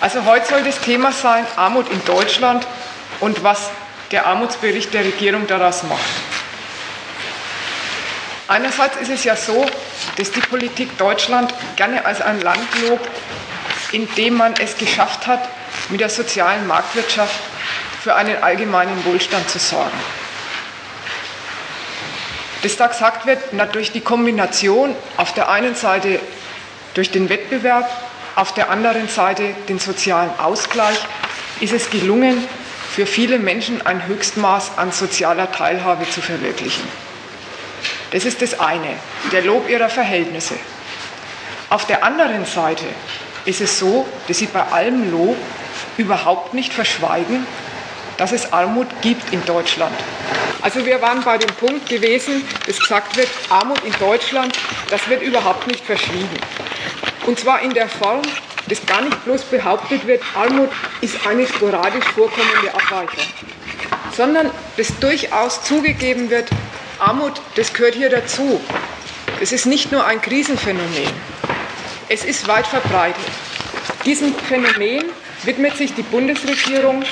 Also 0.00 0.24
heute 0.24 0.46
soll 0.46 0.62
das 0.62 0.80
Thema 0.80 1.12
sein 1.12 1.46
Armut 1.56 1.90
in 1.90 2.04
Deutschland 2.04 2.66
und 3.20 3.42
was 3.42 3.70
der 4.10 4.26
Armutsbericht 4.26 4.92
der 4.92 5.04
Regierung 5.04 5.46
daraus 5.46 5.82
macht. 5.84 6.00
Einerseits 8.46 8.96
ist 8.98 9.10
es 9.10 9.24
ja 9.24 9.36
so, 9.36 9.64
dass 10.16 10.30
die 10.30 10.40
Politik 10.40 10.98
Deutschland 10.98 11.54
gerne 11.76 12.04
als 12.04 12.20
ein 12.20 12.40
Land 12.42 12.60
lobt, 12.82 13.08
in 13.92 14.12
dem 14.16 14.34
man 14.34 14.54
es 14.60 14.76
geschafft 14.76 15.26
hat, 15.26 15.48
mit 15.88 16.00
der 16.00 16.10
sozialen 16.10 16.66
Marktwirtschaft 16.66 17.34
für 18.02 18.14
einen 18.14 18.42
allgemeinen 18.42 19.02
Wohlstand 19.06 19.48
zu 19.48 19.58
sorgen. 19.58 19.98
Dass 22.62 22.76
da 22.76 22.86
gesagt 22.88 23.26
wird, 23.26 23.38
na, 23.52 23.64
durch 23.66 23.92
die 23.92 24.00
Kombination 24.02 24.94
auf 25.16 25.32
der 25.32 25.48
einen 25.48 25.74
Seite 25.74 26.20
durch 26.92 27.10
den 27.10 27.28
Wettbewerb, 27.28 27.90
auf 28.36 28.54
der 28.54 28.70
anderen 28.70 29.08
Seite 29.08 29.54
den 29.68 29.78
sozialen 29.78 30.30
Ausgleich, 30.38 30.98
ist 31.60 31.72
es 31.72 31.90
gelungen, 31.90 32.46
für 32.94 33.06
viele 33.06 33.38
Menschen 33.38 33.84
ein 33.84 34.06
Höchstmaß 34.06 34.78
an 34.78 34.92
sozialer 34.92 35.50
Teilhabe 35.50 36.08
zu 36.08 36.20
verwirklichen. 36.20 36.84
Das 38.12 38.24
ist 38.24 38.40
das 38.42 38.60
eine, 38.60 38.96
der 39.32 39.42
Lob 39.42 39.68
ihrer 39.68 39.88
Verhältnisse. 39.88 40.54
Auf 41.70 41.86
der 41.86 42.04
anderen 42.04 42.44
Seite 42.44 42.84
ist 43.44 43.60
es 43.60 43.78
so, 43.78 44.06
dass 44.28 44.38
sie 44.38 44.46
bei 44.46 44.62
allem 44.62 45.10
Lob 45.10 45.36
überhaupt 45.96 46.54
nicht 46.54 46.72
verschweigen, 46.72 47.46
dass 48.16 48.30
es 48.30 48.52
Armut 48.52 48.86
gibt 49.02 49.32
in 49.32 49.44
Deutschland. 49.44 49.94
Also 50.62 50.86
wir 50.86 51.02
waren 51.02 51.22
bei 51.24 51.36
dem 51.36 51.52
Punkt 51.56 51.88
gewesen, 51.88 52.44
dass 52.66 52.78
gesagt 52.78 53.16
wird, 53.16 53.28
Armut 53.50 53.82
in 53.84 53.92
Deutschland, 53.98 54.56
das 54.88 55.08
wird 55.08 55.22
überhaupt 55.22 55.66
nicht 55.66 55.84
verschwiegen. 55.84 56.38
Und 57.26 57.38
zwar 57.38 57.62
in 57.62 57.72
der 57.72 57.88
Form, 57.88 58.22
dass 58.68 58.84
gar 58.86 59.02
nicht 59.02 59.24
bloß 59.24 59.44
behauptet 59.44 60.06
wird, 60.06 60.22
Armut 60.34 60.70
ist 61.00 61.26
eine 61.26 61.46
sporadisch 61.46 62.04
vorkommende 62.14 62.74
Abweichung, 62.74 63.24
sondern 64.14 64.50
dass 64.76 64.98
durchaus 65.00 65.62
zugegeben 65.62 66.30
wird, 66.30 66.50
Armut, 66.98 67.40
das 67.56 67.72
gehört 67.72 67.94
hier 67.94 68.10
dazu. 68.10 68.60
Es 69.40 69.52
ist 69.52 69.66
nicht 69.66 69.90
nur 69.90 70.04
ein 70.06 70.20
Krisenphänomen, 70.20 71.08
es 72.08 72.24
ist 72.24 72.46
weit 72.46 72.66
verbreitet. 72.66 73.24
Diesem 74.04 74.34
Phänomen 74.34 75.04
widmet 75.44 75.76
sich 75.76 75.94
die 75.94 76.02
Bundesregierung 76.02 77.04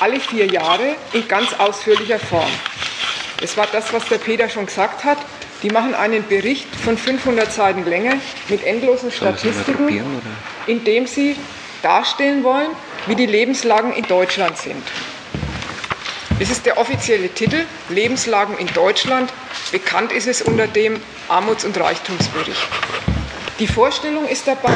alle 0.00 0.20
vier 0.20 0.46
Jahre 0.46 0.96
in 1.12 1.26
ganz 1.28 1.52
ausführlicher 1.54 2.18
Form. 2.18 2.50
Das 3.40 3.56
war 3.56 3.66
das, 3.72 3.92
was 3.92 4.06
der 4.08 4.18
Peter 4.18 4.48
schon 4.48 4.66
gesagt 4.66 5.04
hat. 5.04 5.18
Die 5.62 5.70
machen 5.70 5.94
einen 5.94 6.26
Bericht 6.26 6.74
von 6.74 6.96
500 6.96 7.52
Seiten 7.52 7.84
Länge 7.84 8.18
mit 8.48 8.64
endlosen 8.64 9.10
Statistiken, 9.10 10.02
in 10.66 10.84
dem 10.84 11.06
sie 11.06 11.36
darstellen 11.82 12.42
wollen, 12.44 12.70
wie 13.06 13.14
die 13.14 13.26
Lebenslagen 13.26 13.92
in 13.92 14.04
Deutschland 14.04 14.56
sind. 14.56 14.82
Das 16.38 16.50
ist 16.50 16.64
der 16.64 16.78
offizielle 16.78 17.28
Titel, 17.28 17.66
Lebenslagen 17.90 18.56
in 18.56 18.66
Deutschland. 18.68 19.30
Bekannt 19.70 20.12
ist 20.12 20.26
es 20.26 20.40
unter 20.40 20.66
dem 20.66 20.98
Armuts- 21.28 21.66
und 21.66 21.78
Reichtumsbericht. 21.78 22.66
Die 23.58 23.66
Vorstellung 23.66 24.26
ist 24.26 24.46
dabei, 24.46 24.72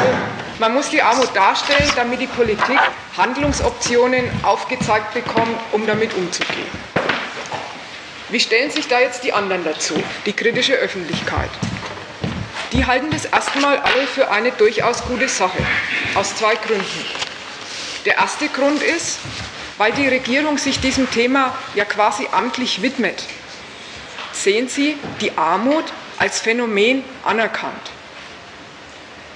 man 0.59 0.75
muss 0.75 0.91
die 0.91 1.01
Armut 1.01 1.35
darstellen, 1.35 1.91
damit 1.97 2.21
die 2.21 2.27
Politik 2.27 2.79
Handlungsoptionen 3.17 4.27
aufgezeigt 4.43 5.15
bekommt, 5.15 5.59
um 5.73 5.87
damit 5.87 6.15
umzugehen. 6.15 6.69
Wie 8.35 8.41
stellen 8.41 8.69
sich 8.69 8.89
da 8.89 8.99
jetzt 8.99 9.23
die 9.23 9.33
anderen 9.33 9.63
dazu, 9.63 9.95
die 10.27 10.33
kritische 10.33 10.73
Öffentlichkeit? 10.73 11.51
Die 12.73 12.85
halten 12.85 13.13
das 13.13 13.27
erstmal 13.27 13.79
alle 13.79 14.09
für 14.09 14.29
eine 14.29 14.51
durchaus 14.51 15.05
gute 15.05 15.29
Sache, 15.29 15.65
aus 16.17 16.35
zwei 16.35 16.57
Gründen. 16.57 17.05
Der 18.05 18.17
erste 18.17 18.49
Grund 18.49 18.83
ist, 18.83 19.21
weil 19.79 19.93
die 19.93 20.09
Regierung 20.09 20.59
sich 20.59 20.81
diesem 20.81 21.09
Thema 21.13 21.57
ja 21.77 21.85
quasi 21.85 22.27
amtlich 22.33 22.83
widmet, 22.83 23.23
sehen 24.33 24.67
sie 24.67 24.97
die 25.21 25.39
Armut 25.39 25.85
als 26.19 26.41
Phänomen 26.41 27.05
anerkannt. 27.25 27.93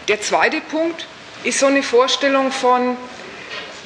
Der 0.09 0.21
zweite 0.21 0.61
Punkt 0.61 1.07
ist 1.45 1.61
so 1.61 1.67
eine 1.67 1.85
Vorstellung 1.85 2.51
von, 2.51 2.97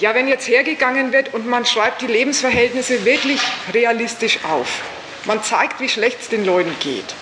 ja, 0.01 0.15
wenn 0.15 0.27
jetzt 0.27 0.49
hergegangen 0.49 1.13
wird 1.13 1.35
und 1.35 1.47
man 1.47 1.67
schreibt 1.67 2.01
die 2.01 2.07
Lebensverhältnisse 2.07 3.05
wirklich 3.05 3.43
realistisch 3.75 4.39
auf, 4.45 4.81
man 5.25 5.43
zeigt, 5.43 5.81
wie 5.81 5.89
schlecht 5.89 6.21
es 6.21 6.29
den 6.29 6.45
Leuten 6.45 6.75
geht, 6.81 7.15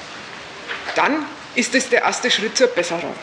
dann 0.95 1.25
ist 1.55 1.75
es 1.75 1.89
der 1.89 2.03
erste 2.03 2.31
Schritt 2.31 2.57
zur 2.57 2.69
Besserung. 2.69 3.15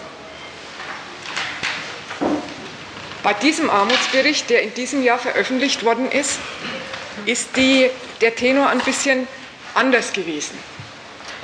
Bei 3.23 3.33
diesem 3.33 3.69
Armutsbericht, 3.69 4.49
der 4.49 4.61
in 4.61 4.73
diesem 4.73 5.03
Jahr 5.03 5.19
veröffentlicht 5.19 5.83
worden 5.83 6.09
ist, 6.11 6.39
ist 7.25 7.57
die, 7.57 7.89
der 8.21 8.35
Tenor 8.35 8.69
ein 8.69 8.79
bisschen 8.79 9.27
anders 9.73 10.13
gewesen. 10.13 10.57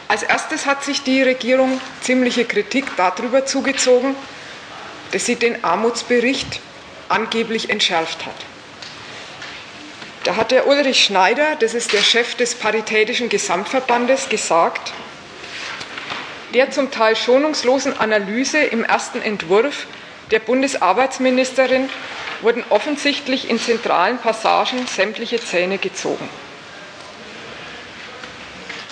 Als 0.08 0.24
erstes 0.24 0.66
hat 0.66 0.84
sich 0.84 1.04
die 1.04 1.22
Regierung 1.22 1.82
ziemliche 2.02 2.46
Kritik 2.46 2.86
darüber 2.98 3.46
zugezogen, 3.46 4.16
dass 5.12 5.26
sie 5.26 5.36
den 5.36 5.64
Armutsbericht 5.64 6.60
angeblich 7.10 7.70
entschärft 7.70 8.26
hat. 8.26 8.53
Da 10.24 10.38
hat 10.38 10.52
der 10.52 10.68
Ulrich 10.68 11.04
Schneider, 11.04 11.58
das 11.60 11.74
ist 11.74 11.92
der 11.92 12.02
Chef 12.02 12.36
des 12.36 12.56
Paritätischen 12.56 13.28
Gesamtverbandes, 13.28 14.30
gesagt, 14.30 14.94
der 16.54 16.72
zum 16.72 16.92
Teil 16.92 17.16
schonungslosen 17.18 18.00
Analyse 18.00 18.60
im 18.60 18.86
ersten 18.86 19.22
Entwurf 19.22 19.86
der 20.32 20.40
Bundesarbeitsministerin 20.40 21.90
wurden 22.42 22.64
offensichtlich 22.70 23.50
in 23.50 23.60
zentralen 23.60 24.18
Passagen 24.18 24.88
sämtliche 24.88 25.42
Zähne 25.44 25.78
gezogen. 25.78 26.30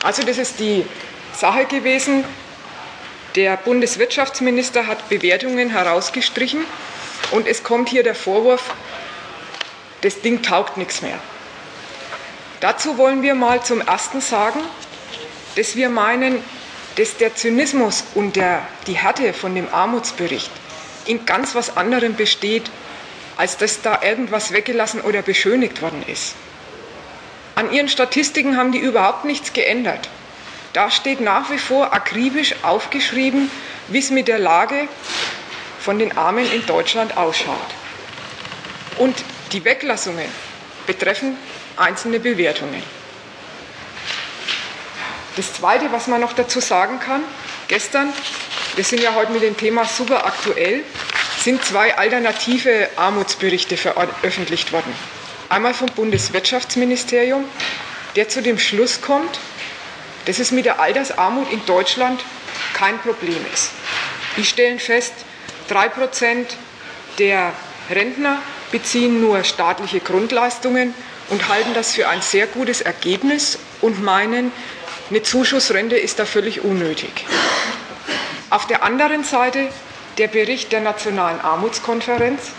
Also 0.03 0.24
das 0.24 0.38
ist 0.38 0.59
die 0.59 0.86
Sache 1.34 1.66
gewesen. 1.66 2.25
Der 3.36 3.56
Bundeswirtschaftsminister 3.56 4.88
hat 4.88 5.08
Bewertungen 5.08 5.69
herausgestrichen 5.69 6.66
und 7.31 7.48
es 7.48 7.63
kommt 7.63 7.88
hier 7.88 8.03
der 8.03 8.16
Vorwurf, 8.16 8.74
das 10.01 10.22
Ding 10.22 10.41
taugt 10.41 10.78
nichts 10.78 11.01
mehr. 11.01 11.19
Dazu 12.59 12.97
wollen 12.97 13.22
wir 13.22 13.35
mal 13.35 13.63
zum 13.63 13.81
Ersten 13.81 14.22
sagen, 14.22 14.59
dass 15.56 15.75
wir 15.75 15.89
meinen, 15.89 16.44
dass 16.95 17.17
der 17.17 17.35
Zynismus 17.35 18.03
und 18.13 18.35
der, 18.35 18.62
die 18.88 18.94
Härte 18.94 19.34
von 19.34 19.56
dem 19.56 19.67
Armutsbericht 19.73 20.51
in 21.06 21.25
ganz 21.25 21.56
was 21.56 21.75
anderem 21.78 22.16
besteht, 22.16 22.69
als 23.38 23.57
dass 23.57 23.81
da 23.81 24.01
irgendwas 24.03 24.51
weggelassen 24.51 25.01
oder 25.01 25.22
beschönigt 25.22 25.81
worden 25.81 26.03
ist. 26.06 26.35
An 27.56 27.72
ihren 27.72 27.89
Statistiken 27.89 28.57
haben 28.57 28.72
die 28.72 28.79
überhaupt 28.79 29.25
nichts 29.25 29.53
geändert. 29.53 30.09
Da 30.73 30.89
steht 30.89 31.19
nach 31.19 31.50
wie 31.50 31.57
vor 31.57 31.94
akribisch 31.94 32.56
aufgeschrieben, 32.62 33.51
wie 33.88 34.00
es 34.00 34.09
mit 34.09 34.28
der 34.28 34.39
Lage 34.39 34.88
von 35.79 36.00
den 36.00 36.18
Armen 36.18 36.50
in 36.51 36.66
Deutschland 36.66 37.18
ausschaut. 37.18 37.57
Und 38.97 39.16
die 39.51 39.63
Weglassungen 39.66 40.28
betreffen 40.88 41.38
einzelne 41.78 42.19
Bewertungen. 42.19 42.81
Das 45.35 45.53
Zweite, 45.53 45.91
was 45.91 46.07
man 46.07 46.22
noch 46.22 46.34
dazu 46.34 46.59
sagen 46.59 47.00
kann, 47.00 47.23
gestern 47.67 48.12
wir 48.75 48.84
sind 48.84 49.01
ja 49.01 49.13
heute 49.16 49.31
mit 49.31 49.41
dem 49.41 49.57
Thema 49.57 49.85
super 49.85 50.25
aktuell, 50.25 50.84
sind 51.39 51.63
zwei 51.63 51.97
alternative 51.97 52.89
Armutsberichte 52.95 53.75
veröffentlicht 53.75 54.72
worden. 54.72 54.94
Einmal 55.50 55.73
vom 55.73 55.88
Bundeswirtschaftsministerium, 55.88 57.44
der 58.16 58.29
zu 58.29 58.41
dem 58.41 58.57
Schluss 58.59 59.01
kommt, 59.01 59.39
dass 60.25 60.39
es 60.39 60.51
mit 60.51 60.66
der 60.66 60.79
Altersarmut 60.79 61.51
in 61.51 61.66
Deutschland 61.66 62.22
kein 62.73 62.97
Problem 63.00 63.45
ist. 63.53 63.72
Die 64.38 64.45
stellen 64.45 64.79
fest, 64.79 65.13
drei 65.68 65.89
Prozent 65.89 66.56
der 67.18 67.51
Rentner 67.89 68.41
beziehen 68.71 69.21
nur 69.21 69.44
staatliche 69.44 70.00
Grundleistungen 70.00 70.94
und 71.29 71.47
halten 71.50 71.73
das 71.73 71.94
für 71.94 72.07
ein 72.09 72.21
sehr 72.21 72.47
gutes 72.47 72.81
Ergebnis 72.81 73.59
und 73.81 74.01
meinen, 74.01 74.51
eine 75.09 75.21
Zuschussrente 75.23 75.97
ist 75.97 76.19
da 76.19 76.25
völlig 76.25 76.62
unnötig. 76.63 77.25
Auf 78.50 78.68
der 78.68 78.83
anderen 78.83 79.23
Seite 79.23 79.69
der 80.18 80.27
Bericht 80.27 80.71
der 80.71 80.81
Nationalen 80.81 81.39
Armutskonferenz, 81.39 82.51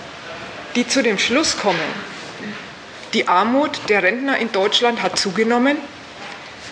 die 0.74 0.86
zu 0.86 1.02
dem 1.02 1.18
Schluss 1.18 1.58
kommen, 1.58 1.78
die 3.12 3.28
Armut 3.28 3.78
der 3.88 4.02
Rentner 4.02 4.38
in 4.38 4.52
Deutschland 4.52 5.02
hat 5.02 5.18
zugenommen. 5.18 5.76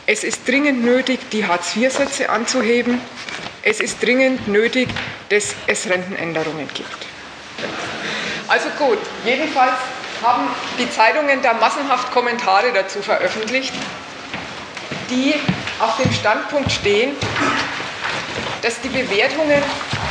Es 0.07 0.25
ist 0.25 0.49
dringend 0.49 0.83
nötig, 0.83 1.21
die 1.31 1.47
Hartz-IV-Sätze 1.47 2.31
anzuheben. 2.31 2.99
Es 3.63 3.81
ist 3.81 4.03
dringend 4.03 4.49
nötig, 4.49 4.89
dass 5.29 5.55
es 5.67 5.87
Rentenänderungen 5.89 6.69
gibt. 6.73 7.07
Also 8.51 8.69
gut, 8.71 8.99
jedenfalls 9.25 9.77
haben 10.25 10.49
die 10.77 10.91
Zeitungen 10.91 11.41
da 11.41 11.53
massenhaft 11.55 12.11
Kommentare 12.11 12.73
dazu 12.73 13.01
veröffentlicht, 13.01 13.73
die 15.09 15.37
auf 15.79 15.97
dem 15.99 16.11
Standpunkt 16.13 16.73
stehen, 16.73 17.15
dass 18.63 18.81
die 18.81 18.89
Bewertungen 18.89 19.63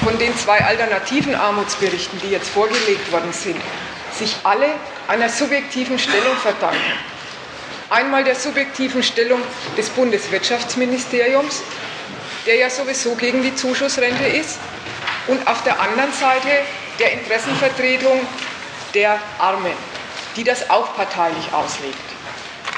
von 0.05 0.17
den 0.17 0.35
zwei 0.37 0.63
alternativen 0.63 1.35
Armutsberichten, 1.35 2.17
die 2.21 2.29
jetzt 2.29 2.47
vorgelegt 2.47 3.11
worden 3.11 3.33
sind, 3.33 3.57
sich 4.17 4.37
alle 4.45 4.67
einer 5.09 5.27
subjektiven 5.27 5.99
Stellung 5.99 6.37
verdanken. 6.37 6.93
Einmal 7.89 8.23
der 8.23 8.35
subjektiven 8.35 9.03
Stellung 9.03 9.41
des 9.77 9.89
Bundeswirtschaftsministeriums, 9.89 11.61
der 12.45 12.55
ja 12.55 12.69
sowieso 12.69 13.15
gegen 13.15 13.43
die 13.43 13.53
Zuschussrente 13.53 14.23
ist, 14.23 14.59
und 15.27 15.45
auf 15.45 15.61
der 15.63 15.79
anderen 15.81 16.13
Seite 16.13 16.47
der 16.99 17.13
Interessenvertretung 17.13 18.19
der 18.93 19.19
Armen, 19.37 19.73
die 20.35 20.43
das 20.43 20.69
auch 20.69 20.95
parteilich 20.95 21.51
auslegt. 21.53 21.97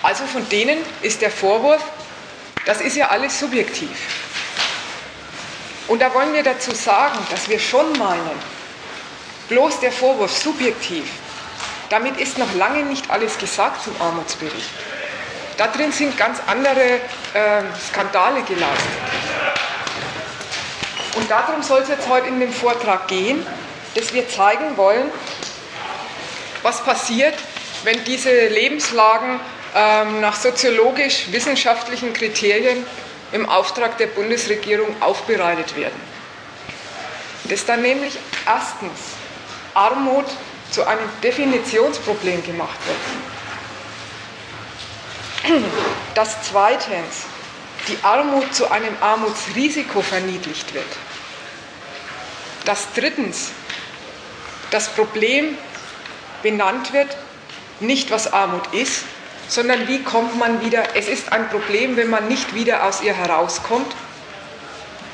Also 0.03 0.25
von 0.25 0.47
denen 0.49 0.77
ist 1.01 1.21
der 1.21 1.31
Vorwurf, 1.31 1.83
das 2.65 2.81
ist 2.81 2.95
ja 2.95 3.09
alles 3.09 3.39
subjektiv. 3.39 3.89
Und 5.87 6.01
da 6.01 6.13
wollen 6.13 6.33
wir 6.33 6.43
dazu 6.43 6.71
sagen, 6.73 7.17
dass 7.29 7.49
wir 7.49 7.59
schon 7.59 7.91
meinen, 7.97 8.39
bloß 9.49 9.79
der 9.79 9.91
Vorwurf 9.91 10.35
subjektiv, 10.35 11.05
damit 11.89 12.17
ist 12.17 12.37
noch 12.37 12.53
lange 12.55 12.83
nicht 12.83 13.09
alles 13.09 13.37
gesagt 13.37 13.83
zum 13.83 13.93
Armutsbericht. 13.99 14.69
Da 15.57 15.67
drin 15.67 15.91
sind 15.91 16.17
ganz 16.17 16.39
andere 16.47 17.01
äh, 17.33 17.63
Skandale 17.89 18.41
geleistet. 18.43 18.89
Und 21.15 21.29
darum 21.29 21.61
soll 21.61 21.81
es 21.81 21.89
jetzt 21.89 22.07
heute 22.07 22.27
in 22.27 22.39
dem 22.39 22.53
Vortrag 22.53 23.07
gehen, 23.07 23.45
dass 23.95 24.13
wir 24.13 24.27
zeigen 24.29 24.77
wollen, 24.77 25.09
was 26.63 26.83
passiert, 26.83 27.35
wenn 27.83 28.03
diese 28.05 28.47
Lebenslagen 28.47 29.39
ähm, 29.75 30.21
nach 30.21 30.35
soziologisch-wissenschaftlichen 30.35 32.13
Kriterien 32.13 32.85
im 33.31 33.47
Auftrag 33.47 33.97
der 33.97 34.07
Bundesregierung 34.07 35.01
aufbereitet 35.01 35.75
werden. 35.75 35.99
Dass 37.45 37.65
dann 37.65 37.81
nämlich 37.81 38.17
erstens 38.45 38.99
Armut 39.73 40.25
zu 40.69 40.85
einem 40.85 41.09
Definitionsproblem 41.23 42.43
gemacht 42.43 42.77
wird. 45.43 45.61
Dass 46.13 46.43
zweitens 46.43 47.25
die 47.87 47.97
Armut 48.03 48.53
zu 48.53 48.69
einem 48.69 48.95
Armutsrisiko 49.01 50.01
verniedlicht 50.01 50.73
wird. 50.73 50.85
Dass 52.65 52.87
drittens 52.93 53.51
das 54.71 54.89
Problem 54.89 55.57
benannt 56.41 56.93
wird, 56.93 57.15
nicht 57.79 58.09
was 58.11 58.31
Armut 58.31 58.73
ist, 58.73 59.03
sondern 59.47 59.87
wie 59.87 60.01
kommt 60.01 60.39
man 60.39 60.61
wieder, 60.61 60.95
es 60.95 61.07
ist 61.07 61.31
ein 61.31 61.49
Problem, 61.49 61.97
wenn 61.97 62.09
man 62.09 62.27
nicht 62.27 62.55
wieder 62.55 62.85
aus 62.85 63.01
ihr 63.01 63.13
herauskommt. 63.13 63.93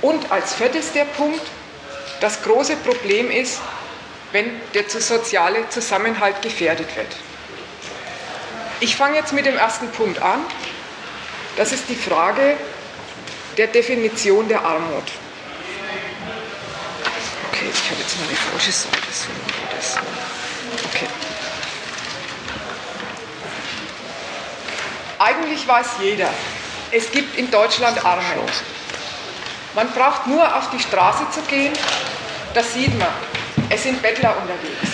Und 0.01 0.31
als 0.31 0.53
viertes 0.53 0.93
der 0.93 1.05
Punkt, 1.05 1.41
das 2.19 2.43
große 2.43 2.75
Problem 2.77 3.31
ist, 3.31 3.59
wenn 4.31 4.51
der 4.73 4.87
soziale 4.89 5.67
Zusammenhalt 5.69 6.41
gefährdet 6.41 6.95
wird. 6.95 7.07
Ich 8.79 8.95
fange 8.95 9.15
jetzt 9.15 9.33
mit 9.33 9.45
dem 9.45 9.57
ersten 9.57 9.89
Punkt 9.89 10.21
an. 10.21 10.39
Das 11.55 11.71
ist 11.71 11.89
die 11.89 11.95
Frage 11.95 12.57
der 13.57 13.67
Definition 13.67 14.47
der 14.47 14.63
Armut. 14.63 15.05
Okay, 17.67 17.75
ich 17.83 17.91
habe 17.91 18.01
jetzt 18.01 18.19
mal 18.19 18.27
die 18.29 18.35
falsche 18.35 18.71
Seite. 18.71 18.97
Okay. 20.85 21.07
Eigentlich 25.19 25.67
weiß 25.67 25.87
jeder, 26.01 26.29
es 26.91 27.11
gibt 27.11 27.37
in 27.37 27.51
Deutschland 27.51 28.05
Armut. 28.05 28.51
Man 29.75 29.91
braucht 29.91 30.27
nur 30.27 30.55
auf 30.55 30.69
die 30.69 30.79
Straße 30.79 31.29
zu 31.31 31.41
gehen, 31.41 31.73
da 32.53 32.63
sieht 32.63 32.97
man, 32.97 33.09
es 33.69 33.83
sind 33.83 34.01
Bettler 34.01 34.35
unterwegs. 34.41 34.91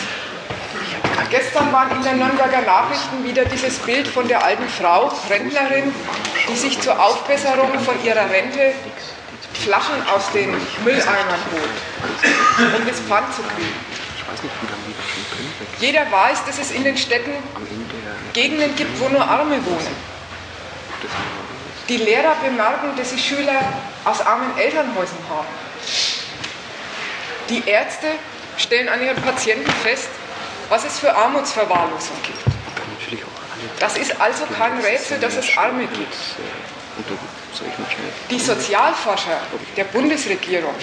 Gestern 1.30 1.72
waren 1.72 1.92
in 1.92 2.04
den 2.04 2.18
Nürnberger 2.18 2.62
Nachrichten 2.62 3.24
wieder 3.24 3.46
dieses 3.46 3.78
Bild 3.80 4.08
von 4.08 4.28
der 4.28 4.44
alten 4.44 4.68
Frau, 4.68 5.12
Rentnerin, 5.30 5.94
die 6.50 6.56
sich 6.56 6.80
zur 6.82 7.00
Aufbesserung 7.00 7.80
von 7.80 8.04
ihrer 8.04 8.30
Rente 8.30 8.74
Flaschen 9.54 10.06
aus 10.14 10.32
den 10.32 10.52
Mülleimern 10.84 11.40
holt, 11.52 12.76
um 12.76 12.88
das 12.88 13.00
Pfand 13.00 13.34
zu 13.34 13.42
kriegen. 13.44 13.94
Jeder 15.80 16.12
weiß, 16.12 16.46
dass 16.46 16.60
es 16.60 16.72
in 16.72 16.84
den 16.84 16.98
Städten 16.98 17.32
Gegenden 18.34 18.76
gibt, 18.76 19.00
wo 19.00 19.10
nur 19.10 19.24
Arme 19.24 19.64
wohnen. 19.66 20.14
Die 21.90 21.98
Lehrer 21.98 22.36
bemerken, 22.44 22.96
dass 22.96 23.12
sie 23.12 23.20
Schüler 23.20 23.62
aus 24.06 24.22
armen 24.22 24.58
Elternhäusern 24.58 25.18
haben. 25.30 25.48
Die 27.50 27.68
Ärzte 27.68 28.08
stellen 28.58 28.88
an 28.88 29.02
ihren 29.04 29.22
Patienten 29.22 29.70
fest, 29.84 30.10
was 30.70 30.86
es 30.86 31.00
für 31.00 31.14
Armutsverwahrlosung 31.14 32.16
gibt. 32.26 32.40
Das 33.80 33.98
ist 33.98 34.20
also 34.20 34.46
kein 34.58 34.80
Rätsel, 34.80 35.20
dass 35.20 35.36
es 35.36 35.58
Arme 35.58 35.86
gibt. 35.88 36.16
Die 38.30 38.40
Sozialforscher 38.40 39.40
der 39.78 39.84
Bundesregierung, 39.86 40.74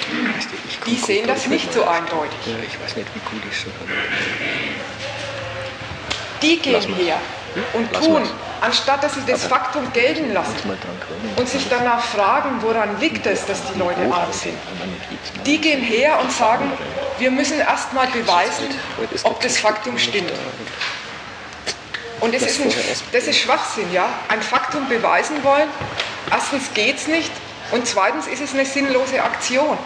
die 0.86 0.96
sehen 0.96 1.26
das 1.26 1.46
nicht 1.46 1.72
so 1.72 1.84
eindeutig. 1.84 2.38
Die 6.42 6.58
gehen 6.58 6.94
her 6.94 7.20
und 7.72 7.92
tun, 7.92 8.22
anstatt 8.60 9.02
dass 9.02 9.14
sie 9.14 9.22
das 9.26 9.44
Faktum 9.44 9.92
gelten 9.92 10.32
lassen 10.32 10.54
und 11.36 11.48
sich 11.48 11.66
danach 11.68 12.02
fragen, 12.02 12.62
woran 12.62 12.98
liegt 13.00 13.26
es, 13.26 13.46
dass 13.46 13.60
die 13.72 13.78
Leute 13.78 14.02
arm 14.12 14.32
sind. 14.32 14.56
Die 15.44 15.60
gehen 15.60 15.82
her 15.82 16.18
und 16.20 16.32
sagen, 16.32 16.72
wir 17.18 17.30
müssen 17.30 17.58
erst 17.58 17.92
mal 17.92 18.06
beweisen, 18.06 18.68
ob 19.24 19.40
das 19.40 19.58
Faktum 19.58 19.98
stimmt. 19.98 20.32
Und 22.20 22.34
das 22.34 22.42
ist, 22.42 22.60
ein, 22.60 22.72
das 23.12 23.26
ist 23.26 23.38
Schwachsinn, 23.38 23.90
ja. 23.92 24.06
Ein 24.28 24.42
Faktum 24.42 24.86
beweisen 24.88 25.42
wollen, 25.42 25.68
erstens 26.30 26.72
geht 26.74 26.96
es 26.96 27.06
nicht 27.06 27.32
und 27.70 27.86
zweitens 27.86 28.26
ist 28.26 28.40
es 28.40 28.54
eine 28.54 28.64
sinnlose 28.64 29.22
Aktion. 29.22 29.78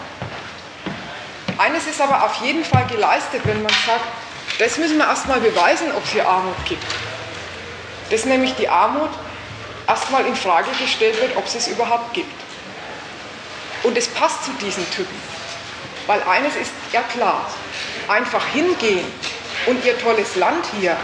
Eines 1.58 1.86
ist 1.86 2.00
aber 2.00 2.24
auf 2.24 2.34
jeden 2.36 2.64
Fall 2.64 2.84
geleistet, 2.86 3.42
wenn 3.44 3.62
man 3.62 3.72
sagt, 3.86 4.04
das 4.58 4.76
müssen 4.78 4.98
wir 4.98 5.06
erst 5.06 5.28
mal 5.28 5.40
beweisen, 5.40 5.88
ob 5.96 6.04
es 6.04 6.10
hier 6.10 6.28
Armut 6.28 6.56
gibt 6.66 6.84
dass 8.10 8.24
nämlich 8.24 8.54
die 8.54 8.68
Armut 8.68 9.10
erstmal 9.86 10.26
in 10.26 10.36
Frage 10.36 10.70
gestellt 10.78 11.20
wird, 11.20 11.36
ob 11.36 11.46
es 11.46 11.54
es 11.54 11.68
überhaupt 11.68 12.12
gibt. 12.14 12.32
Und 13.82 13.96
es 13.98 14.08
passt 14.08 14.44
zu 14.44 14.52
diesen 14.52 14.88
Typen, 14.90 15.20
weil 16.06 16.22
eines 16.22 16.56
ist 16.56 16.70
ja 16.92 17.02
klar, 17.02 17.50
einfach 18.08 18.46
hingehen 18.48 19.04
und 19.66 19.84
ihr 19.84 19.98
tolles 19.98 20.36
Land 20.36 20.64
hier 20.78 20.96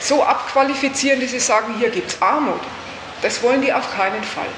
so 0.00 0.22
abqualifizieren, 0.22 1.20
dass 1.20 1.30
sie 1.30 1.40
sagen, 1.40 1.74
hier 1.78 1.90
gibt 1.90 2.10
es 2.10 2.22
Armut, 2.22 2.60
das 3.22 3.42
wollen 3.42 3.62
die 3.62 3.72
auf 3.72 3.94
keinen 3.96 4.22
Fall. 4.22 4.48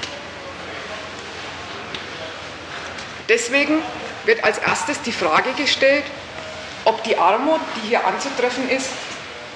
Deswegen 3.29 3.81
wird 4.25 4.43
als 4.43 4.57
erstes 4.57 5.01
die 5.01 5.11
Frage 5.11 5.53
gestellt, 5.53 6.03
ob 6.85 7.03
die 7.03 7.17
Armut, 7.17 7.59
die 7.77 7.89
hier 7.89 8.05
anzutreffen 8.05 8.69
ist, 8.69 8.89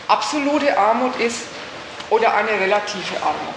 absolute 0.08 0.78
Armut 0.78 1.20
ist 1.20 1.42
oder 2.10 2.36
eine 2.36 2.52
relative 2.52 3.22
Armut. 3.22 3.56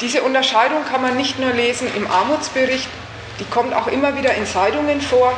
Diese 0.00 0.22
Unterscheidung 0.22 0.84
kann 0.84 1.02
man 1.02 1.16
nicht 1.16 1.38
nur 1.38 1.52
lesen 1.52 1.88
im 1.94 2.10
Armutsbericht, 2.10 2.88
die 3.38 3.44
kommt 3.44 3.74
auch 3.74 3.86
immer 3.86 4.16
wieder 4.16 4.34
in 4.34 4.46
Zeitungen 4.46 5.00
vor. 5.00 5.32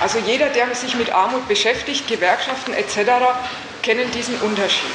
Also 0.00 0.18
jeder, 0.18 0.48
der 0.50 0.74
sich 0.74 0.94
mit 0.94 1.10
Armut 1.10 1.48
beschäftigt, 1.48 2.06
Gewerkschaften 2.06 2.74
etc., 2.74 3.10
kennen 3.82 4.10
diesen 4.12 4.36
Unterschied. 4.40 4.90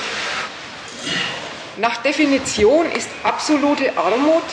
Nach 1.77 1.97
Definition 1.97 2.89
ist 2.91 3.09
absolute 3.23 3.97
Armut, 3.97 4.43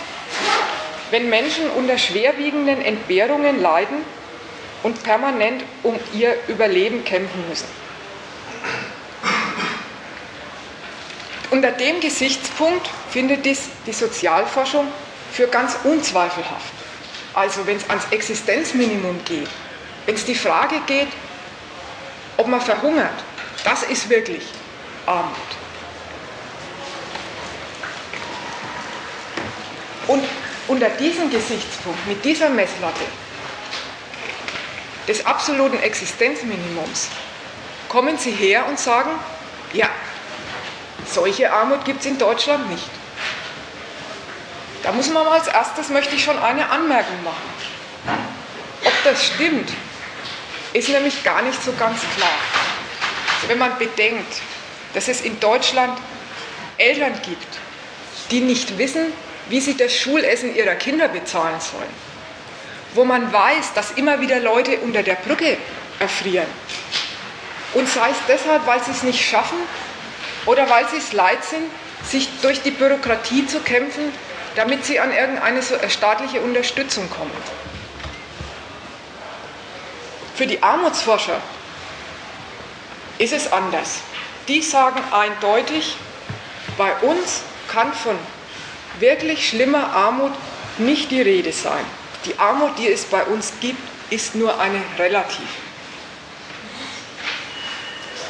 wenn 1.11 1.29
Menschen 1.29 1.71
unter 1.71 1.97
schwerwiegenden 1.97 2.83
Entbehrungen 2.83 3.61
leiden 3.61 3.99
und 4.83 5.03
permanent 5.05 5.63
um 5.85 5.95
ihr 6.13 6.37
Überleben 6.49 7.05
kämpfen 7.05 7.49
müssen. 7.49 7.69
Unter 11.51 11.71
dem 11.71 12.01
Gesichtspunkt 12.01 12.89
findet 13.11 13.45
dies 13.45 13.69
die 13.87 13.93
Sozialforschung 13.93 14.89
für 15.33 15.47
ganz 15.47 15.77
unzweifelhaft. 15.85 16.73
Also 17.35 17.67
wenn 17.67 17.77
es 17.77 17.89
ans 17.89 18.07
Existenzminimum 18.11 19.21
geht, 19.25 19.49
wenn 20.07 20.15
es 20.15 20.25
die 20.25 20.35
Frage 20.35 20.77
geht, 20.87 21.09
ob 22.37 22.49
man 22.49 22.61
verhungert, 22.61 23.13
das 23.65 23.85
ist 23.85 24.09
wirklich 24.09 24.43
Armut. 25.07 25.62
Und 30.07 30.25
unter 30.69 30.89
diesem 30.91 31.31
Gesichtspunkt, 31.31 32.07
mit 32.07 32.25
dieser 32.25 32.49
Messlatte 32.49 33.05
des 35.07 35.25
absoluten 35.27 35.79
Existenzminimums, 35.81 37.09
kommen 37.89 38.17
Sie 38.19 38.31
her 38.31 38.67
und 38.69 38.79
sagen, 38.79 39.11
ja, 39.73 39.89
solche 41.07 41.53
Armut 41.53 41.85
gibt 41.85 42.01
es 42.01 42.07
in 42.07 42.19
Deutschland 42.19 42.71
nicht. 42.71 42.89
Da 44.83 44.93
muss 44.93 45.09
man 45.11 45.25
mal 45.25 45.39
als 45.39 45.47
erstes, 45.47 45.89
möchte 45.91 46.15
ich 46.15 46.25
schon 46.25 46.39
eine 46.39 46.69
Anmerkung 46.69 47.23
machen. 47.23 48.17
Ob 48.85 48.93
das 49.05 49.25
stimmt, 49.27 49.71
ist 50.73 50.89
nämlich 50.89 51.23
gar 51.23 51.43
nicht 51.43 51.63
so 51.63 51.73
ganz 51.79 52.01
klar. 52.17 52.31
wenn 53.49 53.59
man 53.59 53.77
bedenkt, 53.79 54.41
dass 54.95 55.09
es 55.09 55.21
in 55.21 55.39
Deutschland 55.41 55.99
Eltern 56.79 57.13
gibt, 57.23 57.59
die 58.31 58.41
nicht 58.41 58.79
wissen, 58.79 59.13
wie 59.53 59.61
sie 59.61 59.77
das 59.77 59.95
Schulessen 59.95 60.57
ihrer 60.57 60.77
Kinder 60.77 61.09
bezahlen 61.09 61.61
sollen, 61.61 61.95
wo 62.95 63.05
man 63.05 63.31
weiß, 63.31 63.75
dass 63.75 63.91
immer 63.91 64.19
wieder 64.19 64.41
Leute 64.41 64.79
unter 64.79 65.03
der 65.03 65.17
Brücke 65.17 65.59
erfrieren. 65.99 66.47
Und 67.75 67.87
sei 67.87 68.09
es 68.09 68.17
deshalb, 68.27 68.67
weil 68.67 68.83
sie 68.83 68.93
es 68.93 69.03
nicht 69.03 69.23
schaffen 69.23 69.59
oder 70.47 70.71
weil 70.71 70.89
sie 70.89 70.97
es 70.97 71.13
leid 71.13 71.45
sind, 71.45 71.71
sich 72.03 72.31
durch 72.41 72.63
die 72.63 72.71
Bürokratie 72.71 73.47
zu 73.47 73.61
kämpfen, 73.61 74.05
damit 74.57 74.87
sie 74.87 74.99
an 74.99 75.13
irgendeine 75.13 75.61
staatliche 75.63 76.41
Unterstützung 76.41 77.11
kommen. 77.11 77.37
Für 80.35 80.47
die 80.47 80.63
Armutsforscher 80.63 81.43
ist 83.19 83.35
es 83.35 83.53
anders. 83.53 84.01
Die 84.49 84.63
sagen 84.63 85.03
eindeutig, 85.13 85.95
bei 86.79 86.95
uns 87.03 87.43
kann 87.69 87.93
von 87.93 88.17
wirklich 89.03 89.49
schlimmer 89.49 89.93
Armut 89.93 90.33
nicht 90.79 91.11
die 91.11 91.21
Rede 91.21 91.53
sein. 91.53 91.85
Die 92.25 92.39
Armut, 92.39 92.79
die 92.79 92.89
es 92.89 93.05
bei 93.05 93.25
uns 93.25 93.53
gibt, 93.61 93.83
ist 94.11 94.35
nur 94.35 94.59
eine 94.59 94.81
relativ. 94.97 95.49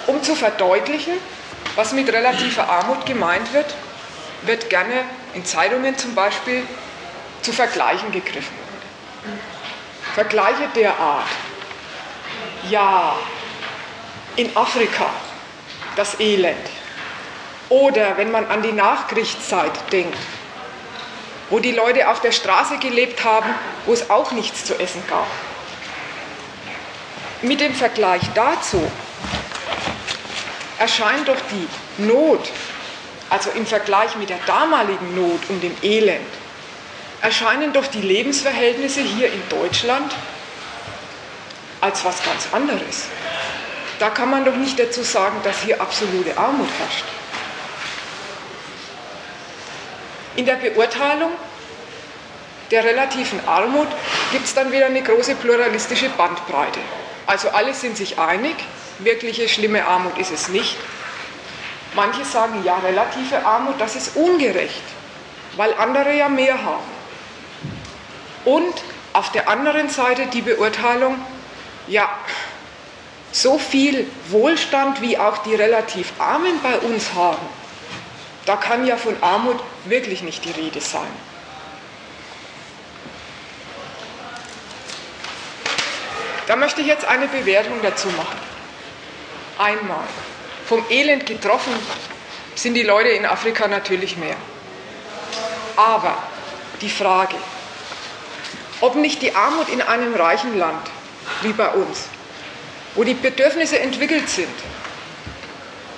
Um 0.06 0.20
zu 0.22 0.34
verdeutlichen, 0.34 1.12
was 1.76 1.92
mit 1.92 2.12
relativer 2.12 2.68
Armut 2.68 3.06
gemeint 3.06 3.52
wird, 3.52 3.74
wird 4.42 4.70
gerne 4.70 5.04
in 5.34 5.44
Zeitungen 5.44 5.96
zum 5.96 6.14
Beispiel 6.14 6.62
zu 7.42 7.52
Vergleichen 7.52 8.10
gegriffen. 8.10 8.56
Vergleiche 10.14 10.68
der 10.74 10.98
Art. 10.98 11.28
Ja, 12.70 13.16
in 14.36 14.56
Afrika 14.56 15.10
das 15.96 16.18
Elend. 16.18 16.56
Oder 17.68 18.16
wenn 18.16 18.30
man 18.30 18.46
an 18.46 18.62
die 18.62 18.72
Nachkriegszeit 18.72 19.72
denkt, 19.92 20.16
wo 21.52 21.60
die 21.60 21.72
Leute 21.72 22.08
auf 22.08 22.22
der 22.22 22.32
Straße 22.32 22.78
gelebt 22.78 23.24
haben, 23.24 23.54
wo 23.84 23.92
es 23.92 24.08
auch 24.08 24.32
nichts 24.32 24.64
zu 24.64 24.74
essen 24.80 25.02
gab. 25.06 25.26
Mit 27.42 27.60
dem 27.60 27.74
Vergleich 27.74 28.22
dazu 28.34 28.80
erscheint 30.78 31.28
doch 31.28 31.36
die 31.50 32.02
Not, 32.02 32.50
also 33.28 33.50
im 33.50 33.66
Vergleich 33.66 34.16
mit 34.16 34.30
der 34.30 34.38
damaligen 34.46 35.14
Not 35.14 35.40
und 35.50 35.62
dem 35.62 35.76
Elend, 35.82 36.26
erscheinen 37.20 37.74
doch 37.74 37.86
die 37.86 38.00
Lebensverhältnisse 38.00 39.02
hier 39.02 39.30
in 39.30 39.42
Deutschland 39.50 40.10
als 41.82 42.02
was 42.02 42.24
ganz 42.24 42.48
anderes. 42.52 43.08
Da 43.98 44.08
kann 44.08 44.30
man 44.30 44.46
doch 44.46 44.56
nicht 44.56 44.78
dazu 44.78 45.02
sagen, 45.02 45.36
dass 45.44 45.60
hier 45.60 45.82
absolute 45.82 46.38
Armut 46.38 46.70
herrscht. 46.78 47.04
In 50.36 50.46
der 50.46 50.54
Beurteilung 50.54 51.32
der 52.70 52.84
relativen 52.84 53.46
Armut 53.46 53.88
gibt 54.30 54.46
es 54.46 54.54
dann 54.54 54.72
wieder 54.72 54.86
eine 54.86 55.02
große 55.02 55.34
pluralistische 55.34 56.08
Bandbreite. 56.08 56.80
Also 57.26 57.50
alle 57.50 57.74
sind 57.74 57.96
sich 57.98 58.18
einig, 58.18 58.54
wirkliche 58.98 59.48
schlimme 59.48 59.86
Armut 59.86 60.16
ist 60.18 60.32
es 60.32 60.48
nicht. 60.48 60.76
Manche 61.94 62.24
sagen, 62.24 62.62
ja, 62.64 62.78
relative 62.78 63.44
Armut, 63.44 63.74
das 63.78 63.96
ist 63.96 64.16
ungerecht, 64.16 64.82
weil 65.56 65.74
andere 65.74 66.14
ja 66.14 66.30
mehr 66.30 66.64
haben. 66.64 66.90
Und 68.46 68.74
auf 69.12 69.30
der 69.32 69.50
anderen 69.50 69.90
Seite 69.90 70.26
die 70.26 70.40
Beurteilung, 70.40 71.18
ja, 71.86 72.08
so 73.32 73.58
viel 73.58 74.06
Wohlstand, 74.28 75.02
wie 75.02 75.18
auch 75.18 75.38
die 75.38 75.54
relativ 75.54 76.12
Armen 76.18 76.60
bei 76.62 76.78
uns 76.78 77.12
haben, 77.14 77.46
da 78.46 78.56
kann 78.56 78.86
ja 78.86 78.96
von 78.96 79.16
Armut 79.22 79.60
wirklich 79.84 80.22
nicht 80.22 80.44
die 80.44 80.50
Rede 80.50 80.80
sein. 80.80 81.06
Da 86.46 86.56
möchte 86.56 86.80
ich 86.80 86.86
jetzt 86.86 87.04
eine 87.04 87.28
Bewertung 87.28 87.80
dazu 87.82 88.08
machen. 88.08 88.38
Einmal, 89.58 90.04
vom 90.66 90.84
Elend 90.90 91.26
getroffen 91.26 91.72
sind 92.54 92.74
die 92.74 92.82
Leute 92.82 93.10
in 93.10 93.26
Afrika 93.26 93.68
natürlich 93.68 94.16
mehr. 94.16 94.36
Aber 95.76 96.18
die 96.80 96.90
Frage, 96.90 97.36
ob 98.80 98.96
nicht 98.96 99.22
die 99.22 99.34
Armut 99.34 99.68
in 99.68 99.80
einem 99.80 100.14
reichen 100.14 100.58
Land 100.58 100.90
wie 101.42 101.52
bei 101.52 101.68
uns, 101.68 102.08
wo 102.94 103.04
die 103.04 103.14
Bedürfnisse 103.14 103.78
entwickelt 103.78 104.28
sind, 104.28 104.48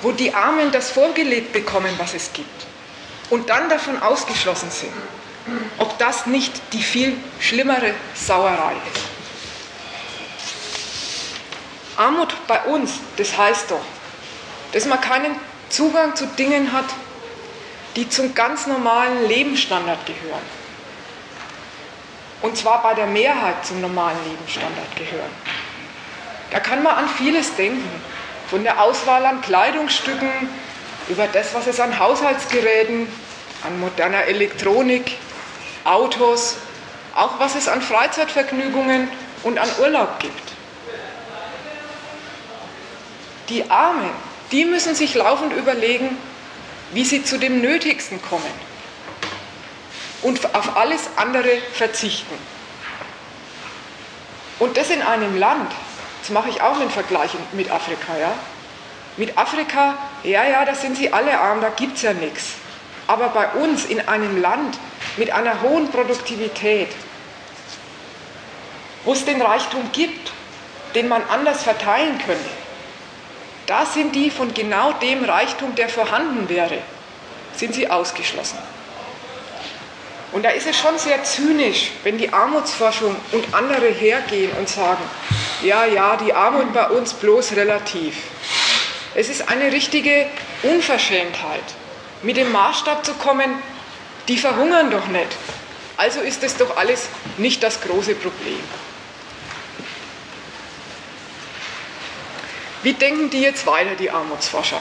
wo 0.02 0.12
die 0.12 0.34
Armen 0.34 0.70
das 0.72 0.90
vorgelebt 0.90 1.52
bekommen, 1.52 1.92
was 1.98 2.14
es 2.14 2.32
gibt, 2.32 2.66
und 3.30 3.48
dann 3.50 3.68
davon 3.68 4.00
ausgeschlossen 4.02 4.70
sind, 4.70 4.92
ob 5.78 5.98
das 5.98 6.26
nicht 6.26 6.52
die 6.72 6.82
viel 6.82 7.16
schlimmere 7.40 7.94
Sauerei 8.14 8.74
ist. 8.92 9.02
Armut 11.96 12.34
bei 12.46 12.60
uns, 12.64 12.92
das 13.16 13.36
heißt 13.36 13.70
doch, 13.70 13.84
dass 14.72 14.84
man 14.86 15.00
keinen 15.00 15.36
Zugang 15.68 16.16
zu 16.16 16.26
Dingen 16.26 16.72
hat, 16.72 16.86
die 17.96 18.08
zum 18.08 18.34
ganz 18.34 18.66
normalen 18.66 19.28
Lebensstandard 19.28 20.04
gehören. 20.04 20.42
Und 22.42 22.56
zwar 22.56 22.82
bei 22.82 22.94
der 22.94 23.06
Mehrheit 23.06 23.64
zum 23.64 23.80
normalen 23.80 24.18
Lebensstandard 24.28 24.96
gehören. 24.96 25.30
Da 26.50 26.60
kann 26.60 26.82
man 26.82 26.96
an 26.96 27.08
vieles 27.08 27.54
denken. 27.56 27.88
Von 28.54 28.62
der 28.62 28.80
Auswahl 28.80 29.26
an 29.26 29.40
Kleidungsstücken 29.40 30.30
über 31.08 31.26
das, 31.26 31.54
was 31.54 31.66
es 31.66 31.80
an 31.80 31.98
Haushaltsgeräten, 31.98 33.08
an 33.64 33.80
moderner 33.80 34.26
Elektronik, 34.26 35.16
Autos, 35.82 36.58
auch 37.16 37.40
was 37.40 37.56
es 37.56 37.66
an 37.66 37.82
Freizeitvergnügungen 37.82 39.08
und 39.42 39.58
an 39.58 39.68
Urlaub 39.80 40.20
gibt. 40.20 40.52
Die 43.48 43.68
Armen, 43.68 44.08
die 44.52 44.64
müssen 44.64 44.94
sich 44.94 45.16
laufend 45.16 45.52
überlegen, 45.52 46.16
wie 46.92 47.04
sie 47.04 47.24
zu 47.24 47.38
dem 47.38 47.60
Nötigsten 47.60 48.22
kommen 48.22 48.52
und 50.22 50.54
auf 50.54 50.76
alles 50.76 51.00
andere 51.16 51.58
verzichten. 51.72 52.38
Und 54.60 54.76
das 54.76 54.90
in 54.90 55.02
einem 55.02 55.36
Land, 55.36 55.72
das 56.24 56.30
mache 56.30 56.48
ich 56.48 56.62
auch 56.62 56.80
einen 56.80 56.88
Vergleich 56.88 57.32
mit 57.52 57.70
Afrika, 57.70 58.16
ja. 58.18 58.32
Mit 59.18 59.36
Afrika, 59.36 59.98
ja, 60.22 60.42
ja, 60.46 60.64
da 60.64 60.74
sind 60.74 60.96
sie 60.96 61.12
alle 61.12 61.38
arm, 61.38 61.60
da 61.60 61.68
gibt 61.68 61.96
es 61.96 62.02
ja 62.02 62.14
nichts. 62.14 62.52
Aber 63.06 63.28
bei 63.28 63.46
uns 63.60 63.84
in 63.84 64.00
einem 64.08 64.40
Land 64.40 64.78
mit 65.18 65.30
einer 65.30 65.60
hohen 65.60 65.90
Produktivität, 65.90 66.88
wo 69.04 69.12
es 69.12 69.26
den 69.26 69.42
Reichtum 69.42 69.90
gibt, 69.92 70.32
den 70.94 71.08
man 71.08 71.22
anders 71.28 71.62
verteilen 71.62 72.18
könnte, 72.24 72.48
da 73.66 73.84
sind 73.84 74.14
die 74.14 74.30
von 74.30 74.54
genau 74.54 74.92
dem 74.92 75.24
Reichtum, 75.24 75.74
der 75.74 75.90
vorhanden 75.90 76.48
wäre, 76.48 76.78
sind 77.54 77.74
sie 77.74 77.90
ausgeschlossen. 77.90 78.58
Und 80.32 80.42
da 80.42 80.48
ist 80.48 80.66
es 80.66 80.76
schon 80.78 80.96
sehr 80.96 81.22
zynisch, 81.22 81.90
wenn 82.02 82.16
die 82.16 82.32
Armutsforschung 82.32 83.14
und 83.32 83.54
andere 83.54 83.88
hergehen 83.88 84.52
und 84.58 84.70
sagen, 84.70 85.02
ja, 85.62 85.84
ja, 85.86 86.16
die 86.16 86.32
Armut 86.32 86.72
bei 86.72 86.88
uns 86.88 87.14
bloß 87.14 87.52
relativ. 87.52 88.16
Es 89.14 89.28
ist 89.28 89.48
eine 89.48 89.72
richtige 89.72 90.26
Unverschämtheit, 90.62 91.62
mit 92.22 92.36
dem 92.36 92.50
Maßstab 92.50 93.04
zu 93.04 93.14
kommen, 93.14 93.62
die 94.28 94.36
verhungern 94.36 94.90
doch 94.90 95.06
nicht. 95.06 95.28
Also 95.96 96.20
ist 96.20 96.42
es 96.42 96.56
doch 96.56 96.76
alles 96.76 97.08
nicht 97.36 97.62
das 97.62 97.80
große 97.80 98.14
Problem. 98.14 98.60
Wie 102.82 102.92
denken 102.92 103.30
die 103.30 103.40
jetzt 103.40 103.66
weiter, 103.66 103.94
die 103.94 104.10
Armutsforscher? 104.10 104.80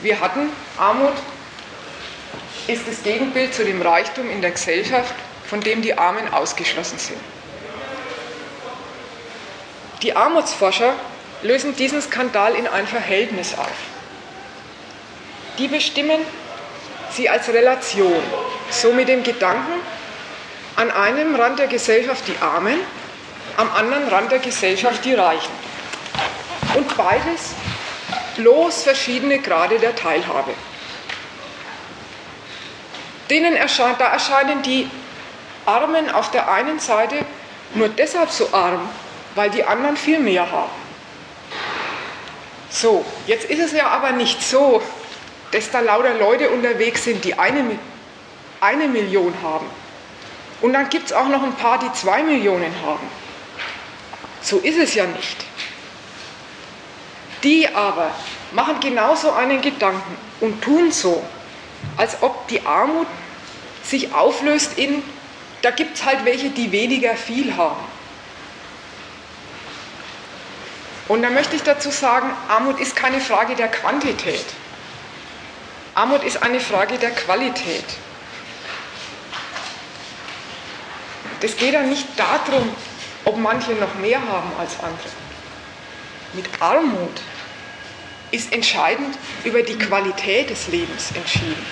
Wir 0.00 0.20
hatten 0.20 0.50
Armut 0.78 1.14
ist 2.68 2.86
das 2.86 3.02
Gegenbild 3.02 3.52
zu 3.52 3.64
dem 3.64 3.82
Reichtum 3.82 4.30
in 4.30 4.40
der 4.40 4.52
Gesellschaft, 4.52 5.14
von 5.46 5.60
dem 5.60 5.82
die 5.82 5.96
Armen 5.98 6.32
ausgeschlossen 6.32 6.98
sind. 6.98 7.18
Die 10.02 10.14
Armutsforscher 10.14 10.94
lösen 11.42 11.74
diesen 11.76 12.00
Skandal 12.00 12.54
in 12.54 12.66
ein 12.66 12.86
Verhältnis 12.86 13.56
auf. 13.58 13.66
Die 15.58 15.68
bestimmen 15.68 16.20
sie 17.10 17.28
als 17.28 17.48
Relation, 17.48 18.22
so 18.70 18.92
mit 18.92 19.08
dem 19.08 19.22
Gedanken, 19.22 19.80
an 20.76 20.90
einem 20.92 21.34
Rand 21.34 21.58
der 21.58 21.66
Gesellschaft 21.66 22.24
die 22.28 22.36
Armen, 22.40 22.78
am 23.56 23.70
anderen 23.72 24.06
Rand 24.08 24.30
der 24.30 24.38
Gesellschaft 24.38 25.04
die 25.04 25.14
Reichen. 25.14 25.52
Und 26.74 26.96
beides 26.96 27.54
bloß 28.36 28.84
verschiedene 28.84 29.40
Grade 29.40 29.80
der 29.80 29.96
Teilhabe. 29.96 30.54
Denen 33.28 33.56
erscheint, 33.56 34.00
da 34.00 34.06
erscheinen 34.06 34.62
die 34.62 34.88
Armen 35.66 36.10
auf 36.10 36.30
der 36.30 36.50
einen 36.50 36.78
Seite 36.78 37.16
nur 37.74 37.88
deshalb 37.88 38.30
so 38.30 38.48
arm, 38.52 38.88
weil 39.38 39.50
die 39.50 39.62
anderen 39.62 39.96
viel 39.96 40.18
mehr 40.18 40.50
haben. 40.50 40.72
So, 42.70 43.04
jetzt 43.28 43.48
ist 43.48 43.60
es 43.60 43.72
ja 43.72 43.86
aber 43.86 44.10
nicht 44.10 44.42
so, 44.42 44.82
dass 45.52 45.70
da 45.70 45.78
lauter 45.78 46.14
Leute 46.14 46.50
unterwegs 46.50 47.04
sind, 47.04 47.24
die 47.24 47.38
eine, 47.38 47.78
eine 48.60 48.88
Million 48.88 49.32
haben. 49.40 49.66
Und 50.60 50.72
dann 50.72 50.88
gibt 50.88 51.06
es 51.06 51.12
auch 51.12 51.28
noch 51.28 51.44
ein 51.44 51.54
paar, 51.54 51.78
die 51.78 51.92
zwei 51.92 52.24
Millionen 52.24 52.74
haben. 52.84 53.06
So 54.42 54.58
ist 54.58 54.76
es 54.76 54.94
ja 54.94 55.06
nicht. 55.06 55.36
Die 57.44 57.72
aber 57.72 58.10
machen 58.50 58.80
genauso 58.80 59.30
einen 59.30 59.60
Gedanken 59.60 60.18
und 60.40 60.60
tun 60.62 60.90
so, 60.90 61.22
als 61.96 62.20
ob 62.22 62.48
die 62.48 62.66
Armut 62.66 63.06
sich 63.84 64.12
auflöst 64.12 64.76
in, 64.76 65.00
da 65.62 65.70
gibt 65.70 65.96
es 65.96 66.04
halt 66.04 66.24
welche, 66.24 66.50
die 66.50 66.72
weniger 66.72 67.14
viel 67.14 67.56
haben. 67.56 67.97
Und 71.08 71.22
da 71.22 71.30
möchte 71.30 71.56
ich 71.56 71.62
dazu 71.62 71.90
sagen, 71.90 72.30
Armut 72.48 72.78
ist 72.80 72.94
keine 72.94 73.20
Frage 73.20 73.56
der 73.56 73.68
Quantität. 73.68 74.44
Armut 75.94 76.22
ist 76.22 76.42
eine 76.42 76.60
Frage 76.60 76.98
der 76.98 77.10
Qualität. 77.10 77.84
Das 81.40 81.56
geht 81.56 81.74
dann 81.74 81.88
nicht 81.88 82.06
darum, 82.16 82.74
ob 83.24 83.36
manche 83.38 83.72
noch 83.72 83.94
mehr 83.94 84.20
haben 84.20 84.52
als 84.58 84.78
andere. 84.80 85.08
Mit 86.34 86.46
Armut 86.60 87.20
ist 88.30 88.52
entscheidend 88.52 89.16
über 89.44 89.62
die 89.62 89.78
Qualität 89.78 90.50
des 90.50 90.68
Lebens 90.68 91.12
entschieden. 91.14 91.64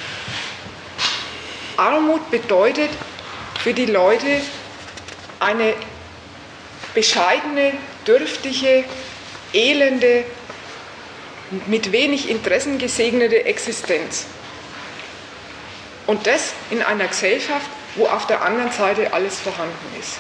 Armut 1.77 2.31
bedeutet 2.31 2.91
für 3.63 3.75
die 3.75 3.87
Leute 3.87 4.41
eine 5.41 5.75
bescheidene, 6.95 7.75
dürftige, 8.07 8.85
elende, 9.57 10.25
mit 11.67 11.93
wenig 11.93 12.29
Interessen 12.29 12.79
gesegnete 12.79 13.45
Existenz. 13.45 14.27
Und 16.07 16.27
das 16.27 16.53
in 16.71 16.83
einer 16.83 17.09
Gesellschaft, 17.09 17.67
wo 17.97 18.07
auf 18.07 18.27
der 18.27 18.43
anderen 18.43 18.71
Seite 18.71 19.13
alles 19.13 19.41
vorhanden 19.41 19.99
ist. 19.99 20.19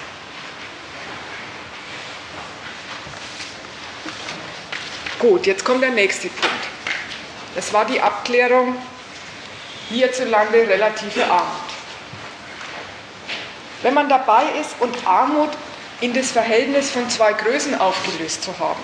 Gut, 5.19 5.47
jetzt 5.47 5.65
kommt 5.65 5.83
der 5.83 5.91
nächste 5.91 6.29
Punkt. 6.29 6.67
Das 7.55 7.73
war 7.73 7.85
die 7.85 8.01
Abklärung 8.01 8.77
hierzulande 9.89 10.69
relative 10.69 11.25
Armut. 11.25 11.47
Wenn 13.83 13.95
man 13.95 14.09
dabei 14.09 14.43
ist 14.61 14.75
und 14.81 15.07
Armut 15.07 15.51
in 16.01 16.13
das 16.13 16.33
Verhältnis 16.33 16.91
von 16.91 17.09
zwei 17.09 17.33
Größen 17.33 17.79
aufgelöst 17.79 18.43
zu 18.43 18.59
haben, 18.59 18.83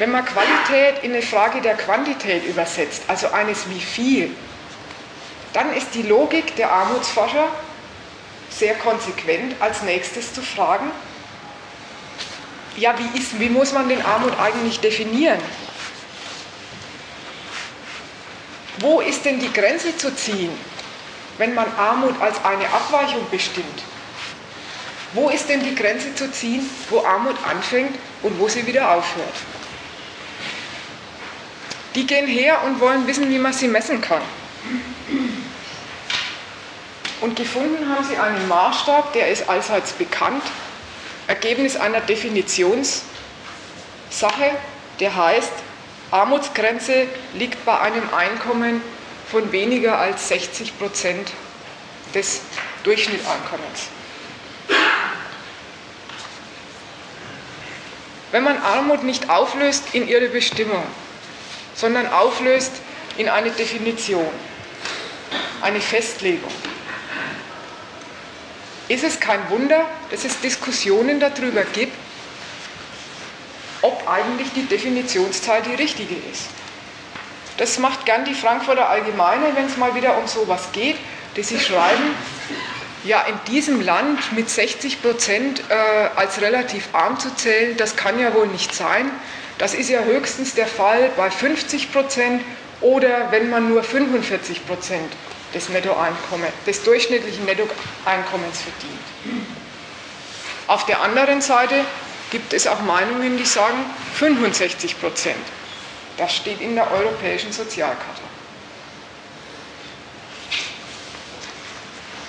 wenn 0.00 0.12
man 0.12 0.24
Qualität 0.24 1.04
in 1.04 1.12
eine 1.12 1.20
Frage 1.20 1.60
der 1.60 1.76
Quantität 1.76 2.46
übersetzt, 2.46 3.02
also 3.06 3.32
eines 3.32 3.68
wie 3.68 3.78
viel, 3.78 4.34
dann 5.52 5.74
ist 5.74 5.94
die 5.94 6.00
Logik 6.00 6.56
der 6.56 6.72
Armutsforscher 6.72 7.48
sehr 8.48 8.76
konsequent 8.76 9.56
als 9.60 9.82
nächstes 9.82 10.32
zu 10.32 10.40
fragen, 10.40 10.90
ja, 12.78 12.94
wie, 12.98 13.18
ist, 13.18 13.38
wie 13.38 13.50
muss 13.50 13.74
man 13.74 13.90
den 13.90 14.00
Armut 14.02 14.32
eigentlich 14.40 14.80
definieren? 14.80 15.40
Wo 18.78 19.02
ist 19.02 19.26
denn 19.26 19.38
die 19.38 19.52
Grenze 19.52 19.94
zu 19.98 20.16
ziehen, 20.16 20.52
wenn 21.36 21.52
man 21.52 21.66
Armut 21.76 22.18
als 22.22 22.42
eine 22.42 22.64
Abweichung 22.72 23.26
bestimmt? 23.30 23.82
Wo 25.12 25.28
ist 25.28 25.50
denn 25.50 25.62
die 25.62 25.74
Grenze 25.74 26.14
zu 26.14 26.32
ziehen, 26.32 26.70
wo 26.88 27.04
Armut 27.04 27.36
anfängt 27.46 27.98
und 28.22 28.38
wo 28.38 28.48
sie 28.48 28.66
wieder 28.66 28.94
aufhört? 28.94 29.34
Die 31.94 32.06
gehen 32.06 32.26
her 32.26 32.62
und 32.64 32.80
wollen 32.80 33.06
wissen, 33.06 33.28
wie 33.30 33.38
man 33.38 33.52
sie 33.52 33.68
messen 33.68 34.00
kann. 34.00 34.22
Und 37.20 37.36
gefunden 37.36 37.88
haben 37.88 38.04
sie 38.04 38.16
einen 38.16 38.48
Maßstab, 38.48 39.12
der 39.12 39.28
ist 39.28 39.48
allseits 39.48 39.92
bekannt, 39.92 40.42
Ergebnis 41.26 41.76
einer 41.76 42.00
Definitionssache, 42.00 43.02
der 45.00 45.16
heißt, 45.16 45.52
Armutsgrenze 46.10 47.06
liegt 47.34 47.64
bei 47.64 47.78
einem 47.78 48.12
Einkommen 48.14 48.82
von 49.30 49.52
weniger 49.52 49.98
als 49.98 50.28
60 50.28 50.78
Prozent 50.78 51.30
des 52.14 52.40
Durchschnitteinkommens. 52.82 53.88
Wenn 58.32 58.44
man 58.44 58.58
Armut 58.58 59.02
nicht 59.02 59.28
auflöst 59.28 59.84
in 59.92 60.08
ihre 60.08 60.28
Bestimmung, 60.28 60.84
sondern 61.80 62.06
auflöst 62.12 62.72
in 63.16 63.28
eine 63.28 63.50
Definition, 63.50 64.28
eine 65.62 65.80
Festlegung, 65.80 66.52
ist 68.88 69.04
es 69.04 69.18
kein 69.18 69.48
Wunder, 69.48 69.86
dass 70.10 70.24
es 70.24 70.40
Diskussionen 70.40 71.20
darüber 71.20 71.64
gibt, 71.64 71.96
ob 73.82 74.06
eigentlich 74.08 74.48
die 74.54 74.66
Definitionszeit 74.66 75.64
die 75.64 75.74
richtige 75.74 76.16
ist. 76.30 76.48
Das 77.56 77.78
macht 77.78 78.04
gern 78.04 78.24
die 78.24 78.34
Frankfurter 78.34 78.88
Allgemeine, 78.88 79.54
wenn 79.54 79.66
es 79.66 79.76
mal 79.76 79.94
wieder 79.94 80.18
um 80.18 80.26
sowas 80.26 80.68
geht, 80.72 80.96
dass 81.34 81.48
sie 81.48 81.60
schreiben, 81.60 82.14
ja, 83.04 83.22
in 83.22 83.38
diesem 83.52 83.80
Land 83.80 84.32
mit 84.32 84.50
60 84.50 85.02
Prozent 85.02 85.62
äh, 85.68 85.74
als 86.16 86.40
relativ 86.40 86.88
arm 86.92 87.18
zu 87.18 87.34
zählen, 87.34 87.76
das 87.76 87.96
kann 87.96 88.18
ja 88.18 88.34
wohl 88.34 88.46
nicht 88.48 88.74
sein. 88.74 89.10
Das 89.58 89.74
ist 89.74 89.90
ja 89.90 90.00
höchstens 90.02 90.54
der 90.54 90.66
Fall 90.66 91.10
bei 91.16 91.30
50 91.30 91.92
Prozent 91.92 92.42
oder 92.80 93.30
wenn 93.30 93.50
man 93.50 93.68
nur 93.68 93.82
45 93.82 94.66
Prozent 94.66 95.12
des, 95.54 95.68
des 96.66 96.82
durchschnittlichen 96.82 97.44
Nettoeinkommens 97.44 98.62
verdient. 98.62 99.44
Auf 100.66 100.86
der 100.86 101.02
anderen 101.02 101.40
Seite 101.40 101.84
gibt 102.30 102.52
es 102.52 102.66
auch 102.66 102.80
Meinungen, 102.80 103.36
die 103.36 103.44
sagen 103.44 103.84
65 104.14 105.00
Prozent. 105.00 105.36
Das 106.16 106.34
steht 106.34 106.60
in 106.60 106.74
der 106.74 106.90
Europäischen 106.92 107.52
Sozialkarte. 107.52 108.29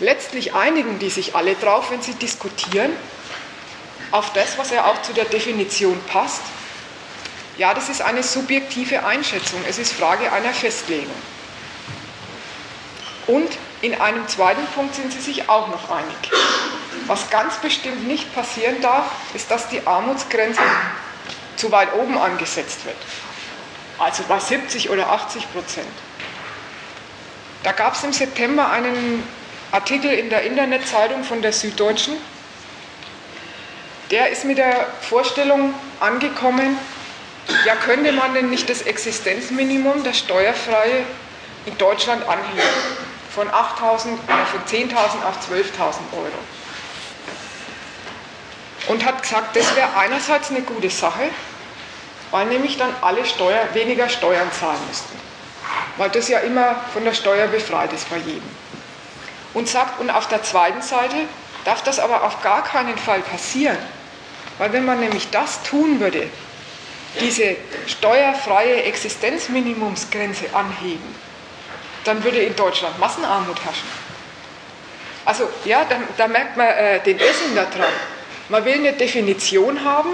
Letztlich 0.02 0.56
einigen 0.56 0.98
die 0.98 1.12
sich 1.12 1.36
alle 1.36 1.54
drauf, 1.54 1.92
wenn 1.92 2.02
sie 2.02 2.16
diskutieren, 2.16 2.92
auf 4.10 4.34
das, 4.34 4.58
was 4.58 4.72
ja 4.72 4.86
auch 4.86 5.00
zu 5.04 5.14
der 5.14 5.26
Definition 5.26 6.02
passt. 6.08 6.42
Ja, 7.56 7.76
das 7.76 7.88
ist 7.88 8.02
eine 8.02 8.24
subjektive 8.24 9.06
Einschätzung, 9.06 9.60
es 9.70 9.78
ist 9.78 9.94
Frage 9.94 10.32
einer 10.34 10.54
Festlegung. 10.54 11.14
Und 13.28 13.52
in 13.84 13.94
einem 13.94 14.28
zweiten 14.28 14.66
Punkt 14.74 14.96
sind 14.96 15.14
sie 15.14 15.22
sich 15.22 15.48
auch 15.48 15.68
noch 15.68 15.92
einig. 15.92 16.32
Was 17.06 17.30
ganz 17.30 17.58
bestimmt 17.58 18.08
nicht 18.08 18.34
passieren 18.34 18.82
darf, 18.82 19.06
ist, 19.36 19.52
dass 19.52 19.70
die 19.70 19.86
Armutsgrenze 19.86 20.62
zu 21.58 21.72
weit 21.72 21.94
oben 21.94 22.18
angesetzt 22.18 22.86
wird. 22.86 22.98
Also 24.00 24.24
bei 24.28 24.40
70 24.40 24.90
oder 24.90 25.12
80 25.12 25.54
Prozent. 25.54 25.88
Da 27.62 27.72
gab 27.72 27.94
es 27.94 28.04
im 28.04 28.14
September 28.14 28.72
einen 28.72 29.24
Artikel 29.72 30.12
in 30.12 30.30
der 30.30 30.44
Internetzeitung 30.44 31.24
von 31.24 31.42
der 31.42 31.54
Süddeutschen. 31.54 32.16
Der 34.10 34.30
ist 34.30 34.44
mit 34.44 34.58
der 34.58 34.88
Vorstellung 35.02 35.74
angekommen, 36.00 36.78
ja 37.66 37.76
könnte 37.76 38.12
man 38.12 38.34
denn 38.34 38.50
nicht 38.50 38.70
das 38.70 38.82
Existenzminimum, 38.82 40.04
das 40.04 40.20
steuerfreie, 40.20 41.06
in 41.66 41.78
Deutschland 41.78 42.28
anheben? 42.28 42.62
von 43.34 43.48
8.000 43.50 44.14
äh, 44.28 44.46
von 44.46 44.62
10.000 44.68 44.94
auf 45.26 45.38
12.000 45.50 46.14
Euro. 46.14 46.38
Und 48.88 49.06
hat 49.06 49.22
gesagt, 49.22 49.56
das 49.56 49.76
wäre 49.76 49.96
einerseits 49.96 50.50
eine 50.50 50.62
gute 50.62 50.90
Sache, 50.90 51.30
weil 52.32 52.48
nämlich 52.48 52.78
dann 52.78 52.94
alle 53.02 53.26
Steuer, 53.26 53.68
weniger 53.74 54.10
Steuern 54.10 54.52
zahlen 54.52 54.80
müssten. 54.88 55.18
Weil 55.98 56.10
das 56.10 56.28
ja 56.28 56.40
immer 56.40 56.76
von 56.94 57.06
der 57.06 57.14
Steuer 57.14 57.48
befreit 57.48 57.94
ist 57.94 58.10
bei 58.10 58.18
jedem. 58.18 58.50
Und 59.54 59.68
sagt, 59.68 60.00
und 60.00 60.10
auf 60.10 60.28
der 60.28 60.44
zweiten 60.44 60.82
Seite 60.82 61.16
darf 61.66 61.84
das 61.84 62.00
aber 62.00 62.24
auf 62.24 62.42
gar 62.42 62.64
keinen 62.64 62.98
Fall 62.98 63.20
passieren. 63.22 63.78
Weil 64.58 64.74
wenn 64.74 64.86
man 64.86 65.00
nämlich 65.00 65.30
das 65.30 65.62
tun 65.64 66.00
würde, 66.00 66.28
diese 67.20 67.58
steuerfreie 67.88 68.84
Existenzminimumsgrenze 68.84 70.46
anheben, 70.54 71.16
dann 72.04 72.24
würde 72.24 72.40
in 72.40 72.56
Deutschland 72.56 72.98
Massenarmut 73.00 73.64
herrschen. 73.64 73.90
Also 75.26 75.48
ja, 75.66 75.86
da, 75.88 75.98
da 76.18 76.28
merkt 76.28 76.58
man 76.58 76.68
äh, 76.68 77.00
den 77.02 77.20
Essen 77.20 77.56
daran. 77.56 77.92
Man 78.50 78.66
will 78.66 78.74
eine 78.74 78.94
Definition 78.94 79.84
haben 79.84 80.12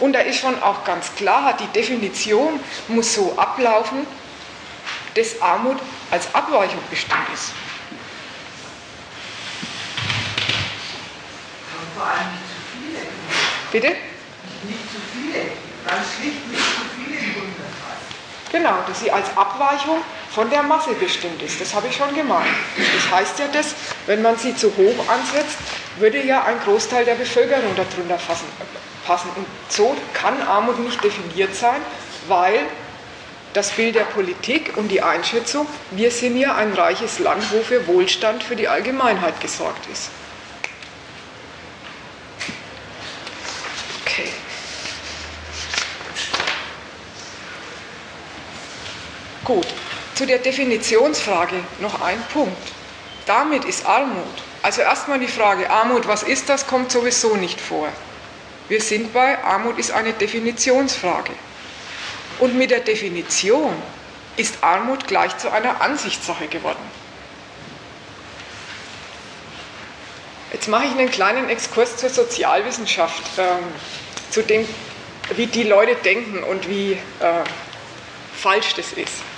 und 0.00 0.12
da 0.12 0.20
ist 0.20 0.38
schon 0.40 0.60
auch 0.62 0.84
ganz 0.84 1.14
klar, 1.14 1.56
die 1.58 1.66
Definition 1.68 2.60
muss 2.88 3.14
so 3.14 3.34
ablaufen, 3.36 4.06
dass 5.14 5.40
Armut 5.40 5.78
als 6.10 6.34
Abweichung 6.34 6.80
bestimmt 6.90 7.28
ist. 7.32 7.52
Vor 12.02 12.10
allem 12.10 12.30
nicht 12.34 12.50
zu 12.50 12.58
viele. 12.74 13.00
Bitte? 13.70 13.90
Nicht 14.66 14.90
zu 14.90 14.98
viele. 15.12 15.40
Ganz 15.86 16.06
schlicht 16.18 16.42
mit 16.50 16.58
zu 16.58 16.82
vielen 16.96 17.34
Gründen 17.34 17.62
Genau, 18.50 18.76
dass 18.86 19.00
sie 19.00 19.10
als 19.10 19.34
Abweichung 19.36 19.98
von 20.30 20.50
der 20.50 20.62
Masse 20.62 20.92
bestimmt 20.94 21.40
ist. 21.42 21.60
Das 21.60 21.74
habe 21.74 21.86
ich 21.88 21.96
schon 21.96 22.14
gemeint. 22.14 22.50
Das 22.76 23.18
heißt 23.18 23.38
ja, 23.38 23.46
dass, 23.48 23.74
wenn 24.06 24.20
man 24.20 24.36
sie 24.36 24.54
zu 24.54 24.68
hoch 24.76 25.08
ansetzt, 25.08 25.56
würde 25.96 26.22
ja 26.22 26.44
ein 26.44 26.58
Großteil 26.60 27.04
der 27.04 27.14
Bevölkerung 27.14 27.74
darunter 27.76 28.18
fassen, 28.18 28.46
passen. 29.06 29.30
Und 29.36 29.46
so 29.68 29.96
kann 30.12 30.42
Armut 30.42 30.78
nicht 30.80 31.02
definiert 31.02 31.54
sein, 31.54 31.80
weil 32.28 32.60
das 33.54 33.70
Bild 33.70 33.94
der 33.94 34.04
Politik 34.04 34.76
und 34.76 34.88
die 34.88 35.02
Einschätzung, 35.02 35.66
wir 35.90 36.10
sind 36.10 36.36
ja 36.36 36.54
ein 36.54 36.72
reiches 36.74 37.20
Land, 37.20 37.50
wo 37.52 37.62
für 37.62 37.86
Wohlstand 37.86 38.42
für 38.42 38.56
die 38.56 38.68
Allgemeinheit 38.68 39.40
gesorgt 39.40 39.86
ist. 39.90 40.10
Gut, 49.44 49.66
zu 50.14 50.24
der 50.24 50.38
Definitionsfrage 50.38 51.56
noch 51.80 52.00
ein 52.00 52.22
Punkt. 52.32 52.72
Damit 53.26 53.64
ist 53.64 53.86
Armut, 53.86 54.42
also 54.62 54.82
erstmal 54.82 55.18
die 55.18 55.26
Frage, 55.26 55.68
Armut, 55.68 56.06
was 56.06 56.22
ist 56.22 56.48
das, 56.48 56.66
kommt 56.66 56.92
sowieso 56.92 57.36
nicht 57.36 57.60
vor. 57.60 57.88
Wir 58.68 58.80
sind 58.80 59.12
bei 59.12 59.42
Armut 59.42 59.78
ist 59.78 59.90
eine 59.90 60.12
Definitionsfrage. 60.12 61.32
Und 62.38 62.56
mit 62.56 62.70
der 62.70 62.80
Definition 62.80 63.74
ist 64.36 64.62
Armut 64.62 65.06
gleich 65.08 65.36
zu 65.38 65.50
einer 65.50 65.80
Ansichtssache 65.80 66.46
geworden. 66.46 67.02
Jetzt 70.52 70.68
mache 70.68 70.84
ich 70.84 70.92
einen 70.92 71.10
kleinen 71.10 71.48
Exkurs 71.48 71.96
zur 71.96 72.10
Sozialwissenschaft, 72.10 73.24
ähm, 73.38 73.64
zu 74.30 74.42
dem, 74.42 74.66
wie 75.34 75.46
die 75.46 75.64
Leute 75.64 75.96
denken 75.96 76.44
und 76.44 76.68
wie 76.68 76.92
äh, 76.92 77.44
falsch 78.36 78.74
das 78.74 78.92
ist. 78.92 79.31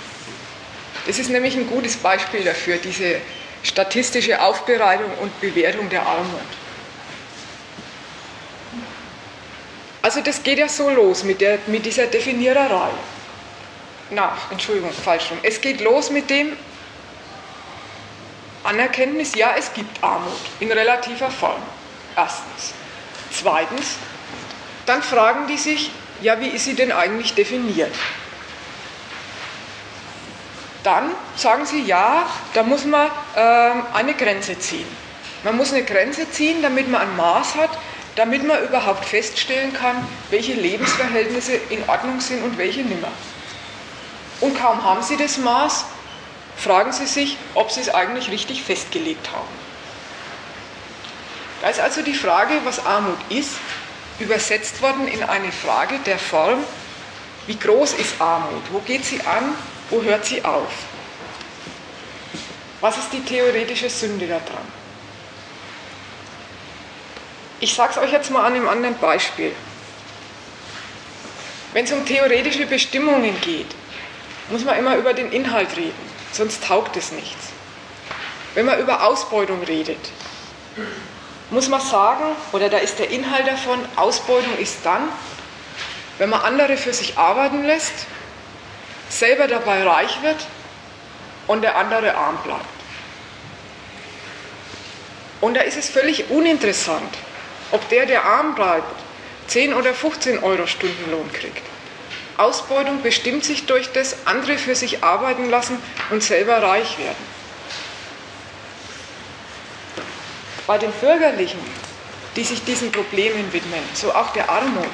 Das 1.05 1.19
ist 1.19 1.29
nämlich 1.29 1.55
ein 1.55 1.67
gutes 1.67 1.97
Beispiel 1.97 2.43
dafür, 2.43 2.77
diese 2.77 3.21
statistische 3.63 4.41
Aufbereitung 4.41 5.11
und 5.21 5.39
Bewertung 5.41 5.89
der 5.89 6.05
Armut. 6.05 6.41
Also 10.01 10.21
das 10.21 10.43
geht 10.43 10.59
ja 10.59 10.69
so 10.69 10.89
los 10.89 11.23
mit, 11.23 11.41
der, 11.41 11.59
mit 11.67 11.85
dieser 11.85 12.05
Definiererei. 12.05 12.91
Na, 14.11 14.37
Entschuldigung, 14.51 14.91
falsch 14.91 15.31
rum. 15.31 15.39
Es 15.41 15.59
geht 15.61 15.81
los 15.81 16.11
mit 16.11 16.29
dem 16.29 16.55
Anerkenntnis, 18.63 19.33
ja, 19.35 19.55
es 19.57 19.73
gibt 19.73 20.03
Armut 20.03 20.39
in 20.59 20.71
relativer 20.71 21.31
Form. 21.31 21.61
Erstens. 22.15 22.73
Zweitens, 23.31 23.95
dann 24.85 25.01
fragen 25.01 25.47
die 25.47 25.57
sich, 25.57 25.91
ja, 26.21 26.39
wie 26.39 26.47
ist 26.49 26.65
sie 26.65 26.75
denn 26.75 26.91
eigentlich 26.91 27.33
definiert? 27.33 27.93
Dann 30.85 31.09
sagen 31.35 31.65
sie, 31.65 31.81
ja, 31.81 32.27
da 32.53 32.61
muss 32.61 32.85
man 32.85 33.07
äh, 33.35 33.71
eine 33.95 34.13
Grenze 34.13 34.59
ziehen. 34.59 34.85
Man 35.43 35.57
muss 35.57 35.73
eine 35.73 35.83
Grenze 35.83 36.29
ziehen, 36.29 36.61
damit 36.61 36.89
man 36.91 37.01
ein 37.01 37.15
Maß 37.15 37.55
hat, 37.55 37.71
damit 38.15 38.45
man 38.45 38.63
überhaupt 38.63 39.03
feststellen 39.03 39.73
kann, 39.73 40.07
welche 40.29 40.53
Lebensverhältnisse 40.53 41.53
in 41.71 41.89
Ordnung 41.89 42.19
sind 42.19 42.43
und 42.43 42.59
welche 42.59 42.81
nimmer. 42.81 43.11
Und 44.41 44.55
kaum 44.59 44.83
haben 44.83 45.01
Sie 45.01 45.17
das 45.17 45.39
Maß, 45.39 45.85
fragen 46.55 46.91
Sie 46.91 47.07
sich, 47.07 47.37
ob 47.55 47.71
Sie 47.71 47.81
es 47.81 47.89
eigentlich 47.89 48.29
richtig 48.29 48.61
festgelegt 48.61 49.31
haben. 49.31 49.65
Da 51.61 51.69
ist 51.69 51.79
also 51.79 52.03
die 52.03 52.13
Frage, 52.13 52.53
was 52.63 52.85
Armut 52.85 53.17
ist, 53.29 53.53
übersetzt 54.19 54.83
worden 54.83 55.07
in 55.07 55.23
eine 55.23 55.51
Frage 55.51 55.97
der 56.05 56.19
Form, 56.19 56.59
wie 57.47 57.57
groß 57.57 57.93
ist 57.93 58.21
Armut? 58.21 58.61
Wo 58.71 58.79
geht 58.79 59.03
sie 59.03 59.21
an? 59.21 59.55
Wo 59.89 60.01
hört 60.01 60.25
sie 60.25 60.43
auf? 60.43 60.71
Was 62.81 62.97
ist 62.97 63.13
die 63.13 63.23
theoretische 63.23 63.89
Sünde 63.89 64.27
daran? 64.27 64.65
Ich 67.59 67.73
sage 67.73 67.93
es 67.93 67.97
euch 67.97 68.11
jetzt 68.11 68.31
mal 68.31 68.45
an 68.45 68.53
einem 68.53 68.67
anderen 68.67 68.97
Beispiel. 68.97 69.55
Wenn 71.73 71.85
es 71.85 71.91
um 71.91 72.05
theoretische 72.05 72.65
Bestimmungen 72.65 73.39
geht, 73.41 73.73
muss 74.49 74.63
man 74.63 74.77
immer 74.77 74.95
über 74.97 75.13
den 75.13 75.31
Inhalt 75.31 75.75
reden, 75.75 75.93
sonst 76.31 76.63
taugt 76.63 76.95
es 76.97 77.11
nichts. 77.11 77.47
Wenn 78.53 78.65
man 78.65 78.79
über 78.79 79.03
Ausbeutung 79.03 79.63
redet, 79.63 80.11
muss 81.49 81.67
man 81.67 81.81
sagen, 81.81 82.35
oder 82.51 82.69
da 82.69 82.77
ist 82.77 82.99
der 82.99 83.09
Inhalt 83.09 83.47
davon, 83.47 83.79
Ausbeutung 83.95 84.57
ist 84.57 84.77
dann, 84.83 85.09
wenn 86.17 86.29
man 86.29 86.41
andere 86.41 86.77
für 86.77 86.93
sich 86.93 87.17
arbeiten 87.17 87.63
lässt, 87.63 88.07
selber 89.09 89.47
dabei 89.47 89.83
reich 89.83 90.21
wird 90.21 90.47
und 91.47 91.61
der 91.61 91.75
andere 91.77 92.15
arm 92.15 92.37
bleibt. 92.43 92.65
Und 95.41 95.55
da 95.55 95.61
ist 95.61 95.77
es 95.77 95.89
völlig 95.89 96.29
uninteressant, 96.29 97.13
ob 97.71 97.87
der, 97.89 98.05
der 98.05 98.25
arm 98.25 98.55
bleibt, 98.55 99.05
10 99.47 99.73
oder 99.73 99.93
15 99.93 100.43
Euro 100.43 100.65
Stundenlohn 100.65 101.31
kriegt. 101.31 101.61
Ausbeutung 102.37 103.01
bestimmt 103.01 103.45
sich 103.45 103.65
durch 103.65 103.91
das, 103.91 104.25
andere 104.25 104.57
für 104.57 104.75
sich 104.75 105.03
arbeiten 105.03 105.49
lassen 105.49 105.77
und 106.09 106.23
selber 106.23 106.61
reich 106.61 106.97
werden. 106.97 107.35
Bei 110.67 110.77
den 110.77 110.91
Bürgerlichen, 110.91 111.59
die 112.35 112.43
sich 112.43 112.63
diesen 112.63 112.91
Problemen 112.91 113.53
widmen, 113.53 113.83
so 113.93 114.13
auch 114.13 114.33
der 114.33 114.49
Armut, 114.49 114.85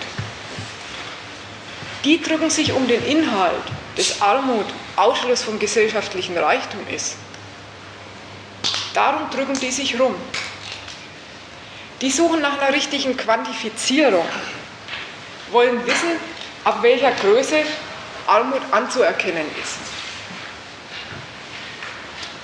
die 2.03 2.21
drücken 2.21 2.49
sich 2.49 2.73
um 2.73 2.87
den 2.87 3.03
Inhalt, 3.05 3.63
dass 4.01 4.19
Armut 4.19 4.65
Ausschluss 4.95 5.43
vom 5.43 5.59
gesellschaftlichen 5.59 6.35
Reichtum 6.35 6.79
ist. 6.87 7.17
Darum 8.95 9.29
drücken 9.29 9.53
die 9.59 9.69
sich 9.69 9.99
rum. 9.99 10.15
Die 12.01 12.09
suchen 12.09 12.41
nach 12.41 12.59
einer 12.59 12.75
richtigen 12.75 13.15
Quantifizierung, 13.15 14.25
wollen 15.51 15.85
wissen, 15.85 16.13
ab 16.63 16.79
welcher 16.81 17.11
Größe 17.11 17.63
Armut 18.25 18.61
anzuerkennen 18.71 19.45
ist. 19.61 19.77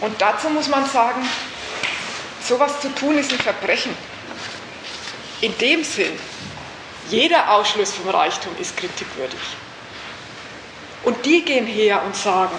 Und 0.02 0.22
dazu 0.22 0.50
muss 0.50 0.68
man 0.68 0.88
sagen, 0.88 1.28
sowas 2.48 2.80
zu 2.82 2.94
tun 2.94 3.18
ist 3.18 3.32
ein 3.32 3.40
Verbrechen. 3.40 3.96
In 5.42 5.58
dem 5.58 5.84
Sinn, 5.84 6.20
jeder 7.10 7.52
Ausschluss 7.52 7.94
vom 7.94 8.10
Reichtum 8.10 8.56
ist 8.60 8.78
kritikwürdig. 8.78 9.40
Und 11.08 11.26
die 11.26 11.44
gehen 11.46 11.66
her 11.66 12.04
und 12.04 12.18
sagen, 12.18 12.58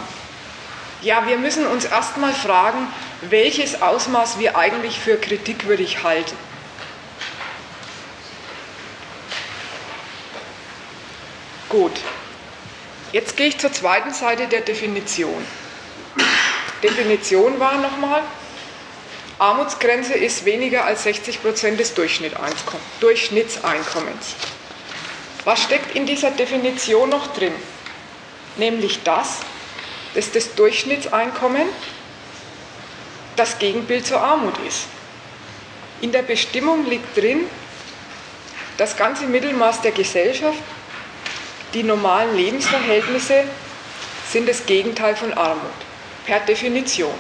ja, 1.03 1.27
wir 1.27 1.37
müssen 1.37 1.67
uns 1.67 1.85
erstmal 1.85 2.33
fragen, 2.33 2.87
welches 3.21 3.83
Ausmaß 3.83 4.39
wir 4.39 4.57
eigentlich 4.57 4.99
für 4.99 5.19
kritikwürdig 5.19 6.03
halten. 6.03 6.35
Gut, 11.69 11.93
jetzt 13.13 13.37
gehe 13.37 13.49
ich 13.49 13.59
zur 13.59 13.71
zweiten 13.71 14.15
Seite 14.15 14.47
der 14.47 14.63
Definition. 14.63 15.45
Definition 16.83 17.61
war 17.61 17.77
nochmal, 17.77 18.23
Armutsgrenze 19.39 20.15
ist 20.15 20.47
weniger 20.47 20.87
als 20.87 21.03
60 21.03 21.43
Prozent 21.43 21.79
des 21.79 21.93
Durchschnittseinkommens. 21.93 24.37
Was 25.45 25.63
steckt 25.63 25.95
in 25.95 26.07
dieser 26.07 26.31
Definition 26.31 27.11
noch 27.11 27.35
drin? 27.35 27.53
Nämlich 28.59 29.03
das, 29.03 29.39
dass 30.15 30.31
das 30.31 30.55
Durchschnittseinkommen 30.55 31.69
das 33.37 33.59
Gegenbild 33.59 34.07
zur 34.07 34.21
Armut 34.21 34.55
ist. 34.67 34.85
In 36.01 36.13
der 36.13 36.23
Bestimmung 36.23 36.87
liegt 36.87 37.17
drin, 37.17 37.47
das 38.77 38.97
ganze 38.97 39.27
Mittelmaß 39.27 39.81
der 39.81 39.93
Gesellschaft 39.93 40.59
die 41.75 41.83
normalen 41.83 42.35
Lebensverhältnisse 42.35 43.45
sind 44.31 44.49
das 44.49 44.65
Gegenteil 44.65 45.15
von 45.17 45.35
Armut, 45.35 45.71
per 46.25 46.41
Definition. 46.41 47.15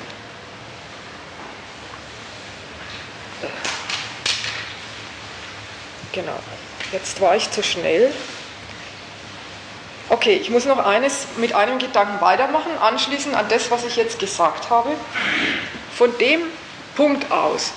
Genau, 6.12 6.38
jetzt 6.92 7.20
war 7.20 7.36
ich 7.36 7.50
zu 7.50 7.62
schnell. 7.62 8.12
Okay, 10.10 10.38
ich 10.40 10.48
muss 10.48 10.64
noch 10.64 10.78
eines 10.78 11.26
mit 11.36 11.54
einem 11.54 11.78
Gedanken 11.78 12.20
weitermachen, 12.20 12.72
anschließend 12.80 13.34
an 13.34 13.46
das, 13.48 13.70
was 13.70 13.84
ich 13.84 13.96
jetzt 13.96 14.18
gesagt 14.18 14.70
habe. 14.70 14.90
Von 15.94 16.16
dem 16.18 16.40
Punkt 16.96 17.30
aus 17.30 17.72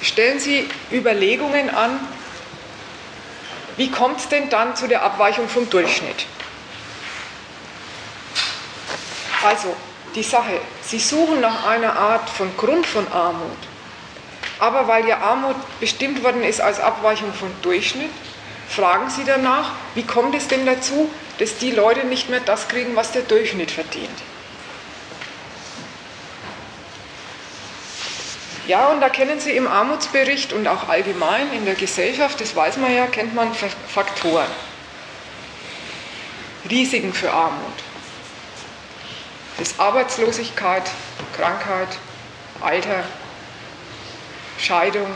stellen 0.00 0.38
Sie 0.38 0.68
Überlegungen 0.90 1.70
an, 1.70 1.98
wie 3.76 3.90
kommt 3.90 4.20
es 4.20 4.28
denn 4.28 4.50
dann 4.50 4.76
zu 4.76 4.86
der 4.86 5.02
Abweichung 5.02 5.48
vom 5.48 5.68
Durchschnitt? 5.70 6.26
Also, 9.44 9.74
die 10.14 10.22
Sache, 10.22 10.60
Sie 10.82 10.98
suchen 10.98 11.40
nach 11.40 11.66
einer 11.66 11.96
Art 11.96 12.28
von 12.28 12.54
Grund 12.56 12.86
von 12.86 13.10
Armut, 13.10 13.58
aber 14.58 14.86
weil 14.86 15.08
ja 15.08 15.18
Armut 15.18 15.56
bestimmt 15.80 16.22
worden 16.22 16.44
ist 16.44 16.60
als 16.60 16.78
Abweichung 16.78 17.32
vom 17.32 17.50
Durchschnitt, 17.62 18.10
fragen 18.72 19.10
Sie 19.10 19.24
danach, 19.24 19.72
wie 19.94 20.04
kommt 20.04 20.34
es 20.34 20.48
denn 20.48 20.64
dazu, 20.64 21.10
dass 21.38 21.58
die 21.58 21.70
Leute 21.70 22.04
nicht 22.06 22.30
mehr 22.30 22.40
das 22.40 22.68
kriegen, 22.68 22.96
was 22.96 23.12
der 23.12 23.22
Durchschnitt 23.22 23.70
verdient. 23.70 24.22
Ja, 28.66 28.88
und 28.88 29.00
da 29.00 29.08
kennen 29.08 29.40
Sie 29.40 29.50
im 29.50 29.66
Armutsbericht 29.66 30.52
und 30.52 30.66
auch 30.68 30.88
allgemein 30.88 31.52
in 31.52 31.64
der 31.64 31.74
Gesellschaft, 31.74 32.40
das 32.40 32.54
weiß 32.54 32.76
man 32.76 32.94
ja, 32.94 33.06
kennt 33.06 33.34
man 33.34 33.52
Faktoren. 33.54 34.46
Risiken 36.70 37.12
für 37.12 37.32
Armut. 37.32 37.74
Das 39.58 39.72
ist 39.72 39.80
Arbeitslosigkeit, 39.80 40.90
Krankheit, 41.36 41.88
Alter, 42.60 43.04
Scheidung, 44.58 45.10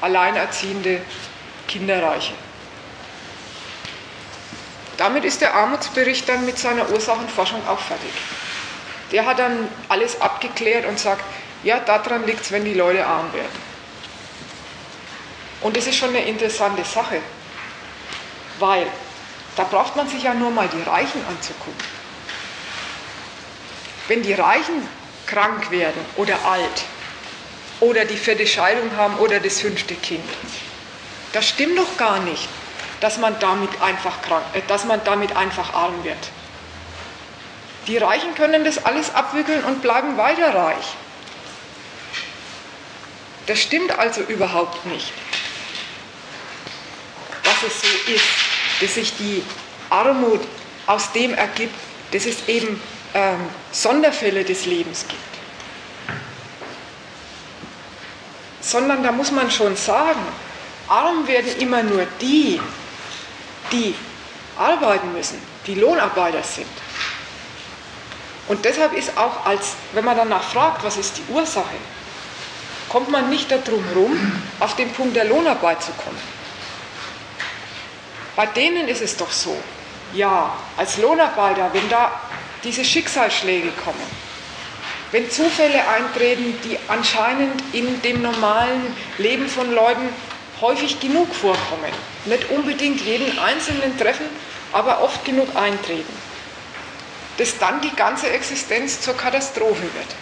Alleinerziehende, 0.00 1.00
Kinderreiche. 1.66 2.32
Damit 4.96 5.24
ist 5.24 5.40
der 5.40 5.54
Armutsbericht 5.54 6.28
dann 6.28 6.44
mit 6.44 6.58
seiner 6.58 6.88
Ursachenforschung 6.90 7.66
auch 7.66 7.78
fertig. 7.78 8.10
Der 9.10 9.26
hat 9.26 9.38
dann 9.38 9.68
alles 9.88 10.20
abgeklärt 10.20 10.86
und 10.86 10.98
sagt, 10.98 11.24
ja, 11.62 11.80
daran 11.80 12.26
liegt 12.26 12.42
es, 12.42 12.52
wenn 12.52 12.64
die 12.64 12.74
Leute 12.74 13.06
arm 13.06 13.32
werden. 13.32 13.72
Und 15.60 15.76
das 15.76 15.86
ist 15.86 15.96
schon 15.96 16.10
eine 16.10 16.24
interessante 16.24 16.84
Sache, 16.84 17.20
weil 18.58 18.86
da 19.56 19.64
braucht 19.64 19.96
man 19.96 20.08
sich 20.08 20.22
ja 20.24 20.34
nur 20.34 20.50
mal 20.50 20.68
die 20.68 20.82
Reichen 20.82 21.24
anzugucken. 21.28 21.92
Wenn 24.08 24.22
die 24.22 24.34
Reichen 24.34 24.88
krank 25.26 25.70
werden 25.70 26.00
oder 26.16 26.44
alt 26.44 26.84
oder 27.80 28.04
die 28.04 28.16
vierte 28.16 28.46
Scheidung 28.46 28.96
haben 28.96 29.16
oder 29.18 29.38
das 29.40 29.60
fünfte 29.60 29.94
Kind, 29.94 30.28
das 31.32 31.48
stimmt 31.48 31.78
doch 31.78 31.96
gar 31.96 32.18
nicht 32.20 32.48
dass 33.02 33.18
man 33.18 33.36
damit 33.40 33.82
einfach, 33.82 34.22
krank, 34.22 34.44
äh, 34.54 34.62
dass 34.68 34.84
man 34.84 35.02
damit 35.04 35.36
einfach 35.36 35.74
arm 35.74 36.04
wird. 36.04 36.30
Die 37.88 37.98
Reichen 37.98 38.32
können 38.36 38.64
das 38.64 38.84
alles 38.84 39.12
abwickeln 39.12 39.64
und 39.64 39.82
bleiben 39.82 40.16
weiter 40.16 40.54
reich. 40.54 40.86
Das 43.46 43.60
stimmt 43.60 43.98
also 43.98 44.20
überhaupt 44.20 44.86
nicht. 44.86 45.12
Dass 47.42 47.60
es 47.66 47.80
so 47.80 48.12
ist, 48.12 48.24
dass 48.80 48.94
sich 48.94 49.16
die 49.16 49.42
Armut 49.90 50.40
aus 50.86 51.10
dem 51.10 51.34
ergibt, 51.34 51.74
dass 52.12 52.24
es 52.24 52.46
eben 52.46 52.80
ähm, 53.14 53.48
Sonderfälle 53.72 54.44
des 54.44 54.64
Lebens 54.64 55.06
gibt. 55.08 55.20
Sondern 58.60 59.02
da 59.02 59.10
muss 59.10 59.32
man 59.32 59.50
schon 59.50 59.74
sagen, 59.74 60.20
arm 60.86 61.26
werden 61.26 61.50
immer 61.58 61.82
nur 61.82 62.06
die, 62.20 62.60
die 63.72 63.94
arbeiten 64.56 65.12
müssen, 65.12 65.40
die 65.66 65.74
Lohnarbeiter 65.74 66.42
sind. 66.42 66.66
Und 68.48 68.64
deshalb 68.64 68.92
ist 68.92 69.16
auch, 69.16 69.46
als, 69.46 69.74
wenn 69.92 70.04
man 70.04 70.16
danach 70.16 70.42
fragt, 70.42 70.84
was 70.84 70.96
ist 70.96 71.16
die 71.16 71.32
Ursache, 71.32 71.76
kommt 72.88 73.10
man 73.10 73.30
nicht 73.30 73.50
darum 73.50 73.82
herum, 73.84 74.42
auf 74.60 74.76
den 74.76 74.92
Punkt 74.92 75.16
der 75.16 75.24
Lohnarbeit 75.24 75.82
zu 75.82 75.92
kommen. 75.92 76.20
Bei 78.36 78.46
denen 78.46 78.88
ist 78.88 79.00
es 79.02 79.16
doch 79.16 79.30
so, 79.30 79.56
ja, 80.12 80.52
als 80.76 80.98
Lohnarbeiter, 80.98 81.70
wenn 81.72 81.88
da 81.88 82.12
diese 82.64 82.84
Schicksalsschläge 82.84 83.70
kommen, 83.84 84.22
wenn 85.10 85.30
Zufälle 85.30 85.86
eintreten, 85.88 86.58
die 86.64 86.78
anscheinend 86.88 87.62
in 87.72 88.00
dem 88.02 88.22
normalen 88.22 88.94
Leben 89.18 89.48
von 89.48 89.72
Leuten 89.72 90.08
häufig 90.62 91.00
genug 91.00 91.34
vorkommen. 91.34 91.92
Nicht 92.24 92.48
unbedingt 92.50 93.02
jeden 93.02 93.38
Einzelnen 93.38 93.98
treffen, 93.98 94.26
aber 94.72 95.02
oft 95.02 95.24
genug 95.24 95.54
eintreten. 95.54 96.16
Dass 97.36 97.58
dann 97.58 97.80
die 97.82 97.94
ganze 97.94 98.30
Existenz 98.30 99.00
zur 99.00 99.16
Katastrophe 99.16 99.82
wird. 99.82 100.14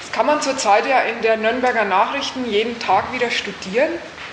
Das 0.00 0.12
kann 0.12 0.26
man 0.26 0.40
zurzeit 0.40 0.86
ja 0.86 1.00
in 1.00 1.20
der 1.22 1.36
Nürnberger 1.36 1.84
Nachrichten 1.84 2.48
jeden 2.50 2.78
Tag 2.78 3.12
wieder 3.12 3.30
studieren. 3.30 3.90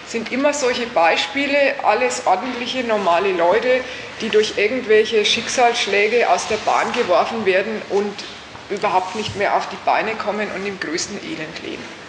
Sind 0.07 0.31
immer 0.31 0.53
solche 0.53 0.85
Beispiele, 0.87 1.83
alles 1.83 2.27
ordentliche, 2.27 2.83
normale 2.83 3.31
Leute, 3.31 3.81
die 4.19 4.29
durch 4.29 4.57
irgendwelche 4.57 5.25
Schicksalsschläge 5.25 6.29
aus 6.29 6.47
der 6.47 6.57
Bahn 6.57 6.91
geworfen 6.93 7.45
werden 7.45 7.81
und 7.89 8.13
überhaupt 8.69 9.15
nicht 9.15 9.35
mehr 9.37 9.55
auf 9.55 9.67
die 9.69 9.77
Beine 9.85 10.13
kommen 10.15 10.51
und 10.51 10.65
im 10.65 10.79
größten 10.79 11.17
Elend 11.23 11.63
leben. 11.63 12.00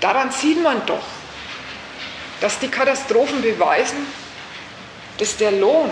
Daran 0.00 0.30
sieht 0.30 0.62
man 0.62 0.84
doch, 0.86 1.04
dass 2.40 2.58
die 2.58 2.68
Katastrophen 2.68 3.42
beweisen, 3.42 4.06
dass 5.18 5.36
der 5.36 5.52
Lohn 5.52 5.90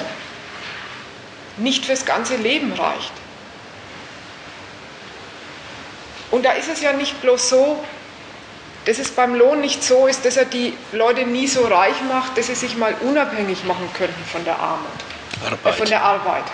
nicht 1.57 1.85
fürs 1.85 2.05
ganze 2.05 2.37
Leben 2.37 2.73
reicht. 2.73 3.12
Und 6.31 6.45
da 6.45 6.53
ist 6.53 6.69
es 6.69 6.83
ja 6.83 6.92
nicht 6.92 7.21
bloß 7.21 7.49
so, 7.49 7.85
dass 8.85 8.99
es 8.99 9.11
beim 9.11 9.35
Lohn 9.35 9.61
nicht 9.61 9.83
so 9.83 10.07
ist, 10.07 10.25
dass 10.25 10.37
er 10.37 10.45
die 10.45 10.77
Leute 10.92 11.25
nie 11.25 11.49
so 11.49 11.66
reich 11.66 12.01
macht, 12.09 12.38
dass 12.38 12.47
sie 12.47 12.55
sich 12.55 12.77
mal 12.77 12.95
unabhängig 13.01 13.64
machen 13.64 13.88
könnten 13.95 14.25
von 14.25 14.45
der 14.45 14.59
Armut, 14.59 14.87
äh, 15.64 15.73
von 15.73 15.88
der 15.88 16.03
Arbeit. 16.03 16.45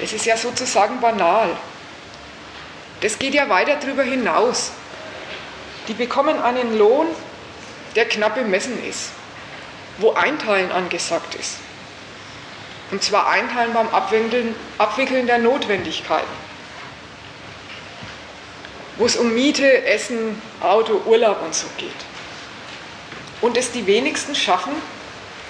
Das 0.00 0.12
ist 0.12 0.26
ja 0.26 0.36
sozusagen 0.36 1.00
banal. 1.00 1.48
Das 3.00 3.18
geht 3.18 3.32
ja 3.32 3.48
weiter 3.48 3.76
darüber 3.76 4.02
hinaus 4.02 4.72
die 5.88 5.94
bekommen 5.94 6.40
einen 6.40 6.76
Lohn, 6.78 7.06
der 7.94 8.06
knapp 8.06 8.34
bemessen 8.34 8.84
ist, 8.84 9.10
wo 9.98 10.12
Einteilen 10.12 10.70
angesagt 10.72 11.34
ist. 11.34 11.56
Und 12.90 13.02
zwar 13.02 13.28
Einteilen 13.28 13.72
beim 13.72 13.88
Abwickeln, 13.88 14.54
Abwickeln 14.78 15.26
der 15.26 15.38
Notwendigkeiten, 15.38 16.46
wo 18.96 19.06
es 19.06 19.16
um 19.16 19.34
Miete, 19.34 19.84
Essen, 19.84 20.40
Auto, 20.60 21.02
Urlaub 21.06 21.42
und 21.42 21.54
so 21.54 21.66
geht. 21.78 21.90
Und 23.40 23.56
es 23.56 23.72
die 23.72 23.86
wenigsten 23.86 24.34
schaffen, 24.34 24.72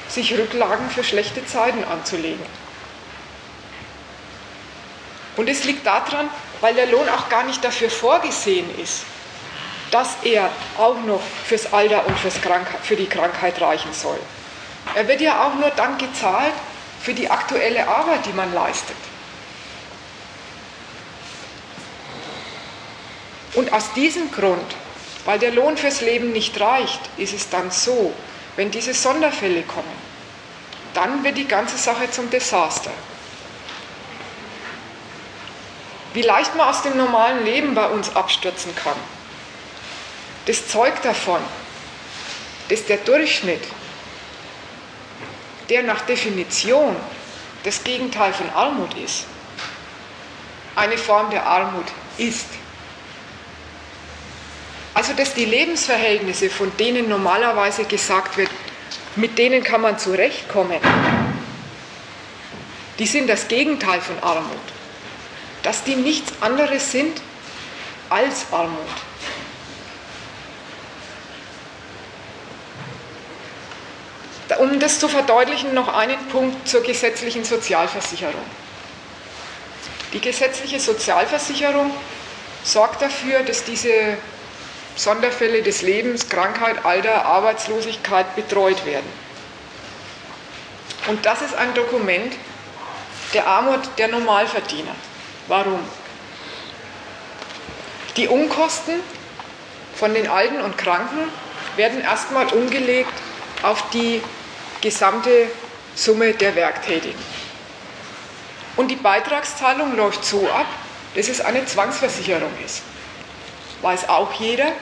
sich 0.09 0.37
Rücklagen 0.37 0.89
für 0.91 1.05
schlechte 1.05 1.45
Zeiten 1.47 1.85
anzulegen. 1.85 2.45
Und 5.37 5.49
es 5.49 5.65
liegt 5.65 5.87
daran, 5.87 6.29
weil 6.61 6.75
der 6.75 6.87
Lohn 6.87 7.09
auch 7.09 7.29
gar 7.29 7.45
nicht 7.45 7.63
dafür 7.63 7.91
vorgesehen 7.91 8.67
ist, 8.81 9.05
dass 9.91 10.17
er 10.23 10.51
auch 10.79 11.01
noch 11.07 11.23
fürs 11.45 11.73
Alter 11.73 12.07
und 12.07 12.19
fürs 12.19 12.39
für 12.83 12.97
die 12.97 13.07
Krankheit 13.07 13.61
reichen 13.61 13.93
soll. 13.93 14.19
Er 14.95 15.07
wird 15.09 15.21
ja 15.21 15.47
auch 15.47 15.55
nur 15.55 15.71
dann 15.71 15.99
gezahlt 15.99 16.55
für 17.01 17.15
die 17.15 17.31
aktuelle 17.31 17.87
Arbeit, 17.87 18.27
die 18.27 18.33
man 18.33 18.53
leistet. 18.53 18.97
Und 23.55 23.73
aus 23.73 23.93
diesem 23.95 24.31
Grund, 24.33 24.75
weil 25.25 25.39
der 25.39 25.53
Lohn 25.53 25.77
fürs 25.77 26.03
Leben 26.03 26.33
nicht 26.33 26.61
reicht, 26.61 27.01
ist 27.17 27.33
es 27.33 27.49
dann 27.49 27.71
so, 27.71 28.13
wenn 28.57 28.71
diese 28.71 28.93
Sonderfälle 28.93 29.63
kommen, 29.63 30.07
dann 30.95 31.25
wird 31.25 31.37
die 31.37 31.49
ganze 31.49 31.77
Sache 31.77 32.11
zum 32.11 32.31
Desaster. 32.31 32.91
Wie 36.13 36.23
leicht 36.23 36.55
man 36.55 36.69
aus 36.69 36.83
dem 36.83 36.97
normalen 36.97 37.45
Leben 37.45 37.75
bei 37.75 37.87
uns 37.89 38.15
abstürzen 38.15 38.75
kann, 38.75 38.97
das 40.47 40.69
zeugt 40.69 41.05
davon, 41.05 41.41
dass 42.69 42.87
der 42.87 42.99
Durchschnitt, 42.99 43.63
der 45.69 45.83
nach 45.83 46.03
Definition 46.03 46.97
das 47.65 47.83
Gegenteil 47.83 48.33
von 48.33 48.49
Armut 48.51 48.95
ist, 48.95 49.27
eine 50.77 50.97
Form 50.97 51.31
der 51.31 51.45
Armut 51.45 51.87
ist. 52.19 52.47
Also 54.95 55.13
dass 55.13 55.35
die 55.35 55.45
Lebensverhältnisse, 55.45 56.49
von 56.49 56.75
denen 56.77 57.09
normalerweise 57.09 57.85
gesagt 57.85 58.37
wird, 58.37 58.51
mit 59.17 59.37
denen 59.37 59.63
kann 59.63 59.81
man 59.81 59.99
zurechtkommen, 59.99 60.81
die 62.99 63.07
sind 63.07 63.29
das 63.29 63.49
Gegenteil 63.49 64.01
von 64.01 64.19
Armut. 64.23 64.57
Dass 65.63 65.83
die 65.83 65.97
nichts 65.97 66.33
anderes 66.41 66.93
sind 66.93 67.21
als 68.09 68.47
Armut. 68.53 68.79
Um 74.59 74.79
das 74.79 75.01
zu 75.01 75.09
verdeutlichen, 75.09 75.75
noch 75.75 75.93
einen 75.93 76.19
Punkt 76.29 76.69
zur 76.69 76.83
gesetzlichen 76.83 77.45
Sozialversicherung. 77.45 78.45
Die 80.13 80.21
gesetzliche 80.21 80.79
Sozialversicherung 80.79 81.91
sorgt 82.63 83.03
dafür, 83.03 83.43
dass 83.43 83.65
diese 83.65 84.17
Sonderfälle 84.95 85.63
des 85.63 85.83
Lebens, 85.83 86.29
Krankheit, 86.29 86.85
Alter, 86.85 87.25
Arbeitslosigkeit 87.25 88.35
betreut 88.37 88.87
werden. 88.87 89.07
Und 91.09 91.27
das 91.27 91.43
ist 91.43 91.55
ein 91.55 91.75
Dokument 91.75 92.33
der 93.35 93.47
Armut 93.47 93.81
der 93.99 94.09
Normalverdiener. 94.09 94.95
Warum? 95.49 95.81
Die 98.17 98.29
Unkosten 98.29 98.95
von 99.95 100.15
den 100.15 100.29
Alten 100.29 100.61
und 100.61 100.79
Kranken 100.79 101.29
werden 101.77 102.01
erstmal 102.01 102.47
umgelegt 102.47 103.13
auf 103.63 103.91
die 103.91 104.23
gesamte 104.81 105.49
Summe 105.95 106.35
der 106.35 106.55
Werktätigen. 106.55 107.19
Und 108.77 108.89
die 108.89 108.97
Beitragszahlung 108.97 109.97
läuft 109.97 110.25
so 110.25 110.49
ab, 110.51 110.67
dass 111.15 111.29
es 111.29 111.41
eine 111.41 111.65
Zwangsversicherung 111.65 112.53
ist. 112.65 112.83
Weiß 113.81 114.09
auch 114.09 114.33
jeder, 114.35 114.73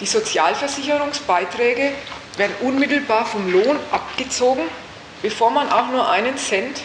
die 0.00 0.06
Sozialversicherungsbeiträge 0.06 1.92
werden 2.36 2.54
unmittelbar 2.60 3.26
vom 3.26 3.50
Lohn 3.50 3.78
abgezogen, 3.90 4.64
bevor 5.22 5.50
man 5.50 5.70
auch 5.72 5.88
nur 5.88 6.08
einen 6.08 6.36
Cent 6.36 6.82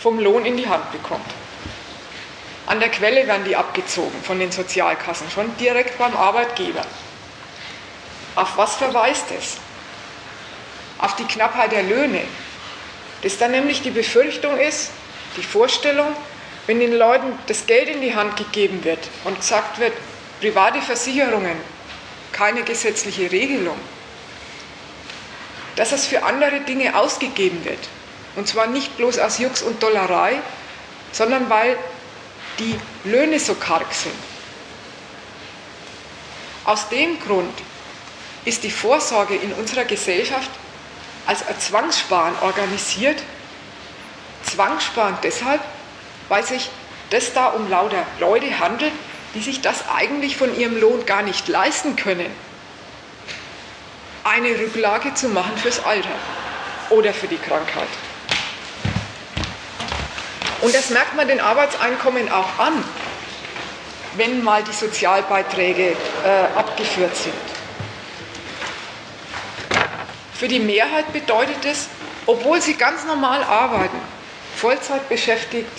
vom 0.00 0.18
Lohn 0.18 0.44
in 0.44 0.56
die 0.56 0.68
Hand 0.68 0.92
bekommt. 0.92 1.26
An 2.66 2.78
der 2.78 2.90
Quelle 2.90 3.26
werden 3.26 3.44
die 3.44 3.56
abgezogen 3.56 4.22
von 4.22 4.38
den 4.38 4.52
Sozialkassen, 4.52 5.30
schon 5.30 5.56
direkt 5.56 5.98
beim 5.98 6.16
Arbeitgeber. 6.16 6.82
Auf 8.36 8.56
was 8.56 8.76
verweist 8.76 9.26
es? 9.36 9.56
Auf 11.02 11.16
die 11.16 11.24
Knappheit 11.24 11.72
der 11.72 11.82
Löhne. 11.82 12.22
Dass 13.22 13.36
dann 13.36 13.50
nämlich 13.50 13.82
die 13.82 13.90
Befürchtung 13.90 14.58
ist, 14.58 14.90
die 15.36 15.42
Vorstellung, 15.42 16.16
wenn 16.66 16.80
den 16.80 16.94
Leuten 16.94 17.38
das 17.46 17.66
Geld 17.66 17.88
in 17.88 18.00
die 18.00 18.14
Hand 18.14 18.36
gegeben 18.36 18.84
wird 18.84 19.00
und 19.24 19.38
gesagt 19.38 19.78
wird, 19.78 19.92
private 20.40 20.80
Versicherungen, 20.80 21.56
keine 22.32 22.62
gesetzliche 22.62 23.30
Regelung, 23.30 23.76
dass 25.76 25.92
es 25.92 26.06
für 26.06 26.24
andere 26.24 26.60
Dinge 26.60 26.96
ausgegeben 26.96 27.64
wird. 27.64 27.88
Und 28.36 28.48
zwar 28.48 28.66
nicht 28.66 28.96
bloß 28.96 29.18
aus 29.18 29.38
Jux 29.38 29.62
und 29.62 29.82
Dollerei, 29.82 30.38
sondern 31.12 31.50
weil 31.50 31.76
die 32.58 32.76
Löhne 33.04 33.38
so 33.38 33.54
karg 33.54 33.92
sind. 33.92 34.14
Aus 36.64 36.88
dem 36.88 37.18
Grund 37.20 37.52
ist 38.44 38.62
die 38.62 38.70
Vorsorge 38.70 39.34
in 39.34 39.52
unserer 39.52 39.84
Gesellschaft 39.84 40.50
als 41.26 41.46
ein 41.46 41.58
Zwangssparen 41.58 42.34
organisiert. 42.42 43.22
Zwangssparen 44.44 45.16
deshalb, 45.22 45.60
weil 46.28 46.44
sich 46.44 46.68
das 47.10 47.32
da 47.32 47.48
um 47.48 47.68
lauter 47.70 48.04
Leute 48.18 48.58
handelt, 48.58 48.92
die 49.34 49.40
sich 49.40 49.60
das 49.60 49.88
eigentlich 49.88 50.36
von 50.36 50.58
ihrem 50.58 50.78
Lohn 50.80 51.06
gar 51.06 51.22
nicht 51.22 51.48
leisten 51.48 51.96
können, 51.96 52.30
eine 54.24 54.50
Rücklage 54.58 55.14
zu 55.14 55.28
machen 55.28 55.56
fürs 55.56 55.84
Alter 55.84 56.14
oder 56.90 57.12
für 57.12 57.26
die 57.26 57.38
Krankheit. 57.38 57.88
Und 60.60 60.74
das 60.74 60.90
merkt 60.90 61.16
man 61.16 61.26
den 61.26 61.40
Arbeitseinkommen 61.40 62.30
auch 62.30 62.58
an, 62.58 62.84
wenn 64.16 64.44
mal 64.44 64.62
die 64.62 64.72
Sozialbeiträge 64.72 65.96
äh, 66.24 66.58
abgeführt 66.58 67.16
sind. 67.16 67.51
Für 70.42 70.48
die 70.48 70.58
Mehrheit 70.58 71.12
bedeutet 71.12 71.64
es, 71.64 71.86
obwohl 72.26 72.60
sie 72.60 72.74
ganz 72.74 73.04
normal 73.04 73.44
arbeiten, 73.44 73.96
Vollzeit 74.56 75.08
beschäftigt, 75.08 75.70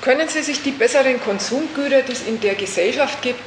können 0.00 0.26
sie 0.30 0.40
sich 0.42 0.62
die 0.62 0.70
besseren 0.70 1.20
Konsumgüter, 1.20 2.00
die 2.00 2.12
es 2.12 2.22
in 2.22 2.40
der 2.40 2.54
Gesellschaft 2.54 3.20
gibt, 3.20 3.44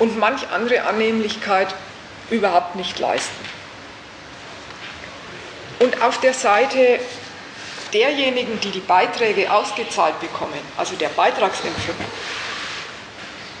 und 0.00 0.18
manch 0.18 0.46
andere 0.50 0.82
Annehmlichkeit 0.82 1.74
überhaupt 2.28 2.76
nicht 2.76 2.98
leisten. 2.98 3.42
Und 5.78 6.02
auf 6.02 6.20
der 6.20 6.34
Seite 6.34 7.00
derjenigen, 7.94 8.60
die 8.60 8.70
die 8.70 8.80
Beiträge 8.80 9.50
ausgezahlt 9.50 10.20
bekommen, 10.20 10.60
also 10.76 10.94
der 10.94 11.08
Beitragsempfänger, 11.08 12.04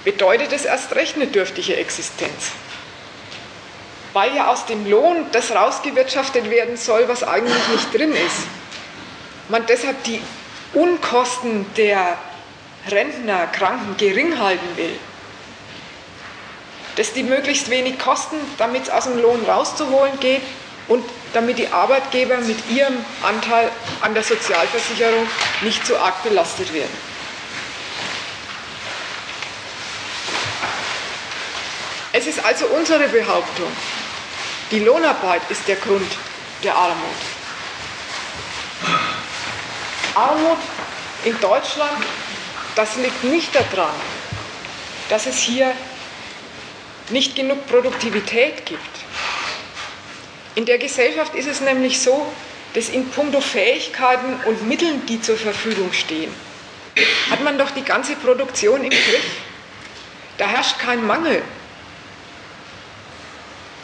bedeutet 0.04 0.52
es 0.52 0.66
erst 0.66 0.94
recht 0.94 1.16
eine 1.16 1.28
dürftige 1.28 1.78
Existenz. 1.78 2.50
Weil 4.12 4.34
ja 4.34 4.48
aus 4.48 4.66
dem 4.66 4.88
Lohn 4.90 5.26
das 5.32 5.52
rausgewirtschaftet 5.52 6.50
werden 6.50 6.76
soll, 6.76 7.08
was 7.08 7.22
eigentlich 7.22 7.68
nicht 7.68 7.94
drin 7.94 8.12
ist. 8.12 8.46
Man 9.48 9.66
deshalb 9.66 10.02
die 10.04 10.20
Unkosten 10.74 11.66
der 11.76 12.16
Rentner, 12.88 13.46
Kranken 13.48 13.96
gering 13.96 14.38
halten 14.38 14.76
will, 14.76 14.96
dass 16.96 17.12
die 17.12 17.22
möglichst 17.22 17.70
wenig 17.70 17.98
kosten, 17.98 18.36
damit 18.58 18.84
es 18.84 18.90
aus 18.90 19.04
dem 19.04 19.20
Lohn 19.20 19.44
rauszuholen 19.44 20.18
geht 20.20 20.42
und 20.88 21.04
damit 21.32 21.58
die 21.58 21.68
Arbeitgeber 21.68 22.38
mit 22.38 22.58
ihrem 22.70 22.94
Anteil 23.22 23.70
an 24.00 24.14
der 24.14 24.22
Sozialversicherung 24.22 25.26
nicht 25.62 25.86
so 25.86 25.96
arg 25.96 26.22
belastet 26.22 26.72
werden. 26.72 27.10
Es 32.12 32.26
ist 32.26 32.44
also 32.44 32.66
unsere 32.66 33.06
Behauptung, 33.08 33.70
die 34.70 34.80
Lohnarbeit 34.80 35.42
ist 35.48 35.66
der 35.66 35.76
Grund 35.76 36.10
der 36.62 36.74
Armut. 36.74 37.16
Armut 40.14 40.58
in 41.24 41.38
Deutschland, 41.40 42.04
das 42.74 42.96
liegt 42.96 43.24
nicht 43.24 43.54
daran, 43.54 43.94
dass 45.08 45.26
es 45.26 45.38
hier 45.38 45.72
nicht 47.10 47.34
genug 47.34 47.66
Produktivität 47.66 48.64
gibt. 48.66 48.80
In 50.54 50.66
der 50.66 50.78
Gesellschaft 50.78 51.34
ist 51.34 51.46
es 51.46 51.60
nämlich 51.60 52.00
so, 52.00 52.32
dass 52.74 52.88
in 52.88 53.08
puncto 53.10 53.40
Fähigkeiten 53.40 54.40
und 54.44 54.66
Mitteln, 54.68 55.04
die 55.06 55.20
zur 55.20 55.36
Verfügung 55.36 55.92
stehen, 55.92 56.32
hat 57.30 57.42
man 57.42 57.58
doch 57.58 57.70
die 57.70 57.82
ganze 57.82 58.14
Produktion 58.16 58.84
im 58.84 58.90
Griff. 58.90 59.24
Da 60.38 60.46
herrscht 60.46 60.78
kein 60.78 61.04
Mangel. 61.06 61.42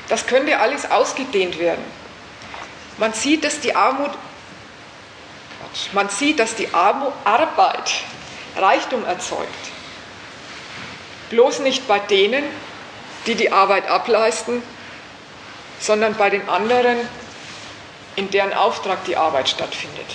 Das 0.08 0.26
könnte 0.26 0.58
alles 0.58 0.90
ausgedehnt 0.90 1.58
werden. 1.58 1.84
Man 2.98 3.12
sieht, 3.12 3.44
dass 3.44 3.60
die 3.60 3.74
Armut 3.74 4.10
man 5.92 6.08
sieht, 6.08 6.38
dass 6.38 6.54
die 6.54 6.72
Arbeit 6.72 7.92
Reichtum 8.56 9.04
erzeugt. 9.04 9.50
Bloß 11.30 11.60
nicht 11.60 11.86
bei 11.86 11.98
denen, 11.98 12.44
die 13.26 13.34
die 13.34 13.52
Arbeit 13.52 13.88
ableisten, 13.88 14.62
sondern 15.80 16.14
bei 16.14 16.30
den 16.30 16.48
anderen, 16.48 16.96
in 18.14 18.30
deren 18.30 18.54
Auftrag 18.54 19.04
die 19.04 19.16
Arbeit 19.16 19.48
stattfindet. 19.48 20.06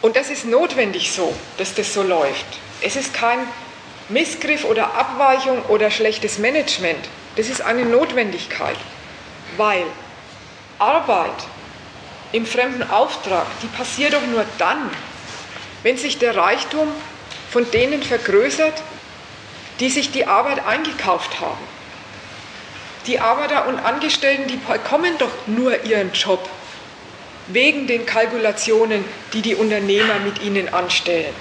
Und 0.00 0.16
das 0.16 0.30
ist 0.30 0.44
notwendig 0.46 1.12
so, 1.12 1.34
dass 1.58 1.74
das 1.74 1.92
so 1.92 2.02
läuft. 2.02 2.46
Es 2.80 2.96
ist 2.96 3.12
kein 3.12 3.40
Missgriff 4.08 4.64
oder 4.64 4.94
Abweichung 4.94 5.62
oder 5.66 5.90
schlechtes 5.90 6.38
Management. 6.38 7.08
Das 7.38 7.48
ist 7.48 7.60
eine 7.60 7.84
Notwendigkeit, 7.84 8.76
weil 9.56 9.84
Arbeit 10.80 11.44
im 12.32 12.44
fremden 12.44 12.82
Auftrag, 12.90 13.46
die 13.62 13.68
passiert 13.68 14.14
doch 14.14 14.26
nur 14.26 14.44
dann, 14.58 14.90
wenn 15.84 15.96
sich 15.96 16.18
der 16.18 16.34
Reichtum 16.34 16.88
von 17.48 17.70
denen 17.70 18.02
vergrößert, 18.02 18.82
die 19.78 19.88
sich 19.88 20.10
die 20.10 20.26
Arbeit 20.26 20.66
eingekauft 20.66 21.38
haben. 21.38 21.62
Die 23.06 23.20
Arbeiter 23.20 23.68
und 23.68 23.78
Angestellten, 23.78 24.48
die 24.48 24.56
bekommen 24.56 25.16
doch 25.18 25.30
nur 25.46 25.84
ihren 25.84 26.12
Job 26.14 26.48
wegen 27.46 27.86
den 27.86 28.04
Kalkulationen, 28.04 29.04
die 29.32 29.42
die 29.42 29.54
Unternehmer 29.54 30.18
mit 30.18 30.42
ihnen 30.42 30.74
anstellen. 30.74 31.34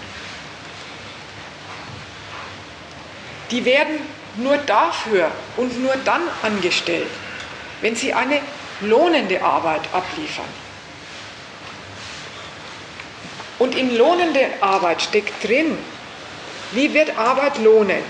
Die 3.50 3.66
werden 3.66 4.17
nur 4.38 4.58
dafür 4.58 5.32
und 5.56 5.82
nur 5.82 5.94
dann 6.06 6.22
angestellt, 6.42 7.10
wenn 7.82 7.96
sie 7.96 8.14
eine 8.14 8.40
lohnende 8.82 9.42
Arbeit 9.42 9.82
abliefern. 9.92 10.46
Und 13.60 13.76
in 13.76 13.96
lohnende 13.98 14.48
Arbeit 14.62 15.02
steckt 15.02 15.44
drin, 15.44 15.78
wie 16.72 16.94
wird 16.94 17.18
Arbeit 17.18 17.58
lohnend? 17.58 18.06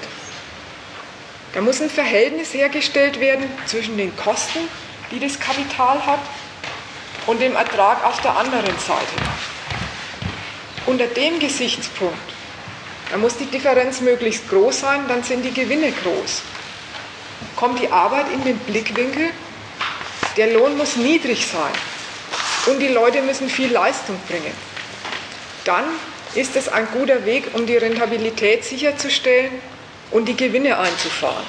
Da 1.54 1.62
muss 1.62 1.82
ein 1.82 1.89
Verhältnis 1.89 2.54
hergestellt 2.54 3.20
werden 3.20 3.45
zwischen 3.66 3.97
den 3.97 4.16
Kosten, 4.18 4.60
die 5.12 5.20
das 5.20 5.39
Kapital 5.39 6.06
hat, 6.06 6.20
und 7.28 7.41
dem 7.41 7.56
Ertrag 7.56 8.06
auf 8.06 8.22
der 8.22 8.36
anderen 8.36 8.78
Seite. 8.80 9.16
Unter 10.86 11.08
dem 11.08 11.39
Gesichtspunkt, 11.39 12.18
da 13.12 13.18
muss 13.18 13.38
die 13.38 13.45
Differenz 13.45 14.01
möglichst 14.01 14.49
groß 14.49 14.80
sein, 14.80 15.08
dann 15.08 15.24
sind 15.24 15.43
die 15.43 15.53
Gewinne 15.53 15.91
groß. 15.91 16.41
Kommt 17.55 17.80
die 17.82 17.89
Arbeit 17.89 18.26
in 18.34 18.43
den 18.43 18.58
Blickwinkel, 18.60 19.30
der 20.36 20.53
Lohn 20.53 20.78
muss 20.78 20.95
niedrig 20.95 21.45
sein 21.47 21.74
und 22.68 22.80
die 22.80 22.89
Leute 22.89 23.22
müssen 23.22 23.49
viel 23.49 23.72
Leistung 23.72 24.20
bringen 24.28 24.53
dann 25.68 25.84
ist 26.34 26.55
es 26.55 26.70
ein 26.70 26.88
guter 26.93 27.26
Weg, 27.26 27.53
um 27.53 27.66
die 27.66 27.76
Rentabilität 27.76 28.64
sicherzustellen 28.64 29.51
und 30.12 30.26
die 30.28 30.36
Gewinne 30.36 30.78
einzufahren. 30.78 31.43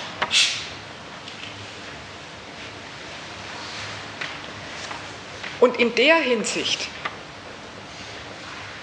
Und 5.61 5.79
in 5.79 5.95
der 5.95 6.17
Hinsicht, 6.17 6.89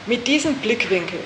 mit 0.06 0.28
diesem 0.28 0.56
Blickwinkel, 0.56 1.20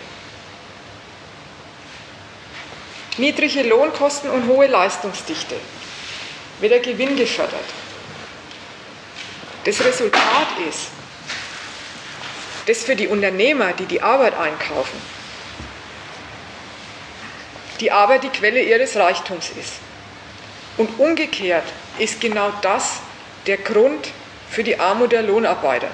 Niedrige 3.19 3.63
Lohnkosten 3.63 4.29
und 4.29 4.47
hohe 4.47 4.67
Leistungsdichte. 4.67 5.55
Wird 6.61 6.71
der 6.71 6.79
Gewinn 6.79 7.17
gefördert. 7.17 7.59
Das 9.65 9.83
Resultat 9.83 10.47
ist, 10.69 10.87
dass 12.65 12.83
für 12.83 12.95
die 12.95 13.09
Unternehmer, 13.09 13.73
die 13.73 13.87
die 13.87 14.01
Arbeit 14.01 14.37
einkaufen, 14.37 15.01
die 17.81 17.91
Arbeit 17.91 18.23
die 18.23 18.29
Quelle 18.29 18.61
ihres 18.61 18.95
Reichtums 18.95 19.49
ist. 19.49 19.73
Und 20.77 20.97
umgekehrt 20.97 21.65
ist 21.97 22.21
genau 22.21 22.53
das 22.61 22.99
der 23.47 23.57
Grund 23.57 24.11
für 24.49 24.63
die 24.63 24.79
Armut 24.79 25.11
der 25.11 25.23
Lohnarbeiter. 25.23 25.89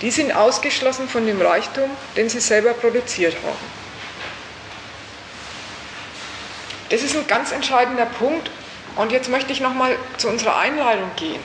Die 0.00 0.10
sind 0.10 0.32
ausgeschlossen 0.32 1.08
von 1.08 1.24
dem 1.24 1.40
Reichtum, 1.40 1.90
den 2.16 2.28
sie 2.28 2.40
selber 2.40 2.72
produziert 2.72 3.36
haben. 3.44 3.77
Das 6.90 7.02
ist 7.02 7.16
ein 7.16 7.26
ganz 7.26 7.52
entscheidender 7.52 8.06
Punkt. 8.06 8.50
Und 8.96 9.12
jetzt 9.12 9.28
möchte 9.28 9.52
ich 9.52 9.60
nochmal 9.60 9.96
zu 10.16 10.28
unserer 10.28 10.56
Einleitung 10.56 11.10
gehen, 11.16 11.40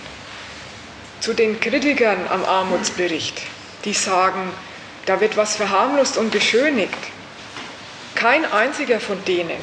zu 1.20 1.34
den 1.34 1.60
Kritikern 1.60 2.26
am 2.30 2.44
Armutsbericht, 2.44 3.42
die 3.86 3.94
sagen, 3.94 4.52
da 5.06 5.20
wird 5.20 5.38
was 5.38 5.56
verharmlost 5.56 6.18
und 6.18 6.32
beschönigt. 6.32 6.98
Kein 8.16 8.52
einziger 8.52 9.00
von 9.00 9.24
denen 9.26 9.60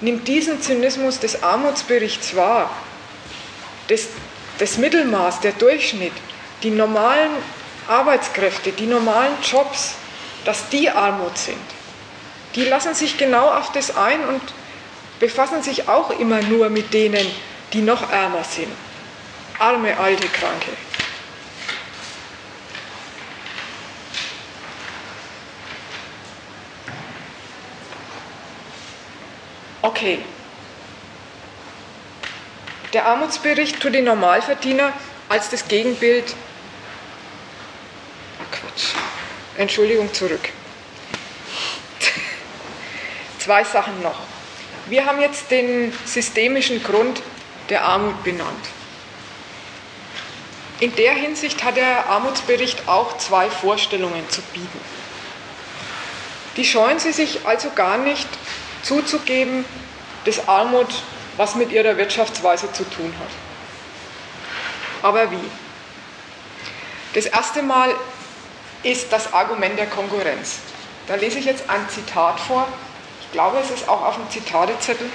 nimmt 0.00 0.26
diesen 0.26 0.60
Zynismus 0.60 1.20
des 1.20 1.42
Armutsberichts 1.42 2.34
wahr. 2.34 2.70
Das, 3.88 4.08
das 4.58 4.78
Mittelmaß, 4.78 5.40
der 5.40 5.52
Durchschnitt, 5.52 6.12
die 6.62 6.70
normalen 6.70 7.30
Arbeitskräfte, 7.86 8.72
die 8.72 8.86
normalen 8.86 9.34
Jobs, 9.42 9.94
dass 10.44 10.68
die 10.68 10.90
Armut 10.90 11.36
sind. 11.38 11.56
Die 12.54 12.64
lassen 12.64 12.94
sich 12.94 13.18
genau 13.18 13.50
auf 13.50 13.72
das 13.72 13.96
ein 13.96 14.26
und 14.28 14.40
befassen 15.20 15.62
sich 15.62 15.88
auch 15.88 16.10
immer 16.10 16.42
nur 16.42 16.68
mit 16.70 16.92
denen, 16.92 17.26
die 17.72 17.82
noch 17.82 18.10
ärmer 18.10 18.44
sind. 18.44 18.72
Arme, 19.58 19.96
alte, 19.96 20.28
Kranke. 20.28 20.70
Okay. 29.82 30.18
Der 32.94 33.06
Armutsbericht 33.06 33.80
tut 33.80 33.94
den 33.94 34.04
Normalverdiener 34.04 34.92
als 35.28 35.50
das 35.50 35.68
Gegenbild. 35.68 36.34
Ach 38.40 38.50
Quatsch. 38.50 38.94
Entschuldigung, 39.56 40.12
zurück. 40.12 40.48
Zwei 43.38 43.62
Sachen 43.62 44.00
noch. 44.02 44.33
Wir 44.86 45.06
haben 45.06 45.20
jetzt 45.20 45.50
den 45.50 45.92
systemischen 46.04 46.82
Grund 46.82 47.22
der 47.70 47.84
Armut 47.84 48.22
benannt. 48.22 48.66
In 50.80 50.94
der 50.96 51.14
Hinsicht 51.14 51.64
hat 51.64 51.76
der 51.76 52.06
Armutsbericht 52.06 52.86
auch 52.88 53.16
zwei 53.16 53.48
Vorstellungen 53.48 54.28
zu 54.28 54.42
bieten. 54.52 54.80
Die 56.56 56.64
scheuen 56.64 56.98
sie 56.98 57.12
sich 57.12 57.46
also 57.46 57.70
gar 57.70 57.96
nicht 57.96 58.28
zuzugeben, 58.82 59.64
dass 60.24 60.46
Armut 60.48 60.88
was 61.36 61.54
mit 61.54 61.72
ihrer 61.72 61.96
Wirtschaftsweise 61.96 62.72
zu 62.72 62.84
tun 62.84 63.12
hat. 63.18 63.30
Aber 65.02 65.30
wie? 65.30 65.50
Das 67.14 67.26
erste 67.26 67.62
Mal 67.62 67.94
ist 68.82 69.12
das 69.12 69.32
Argument 69.32 69.78
der 69.78 69.86
Konkurrenz. 69.86 70.58
Da 71.06 71.14
lese 71.14 71.38
ich 71.38 71.44
jetzt 71.46 71.68
ein 71.68 71.88
Zitat 71.88 72.38
vor 72.38 72.68
glaube, 73.34 73.58
es 73.58 73.70
ist 73.70 73.88
auch 73.88 74.00
auf 74.00 74.14
dem 74.14 74.30
Zitatezettel. 74.30 75.10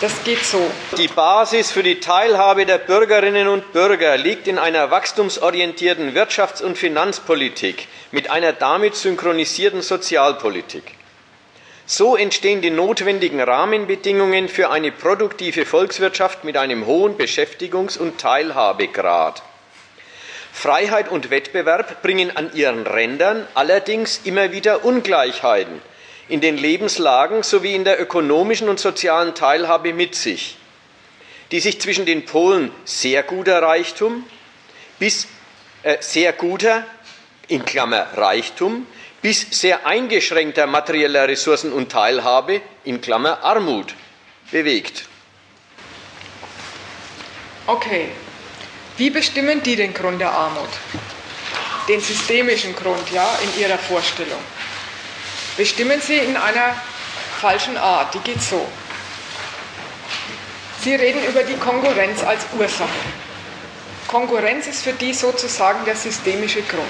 Das 0.00 0.12
geht 0.24 0.44
so. 0.44 0.60
Die 0.96 1.06
Basis 1.08 1.70
für 1.70 1.84
die 1.84 2.00
Teilhabe 2.00 2.66
der 2.66 2.78
Bürgerinnen 2.78 3.46
und 3.46 3.72
Bürger 3.72 4.16
liegt 4.16 4.48
in 4.48 4.58
einer 4.58 4.90
wachstumsorientierten 4.90 6.14
Wirtschafts- 6.14 6.62
und 6.62 6.76
Finanzpolitik 6.76 7.86
mit 8.10 8.30
einer 8.30 8.52
damit 8.52 8.96
synchronisierten 8.96 9.80
Sozialpolitik. 9.80 10.82
So 11.86 12.16
entstehen 12.16 12.62
die 12.62 12.70
notwendigen 12.70 13.40
Rahmenbedingungen 13.40 14.48
für 14.48 14.70
eine 14.70 14.90
produktive 14.90 15.64
Volkswirtschaft 15.64 16.42
mit 16.44 16.56
einem 16.56 16.84
hohen 16.86 17.16
Beschäftigungs- 17.16 17.96
und 17.96 18.18
Teilhabegrad. 18.20 19.42
Freiheit 20.52 21.08
und 21.10 21.30
Wettbewerb 21.30 22.02
bringen 22.02 22.36
an 22.36 22.50
ihren 22.54 22.86
Rändern 22.88 23.46
allerdings 23.54 24.20
immer 24.24 24.50
wieder 24.50 24.84
Ungleichheiten, 24.84 25.80
in 26.28 26.40
den 26.40 26.58
Lebenslagen 26.58 27.42
sowie 27.42 27.74
in 27.74 27.84
der 27.84 28.00
ökonomischen 28.00 28.68
und 28.68 28.78
sozialen 28.78 29.34
Teilhabe 29.34 29.92
mit 29.92 30.14
sich, 30.14 30.56
die 31.50 31.60
sich 31.60 31.80
zwischen 31.80 32.06
den 32.06 32.24
Polen 32.24 32.70
sehr 32.84 33.22
guter 33.22 33.62
Reichtum 33.62 34.24
bis 34.98 35.26
äh, 35.82 35.96
sehr 36.00 36.32
guter, 36.32 36.84
in 37.46 37.64
Klammer 37.64 38.08
Reichtum, 38.14 38.86
bis 39.22 39.46
sehr 39.50 39.86
eingeschränkter 39.86 40.66
materieller 40.66 41.26
Ressourcen 41.26 41.72
und 41.72 41.90
Teilhabe, 41.90 42.60
in 42.84 43.00
Klammer 43.00 43.42
Armut, 43.42 43.94
bewegt. 44.50 45.04
Okay, 47.66 48.10
wie 48.96 49.10
bestimmen 49.10 49.62
die 49.62 49.76
den 49.76 49.94
Grund 49.94 50.20
der 50.20 50.30
Armut? 50.30 50.68
Den 51.88 52.00
systemischen 52.00 52.76
Grund, 52.76 53.10
ja, 53.12 53.38
in 53.42 53.62
ihrer 53.62 53.78
Vorstellung 53.78 54.40
bestimmen 55.58 56.00
sie 56.00 56.16
in 56.16 56.36
einer 56.36 56.74
falschen 57.40 57.76
Art. 57.76 58.14
Die 58.14 58.20
geht 58.20 58.40
so. 58.40 58.66
Sie 60.82 60.94
reden 60.94 61.22
über 61.24 61.42
die 61.42 61.56
Konkurrenz 61.56 62.22
als 62.22 62.46
Ursache. 62.58 62.88
Konkurrenz 64.06 64.68
ist 64.68 64.84
für 64.84 64.92
die 64.92 65.12
sozusagen 65.12 65.84
der 65.84 65.96
systemische 65.96 66.62
Grund. 66.62 66.86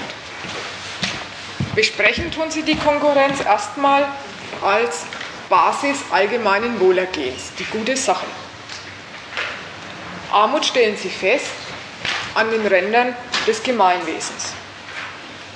Besprechen 1.75 2.31
tun 2.31 2.51
sie 2.51 2.61
die 2.61 2.77
Konkurrenz 2.77 3.41
erstmal 3.41 4.07
als 4.61 5.03
Basis 5.49 5.97
allgemeinen 6.11 6.79
Wohlergehens, 6.79 7.51
die 7.57 7.65
gute 7.65 7.97
Sache. 7.97 8.27
Armut 10.31 10.65
stellen 10.65 10.95
sie 10.95 11.09
fest 11.09 11.47
an 12.35 12.51
den 12.51 12.65
Rändern 12.67 13.15
des 13.47 13.63
Gemeinwesens. 13.63 14.53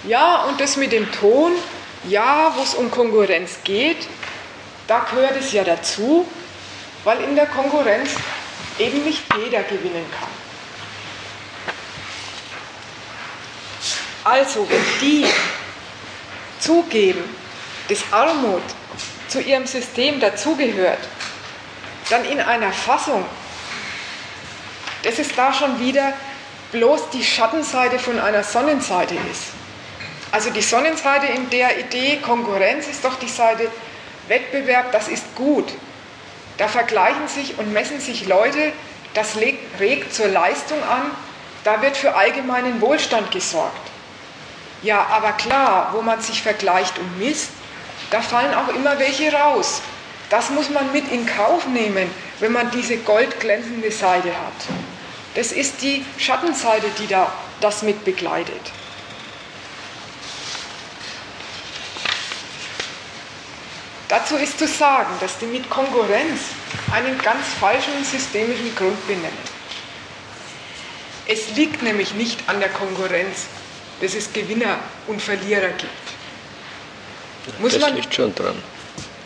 Ja, 0.04 0.44
und 0.44 0.60
das 0.60 0.78
mit 0.78 0.92
dem 0.92 1.12
Ton 1.12 1.54
ja, 2.10 2.54
wo 2.56 2.64
es 2.64 2.74
um 2.76 2.92
Konkurrenz 2.92 3.58
geht, 3.64 4.08
da 4.88 5.06
gehört 5.10 5.38
es 5.38 5.52
ja 5.52 5.64
dazu, 5.64 6.28
weil 7.04 7.22
in 7.22 7.36
der 7.36 7.48
Konkurrenz 7.48 8.12
eben 8.80 9.04
nicht 9.04 9.24
jeder 9.38 9.64
gewinnen 9.64 10.06
kann. 10.20 10.30
Also, 14.26 14.68
wenn 14.70 14.84
die 15.02 15.26
zugeben, 16.60 17.24
dass 17.90 18.00
Armut 18.12 18.64
zu 19.28 19.42
ihrem 19.42 19.68
System 19.68 20.20
dazugehört, 20.20 21.00
dann 22.10 22.24
in 22.26 22.40
einer 22.40 22.72
Fassung, 22.72 23.26
dass 25.04 25.20
es 25.20 25.36
da 25.36 25.52
schon 25.52 25.80
wieder 25.80 26.14
bloß 26.72 27.10
die 27.12 27.24
Schattenseite 27.24 28.00
von 28.00 28.20
einer 28.20 28.44
Sonnenseite 28.44 29.16
ist. 29.16 29.63
Also 30.34 30.50
die 30.50 30.64
Sonnenseite 30.64 31.28
in 31.28 31.48
der 31.52 31.78
Idee 31.78 32.18
Konkurrenz 32.18 32.88
ist 32.88 33.06
doch 33.06 33.20
die 33.20 33.30
Seite 33.30 33.70
Wettbewerb, 34.28 34.92
das 34.92 35.08
ist 35.08 35.36
gut. 35.36 35.72
Da 36.58 36.68
vergleichen 36.68 37.28
sich 37.28 37.60
und 37.60 37.72
messen 37.72 38.00
sich 38.00 38.26
Leute, 38.26 38.72
das 39.14 39.38
regt 39.38 40.12
zur 40.12 40.30
Leistung 40.30 40.82
an, 40.82 41.12
da 41.64 41.84
wird 41.84 41.96
für 41.96 42.16
allgemeinen 42.16 42.82
Wohlstand 42.82 43.30
gesorgt. 43.30 43.92
Ja, 44.82 45.06
aber 45.12 45.34
klar, 45.34 45.92
wo 45.94 46.02
man 46.02 46.20
sich 46.20 46.42
vergleicht 46.42 46.98
und 46.98 47.20
misst, 47.20 47.52
da 48.10 48.20
fallen 48.20 48.56
auch 48.56 48.70
immer 48.70 48.98
welche 48.98 49.32
raus. 49.32 49.84
Das 50.32 50.50
muss 50.50 50.72
man 50.72 50.92
mit 50.92 51.12
in 51.12 51.28
Kauf 51.28 51.68
nehmen, 51.68 52.10
wenn 52.40 52.54
man 52.54 52.72
diese 52.72 52.98
goldglänzende 52.98 53.92
Seite 53.92 54.30
hat. 54.30 54.76
Das 55.36 55.52
ist 55.52 55.84
die 55.84 56.04
Schattenseite, 56.18 56.88
die 56.98 57.06
da 57.06 57.32
das 57.62 57.84
mit 57.84 58.04
begleitet. 58.04 58.72
Dazu 64.10 64.36
ist 64.36 64.60
zu 64.60 64.68
sagen, 64.68 65.14
dass 65.20 65.38
die 65.40 65.46
mit 65.46 65.70
Konkurrenz 65.70 66.42
einen 66.92 67.18
ganz 67.20 67.48
falschen 67.60 68.04
systemischen 68.04 68.76
Grund 68.76 69.08
benennen. 69.08 69.54
Es 71.26 71.56
liegt 71.56 71.82
nämlich 71.82 72.14
nicht 72.14 72.40
an 72.48 72.60
der 72.60 72.70
Konkurrenz, 72.70 73.48
dass 74.02 74.14
es 74.14 74.32
Gewinner 74.34 74.80
und 75.08 75.22
Verlierer 75.22 75.70
gibt. 75.70 75.92
Muss 77.60 77.74
das 77.74 77.82
man, 77.82 77.96
liegt 77.96 78.14
schon 78.14 78.36
dran. 78.36 78.62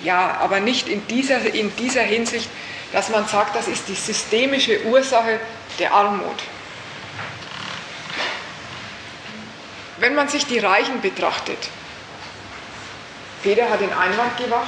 Ja, 0.04 0.38
aber 0.40 0.60
nicht 0.60 0.88
in 0.88 1.06
dieser, 1.08 1.42
in 1.54 1.76
dieser 1.76 2.04
Hinsicht, 2.04 2.50
dass 2.94 3.10
man 3.10 3.28
sagt, 3.28 3.56
das 3.56 3.68
ist 3.68 3.88
die 3.88 3.96
systemische 3.96 4.84
Ursache 4.86 5.40
der 5.80 5.92
Armut. 5.92 6.44
Wenn 10.00 10.14
man 10.14 10.30
sich 10.30 10.46
die 10.46 10.60
Reichen 10.60 11.02
betrachtet, 11.02 11.70
Peter 13.48 13.70
hat 13.70 13.80
den 13.80 13.94
Einwand 13.94 14.36
gebracht, 14.36 14.68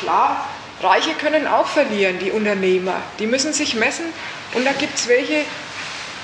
klar, 0.00 0.44
Reiche 0.82 1.14
können 1.14 1.46
auch 1.46 1.66
verlieren, 1.66 2.18
die 2.18 2.30
Unternehmer. 2.30 2.96
Die 3.18 3.26
müssen 3.26 3.54
sich 3.54 3.74
messen 3.74 4.04
und 4.52 4.66
da 4.66 4.72
gibt 4.72 4.98
es 4.98 5.08
welche, 5.08 5.46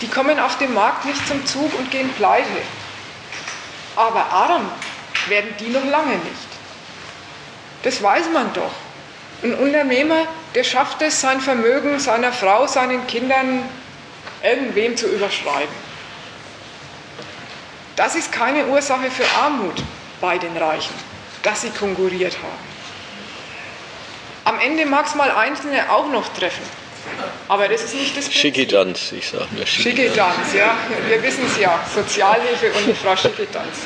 die 0.03 0.09
kommen 0.09 0.39
auf 0.39 0.59
dem 0.59 0.75
Markt 0.75 1.07
nicht 1.07 1.27
zum 1.27 1.47
Zug 1.47 1.73
und 1.79 1.91
gehen 1.91 2.13
pleite. 2.13 2.61
Aber 3.97 4.23
arm 4.31 4.71
werden 5.29 5.55
die 5.59 5.69
noch 5.69 5.87
lange 5.87 6.17
nicht. 6.17 6.49
Das 7.85 8.03
weiß 8.03 8.27
man 8.35 8.53
doch. 8.53 8.73
Ein 9.43 9.55
Unternehmer, 9.55 10.27
der 10.55 10.65
schafft 10.65 11.01
es, 11.01 11.23
sein 11.23 11.41
Vermögen 11.41 11.99
seiner 11.99 12.35
Frau, 12.35 12.67
seinen 12.67 13.07
Kindern, 13.07 13.63
irgendwem 14.43 14.95
zu 14.95 15.07
überschreiben. 15.07 15.75
Das 17.97 18.15
ist 18.15 18.31
keine 18.31 18.67
Ursache 18.67 19.11
für 19.11 19.25
Armut 19.43 19.83
bei 20.21 20.37
den 20.37 20.55
Reichen, 20.55 20.95
dass 21.45 21.61
sie 21.61 21.71
konkurriert 21.71 22.37
haben. 22.39 22.75
Am 24.45 24.59
Ende 24.61 24.85
mag 24.85 25.07
es 25.07 25.15
mal 25.15 25.31
Einzelne 25.31 25.91
auch 25.91 26.09
noch 26.09 26.27
treffen, 26.35 26.65
aber 27.49 27.69
das 27.69 27.85
ist 27.85 27.95
nicht 27.95 28.17
das. 28.17 28.33
Schickedanz, 28.33 29.13
ich 29.13 29.29
sage 29.29 29.47
nur 29.53 29.67
Schickedanz. 29.67 30.35
Schickedanz, 30.37 30.55
ja, 30.55 30.77
wir 31.07 31.23
wissen 31.23 31.47
es 31.47 31.59
ja, 31.59 31.81
Sozialhilfe 31.95 32.73
und 32.73 32.97
Frau 32.97 33.17
Schickedanz. 33.17 33.79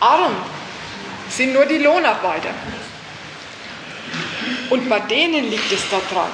Arm 0.00 0.36
sind 1.28 1.52
nur 1.52 1.66
die 1.66 1.78
Lohnarbeiter. 1.78 2.50
Und 4.70 4.88
bei 4.88 5.00
denen 5.00 5.50
liegt 5.50 5.70
es 5.72 5.82
daran, 5.88 6.30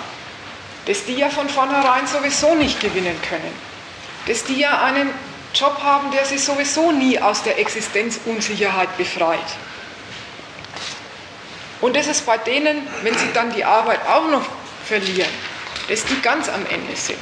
dass 0.86 1.05
die 1.05 1.14
ja 1.14 1.28
von 1.28 1.49
vornherein 1.49 2.07
sowieso 2.07 2.55
nicht 2.55 2.80
gewinnen 2.80 3.16
können. 3.28 3.53
Dass 4.26 4.45
die 4.45 4.59
ja 4.59 4.82
einen 4.82 5.11
Job 5.55 5.82
haben, 5.82 6.11
der 6.11 6.24
sie 6.24 6.38
sowieso 6.38 6.92
nie 6.92 7.18
aus 7.18 7.42
der 7.42 7.59
Existenzunsicherheit 7.59 8.96
befreit. 8.96 9.38
Und 11.80 11.96
das 11.96 12.07
ist 12.07 12.24
bei 12.24 12.38
denen, 12.38 12.86
wenn 13.03 13.16
sie 13.18 13.32
dann 13.34 13.53
die 13.53 13.64
Arbeit 13.64 14.00
auch 14.07 14.28
noch 14.28 14.44
verlieren, 14.86 15.30
dass 15.88 16.05
die 16.05 16.20
ganz 16.20 16.48
am 16.48 16.64
Ende 16.66 16.94
sind. 16.94 17.18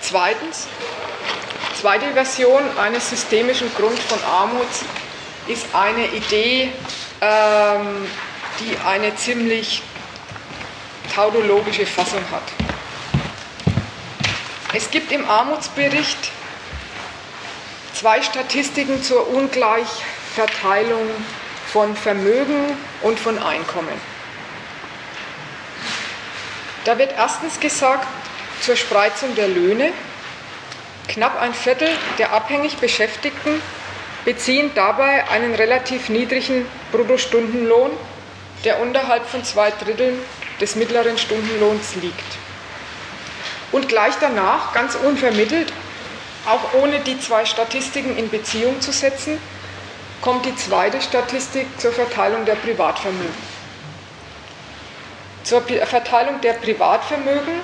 Zweitens, 0.00 0.68
zweite 1.80 2.12
Version 2.12 2.62
eines 2.78 3.10
systemischen 3.10 3.74
Grund 3.74 3.98
von 3.98 4.22
Armut 4.22 4.68
ist 5.48 5.66
eine 5.72 6.06
Idee, 6.06 6.70
ähm, 7.20 8.06
die 8.60 8.76
eine 8.86 9.16
ziemlich 9.16 9.82
tautologische 11.14 11.86
Fassung 11.86 12.22
hat. 12.30 12.42
Es 14.72 14.90
gibt 14.90 15.12
im 15.12 15.28
Armutsbericht 15.28 16.32
zwei 17.94 18.20
Statistiken 18.22 19.02
zur 19.02 19.28
Ungleichverteilung 19.28 21.08
von 21.72 21.96
Vermögen 21.96 22.76
und 23.02 23.18
von 23.18 23.38
Einkommen. 23.38 24.00
Da 26.84 26.98
wird 26.98 27.14
erstens 27.16 27.60
gesagt, 27.60 28.06
zur 28.60 28.76
Spreizung 28.76 29.34
der 29.36 29.48
Löhne, 29.48 29.92
knapp 31.08 31.40
ein 31.40 31.54
Viertel 31.54 31.88
der 32.18 32.32
abhängig 32.32 32.76
Beschäftigten 32.78 33.62
beziehen 34.24 34.70
dabei 34.74 35.28
einen 35.28 35.54
relativ 35.54 36.08
niedrigen 36.08 36.66
Bruttostundenlohn, 36.92 37.90
der 38.64 38.80
unterhalb 38.80 39.26
von 39.26 39.44
zwei 39.44 39.70
Dritteln 39.70 40.18
des 40.60 40.76
mittleren 40.76 41.18
Stundenlohns 41.18 41.96
liegt. 41.96 42.38
Und 43.72 43.88
gleich 43.88 44.14
danach, 44.20 44.72
ganz 44.72 44.94
unvermittelt, 44.94 45.72
auch 46.46 46.74
ohne 46.74 47.00
die 47.00 47.18
zwei 47.18 47.44
Statistiken 47.44 48.16
in 48.16 48.30
Beziehung 48.30 48.80
zu 48.80 48.92
setzen, 48.92 49.38
kommt 50.20 50.46
die 50.46 50.54
zweite 50.56 51.00
Statistik 51.00 51.66
zur 51.78 51.92
Verteilung 51.92 52.44
der 52.44 52.54
Privatvermögen. 52.54 53.54
Zur 55.42 55.62
Verteilung 55.62 56.40
der 56.40 56.54
Privatvermögen 56.54 57.60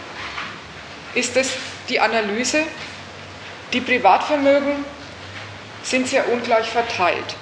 ist 1.14 1.36
es 1.36 1.52
die 1.88 2.00
Analyse, 2.00 2.62
die 3.72 3.80
Privatvermögen 3.80 4.84
sind 5.82 6.08
sehr 6.08 6.28
ungleich 6.30 6.66
verteilt. 6.66 7.36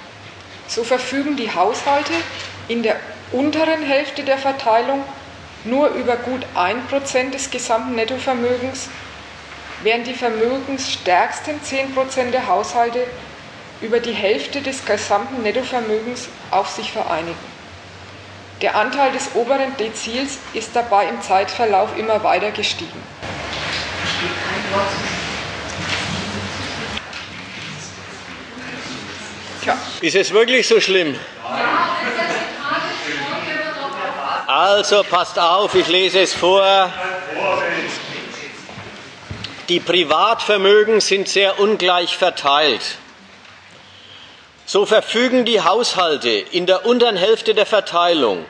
So 0.67 0.83
verfügen 0.83 1.35
die 1.35 1.53
Haushalte 1.53 2.13
in 2.67 2.83
der 2.83 2.97
unteren 3.31 3.83
Hälfte 3.83 4.23
der 4.23 4.37
Verteilung 4.37 5.03
nur 5.63 5.89
über 5.89 6.15
gut 6.15 6.45
1% 6.55 7.31
des 7.31 7.51
gesamten 7.51 7.95
Nettovermögens 7.95 8.89
während 9.83 10.07
die 10.07 10.13
vermögensstärksten 10.13 11.59
10% 11.61 12.31
der 12.31 12.47
Haushalte 12.47 13.05
über 13.81 13.99
die 13.99 14.11
Hälfte 14.11 14.61
des 14.61 14.85
gesamten 14.85 15.41
Nettovermögens 15.41 16.27
auf 16.51 16.69
sich 16.69 16.91
vereinigen. 16.91 17.49
Der 18.61 18.75
Anteil 18.75 19.13
des 19.13 19.35
oberen 19.35 19.75
Dezils 19.77 20.37
ist 20.53 20.71
dabei 20.75 21.07
im 21.07 21.21
Zeitverlauf 21.21 21.97
immer 21.97 22.21
weiter 22.23 22.51
gestiegen. 22.51 23.01
Tja. 29.63 29.77
Ist 30.01 30.15
es 30.15 30.33
wirklich 30.33 30.67
so 30.67 30.81
schlimm? 30.81 31.15
Also 34.49 35.03
passt 35.03 35.37
auf, 35.37 35.75
ich 35.75 35.87
lese 35.89 36.21
es 36.21 36.33
vor. 36.33 36.91
Die 39.69 39.79
Privatvermögen 39.79 41.01
sind 41.01 41.29
sehr 41.29 41.59
ungleich 41.59 42.17
verteilt. 42.17 42.81
So 44.65 44.87
verfügen 44.87 45.45
die 45.45 45.61
Haushalte 45.61 46.29
in 46.31 46.65
der 46.65 46.87
unteren 46.87 47.15
Hälfte 47.15 47.53
der 47.53 47.67
Verteilung 47.67 48.43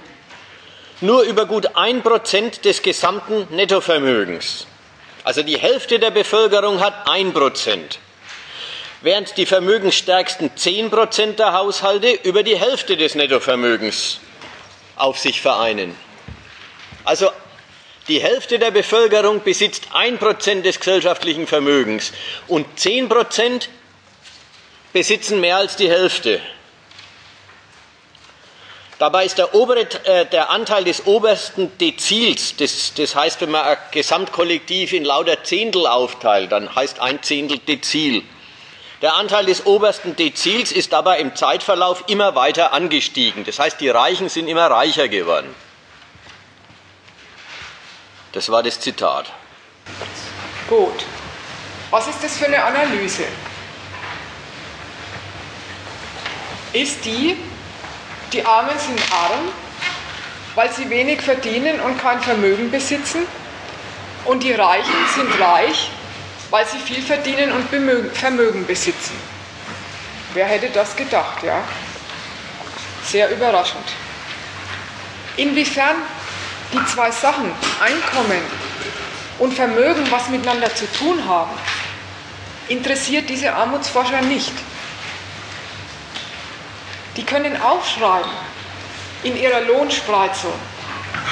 nur 1.02 1.24
über 1.24 1.46
gut 1.46 1.76
ein 1.76 2.02
Prozent 2.02 2.64
des 2.64 2.82
gesamten 2.82 3.54
Nettovermögens. 3.54 4.68
Also 5.26 5.44
die 5.44 5.58
Hälfte 5.58 6.00
der 6.00 6.12
Bevölkerung 6.12 6.80
hat 6.80 7.10
ein 7.10 7.34
Prozent, 7.34 8.00
während 9.02 9.36
die 9.36 9.46
vermögensstärksten 9.46 10.52
zehn 10.56 10.90
Prozent 10.90 11.40
der 11.40 11.52
Haushalte 11.52 12.12
über 12.24 12.44
die 12.44 12.56
Hälfte 12.56 12.96
des 12.96 13.16
Nettovermögens 13.16 14.22
auf 15.00 15.18
sich 15.20 15.42
vereinen. 15.42 15.96
Also 17.06 17.30
die 18.08 18.22
Hälfte 18.22 18.60
der 18.60 18.72
Bevölkerung 18.72 19.44
besitzt 19.44 19.90
ein 19.94 20.18
Prozent 20.18 20.66
des 20.66 20.80
gesellschaftlichen 20.80 21.48
Vermögens 21.48 22.12
und 22.48 22.80
zehn 22.80 23.08
Prozent 23.08 23.70
besitzen 24.94 25.40
mehr 25.40 25.58
als 25.58 25.76
die 25.76 25.90
Hälfte. 25.90 26.42
Dabei 28.98 29.26
ist 29.26 29.38
der, 29.38 29.56
obere, 29.56 29.88
äh, 30.04 30.26
der 30.26 30.50
Anteil 30.50 30.84
des 30.84 31.06
obersten 31.06 31.78
Dezils, 31.78 32.58
das, 32.58 32.94
das 32.96 33.16
heißt, 33.16 33.40
wenn 33.40 33.52
man 33.52 33.64
ein 33.64 33.78
Gesamtkollektiv 33.92 34.92
in 34.92 35.06
lauter 35.06 35.42
Zehntel 35.44 35.88
aufteilt, 35.88 36.52
dann 36.52 36.76
heißt 36.76 37.00
ein 37.00 37.24
Zehntel 37.24 37.60
Dezil. 37.60 38.24
Der 39.02 39.16
Anteil 39.16 39.46
des 39.46 39.66
obersten 39.66 40.16
Dezils 40.18 40.74
ist 40.74 40.92
dabei 40.92 41.20
im 41.20 41.34
Zeitverlauf 41.36 42.04
immer 42.08 42.36
weiter 42.36 42.74
angestiegen. 42.74 43.46
Das 43.46 43.58
heißt, 43.58 43.80
die 43.80 43.90
Reichen 43.90 44.28
sind 44.28 44.48
immer 44.48 44.70
reicher 44.70 45.08
geworden. 45.08 45.56
Das 48.34 48.52
war 48.52 48.62
das 48.62 48.80
Zitat. 48.80 49.32
Gut. 50.68 51.06
Was 51.90 52.08
ist 52.08 52.24
das 52.24 52.38
für 52.38 52.46
eine 52.46 52.64
Analyse? 52.64 53.24
Ist 56.74 57.04
die, 57.06 57.38
die 58.32 58.46
Armen 58.46 58.78
sind 58.78 59.00
arm, 59.12 59.48
weil 60.56 60.72
sie 60.72 60.90
wenig 60.90 61.22
verdienen 61.22 61.80
und 61.80 61.98
kein 61.98 62.22
Vermögen 62.22 62.70
besitzen, 62.70 63.26
und 64.26 64.44
die 64.44 64.54
Reichen 64.54 65.08
sind 65.16 65.40
reich, 65.40 65.90
weil 66.50 66.66
sie 66.66 66.80
viel 66.80 67.02
verdienen 67.02 67.52
und 67.52 67.68
Vermögen 68.14 68.66
besitzen. 68.66 69.16
Wer 70.34 70.46
hätte 70.46 70.70
das 70.70 70.96
gedacht, 70.96 71.44
ja? 71.44 71.64
Sehr 73.04 73.30
überraschend. 73.30 73.86
Inwiefern 75.38 75.98
die 76.74 76.86
zwei 76.86 77.12
Sachen, 77.12 77.52
Einkommen 77.80 78.42
und 79.40 79.54
Vermögen, 79.54 80.06
was 80.12 80.30
miteinander 80.30 80.74
zu 80.74 80.86
tun 80.94 81.26
haben, 81.28 81.52
interessiert 82.68 83.30
diese 83.30 83.54
Armutsforscher 83.54 84.22
nicht. 84.22 84.54
Die 87.18 87.24
können 87.24 87.60
aufschreiben 87.62 88.30
in 89.24 89.36
ihrer 89.36 89.62
Lohnspreizung, 89.62 90.54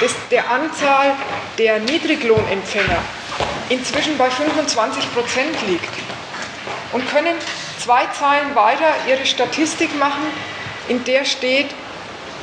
dass 0.00 0.12
der 0.30 0.50
Anzahl 0.50 1.14
der 1.56 1.78
Niedriglohnempfänger 1.80 2.98
inzwischen 3.68 4.16
bei 4.18 4.30
25 4.30 5.12
Prozent 5.14 5.56
liegt 5.66 5.88
und 6.92 7.08
können 7.10 7.36
zwei 7.78 8.06
Zeilen 8.06 8.54
weiter 8.54 8.94
ihre 9.08 9.24
Statistik 9.26 9.96
machen, 9.98 10.24
in 10.88 11.04
der 11.04 11.24
steht, 11.24 11.68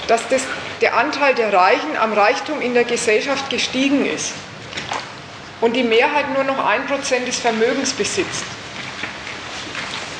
dass 0.07 0.27
das 0.29 0.43
der 0.81 0.95
Anteil 0.97 1.33
der 1.33 1.51
Reichen 1.51 1.97
am 1.99 2.13
Reichtum 2.13 2.61
in 2.61 2.73
der 2.73 2.83
Gesellschaft 2.83 3.49
gestiegen 3.49 4.05
ist. 4.05 4.33
und 5.61 5.73
die 5.75 5.83
Mehrheit 5.83 6.31
nur 6.33 6.43
noch 6.43 6.63
ein 6.63 6.85
Prozent 6.85 7.27
des 7.27 7.39
Vermögens 7.39 7.93
besitzt 7.93 8.43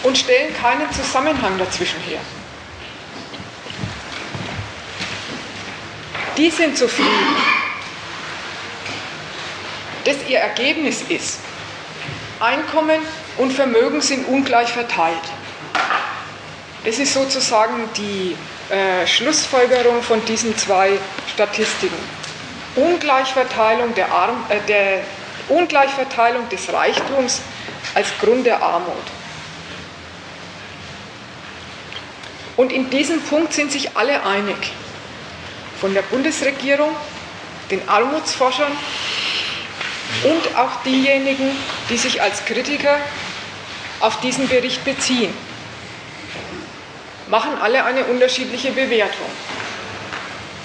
und 0.04 0.18
stellen 0.18 0.56
keinen 0.56 0.92
Zusammenhang 0.92 1.58
dazwischen 1.58 2.00
her. 2.02 2.20
Die 6.38 6.50
sind 6.50 6.78
zufrieden, 6.78 7.36
dass 10.06 10.18
ihr 10.30 10.40
Ergebnis 10.40 11.02
ist, 11.10 11.40
Einkommen 12.40 13.00
und 13.38 13.54
Vermögen 13.54 14.02
sind 14.02 14.28
ungleich 14.28 14.70
verteilt. 14.70 15.16
Das 16.84 17.00
ist 17.00 17.14
sozusagen 17.14 17.90
die 17.96 18.36
äh, 18.70 19.08
Schlussfolgerung 19.08 20.04
von 20.04 20.24
diesen 20.26 20.56
zwei 20.58 21.00
Statistiken. 21.34 21.96
Ungleichverteilung, 22.76 23.96
der 23.96 24.12
Arm, 24.12 24.46
äh, 24.50 24.60
der 24.68 25.02
Ungleichverteilung 25.48 26.50
des 26.50 26.72
Reichtums 26.72 27.42
als 27.94 28.08
Grund 28.20 28.46
der 28.46 28.62
Armut. 28.62 28.96
Und 32.58 32.72
in 32.72 32.90
diesem 32.90 33.22
Punkt 33.22 33.54
sind 33.54 33.72
sich 33.72 33.96
alle 33.96 34.24
einig. 34.26 34.58
Von 35.80 35.94
der 35.94 36.02
Bundesregierung, 36.04 36.96
den 37.72 37.88
Armutsforschern 37.88 38.72
und 40.24 40.58
auch 40.58 40.84
diejenigen, 40.84 41.50
die 41.90 41.98
sich 41.98 42.22
als 42.22 42.46
Kritiker 42.46 42.98
auf 44.00 44.20
diesen 44.22 44.48
Bericht 44.48 44.84
beziehen, 44.84 45.34
machen 47.28 47.52
alle 47.62 47.84
eine 47.86 48.06
unterschiedliche 48.06 48.72
Bewertung. 48.72 49.30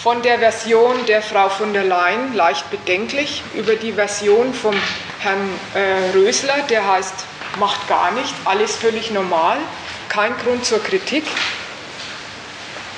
Von 0.02 0.22
der 0.22 0.38
Version 0.38 1.04
der 1.06 1.22
Frau 1.22 1.48
von 1.50 1.74
der 1.74 1.84
Leyen 1.84 2.34
leicht 2.34 2.70
bedenklich 2.70 3.42
über 3.54 3.76
die 3.76 3.92
Version 3.92 4.54
vom 4.54 4.74
Herrn 5.18 5.50
äh, 5.74 6.16
Rösler, 6.16 6.62
der 6.70 6.86
heißt, 6.86 7.14
macht 7.58 7.86
gar 7.88 8.10
nicht, 8.12 8.34
alles 8.46 8.76
völlig 8.76 9.10
normal, 9.10 9.58
kein 10.08 10.34
Grund 10.38 10.64
zur 10.64 10.82
Kritik, 10.82 11.24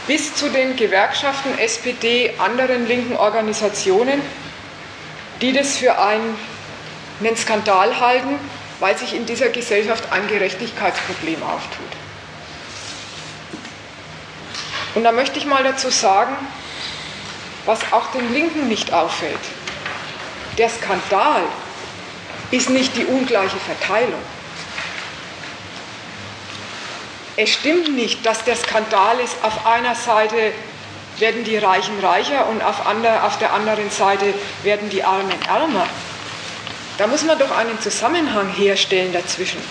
bis 0.06 0.34
zu 0.34 0.48
den 0.48 0.76
Gewerkschaften, 0.76 1.58
SPD, 1.58 2.34
anderen 2.38 2.86
linken 2.86 3.16
Organisationen, 3.16 4.20
die 5.42 5.52
das 5.52 5.76
für 5.76 5.98
einen, 5.98 6.38
einen 7.20 7.36
Skandal 7.36 8.00
halten, 8.00 8.38
weil 8.80 8.96
sich 8.96 9.14
in 9.14 9.26
dieser 9.26 9.48
Gesellschaft 9.48 10.04
ein 10.12 10.26
Gerechtigkeitsproblem 10.28 11.42
auftut. 11.42 11.84
Und 14.94 15.04
da 15.04 15.12
möchte 15.12 15.38
ich 15.38 15.46
mal 15.46 15.64
dazu 15.64 15.90
sagen, 15.90 16.34
was 17.66 17.80
auch 17.92 18.12
den 18.12 18.32
Linken 18.32 18.68
nicht 18.68 18.92
auffällt. 18.92 19.38
Der 20.58 20.68
Skandal 20.68 21.42
ist 22.50 22.70
nicht 22.70 22.96
die 22.96 23.04
ungleiche 23.04 23.56
Verteilung. 23.56 24.20
Es 27.36 27.50
stimmt 27.50 27.96
nicht, 27.96 28.24
dass 28.26 28.44
der 28.44 28.56
Skandal 28.56 29.18
ist, 29.20 29.36
auf 29.42 29.66
einer 29.66 29.94
Seite 29.94 30.52
werden 31.22 31.44
die 31.44 31.56
Reichen 31.56 31.98
reicher 32.00 32.48
und 32.48 32.62
auf, 32.62 32.84
andre, 32.84 33.22
auf 33.22 33.38
der 33.38 33.52
anderen 33.52 33.88
Seite 33.90 34.34
werden 34.64 34.90
die 34.90 35.04
Armen 35.04 35.40
ärmer. 35.48 35.86
Da 36.98 37.06
muss 37.06 37.22
man 37.22 37.38
doch 37.38 37.56
einen 37.56 37.80
Zusammenhang 37.80 38.48
herstellen 38.48 39.12
dazwischen. 39.12 39.62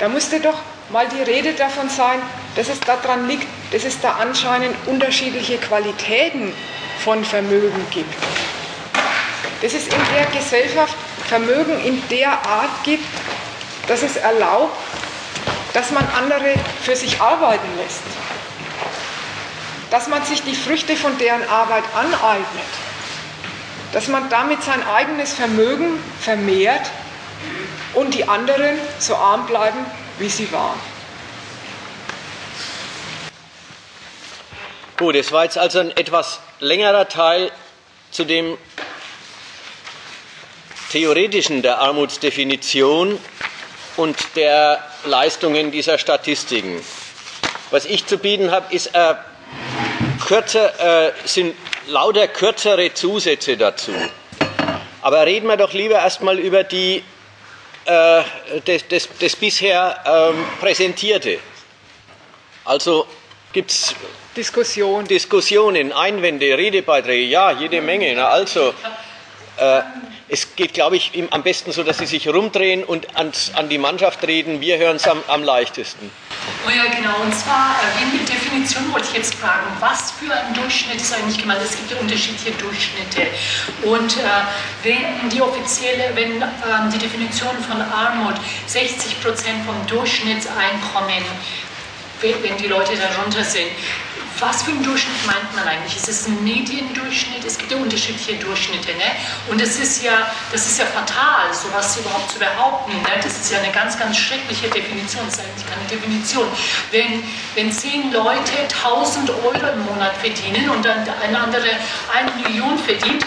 Da 0.00 0.08
musste 0.08 0.40
doch 0.40 0.58
mal 0.90 1.06
die 1.08 1.22
Rede 1.22 1.54
davon 1.54 1.88
sein, 1.88 2.20
dass 2.56 2.68
es 2.68 2.80
daran 2.80 3.28
liegt, 3.28 3.46
dass 3.72 3.84
es 3.84 4.00
da 4.00 4.16
anscheinend 4.20 4.74
unterschiedliche 4.86 5.58
Qualitäten 5.58 6.52
von 7.04 7.24
Vermögen 7.24 7.86
gibt. 7.92 8.14
Dass 9.62 9.72
es 9.72 9.86
in 9.86 10.02
der 10.12 10.26
Gesellschaft 10.38 10.94
Vermögen 11.28 11.80
in 11.84 12.02
der 12.08 12.32
Art 12.32 12.82
gibt, 12.82 13.04
dass 13.86 14.02
es 14.02 14.16
erlaubt, 14.16 14.76
dass 15.72 15.92
man 15.92 16.06
andere 16.16 16.54
für 16.82 16.96
sich 16.96 17.20
arbeiten 17.20 17.68
lässt, 17.76 18.02
dass 19.90 20.08
man 20.08 20.24
sich 20.24 20.42
die 20.42 20.54
Früchte 20.54 20.96
von 20.96 21.16
deren 21.18 21.48
Arbeit 21.48 21.84
aneignet, 21.94 22.46
dass 23.92 24.08
man 24.08 24.28
damit 24.28 24.62
sein 24.62 24.86
eigenes 24.86 25.32
Vermögen 25.32 26.02
vermehrt 26.20 26.90
und 27.94 28.14
die 28.14 28.28
anderen 28.28 28.78
so 28.98 29.14
arm 29.14 29.46
bleiben, 29.46 29.78
wie 30.18 30.28
sie 30.28 30.50
waren. 30.52 30.78
Gut, 34.98 35.14
es 35.14 35.30
war 35.30 35.44
jetzt 35.44 35.58
also 35.58 35.78
ein 35.80 35.94
etwas 35.96 36.40
längerer 36.58 37.06
Teil 37.08 37.52
zu 38.10 38.24
dem 38.24 38.56
theoretischen 40.90 41.60
der 41.60 41.80
Armutsdefinition 41.80 43.18
und 43.96 44.16
der 44.36 44.82
Leistungen 45.04 45.70
dieser 45.70 45.98
Statistiken. 45.98 46.80
Was 47.70 47.84
ich 47.84 48.06
zu 48.06 48.16
bieten 48.16 48.50
habe, 48.50 48.74
ist, 48.74 48.94
äh, 48.94 49.14
kürzer, 50.26 51.08
äh, 51.08 51.12
sind 51.24 51.54
lauter 51.88 52.28
kürzere 52.28 52.92
Zusätze 52.94 53.56
dazu. 53.56 53.92
Aber 55.02 55.24
reden 55.24 55.46
wir 55.46 55.56
doch 55.56 55.72
lieber 55.72 55.96
erstmal 55.96 56.38
über 56.38 56.64
die, 56.64 57.04
äh, 57.84 58.22
das, 58.64 58.88
das, 58.88 59.08
das, 59.20 59.36
bisher 59.36 60.00
ähm, 60.04 60.44
Präsentierte. 60.60 61.38
Also 62.64 63.06
gibt 63.52 63.70
es 63.70 63.94
Diskussion. 64.36 65.06
Diskussionen, 65.06 65.92
Einwände, 65.92 66.58
Redebeiträge, 66.58 67.24
ja, 67.24 67.52
jede 67.52 67.80
Menge. 67.80 68.14
Na 68.14 68.28
also, 68.28 68.74
äh, 69.56 69.80
es 70.28 70.56
geht, 70.56 70.74
glaube 70.74 70.96
ich, 70.96 71.12
am 71.30 71.42
besten 71.42 71.72
so, 71.72 71.82
dass 71.82 71.98
Sie 71.98 72.06
sich 72.06 72.28
rumdrehen 72.28 72.84
und 72.84 73.16
ans, 73.16 73.52
an 73.54 73.68
die 73.68 73.78
Mannschaft 73.78 74.26
reden. 74.26 74.60
Wir 74.60 74.78
hören 74.78 74.96
es 74.96 75.06
am, 75.06 75.22
am, 75.28 75.44
leichtesten. 75.44 76.10
Oh 76.66 76.70
ja, 76.70 76.84
genau. 76.94 77.16
Und 77.22 77.34
zwar, 77.34 77.76
äh, 77.76 78.00
wegen 78.00 78.26
der 78.26 78.34
Definition 78.34 78.92
wollte 78.92 79.06
ich 79.10 79.16
jetzt 79.16 79.34
fragen, 79.34 79.66
was 79.80 80.12
für 80.12 80.32
ein 80.32 80.54
Durchschnitt 80.54 81.00
ist 81.00 81.12
eigentlich 81.12 81.38
gemeint? 81.38 81.60
Es 81.62 81.76
gibt 81.76 81.90
ja 81.90 81.96
unterschiedliche 81.98 82.52
Durchschnitte. 82.52 83.28
Und 83.82 84.16
äh, 84.16 84.22
wenn 84.82 85.28
die 85.30 85.40
offizielle, 85.40 86.10
wenn 86.14 86.42
äh, 86.42 86.46
die 86.92 86.98
Definition 86.98 87.56
von 87.68 87.80
Armut 87.80 88.34
60 88.66 89.22
Prozent 89.22 89.64
vom 89.64 89.86
Durchschnittseinkommen 89.86 91.24
wenn 92.20 92.56
die 92.56 92.66
Leute 92.66 92.92
darunter 92.96 93.44
sind, 93.44 93.68
was 94.40 94.62
für 94.62 94.70
einen 94.70 94.82
Durchschnitt 94.82 95.26
meint 95.26 95.54
man 95.54 95.66
eigentlich? 95.66 95.96
Ist 95.96 96.08
es 96.08 96.26
ein 96.26 96.42
Mediendurchschnitt? 96.44 97.44
Es 97.44 97.56
gibt 97.56 97.70
ja 97.72 97.78
unterschiedliche 97.78 98.34
Durchschnitte. 98.34 98.88
Ne? 98.88 99.04
Und 99.50 99.60
es 99.60 99.78
ist 99.78 100.02
ja, 100.02 100.30
das 100.52 100.66
ist 100.66 100.78
ja 100.78 100.86
fatal, 100.86 101.52
sowas 101.52 101.96
überhaupt 101.96 102.30
zu 102.30 102.38
behaupten. 102.38 102.92
Ne? 102.92 103.08
Das 103.22 103.32
ist 103.38 103.50
ja 103.50 103.58
eine 103.58 103.72
ganz, 103.72 103.98
ganz 103.98 104.16
schreckliche 104.16 104.68
Definition. 104.68 105.24
Das 105.26 105.38
ist 105.38 105.44
eigentlich 105.44 105.66
keine 105.66 105.84
Definition. 105.88 106.46
Wenn, 106.90 107.22
wenn 107.54 107.72
zehn 107.72 108.12
Leute 108.12 108.52
1000 108.62 109.30
Euro 109.30 109.72
im 109.72 109.84
Monat 109.86 110.16
verdienen 110.16 110.68
und 110.70 110.84
dann 110.84 111.06
eine 111.22 111.38
andere 111.38 111.68
eine 112.12 112.30
Million 112.42 112.78
verdient, 112.78 113.24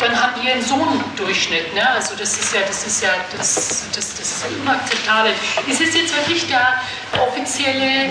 dann 0.00 0.20
haben 0.20 0.40
die 0.40 0.50
einen 0.50 0.62
so 0.62 0.74
einen 0.74 1.04
Durchschnitt. 1.16 1.74
Ne? 1.74 1.90
Also 1.90 2.14
das 2.16 2.38
ist 2.38 2.54
ja, 2.54 2.60
das 2.66 2.86
ist 2.86 3.02
ja, 3.02 3.10
das, 3.36 3.54
das, 3.94 4.14
das 4.14 4.20
ist 4.20 4.46
unakzeptabel. 4.60 5.32
Ist 5.66 5.80
es 5.80 5.94
jetzt 5.94 6.16
wirklich 6.16 6.46
der 6.46 6.80
offizielle, 7.20 8.04
äh, 8.04 8.10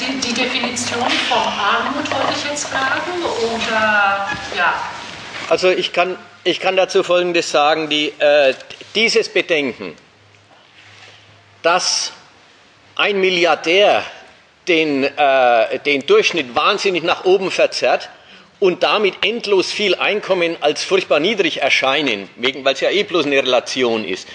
die, 0.00 0.20
die, 0.20 0.32
Definition 0.32 1.08
von 1.28 1.38
Armut, 1.38 2.10
wollte 2.10 2.32
ich 2.36 2.50
jetzt 2.50 2.68
fragen? 2.68 3.22
Oder 3.54 4.28
ja? 4.56 4.74
Also 5.48 5.70
ich 5.70 5.92
kann, 5.92 6.16
ich 6.44 6.60
kann 6.60 6.76
dazu 6.76 7.02
Folgendes 7.02 7.50
sagen, 7.50 7.88
die, 7.88 8.12
äh, 8.18 8.54
dieses 8.94 9.28
Bedenken, 9.28 9.94
dass 11.62 12.12
ein 12.96 13.20
Milliardär 13.20 14.02
den, 14.66 15.04
äh, 15.04 15.78
den 15.80 16.06
Durchschnitt 16.06 16.54
wahnsinnig 16.54 17.02
nach 17.02 17.24
oben 17.24 17.50
verzerrt, 17.50 18.10
und 18.60 18.82
damit 18.82 19.14
endlos 19.24 19.70
viel 19.70 19.94
Einkommen 19.94 20.56
als 20.60 20.84
furchtbar 20.84 21.20
niedrig 21.20 21.62
erscheinen, 21.62 22.28
weil 22.36 22.74
es 22.74 22.80
ja 22.80 22.90
eh 22.90 23.04
bloß 23.04 23.26
eine 23.26 23.36
Relation 23.36 24.04
ist. 24.04 24.28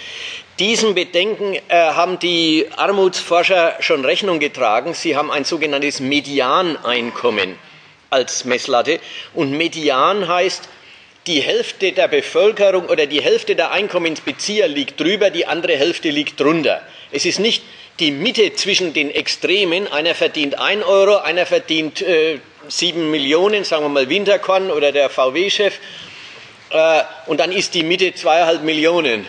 Diesem 0.60 0.94
Bedenken 0.94 1.56
äh, 1.56 1.62
haben 1.70 2.20
die 2.20 2.68
Armutsforscher 2.76 3.76
schon 3.80 4.06
Rechnung 4.06 4.40
getragen. 4.40 4.94
Sie 4.94 5.16
haben 5.16 5.32
ein 5.32 5.46
sogenanntes 5.46 6.00
Medianeinkommen 6.00 7.58
als 8.12 8.46
Messlatte. 8.46 9.00
Und 9.34 9.52
Median 9.52 10.28
heißt, 10.28 10.70
die 11.26 11.42
Hälfte 11.42 11.94
der 11.94 12.08
Bevölkerung 12.08 12.86
oder 12.86 13.08
die 13.08 13.22
Hälfte 13.22 13.56
der 13.56 13.72
Einkommensbezieher 13.72 14.68
liegt 14.68 15.00
drüber, 15.00 15.32
die 15.32 15.48
andere 15.48 15.76
Hälfte 15.76 16.10
liegt 16.10 16.40
drunter. 16.40 16.82
Es 17.12 17.26
ist 17.26 17.40
nicht 17.40 17.64
die 18.00 18.12
Mitte 18.12 18.54
zwischen 18.54 18.94
den 18.94 19.10
Extremen. 19.10 19.92
Einer 19.92 20.14
verdient 20.14 20.60
1 20.60 20.84
Euro, 20.86 21.18
einer 21.18 21.48
verdient 21.48 22.02
äh, 22.02 22.40
7 22.68 23.12
Millionen, 23.12 23.64
sagen 23.64 23.84
wir 23.84 23.90
mal 23.90 24.10
Winterkorn 24.10 24.72
oder 24.72 24.92
der 24.92 25.10
VW-Chef. 25.10 25.74
Äh, 26.70 27.02
und 27.28 27.40
dann 27.40 27.52
ist 27.52 27.74
die 27.74 27.84
Mitte 27.84 28.14
zweieinhalb 28.14 28.64
Millionen 28.64 29.26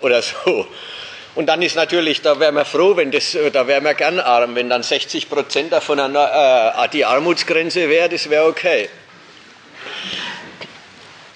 oder 0.00 0.22
so. 0.22 0.66
Und 1.34 1.46
dann 1.46 1.62
ist 1.62 1.76
natürlich, 1.76 2.22
da 2.22 2.40
wären 2.40 2.56
wir 2.56 2.64
froh, 2.64 2.96
wenn 2.96 3.12
das, 3.12 3.36
da 3.52 3.66
wären 3.66 3.84
wir 3.84 3.94
gern 3.94 4.18
arm, 4.18 4.56
wenn 4.56 4.68
dann 4.68 4.82
60 4.82 5.30
Prozent 5.30 5.72
davon 5.72 5.98
äh, 5.98 6.88
die 6.92 7.04
Armutsgrenze 7.04 7.88
wäre, 7.88 8.08
das 8.08 8.28
wäre 8.28 8.46
okay. 8.46 8.88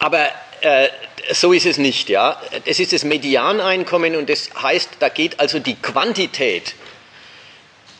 Aber 0.01 0.29
äh, 0.63 0.89
so 1.33 1.53
ist 1.53 1.67
es 1.67 1.79
nicht. 1.79 2.09
Ja? 2.09 2.41
Es 2.65 2.81
ist 2.81 2.93
das 2.93 3.05
Medianeinkommen 3.05 4.17
und 4.17 4.29
das 4.29 4.51
heißt, 4.61 4.91
da 4.99 5.09
geht 5.09 5.39
also 5.41 5.59
die 5.59 5.77
Quantität 5.77 6.75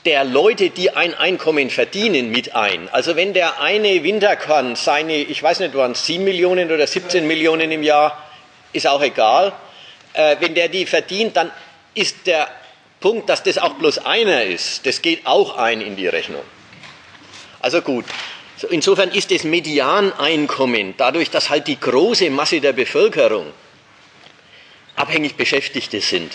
der 0.05 0.25
Leute, 0.25 0.71
die 0.71 0.91
ein 0.91 1.15
Einkommen 1.15 1.71
verdienen, 1.71 2.31
mit 2.31 2.55
ein. 2.55 2.89
Also 2.93 3.17
wenn 3.17 3.33
der 3.33 3.61
eine 3.61 4.03
Winterkorn 4.03 4.77
seine, 4.77 5.17
ich 5.17 5.43
weiß 5.43 5.61
nicht, 5.61 5.75
waren 5.75 5.93
es 5.93 6.05
7 6.07 6.23
Millionen 6.23 6.71
oder 6.71 6.87
17 6.87 7.27
Millionen 7.27 7.71
im 7.71 7.83
Jahr, 7.83 8.23
ist 8.73 8.87
auch 8.87 9.03
egal. 9.03 9.53
Äh, 10.13 10.37
wenn 10.41 10.55
der 10.55 10.69
die 10.69 10.85
verdient, 10.85 11.37
dann 11.37 11.51
ist 11.95 12.27
der 12.27 12.49
Punkt, 13.01 13.29
dass 13.29 13.43
das 13.43 13.59
auch 13.59 13.75
bloß 13.75 13.99
einer 13.99 14.45
ist, 14.45 14.87
das 14.87 15.03
geht 15.03 15.27
auch 15.27 15.57
ein 15.57 15.81
in 15.81 15.97
die 15.97 16.07
Rechnung. 16.07 16.43
Also 17.61 17.81
gut. 17.81 18.05
Insofern 18.71 19.11
ist 19.11 19.31
das 19.31 19.45
Medianeinkommen, 19.45 20.95
dadurch, 20.97 21.31
dass 21.31 21.51
halt 21.51 21.67
die 21.67 21.79
große 21.79 22.31
Masse 22.31 22.61
der 22.61 22.73
Bevölkerung 22.73 23.47
abhängig 24.97 25.37
Beschäftigte 25.37 26.01
sind, 26.01 26.33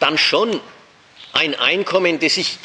dann 0.00 0.16
schon 0.16 0.60
ein 1.36 1.54
Einkommen, 1.54 2.18
das 2.18 2.34
sich 2.34 2.58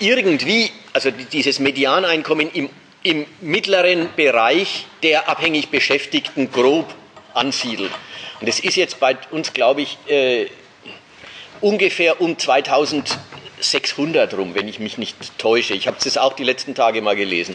irgendwie, 0.00 0.70
also 0.92 1.10
dieses 1.10 1.58
Medianeinkommen 1.60 2.50
im, 2.50 2.68
im 3.02 3.26
mittleren 3.40 4.08
Bereich 4.16 4.86
der 5.02 5.28
abhängig 5.28 5.68
Beschäftigten 5.68 6.50
grob 6.50 6.92
ansiedelt. 7.34 7.92
Und 8.40 8.48
das 8.48 8.60
ist 8.60 8.76
jetzt 8.76 8.98
bei 9.00 9.16
uns, 9.30 9.52
glaube 9.52 9.82
ich, 9.82 9.98
äh, 10.08 10.46
ungefähr 11.60 12.20
um 12.20 12.38
2600 12.38 14.34
rum, 14.34 14.54
wenn 14.54 14.68
ich 14.68 14.78
mich 14.80 14.98
nicht 14.98 15.38
täusche. 15.38 15.74
Ich 15.74 15.86
habe 15.86 15.96
es 16.04 16.18
auch 16.18 16.34
die 16.34 16.44
letzten 16.44 16.74
Tage 16.74 17.00
mal 17.02 17.16
gelesen. 17.16 17.54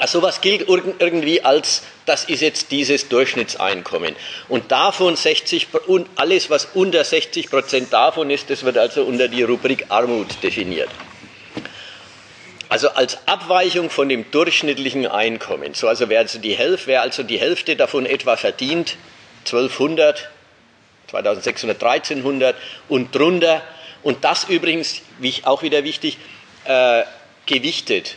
Also 0.00 0.20
sowas 0.20 0.40
gilt 0.40 0.68
irgendwie 0.68 1.42
als, 1.42 1.82
das 2.04 2.24
ist 2.24 2.42
jetzt 2.42 2.72
dieses 2.72 3.08
Durchschnittseinkommen. 3.08 4.16
Und 4.48 4.72
davon 4.72 5.14
60, 5.14 5.68
und 5.86 6.08
alles, 6.16 6.50
was 6.50 6.68
unter 6.74 7.04
60 7.04 7.48
Prozent 7.48 7.92
davon 7.92 8.30
ist, 8.30 8.50
das 8.50 8.64
wird 8.64 8.76
also 8.76 9.04
unter 9.04 9.28
die 9.28 9.44
Rubrik 9.44 9.86
Armut 9.90 10.42
definiert. 10.42 10.88
Also 12.68 12.88
als 12.88 13.18
Abweichung 13.28 13.88
von 13.88 14.08
dem 14.08 14.28
durchschnittlichen 14.32 15.06
Einkommen. 15.06 15.74
So 15.74 15.86
also 15.86 16.08
wer 16.08 16.18
also 16.18 16.40
die 16.40 16.54
Hälfte, 16.54 16.88
wer 16.88 17.02
also 17.02 17.22
die 17.22 17.38
Hälfte 17.38 17.76
davon 17.76 18.04
etwa 18.04 18.36
verdient, 18.36 18.96
1200, 19.44 20.28
2600, 21.08 21.80
1300 21.80 22.56
und 22.88 23.14
drunter. 23.14 23.62
Und 24.02 24.24
das 24.24 24.44
übrigens, 24.44 25.02
auch 25.44 25.62
wieder 25.62 25.84
wichtig, 25.84 26.18
äh, 26.64 27.04
gewichtet. 27.46 28.16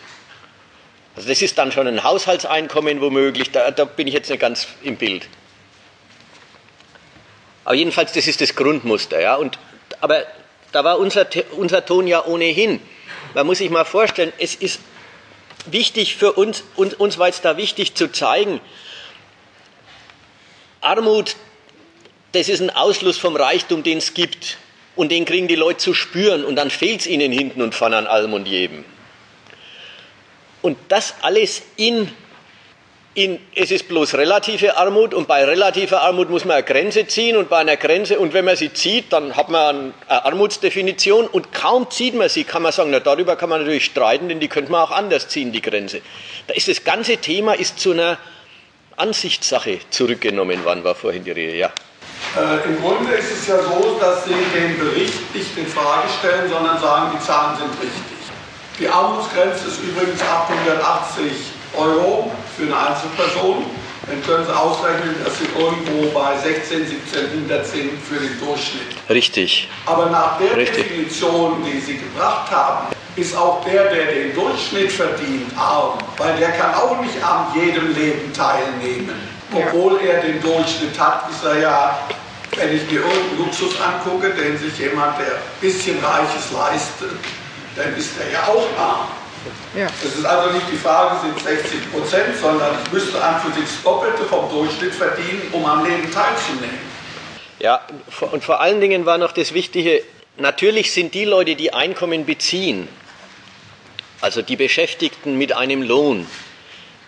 Also 1.18 1.30
das 1.30 1.42
ist 1.42 1.58
dann 1.58 1.72
schon 1.72 1.88
ein 1.88 2.04
Haushaltseinkommen 2.04 3.02
womöglich, 3.02 3.50
da, 3.50 3.72
da 3.72 3.86
bin 3.86 4.08
ich 4.08 4.14
jetzt 4.14 4.30
nicht 4.30 4.40
ganz 4.40 4.68
im 4.84 4.98
Bild. 4.98 5.28
Aber 7.66 7.74
jedenfalls, 7.74 8.14
das 8.14 8.28
ist 8.28 8.40
das 8.40 8.56
Grundmuster. 8.56 9.20
Ja? 9.20 9.36
Und, 9.36 9.58
aber 10.00 10.24
da 10.72 10.84
war 10.84 11.00
unser, 11.00 11.26
unser 11.58 11.84
Ton 11.84 12.06
ja 12.06 12.24
ohnehin. 12.24 12.80
Man 13.34 13.48
muss 13.48 13.58
sich 13.58 13.72
mal 13.72 13.84
vorstellen, 13.84 14.32
es 14.38 14.54
ist 14.54 14.80
wichtig 15.66 16.16
für 16.16 16.34
uns, 16.34 16.64
uns, 16.76 16.94
uns 16.94 17.18
war 17.18 17.28
es 17.28 17.42
da 17.42 17.58
wichtig 17.58 17.96
zu 17.96 18.12
zeigen, 18.12 18.62
Armut, 20.82 21.36
das 22.34 22.48
ist 22.48 22.62
ein 22.62 22.70
Ausschluss 22.70 23.18
vom 23.18 23.36
Reichtum, 23.36 23.82
den 23.82 23.98
es 23.98 24.14
gibt. 24.14 24.60
Und 24.96 25.12
den 25.12 25.26
kriegen 25.26 25.48
die 25.48 25.56
Leute 25.56 25.80
zu 25.80 25.96
spüren 25.96 26.46
und 26.46 26.56
dann 26.56 26.70
fehlt 26.70 27.02
es 27.02 27.08
ihnen 27.08 27.32
hinten 27.32 27.64
und 27.64 27.74
vorne 27.74 27.98
an 27.98 28.06
allem 28.06 28.34
und 28.34 28.48
jedem. 28.48 28.86
Und 30.68 30.78
das 30.90 31.14
alles 31.22 31.62
in, 31.78 32.12
in, 33.14 33.40
es 33.56 33.72
ist 33.72 33.88
bloß 33.88 34.16
relative 34.16 34.76
Armut 34.76 35.14
und 35.14 35.26
bei 35.26 35.46
relativer 35.46 36.02
Armut 36.02 36.30
muss 36.30 36.44
man 36.44 36.58
eine 36.58 36.66
Grenze 36.66 37.08
ziehen 37.08 37.38
und 37.38 37.48
bei 37.48 37.60
einer 37.60 37.78
Grenze, 37.78 38.20
und 38.20 38.34
wenn 38.34 38.44
man 38.44 38.58
sie 38.58 38.74
zieht, 38.74 39.14
dann 39.14 39.38
hat 39.38 39.48
man 39.48 39.94
eine 40.10 40.26
Armutsdefinition 40.26 41.26
und 41.28 41.54
kaum 41.54 41.90
zieht 41.90 42.16
man 42.16 42.28
sie, 42.28 42.44
kann 42.44 42.64
man 42.64 42.74
sagen, 42.74 42.90
na, 42.92 43.00
darüber 43.00 43.38
kann 43.38 43.48
man 43.48 43.62
natürlich 43.62 43.86
streiten, 43.86 44.28
denn 44.28 44.42
die 44.42 44.50
könnte 44.50 44.70
man 44.70 44.82
auch 44.82 44.92
anders 44.92 45.30
ziehen, 45.30 45.54
die 45.54 45.62
Grenze. 45.62 46.02
Da 46.48 46.54
ist 46.54 46.68
das 46.68 46.84
ganze 46.84 47.16
Thema 47.16 47.54
ist 47.54 47.80
zu 47.80 47.94
einer 47.94 48.18
Ansichtssache 48.98 49.80
zurückgenommen 49.90 50.66
worden, 50.66 50.84
war 50.84 50.96
vorhin 50.96 51.24
die 51.24 51.32
Rede, 51.32 51.56
ja. 51.56 51.72
Äh, 52.36 52.68
Im 52.68 52.82
Grunde 52.82 53.14
ist 53.14 53.32
es 53.32 53.48
ja 53.48 53.64
so, 53.64 53.98
dass 54.02 54.26
Sie 54.26 54.36
den 54.54 54.78
Bericht 54.78 55.34
nicht 55.34 55.58
in 55.58 55.66
Frage 55.66 56.10
stellen, 56.20 56.50
sondern 56.50 56.78
sagen, 56.78 57.18
die 57.18 57.26
Zahlen 57.26 57.56
sind 57.56 57.70
richtig. 57.82 58.17
Die 58.80 58.88
Armutsgrenze 58.88 59.70
ist 59.70 59.80
übrigens 59.82 60.22
880 60.22 61.32
Euro 61.76 62.32
für 62.56 62.64
eine 62.64 62.78
Einzelperson. 62.78 63.66
Dann 64.06 64.24
können 64.24 64.46
Sie 64.46 64.56
ausrechnen, 64.56 65.16
dass 65.24 65.34
Sie 65.40 65.48
irgendwo 65.58 66.18
bei 66.18 66.38
16, 66.38 66.86
1700 66.86 67.66
sind 67.66 67.92
für 68.08 68.20
den 68.20 68.40
Durchschnitt. 68.40 68.96
Richtig. 69.10 69.68
Aber 69.88 70.06
nach 70.12 70.38
der 70.38 70.56
Richtig. 70.56 70.88
Definition, 70.88 71.66
die 71.66 71.80
Sie 71.80 71.98
gebracht 71.98 72.52
haben, 72.52 72.96
ist 73.16 73.36
auch 73.36 73.66
der, 73.66 73.86
der 73.86 74.06
den 74.14 74.36
Durchschnitt 74.36 74.92
verdient, 74.92 75.52
arm. 75.58 75.98
Weil 76.18 76.38
der 76.38 76.52
kann 76.52 76.76
auch 76.76 77.02
nicht 77.02 77.22
an 77.24 77.48
jedem 77.56 77.96
Leben 77.96 78.32
teilnehmen. 78.32 79.16
Obwohl 79.52 80.00
er 80.02 80.22
den 80.22 80.40
Durchschnitt 80.40 81.00
hat, 81.00 81.30
ist 81.32 81.44
er 81.44 81.60
ja, 81.60 82.00
wenn 82.56 82.76
ich 82.76 82.84
mir 82.92 83.00
irgendeinen 83.00 83.40
Luxus 83.40 83.74
angucke, 83.82 84.30
den 84.30 84.58
sich 84.58 84.78
jemand, 84.78 85.18
der 85.18 85.26
ein 85.26 85.42
bisschen 85.60 85.98
Reiches 86.00 86.52
leistet, 86.52 87.18
dann 87.78 87.96
ist 87.96 88.20
er 88.20 88.32
ja 88.32 88.48
auch 88.48 88.68
arm. 88.78 89.08
Ja. 89.76 89.88
Es 90.04 90.16
ist 90.16 90.26
also 90.26 90.52
nicht 90.54 90.66
die 90.72 90.78
Frage, 90.78 91.20
sind 91.22 91.40
60 91.40 91.92
Prozent, 91.92 92.36
sondern 92.42 92.76
ich 92.84 92.92
müsste 92.92 93.24
an 93.24 93.40
für 93.42 93.52
sich 93.54 93.64
das 93.64 93.84
Doppelte 93.84 94.24
vom 94.24 94.50
Durchschnitt 94.50 94.94
verdienen, 94.94 95.42
um 95.52 95.66
am 95.66 95.86
Leben 95.86 96.12
teilzunehmen. 96.12 96.80
Ja, 97.60 97.82
und 98.32 98.44
vor 98.44 98.62
allen 98.62 98.82
Dingen 98.82 99.06
war 99.06 99.18
noch 99.18 99.32
das 99.32 99.54
Wichtige, 99.54 100.04
natürlich 100.38 100.92
sind 100.92 101.14
die 101.14 101.26
Leute, 101.26 101.56
die 101.56 101.74
Einkommen 101.74 102.26
beziehen, 102.26 102.88
also 104.22 104.42
die 104.42 104.56
Beschäftigten 104.56 105.38
mit 105.38 105.54
einem 105.54 105.82
Lohn, 105.82 106.28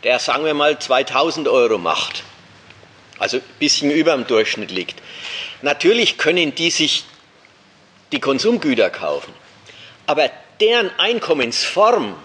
der 0.04 0.20
sagen 0.20 0.46
wir 0.46 0.54
mal 0.54 0.80
2000 0.80 1.48
Euro 1.48 1.78
macht, 1.78 2.24
also 3.20 3.38
ein 3.38 3.44
bisschen 3.60 3.92
über 3.92 4.14
dem 4.14 4.26
Durchschnitt 4.26 4.72
liegt. 4.72 5.02
Natürlich 5.62 6.18
können 6.18 6.56
die 6.56 6.72
sich 6.72 7.04
die 8.12 8.20
Konsumgüter 8.20 8.90
kaufen, 8.90 9.34
aber 10.08 10.32
deren 10.60 10.92
Einkommensform 10.98 12.16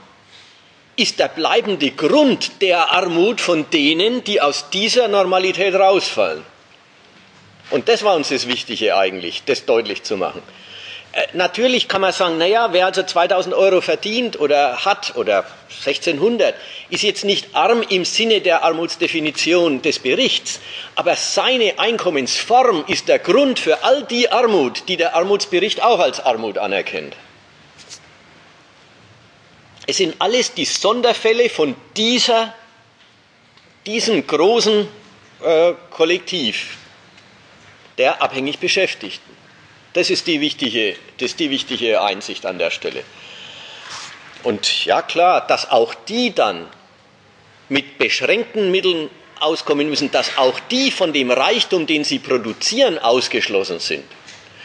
ist 0.97 1.19
der 1.19 1.29
bleibende 1.29 1.91
Grund 1.91 2.63
der 2.63 2.93
Armut 2.93 3.41
von 3.41 3.69
denen, 3.71 4.23
die 4.25 4.41
aus 4.41 4.71
dieser 4.71 5.09
Normalität 5.09 5.75
rausfallen. 5.75 6.45
Und 7.71 7.89
das 7.89 8.03
war 8.05 8.15
uns 8.15 8.29
das 8.29 8.47
Wichtige 8.47 8.97
eigentlich, 8.97 9.43
das 9.45 9.65
deutlich 9.65 10.03
zu 10.03 10.17
machen. 10.17 10.43
Äh, 11.13 11.27
natürlich 11.33 11.89
kann 11.89 12.01
man 12.01 12.13
sagen, 12.13 12.39
naja, 12.39 12.73
wer 12.73 12.87
also 12.87 13.03
2000 13.03 13.55
Euro 13.55 13.81
verdient 13.81 14.39
oder 14.39 14.85
hat 14.85 15.17
oder 15.17 15.45
1600, 15.85 16.55
ist 16.91 17.03
jetzt 17.03 17.25
nicht 17.25 17.55
arm 17.55 17.83
im 17.89 18.05
Sinne 18.05 18.41
der 18.41 18.63
Armutsdefinition 18.63 19.83
des 19.83 19.99
Berichts, 19.99 20.61
aber 20.95 21.17
seine 21.17 21.79
Einkommensform 21.79 22.85
ist 22.89 23.09
der 23.09 23.19
Grund 23.19 23.59
für 23.59 23.83
all 23.83 24.03
die 24.05 24.31
Armut, 24.31 24.85
die 24.89 24.97
der 24.97 25.15
Armutsbericht 25.17 25.83
auch 25.83 26.01
als 26.01 26.21
Armut 26.21 26.59
anerkennt. 26.59 27.17
Es 29.87 29.99
sind 29.99 30.17
alles 30.19 30.55
die 30.55 30.65
Sonderfälle 30.65 31.51
von 31.51 31.75
dieser, 31.97 32.55
diesem 33.87 34.27
großen 34.27 34.89
äh, 35.43 35.73
Kollektiv 35.91 36.79
der 37.99 38.23
abhängig 38.23 38.59
Beschäftigten. 38.59 39.35
Das 39.93 40.11
ist, 40.11 40.27
die 40.27 40.41
wichtige, 40.41 40.97
das 41.19 41.31
ist 41.31 41.41
die 41.41 41.51
wichtige 41.51 42.03
Einsicht 42.03 42.47
an 42.47 42.59
der 42.59 42.71
Stelle. 42.71 43.05
Und 44.43 44.85
ja 44.85 45.03
klar, 45.03 45.47
dass 45.47 45.71
auch 45.71 45.95
die 45.95 46.35
dann 46.35 46.67
mit 47.69 47.99
beschränkten 47.99 48.71
Mitteln 48.71 49.09
auskommen 49.41 49.89
müssen, 49.89 50.11
dass 50.11 50.37
auch 50.37 50.59
die 50.71 50.91
von 50.91 51.13
dem 51.13 51.31
Reichtum, 51.31 51.87
den 51.87 52.05
sie 52.05 52.19
produzieren, 52.19 52.99
ausgeschlossen 52.99 53.79
sind. 53.79 54.05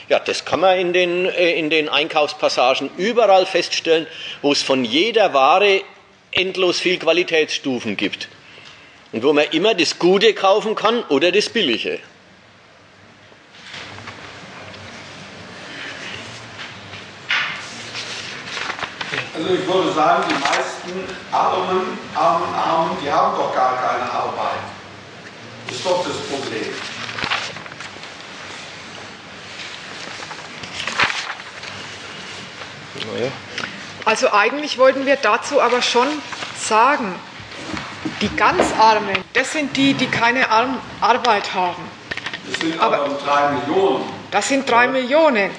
Ja, 0.09 0.17
das 0.17 0.43
kann 0.43 0.59
man 0.59 0.75
in 0.79 0.91
den, 0.91 1.27
äh, 1.27 1.51
in 1.51 1.69
den 1.69 1.87
Einkaufspassagen 1.87 2.89
überall 2.97 3.45
feststellen, 3.45 4.07
wo 4.41 4.51
es 4.51 4.63
von 4.63 4.83
jeder 4.83 5.35
Ware 5.35 5.83
endlos 6.31 6.79
viel 6.79 6.97
Qualitätsstufen 6.97 7.95
gibt. 7.95 8.27
Und 9.11 9.21
wo 9.21 9.33
man 9.33 9.45
immer 9.51 9.75
das 9.75 9.99
Gute 9.99 10.33
kaufen 10.33 10.73
kann 10.73 11.03
oder 11.09 11.31
das 11.31 11.49
Billige. 11.49 11.99
Also 19.35 19.53
ich 19.53 19.67
würde 19.67 19.91
sagen, 19.93 20.23
die 20.27 20.33
meisten 20.33 21.15
Armen, 21.31 21.97
Armen, 22.15 22.55
Armen, 22.55 22.97
die 23.03 23.11
haben 23.11 23.37
doch 23.37 23.53
gar 23.53 23.77
keine 23.77 24.11
Arbeit. 24.11 24.59
Das 25.67 25.77
ist 25.77 25.85
doch 25.85 26.03
das 26.03 26.17
Problem. 26.17 26.98
Also 34.05 34.31
eigentlich 34.31 34.77
wollten 34.77 35.05
wir 35.05 35.17
dazu 35.17 35.61
aber 35.61 35.81
schon 35.81 36.07
sagen, 36.57 37.15
Die 38.21 38.29
ganz 38.35 38.63
Armen, 38.77 39.23
das 39.33 39.51
sind 39.51 39.75
die, 39.75 39.93
die 39.93 40.07
keine 40.07 40.49
Ar 40.49 40.67
Arbeit 41.01 41.53
haben. 41.53 41.83
Das 42.49 42.59
sind 42.59 42.79
aber, 42.79 42.99
aber 42.99 43.13
drei 43.15 43.51
Millionen. 43.51 44.03
Das 44.31 44.47
sind 44.47 44.69
drei 44.69 44.85
ja. 44.85 44.91
Millionen. 44.91 45.51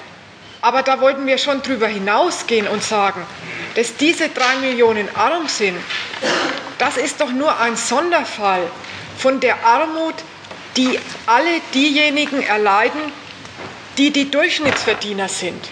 Aber 0.61 0.83
da 0.83 1.01
wollten 1.01 1.25
wir 1.25 1.37
schon 1.37 1.61
drüber 1.63 1.87
hinausgehen 1.87 2.67
und 2.67 2.83
sagen, 2.83 3.25
dass 3.75 3.95
diese 3.95 4.29
drei 4.29 4.55
Millionen 4.57 5.07
arm 5.15 5.47
sind, 5.47 5.77
das 6.77 6.97
ist 6.97 7.19
doch 7.21 7.31
nur 7.31 7.59
ein 7.59 7.75
Sonderfall 7.75 8.69
von 9.17 9.39
der 9.39 9.63
Armut, 9.65 10.15
die 10.77 10.99
alle 11.25 11.61
diejenigen 11.73 12.43
erleiden, 12.43 13.01
die 13.97 14.11
die 14.11 14.29
Durchschnittsverdiener 14.29 15.29
sind. 15.29 15.63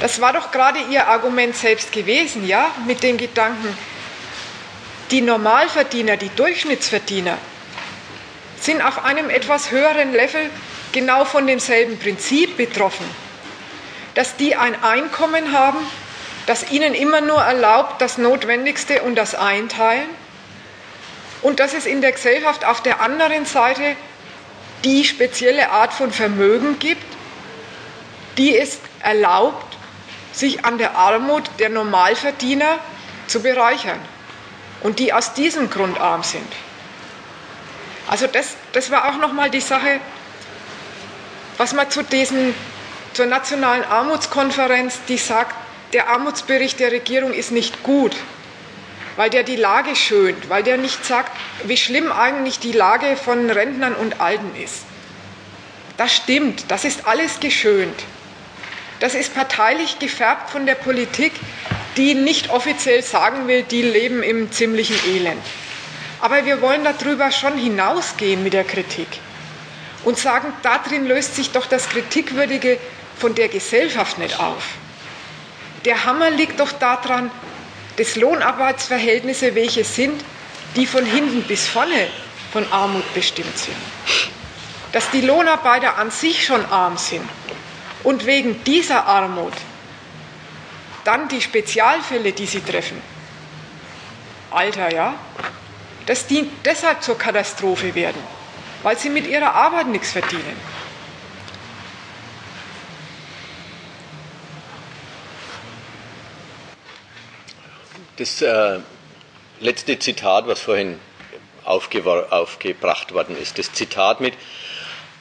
Das 0.00 0.20
war 0.20 0.32
doch 0.32 0.50
gerade 0.50 0.78
Ihr 0.90 1.06
Argument 1.08 1.56
selbst 1.56 1.92
gewesen, 1.92 2.46
ja, 2.46 2.70
mit 2.86 3.02
dem 3.02 3.16
Gedanken, 3.16 3.76
die 5.10 5.20
Normalverdiener, 5.20 6.16
die 6.16 6.30
Durchschnittsverdiener 6.30 7.38
sind 8.60 8.82
auf 8.82 9.04
einem 9.04 9.30
etwas 9.30 9.70
höheren 9.70 10.12
Level 10.12 10.50
genau 10.92 11.24
von 11.24 11.46
demselben 11.46 11.98
Prinzip 11.98 12.56
betroffen, 12.56 13.06
dass 14.14 14.36
die 14.36 14.56
ein 14.56 14.82
Einkommen 14.82 15.52
haben, 15.52 15.78
das 16.46 16.70
ihnen 16.70 16.94
immer 16.94 17.20
nur 17.20 17.40
erlaubt, 17.40 18.00
das 18.00 18.18
Notwendigste 18.18 19.02
und 19.02 19.14
das 19.14 19.34
Einteilen. 19.34 20.08
Und 21.42 21.60
dass 21.60 21.74
es 21.74 21.86
in 21.86 22.00
der 22.00 22.12
Gesellschaft 22.12 22.64
auf 22.64 22.82
der 22.82 23.00
anderen 23.00 23.44
Seite 23.44 23.94
die 24.84 25.04
spezielle 25.04 25.70
Art 25.70 25.92
von 25.92 26.12
Vermögen 26.12 26.78
gibt, 26.78 27.04
die 28.38 28.56
es 28.56 28.78
erlaubt, 29.02 29.65
sich 30.36 30.64
an 30.64 30.78
der 30.78 30.96
Armut 30.96 31.44
der 31.58 31.70
Normalverdiener 31.70 32.78
zu 33.26 33.40
bereichern 33.42 33.98
und 34.82 34.98
die 34.98 35.12
aus 35.12 35.34
diesem 35.34 35.70
Grund 35.70 35.98
arm 36.00 36.22
sind. 36.22 36.52
Also 38.08 38.26
das, 38.26 38.54
das 38.72 38.90
war 38.90 39.08
auch 39.08 39.18
nochmal 39.18 39.50
die 39.50 39.60
Sache, 39.60 40.00
was 41.56 41.72
man 41.72 41.90
zu 41.90 42.02
diesen, 42.02 42.54
zur 43.14 43.26
nationalen 43.26 43.84
Armutskonferenz, 43.84 45.00
die 45.08 45.16
sagt, 45.16 45.54
der 45.92 46.08
Armutsbericht 46.10 46.78
der 46.78 46.92
Regierung 46.92 47.32
ist 47.32 47.50
nicht 47.50 47.82
gut, 47.82 48.14
weil 49.16 49.30
der 49.30 49.42
die 49.42 49.56
Lage 49.56 49.96
schönt, 49.96 50.50
weil 50.50 50.62
der 50.62 50.76
nicht 50.76 51.04
sagt, 51.04 51.32
wie 51.64 51.76
schlimm 51.76 52.12
eigentlich 52.12 52.58
die 52.58 52.72
Lage 52.72 53.16
von 53.16 53.48
Rentnern 53.48 53.94
und 53.94 54.20
Alten 54.20 54.54
ist. 54.62 54.84
Das 55.96 56.14
stimmt, 56.14 56.66
das 56.68 56.84
ist 56.84 57.06
alles 57.06 57.40
geschönt. 57.40 58.04
Das 59.00 59.14
ist 59.14 59.34
parteilich 59.34 59.98
gefärbt 59.98 60.50
von 60.50 60.64
der 60.64 60.74
Politik, 60.74 61.32
die 61.96 62.14
nicht 62.14 62.50
offiziell 62.50 63.02
sagen 63.02 63.46
will, 63.46 63.62
die 63.62 63.82
leben 63.82 64.22
im 64.22 64.50
ziemlichen 64.50 64.96
Elend. 65.14 65.42
Aber 66.20 66.46
wir 66.46 66.62
wollen 66.62 66.82
darüber 66.84 67.30
schon 67.30 67.58
hinausgehen 67.58 68.42
mit 68.42 68.54
der 68.54 68.64
Kritik 68.64 69.08
und 70.04 70.18
sagen, 70.18 70.52
darin 70.62 71.06
löst 71.06 71.36
sich 71.36 71.50
doch 71.50 71.66
das 71.66 71.88
Kritikwürdige 71.90 72.78
von 73.18 73.34
der 73.34 73.48
Gesellschaft 73.48 74.18
nicht 74.18 74.40
auf. 74.40 74.64
Der 75.84 76.04
Hammer 76.04 76.30
liegt 76.30 76.58
doch 76.60 76.72
daran, 76.72 77.30
dass 77.96 78.16
Lohnarbeitsverhältnisse 78.16 79.54
welche 79.54 79.84
sind, 79.84 80.24
die 80.74 80.86
von 80.86 81.04
hinten 81.04 81.42
bis 81.42 81.68
vorne 81.68 82.08
von 82.52 82.70
Armut 82.72 83.12
bestimmt 83.14 83.56
sind. 83.58 83.76
Dass 84.92 85.10
die 85.10 85.20
Lohnarbeiter 85.20 85.98
an 85.98 86.10
sich 86.10 86.44
schon 86.44 86.64
arm 86.66 86.96
sind 86.96 87.28
und 88.06 88.24
wegen 88.24 88.62
dieser 88.62 89.04
Armut 89.04 89.52
dann 91.02 91.28
die 91.28 91.40
Spezialfälle, 91.40 92.32
die 92.32 92.46
sie 92.46 92.60
treffen, 92.60 93.02
Alter, 94.52 94.92
ja, 94.94 95.16
dass 96.06 96.28
die 96.28 96.48
deshalb 96.64 97.02
zur 97.02 97.18
Katastrophe 97.18 97.96
werden, 97.96 98.22
weil 98.84 98.96
sie 98.96 99.10
mit 99.10 99.26
ihrer 99.26 99.52
Arbeit 99.52 99.88
nichts 99.88 100.12
verdienen. 100.12 100.56
Das 108.18 108.40
äh, 108.40 108.78
letzte 109.58 109.98
Zitat, 109.98 110.46
was 110.46 110.60
vorhin 110.60 111.00
aufgebracht 111.64 113.12
worden 113.12 113.36
ist, 113.36 113.58
das 113.58 113.72
Zitat 113.72 114.20
mit 114.20 114.34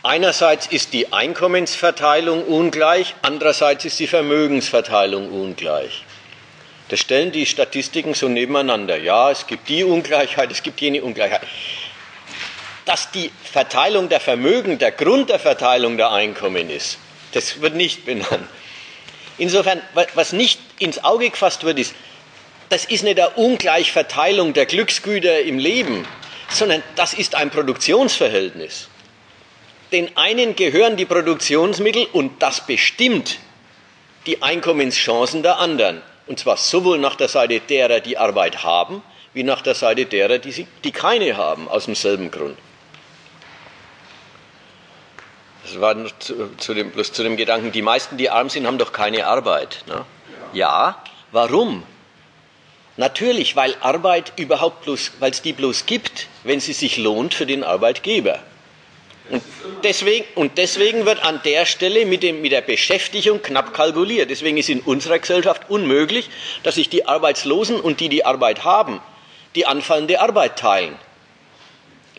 Einerseits 0.05 0.67
ist 0.67 0.93
die 0.93 1.11
Einkommensverteilung 1.11 2.43
ungleich, 2.43 3.15
andererseits 3.23 3.85
ist 3.85 3.99
die 3.99 4.05
Vermögensverteilung 4.05 5.31
ungleich. 5.31 6.03
Das 6.89 6.99
stellen 6.99 7.31
die 7.31 7.47
Statistiken 7.47 8.13
so 8.13 8.29
nebeneinander. 8.29 8.99
Ja, 8.99 9.31
es 9.31 9.47
gibt 9.47 9.67
die 9.67 9.83
Ungleichheit, 9.83 10.51
es 10.51 10.61
gibt 10.61 10.79
jene 10.79 11.01
Ungleichheit. 11.01 11.41
Dass 12.85 13.09
die 13.09 13.31
Verteilung 13.51 14.07
der 14.07 14.19
Vermögen 14.19 14.77
der 14.77 14.91
Grund 14.91 15.31
der 15.31 15.39
Verteilung 15.39 15.97
der 15.97 16.11
Einkommen 16.11 16.69
ist, 16.69 16.99
das 17.31 17.59
wird 17.61 17.73
nicht 17.73 18.05
benannt. 18.05 18.47
Insofern, 19.39 19.81
was 20.13 20.33
nicht 20.33 20.59
ins 20.77 21.03
Auge 21.03 21.31
gefasst 21.31 21.63
wird, 21.63 21.79
ist, 21.79 21.95
das 22.69 22.85
ist 22.85 23.03
nicht 23.03 23.19
eine 23.19 23.31
Ungleichverteilung 23.31 24.53
der 24.53 24.67
Glücksgüter 24.67 25.39
im 25.39 25.57
Leben, 25.57 26.07
sondern 26.51 26.83
das 26.95 27.15
ist 27.15 27.33
ein 27.33 27.49
Produktionsverhältnis. 27.49 28.87
Den 29.91 30.15
einen 30.17 30.55
gehören 30.55 30.97
die 30.97 31.05
Produktionsmittel 31.05 32.07
und 32.11 32.41
das 32.41 32.65
bestimmt 32.65 33.39
die 34.25 34.41
Einkommenschancen 34.41 35.43
der 35.43 35.59
anderen. 35.59 36.01
Und 36.27 36.39
zwar 36.39 36.57
sowohl 36.57 36.97
nach 36.97 37.15
der 37.15 37.27
Seite 37.27 37.59
derer, 37.59 37.99
die 37.99 38.17
Arbeit 38.17 38.63
haben, 38.63 39.03
wie 39.33 39.43
nach 39.43 39.61
der 39.61 39.75
Seite 39.75 40.05
derer, 40.05 40.39
die, 40.39 40.51
sie, 40.51 40.67
die 40.83 40.91
keine 40.91 41.37
haben, 41.37 41.67
aus 41.67 41.85
demselben 41.85 42.31
Grund. 42.31 42.57
Das 45.63 45.79
war 45.81 45.95
zu, 46.19 46.55
zu, 46.57 46.73
dem, 46.73 46.91
bloß 46.91 47.11
zu 47.11 47.23
dem 47.23 47.37
Gedanken, 47.37 47.71
die 47.71 47.81
meisten, 47.81 48.17
die 48.17 48.29
arm 48.29 48.49
sind, 48.49 48.67
haben 48.67 48.77
doch 48.77 48.93
keine 48.93 49.27
Arbeit. 49.27 49.83
Ne? 49.87 50.05
Ja, 50.53 51.01
warum? 51.31 51.83
Natürlich, 52.97 53.55
weil 53.55 53.75
Arbeit 53.81 54.33
überhaupt 54.37 54.83
bloß, 54.85 55.13
weil 55.19 55.31
es 55.31 55.41
die 55.41 55.53
bloß 55.53 55.85
gibt, 55.85 56.27
wenn 56.43 56.59
sie 56.59 56.73
sich 56.73 56.97
lohnt 56.97 57.33
für 57.33 57.45
den 57.45 57.63
Arbeitgeber. 57.63 58.39
Und 59.29 59.41
deswegen, 59.83 60.25
und 60.35 60.57
deswegen 60.57 61.05
wird 61.05 61.23
an 61.23 61.41
der 61.43 61.65
Stelle 61.65 62.05
mit, 62.05 62.23
dem, 62.23 62.41
mit 62.41 62.51
der 62.51 62.61
Beschäftigung 62.61 63.41
knapp 63.41 63.73
kalkuliert. 63.73 64.29
Deswegen 64.29 64.57
ist 64.57 64.69
in 64.69 64.81
unserer 64.81 65.19
Gesellschaft 65.19 65.63
unmöglich, 65.69 66.29
dass 66.63 66.75
sich 66.75 66.89
die 66.89 67.07
Arbeitslosen 67.07 67.79
und 67.79 67.99
die, 67.99 68.09
die 68.09 68.23
Arbeit 68.23 68.63
haben, 68.63 69.01
die 69.55 69.65
anfallende 69.65 70.19
Arbeit 70.19 70.59
teilen. 70.59 70.95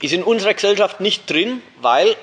Ist 0.01 0.13
in 0.13 0.23
unserer 0.23 0.55
Gesellschaft 0.55 1.01
nicht 1.01 1.31
drin, 1.31 1.63
weil 1.81 2.17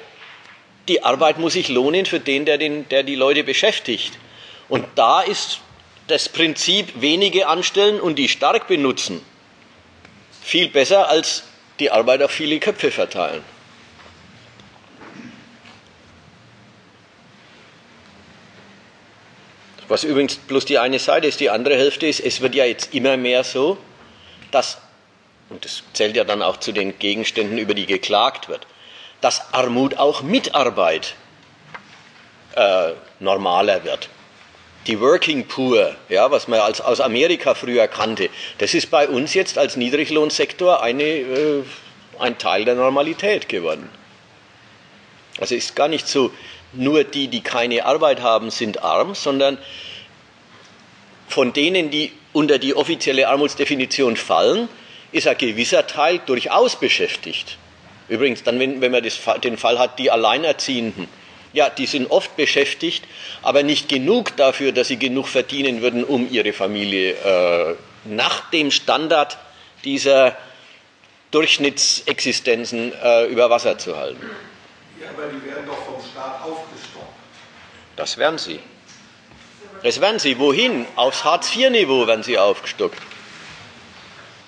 die 0.87 1.03
Arbeit 1.03 1.39
muss 1.39 1.53
sich 1.53 1.69
lohnen 1.69 2.05
für 2.05 2.19
den, 2.19 2.45
der, 2.45 2.57
den, 2.57 2.87
der 2.89 3.03
die 3.03 3.15
Leute 3.15 3.43
beschäftigt. 3.43 4.17
Und 4.67 4.85
da 4.95 5.21
ist 5.21 5.61
das 6.07 6.27
Prinzip 6.27 6.91
wenige 6.95 7.47
anstellen 7.47 8.01
und 8.01 8.19
die 8.19 8.27
stark 8.27 8.67
benutzen 8.67 9.21
viel 10.43 10.67
besser 10.67 11.09
als 11.09 11.43
die 11.79 11.89
Arbeit 11.89 12.21
auf 12.21 12.31
viele 12.31 12.59
Köpfe 12.59 12.91
verteilen. 12.91 13.43
Was 19.93 20.03
übrigens 20.03 20.37
bloß 20.37 20.65
die 20.65 20.79
eine 20.79 20.97
Seite 20.97 21.27
ist, 21.27 21.39
die 21.39 21.51
andere 21.51 21.77
Hälfte 21.77 22.07
ist, 22.07 22.19
es 22.19 22.41
wird 22.41 22.55
ja 22.55 22.65
jetzt 22.65 22.95
immer 22.95 23.15
mehr 23.15 23.43
so, 23.43 23.77
dass, 24.49 24.79
und 25.49 25.63
das 25.63 25.83
zählt 25.93 26.15
ja 26.15 26.23
dann 26.23 26.41
auch 26.41 26.57
zu 26.57 26.71
den 26.71 26.97
Gegenständen, 26.97 27.59
über 27.59 27.75
die 27.75 27.85
geklagt 27.85 28.49
wird, 28.49 28.65
dass 29.21 29.53
Armut 29.53 29.99
auch 29.99 30.23
Mitarbeit 30.23 31.13
äh, 32.55 32.93
normaler 33.19 33.83
wird. 33.83 34.09
Die 34.87 34.99
Working 34.99 35.47
Poor, 35.47 35.95
ja, 36.09 36.31
was 36.31 36.47
man 36.47 36.61
als, 36.61 36.81
aus 36.81 36.99
Amerika 36.99 37.53
früher 37.53 37.87
kannte, 37.87 38.31
das 38.57 38.73
ist 38.73 38.89
bei 38.89 39.07
uns 39.07 39.35
jetzt 39.35 39.59
als 39.59 39.75
Niedriglohnsektor 39.75 40.81
eine, 40.81 41.03
äh, 41.03 41.63
ein 42.17 42.39
Teil 42.39 42.65
der 42.65 42.73
Normalität 42.73 43.47
geworden. 43.47 43.87
Also 45.39 45.53
ist 45.53 45.75
gar 45.75 45.87
nicht 45.87 46.07
so, 46.07 46.31
nur 46.73 47.03
die, 47.03 47.27
die 47.27 47.41
keine 47.41 47.85
Arbeit 47.85 48.21
haben, 48.21 48.51
sind 48.51 48.83
arm, 48.83 49.15
sondern 49.15 49.57
von 51.27 51.53
denen, 51.53 51.89
die 51.89 52.11
unter 52.31 52.57
die 52.57 52.75
offizielle 52.75 53.27
Armutsdefinition 53.27 54.17
fallen, 54.17 54.69
ist 55.11 55.27
ein 55.27 55.37
gewisser 55.37 55.87
Teil 55.87 56.19
durchaus 56.25 56.75
beschäftigt. 56.75 57.57
Übrigens, 58.09 58.43
dann, 58.43 58.59
wenn, 58.59 58.81
wenn 58.81 58.91
man 58.91 59.03
das, 59.03 59.19
den 59.43 59.57
Fall 59.57 59.79
hat, 59.79 59.99
die 59.99 60.11
Alleinerziehenden, 60.11 61.07
ja, 61.53 61.69
die 61.69 61.85
sind 61.85 62.09
oft 62.09 62.35
beschäftigt, 62.35 63.05
aber 63.43 63.63
nicht 63.63 63.87
genug 63.87 64.35
dafür, 64.37 64.71
dass 64.71 64.87
sie 64.87 64.97
genug 64.97 65.27
verdienen 65.27 65.81
würden, 65.81 66.03
um 66.03 66.29
ihre 66.29 66.51
Familie 66.51 67.11
äh, 67.11 67.75
nach 68.05 68.49
dem 68.49 68.71
Standard 68.71 69.37
dieser 69.83 70.35
Durchschnittsexistenzen 71.31 72.91
äh, 73.03 73.25
über 73.25 73.49
Wasser 73.49 73.77
zu 73.77 73.95
halten. 73.95 74.21
Ja, 74.99 75.09
aber 75.09 75.27
die 75.27 75.45
werden 75.47 75.65
doch. 75.67 75.82
Das 77.95 78.17
werden 78.17 78.37
sie. 78.37 78.59
Das 79.83 79.99
werden 80.01 80.19
sie. 80.19 80.39
Wohin? 80.39 80.85
Aufs 80.95 81.23
Hartz-IV-Niveau 81.23 82.07
werden 82.07 82.23
sie 82.23 82.37
aufgestockt. 82.37 82.97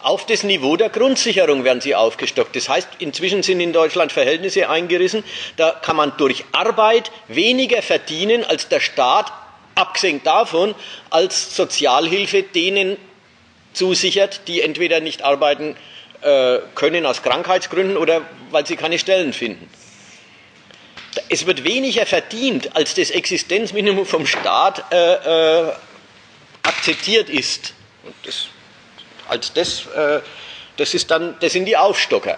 Auf 0.01 0.25
das 0.27 0.43
Niveau 0.43 0.77
der 0.77 0.89
Grundsicherung 0.89 1.63
werden 1.63 1.81
sie 1.81 1.95
aufgestockt. 1.95 2.55
Das 2.55 2.69
heißt, 2.69 2.87
inzwischen 2.99 3.41
sind 3.41 3.59
in 3.59 3.73
Deutschland 3.73 4.11
Verhältnisse 4.11 4.69
eingerissen, 4.69 5.23
da 5.57 5.71
kann 5.71 5.95
man 5.95 6.15
durch 6.17 6.45
Arbeit 6.51 7.11
weniger 7.27 7.81
verdienen, 7.81 8.43
als 8.43 8.67
der 8.67 8.79
Staat, 8.79 9.31
abgesehen 9.73 10.21
davon, 10.23 10.75
als 11.09 11.55
Sozialhilfe 11.55 12.43
denen 12.43 12.97
zusichert, 13.73 14.41
die 14.47 14.61
entweder 14.61 14.99
nicht 14.99 15.23
arbeiten 15.23 15.75
äh, 16.21 16.59
können 16.75 17.05
aus 17.05 17.23
Krankheitsgründen 17.23 17.97
oder 17.97 18.21
weil 18.51 18.65
sie 18.65 18.75
keine 18.75 18.99
Stellen 18.99 19.33
finden. 19.33 19.69
Es 21.29 21.45
wird 21.45 21.63
weniger 21.63 22.05
verdient, 22.05 22.75
als 22.75 22.93
das 22.93 23.09
Existenzminimum 23.09 24.05
vom 24.05 24.25
Staat 24.25 24.91
äh, 24.91 25.67
äh, 25.67 25.73
akzeptiert 26.63 27.29
ist. 27.29 27.73
Und 28.03 28.15
das, 28.23 28.47
als 29.27 29.53
das, 29.53 29.85
äh, 29.87 30.21
das, 30.77 30.93
ist 30.93 31.09
dann, 31.11 31.35
das 31.39 31.53
sind 31.53 31.65
die 31.65 31.77
Aufstocker. 31.77 32.37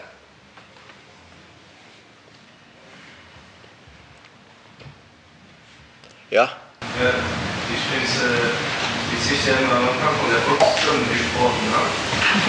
Ja? 6.29 6.43
ja 6.43 6.49
ich 7.73 7.81
finde 7.89 8.05
es, 8.05 8.17
äh, 8.21 8.51
wie 9.11 9.35
sich 9.35 9.47
ja 9.47 9.55
am 9.55 9.87
Anfang 9.87 10.15
von 10.19 10.29
der 10.29 10.41
Volksstimme 10.41 11.05
gesprochen. 11.13 11.73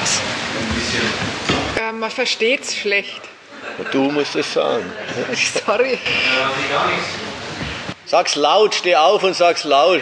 Was? 0.00 0.20
Ein 0.58 0.74
bisschen. 0.74 1.82
Äh, 1.88 1.92
man 1.92 2.10
versteht 2.10 2.62
es 2.62 2.76
schlecht. 2.76 3.22
Du 3.92 4.10
musst 4.10 4.34
es 4.36 4.52
sagen. 4.52 4.84
Sorry. 5.66 5.98
Ja, 5.98 6.76
gar 6.76 6.86
nichts. 6.88 7.08
Sag's 8.06 8.34
laut, 8.36 8.74
steh 8.74 8.96
auf 8.96 9.22
und 9.22 9.34
sag's 9.34 9.64
laut. 9.64 10.00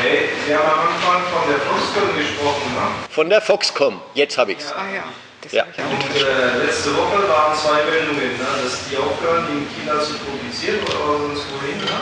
Hey, 0.00 0.28
Sie 0.46 0.54
haben 0.54 0.64
am 0.64 0.78
Anfang 0.88 1.22
von 1.30 1.50
der 1.50 1.58
Foxconn 1.60 2.16
gesprochen, 2.16 2.72
ne? 2.74 2.86
Von 3.10 3.28
der 3.28 3.40
Foxcom, 3.42 4.00
jetzt 4.14 4.38
habe 4.38 4.52
ich's. 4.52 4.72
Ah 4.72 4.86
ja, 4.94 5.04
das 5.42 5.52
Ja. 5.52 5.62
habe 5.62 5.72
ich 5.76 5.82
auch 5.84 5.90
nicht 5.90 6.22
Und 6.22 6.28
äh, 6.28 6.64
letzte 6.66 6.96
Woche 6.96 7.28
waren 7.28 7.54
zwei 7.58 7.82
Meldungen, 7.90 8.38
ne? 8.38 8.46
dass 8.62 8.88
die 8.88 8.96
aufhören, 8.96 9.46
in 9.52 9.66
China 9.74 10.00
zu 10.00 10.14
produzieren 10.22 10.80
oder 10.86 11.18
sonst 11.18 11.44
wohin. 11.52 11.78
Ne? 11.82 11.98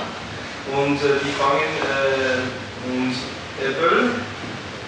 Und 0.77 0.97
äh, 1.03 1.19
die 1.25 1.33
fangen, 1.35 1.73
äh, 1.83 2.87
und 2.87 3.17
Apple 3.59 4.13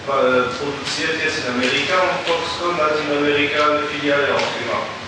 äh, 0.07 0.41
produziert 0.53 1.17
jetzt 1.23 1.43
in 1.43 1.53
Amerika 1.53 1.97
und 2.07 2.21
Foxconn 2.29 2.77
hat 2.77 2.93
in 3.03 3.17
Amerika 3.17 3.57
eine 3.69 3.83
Filiale 3.89 4.31
aufgemacht. 4.33 5.02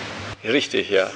Richtig, 0.46 0.90
ja. 0.90 1.10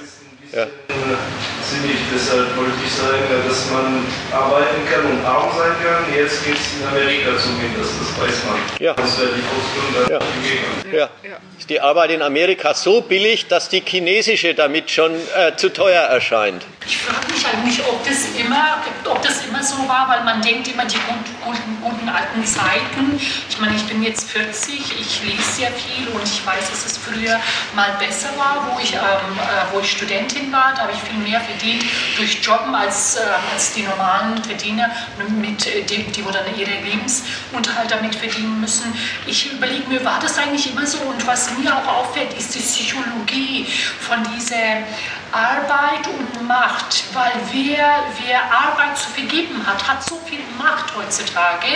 Das 0.51 0.67
ist 0.67 0.73
ein 0.91 1.07
bisschen 1.07 1.81
sinnig, 1.81 1.97
deshalb 2.13 2.57
wollte 2.57 2.73
ich 2.85 2.91
sagen, 2.91 3.23
dass 3.47 3.71
man 3.71 4.05
arbeiten 4.37 4.81
kann 4.91 5.05
und 5.05 5.25
arm 5.25 5.49
sein 5.57 5.71
kann. 5.83 6.13
Jetzt 6.13 6.43
geht 6.45 6.55
es 6.55 6.73
in 6.73 6.87
Amerika 6.87 7.37
zumindest, 7.39 7.93
das 8.01 8.21
weiß 8.21 8.45
man. 8.45 8.57
Ja. 8.79 8.93
Das 8.93 9.19
wäre 9.19 9.29
die 9.31 9.41
Foxconn 9.41 9.93
dann 9.95 10.11
Ja. 10.11 10.97
Ja. 10.97 11.09
Ja. 11.23 11.37
Ist 11.57 11.69
die 11.69 11.79
Arbeit 11.79 12.11
in 12.11 12.21
Amerika 12.21 12.73
so 12.73 13.01
billig, 13.01 13.47
dass 13.47 13.69
die 13.69 13.81
chinesische 13.85 14.53
damit 14.53 14.89
schon 14.91 15.13
äh, 15.13 15.55
zu 15.55 15.69
teuer 15.71 16.01
erscheint? 16.01 16.63
Ich 16.85 16.97
frage 16.97 17.31
mich 17.31 17.45
eigentlich, 17.45 17.79
ob 17.87 18.03
das, 18.03 18.25
immer, 18.35 18.81
ob 19.05 19.21
das 19.21 19.45
immer 19.45 19.63
so 19.63 19.77
war, 19.87 20.09
weil 20.09 20.23
man 20.23 20.41
denkt 20.41 20.67
immer 20.67 20.83
die 20.85 20.95
gut, 20.95 21.23
guten, 21.45 21.77
guten 21.81 22.09
alten 22.09 22.43
Zeiten. 22.43 23.21
Ich 23.47 23.59
meine, 23.59 23.75
ich 23.75 23.83
bin 23.85 24.01
jetzt 24.01 24.31
40, 24.31 24.99
ich 24.99 25.23
lese 25.23 25.43
sehr 25.43 25.71
viel 25.71 26.07
und 26.07 26.23
ich 26.23 26.45
weiß, 26.45 26.71
dass 26.71 26.85
es 26.87 26.97
früher 26.97 27.39
mal 27.75 27.95
besser 27.99 28.29
war, 28.37 28.67
wo 28.71 28.79
ich, 28.81 28.93
ähm, 28.93 28.99
äh, 28.99 29.73
wo 29.73 29.79
ich 29.79 29.91
Studentin 29.91 30.40
war. 30.49 30.73
Da 30.73 30.83
habe 30.83 30.93
ich 30.93 30.99
viel 30.99 31.19
mehr 31.19 31.41
verdient 31.41 31.83
durch 32.15 32.41
Jobben 32.41 32.73
als, 32.73 33.17
äh, 33.17 33.19
als 33.53 33.73
die 33.73 33.83
normalen 33.83 34.41
Verdiener, 34.43 34.89
mit, 35.27 35.67
äh, 35.67 35.83
die, 35.83 36.03
die 36.03 36.25
wo 36.25 36.31
dann 36.31 36.45
ihren 36.57 36.83
Lebensunterhalt 36.83 37.91
damit 37.91 38.15
verdienen 38.15 38.61
müssen. 38.61 38.93
Ich 39.25 39.51
überlege 39.51 39.87
mir, 39.89 40.03
war 40.05 40.19
das 40.21 40.37
eigentlich 40.37 40.71
immer 40.71 40.85
so? 40.85 40.99
Und 40.99 41.25
was 41.27 41.51
mir 41.57 41.75
auch 41.75 41.87
auffällt, 41.87 42.33
ist 42.37 42.55
die 42.55 42.59
Psychologie 42.59 43.67
von 43.99 44.23
dieser 44.35 44.83
Arbeit 45.31 46.07
und 46.07 46.47
Macht, 46.47 47.05
weil 47.13 47.31
wer, 47.51 48.03
wer 48.25 48.43
Arbeit 48.51 48.97
zu 48.97 49.09
vergeben 49.09 49.65
hat, 49.65 49.87
hat 49.87 50.03
so 50.03 50.19
viel 50.25 50.39
Macht 50.57 50.93
heutzutage. 50.95 51.67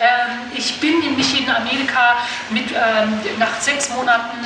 Ähm, 0.00 0.50
ich 0.54 0.80
bin 0.80 1.00
nämlich 1.00 1.38
in 1.38 1.50
Amerika 1.50 2.16
mit, 2.50 2.70
ähm, 2.70 3.20
nach 3.38 3.60
sechs 3.60 3.90
Monaten 3.90 4.38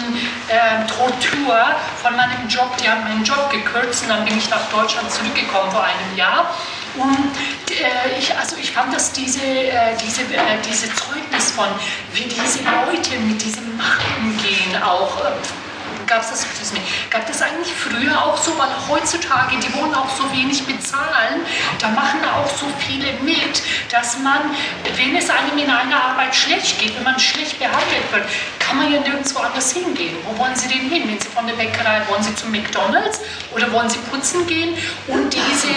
ähm, 0.50 0.86
Tortur 0.88 1.56
von 2.02 2.16
meinem 2.16 2.48
Job, 2.48 2.76
die 2.78 2.88
haben 2.88 3.04
meinen 3.04 3.22
Job 3.22 3.48
gekürzt 3.58 4.04
dann 4.08 4.24
bin 4.24 4.36
ich 4.38 4.48
nach 4.50 4.64
Deutschland 4.70 5.10
zurückgekommen 5.10 5.70
vor 5.70 5.84
einem 5.84 6.16
Jahr. 6.16 6.54
Und 6.96 7.32
äh, 7.70 8.18
ich, 8.18 8.36
also 8.36 8.56
ich 8.56 8.72
fand, 8.72 8.94
dass 8.94 9.12
diese, 9.12 9.44
äh, 9.44 9.94
diese, 10.02 10.22
äh, 10.22 10.58
diese 10.68 10.88
Zeugnis 10.94 11.50
von, 11.52 11.68
wie 12.14 12.24
diese 12.24 12.60
Leute 12.60 13.18
mit 13.20 13.42
diesem 13.42 13.76
Macht 13.76 14.02
umgehen, 14.18 14.82
auch 14.82 15.16
äh, 15.24 15.30
gab 16.08 16.22
es 16.22 16.30
das, 16.30 16.46
gab 17.10 17.26
das 17.26 17.42
eigentlich 17.42 17.72
früher 17.72 18.24
auch 18.24 18.36
so, 18.36 18.58
weil 18.58 18.70
heutzutage, 18.88 19.56
die 19.58 19.72
wollen 19.74 19.94
auch 19.94 20.08
so 20.16 20.24
wenig 20.32 20.64
bezahlen, 20.66 21.42
da 21.78 21.88
machen 21.90 22.20
auch 22.24 22.48
so 22.48 22.66
viele 22.78 23.12
mit, 23.22 23.62
dass 23.90 24.18
man, 24.18 24.50
wenn 24.96 25.16
es 25.16 25.30
einem 25.30 25.56
in 25.58 25.70
einer 25.70 26.02
Arbeit 26.02 26.34
schlecht 26.34 26.78
geht, 26.78 26.96
wenn 26.96 27.04
man 27.04 27.18
schlecht 27.18 27.58
behandelt 27.58 28.12
wird, 28.12 28.24
kann 28.58 28.76
man 28.76 28.92
ja 28.92 29.00
nirgendwo 29.00 29.38
anders 29.40 29.72
hingehen. 29.72 30.16
Wo 30.24 30.36
wollen 30.38 30.54
Sie 30.54 30.68
denn 30.68 30.90
hin? 30.90 31.08
Wenn 31.08 31.18
Sie 31.18 31.28
von 31.28 31.46
der 31.46 31.54
Bäckerei, 31.54 32.02
wollen 32.08 32.22
Sie 32.22 32.34
zum 32.34 32.50
McDonalds 32.50 33.20
oder 33.54 33.72
wollen 33.72 33.88
Sie 33.88 33.98
putzen 34.10 34.46
gehen? 34.46 34.76
Und 35.06 35.32
diese, 35.32 35.68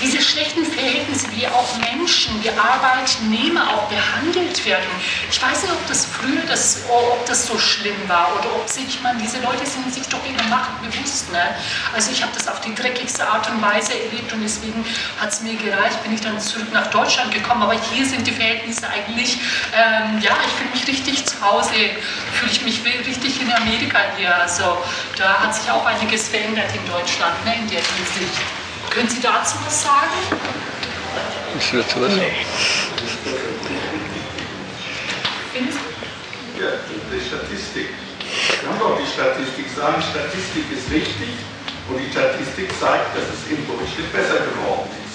diese 0.00 0.22
schlechten 0.22 0.64
Verhältnisse, 0.64 1.26
wie 1.34 1.46
auch 1.48 1.76
Menschen, 1.92 2.42
wie 2.42 2.50
Arbeitnehmer 2.50 3.68
auch 3.74 3.88
behandelt 3.88 4.64
werden. 4.64 4.86
Ich 5.30 5.42
weiß 5.42 5.62
nicht, 5.62 5.72
ob 5.72 5.88
das 5.88 6.06
früher, 6.06 6.42
das, 6.46 6.82
ob 6.88 7.26
das 7.26 7.46
so 7.46 7.58
schlimm 7.58 7.96
war 8.06 8.28
oder 8.38 8.54
ob 8.54 8.68
sich, 8.68 8.86
ich 8.86 9.02
meine, 9.02 9.20
diese 9.20 9.40
Leute 9.40 9.66
sind 9.66 9.92
sich 9.92 10.06
doch 10.08 10.20
ihrer 10.24 10.48
Macht 10.48 10.70
bewusst. 10.82 11.32
Ne? 11.32 11.42
Also 11.94 12.12
ich 12.12 12.22
habe 12.22 12.32
das 12.34 12.46
auf 12.46 12.60
die 12.60 12.74
dreckigste 12.74 13.26
Art 13.26 13.50
und 13.50 13.60
Weise 13.60 13.92
erlebt 13.94 14.32
und 14.32 14.42
deswegen 14.42 14.84
hat 15.20 15.30
es 15.30 15.40
mir 15.40 15.54
gereicht, 15.54 16.02
bin 16.04 16.14
ich 16.14 16.20
dann 16.20 16.38
zurück 16.40 16.72
nach 16.72 16.86
Deutschland 16.88 17.32
gekommen. 17.32 17.55
Aber 17.62 17.74
hier 17.74 18.04
sind 18.04 18.26
die 18.26 18.32
Verhältnisse 18.32 18.88
eigentlich, 18.88 19.38
ähm, 19.74 20.20
ja, 20.20 20.36
ich 20.46 20.52
fühle 20.52 20.70
mich 20.72 20.86
richtig 20.86 21.24
zu 21.26 21.40
Hause, 21.40 21.72
fühle 22.34 22.52
ich 22.52 22.62
mich 22.62 22.82
richtig 22.84 23.40
in 23.40 23.52
Amerika 23.52 23.98
hier. 24.16 24.34
Also 24.34 24.78
da 25.16 25.40
hat 25.40 25.54
sich 25.54 25.70
auch 25.70 25.84
einiges 25.86 26.28
verändert 26.28 26.70
in 26.74 26.90
Deutschland, 26.90 27.44
ne, 27.44 27.54
in 27.56 27.68
der 27.68 27.80
Hinsicht. 27.80 28.40
Können 28.90 29.08
Sie 29.08 29.20
dazu 29.20 29.56
was 29.64 29.82
sagen? 29.82 30.16
Ich 31.58 31.72
will 31.72 31.86
zu 31.86 32.00
was. 32.00 32.12
Sie? 32.12 32.20
Ja, 36.60 36.70
die 37.12 37.20
Statistik. 37.26 37.88
Wir 38.60 38.68
haben 38.68 38.78
doch 38.78 38.98
die 38.98 39.06
Statistik 39.06 39.66
sagen, 39.76 40.02
Statistik 40.02 40.64
ist 40.72 40.90
wichtig 40.90 41.28
und 41.88 41.98
die 41.98 42.10
Statistik 42.10 42.68
zeigt, 42.80 43.16
dass 43.16 43.24
es 43.24 43.50
im 43.50 43.66
Durchschnitt 43.66 44.12
besser 44.12 44.40
geworden 44.44 44.90
ist. 45.04 45.05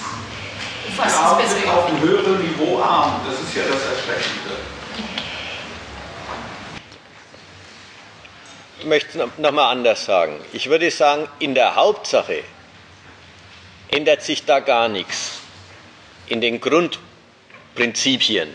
Ist 0.92 0.98
sind 0.98 1.38
besser? 1.38 1.72
auf 1.72 1.86
einem 1.86 2.00
höheren 2.00 2.46
Niveau 2.46 2.78
arm. 2.80 3.20
Das 3.26 3.40
ist 3.40 3.54
ja 3.54 3.62
das 3.62 3.82
Erschreckende. 3.82 4.56
Ich 8.78 8.84
möchte 8.84 9.18
es 9.18 9.38
nochmal 9.38 9.72
anders 9.72 10.04
sagen. 10.04 10.38
Ich 10.52 10.68
würde 10.68 10.90
sagen, 10.90 11.28
in 11.38 11.54
der 11.54 11.76
Hauptsache 11.76 12.44
ändert 13.88 14.22
sich 14.22 14.44
da 14.44 14.60
gar 14.60 14.88
nichts. 14.88 15.38
In 16.26 16.40
den 16.40 16.60
Grundprinzipien. 16.60 18.52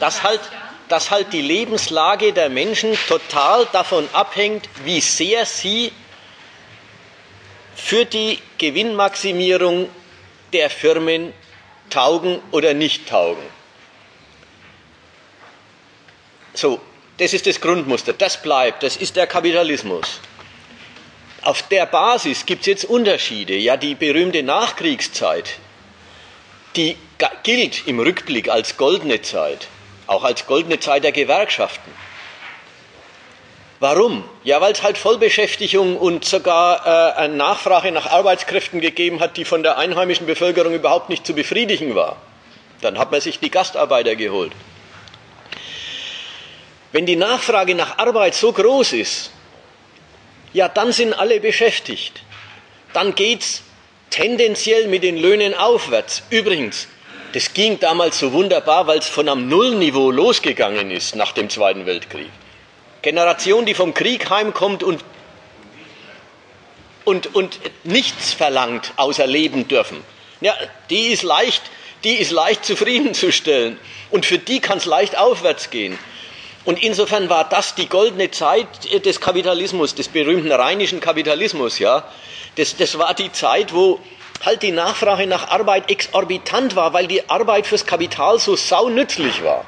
Dass 0.00 0.22
halt, 0.22 0.40
dass 0.88 1.10
halt 1.10 1.32
die 1.32 1.42
Lebenslage 1.42 2.32
der 2.32 2.48
Menschen 2.48 2.96
total 3.06 3.66
davon 3.72 4.08
abhängt, 4.12 4.68
wie 4.84 5.00
sehr 5.00 5.44
sie 5.46 5.92
für 7.76 8.04
die 8.04 8.40
Gewinnmaximierung 8.58 9.88
der 10.52 10.70
Firmen 10.70 11.32
taugen 11.90 12.40
oder 12.50 12.74
nicht 12.74 13.08
taugen. 13.08 13.42
So, 16.54 16.80
das 17.18 17.34
ist 17.34 17.46
das 17.46 17.60
Grundmuster, 17.60 18.12
das 18.12 18.40
bleibt, 18.42 18.82
das 18.82 18.96
ist 18.96 19.16
der 19.16 19.26
Kapitalismus. 19.26 20.20
Auf 21.42 21.62
der 21.68 21.86
Basis 21.86 22.46
gibt 22.46 22.62
es 22.62 22.66
jetzt 22.66 22.84
Unterschiede. 22.84 23.56
Ja, 23.56 23.76
die 23.76 23.94
berühmte 23.94 24.42
Nachkriegszeit, 24.42 25.58
die 26.76 26.96
gilt 27.42 27.86
im 27.86 28.00
Rückblick 28.00 28.48
als 28.48 28.76
goldene 28.76 29.22
Zeit, 29.22 29.68
auch 30.06 30.24
als 30.24 30.46
goldene 30.46 30.80
Zeit 30.80 31.04
der 31.04 31.12
Gewerkschaften. 31.12 31.92
Warum? 33.80 34.24
Ja, 34.42 34.60
weil 34.60 34.72
es 34.72 34.82
halt 34.82 34.98
Vollbeschäftigung 34.98 35.96
und 35.96 36.24
sogar 36.24 36.84
äh, 36.84 37.18
eine 37.18 37.34
Nachfrage 37.34 37.92
nach 37.92 38.06
Arbeitskräften 38.06 38.80
gegeben 38.80 39.20
hat, 39.20 39.36
die 39.36 39.44
von 39.44 39.62
der 39.62 39.78
einheimischen 39.78 40.26
Bevölkerung 40.26 40.74
überhaupt 40.74 41.10
nicht 41.10 41.24
zu 41.24 41.32
befriedigen 41.32 41.94
war. 41.94 42.16
Dann 42.80 42.98
hat 42.98 43.12
man 43.12 43.20
sich 43.20 43.38
die 43.38 43.50
Gastarbeiter 43.50 44.16
geholt. 44.16 44.52
Wenn 46.90 47.06
die 47.06 47.16
Nachfrage 47.16 47.76
nach 47.76 47.98
Arbeit 47.98 48.34
so 48.34 48.52
groß 48.52 48.94
ist, 48.94 49.30
ja, 50.52 50.68
dann 50.68 50.90
sind 50.90 51.12
alle 51.12 51.38
beschäftigt. 51.38 52.22
Dann 52.92 53.14
geht's 53.14 53.62
tendenziell 54.10 54.88
mit 54.88 55.04
den 55.04 55.18
Löhnen 55.18 55.54
aufwärts. 55.54 56.22
Übrigens, 56.30 56.88
das 57.32 57.52
ging 57.52 57.78
damals 57.78 58.18
so 58.18 58.32
wunderbar, 58.32 58.86
weil 58.86 58.98
es 58.98 59.06
von 59.06 59.28
einem 59.28 59.48
Nullniveau 59.48 60.10
losgegangen 60.10 60.90
ist 60.90 61.14
nach 61.14 61.32
dem 61.32 61.50
Zweiten 61.50 61.86
Weltkrieg. 61.86 62.30
Generation, 63.02 63.66
die 63.66 63.74
vom 63.74 63.94
Krieg 63.94 64.28
heimkommt 64.30 64.82
und, 64.82 65.04
und, 67.04 67.34
und 67.34 67.60
nichts 67.84 68.32
verlangt, 68.32 68.92
außer 68.96 69.26
leben 69.26 69.68
dürfen. 69.68 70.02
Ja, 70.40 70.54
die 70.90 71.08
ist 71.08 71.22
leicht, 71.22 71.62
die 72.04 72.14
ist 72.14 72.30
leicht 72.30 72.64
zufriedenzustellen. 72.64 73.78
Und 74.10 74.26
für 74.26 74.38
die 74.38 74.60
kann 74.60 74.78
es 74.78 74.84
leicht 74.84 75.18
aufwärts 75.18 75.70
gehen. 75.70 75.98
Und 76.64 76.82
insofern 76.82 77.28
war 77.30 77.48
das 77.48 77.74
die 77.74 77.88
goldene 77.88 78.30
Zeit 78.30 78.66
des 79.04 79.20
Kapitalismus, 79.20 79.94
des 79.94 80.08
berühmten 80.08 80.52
rheinischen 80.52 81.00
Kapitalismus, 81.00 81.78
ja. 81.78 82.04
Das, 82.56 82.76
das 82.76 82.98
war 82.98 83.14
die 83.14 83.32
Zeit, 83.32 83.72
wo 83.72 84.00
halt 84.44 84.62
die 84.62 84.72
Nachfrage 84.72 85.26
nach 85.26 85.48
Arbeit 85.48 85.90
exorbitant 85.90 86.76
war, 86.76 86.92
weil 86.92 87.06
die 87.06 87.28
Arbeit 87.28 87.66
fürs 87.66 87.86
Kapital 87.86 88.38
so 88.38 88.56
saunützlich 88.56 89.42
war. 89.42 89.64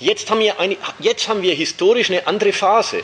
Jetzt 0.00 0.30
haben 0.30 0.40
wir, 0.40 0.60
eine, 0.60 0.76
jetzt 1.00 1.28
haben 1.28 1.42
wir 1.42 1.54
historisch 1.54 2.10
eine 2.10 2.26
andere 2.26 2.52
Phase. 2.52 3.02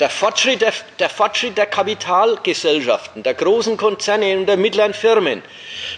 Der 0.00 0.10
Fortschritt 0.10 0.62
der, 0.62 0.72
der 0.98 1.10
Fortschritt 1.10 1.58
der 1.58 1.66
Kapitalgesellschaften, 1.66 3.22
der 3.22 3.34
großen 3.34 3.76
Konzerne 3.76 4.36
und 4.36 4.46
der 4.46 4.56
mittleren 4.56 4.94
Firmen, 4.94 5.42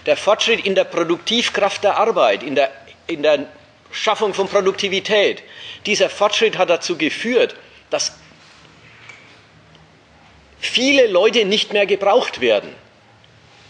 der 0.05 0.17
Fortschritt 0.17 0.65
in 0.65 0.75
der 0.75 0.83
Produktivkraft 0.83 1.83
der 1.83 1.97
Arbeit, 1.97 2.43
in 2.43 2.55
der, 2.55 2.71
in 3.07 3.23
der 3.23 3.45
Schaffung 3.91 4.33
von 4.33 4.47
Produktivität, 4.47 5.41
dieser 5.85 6.09
Fortschritt 6.09 6.57
hat 6.57 6.69
dazu 6.69 6.97
geführt, 6.97 7.55
dass 7.89 8.13
viele 10.59 11.07
Leute 11.07 11.45
nicht 11.45 11.73
mehr 11.73 11.85
gebraucht 11.85 12.41
werden. 12.41 12.75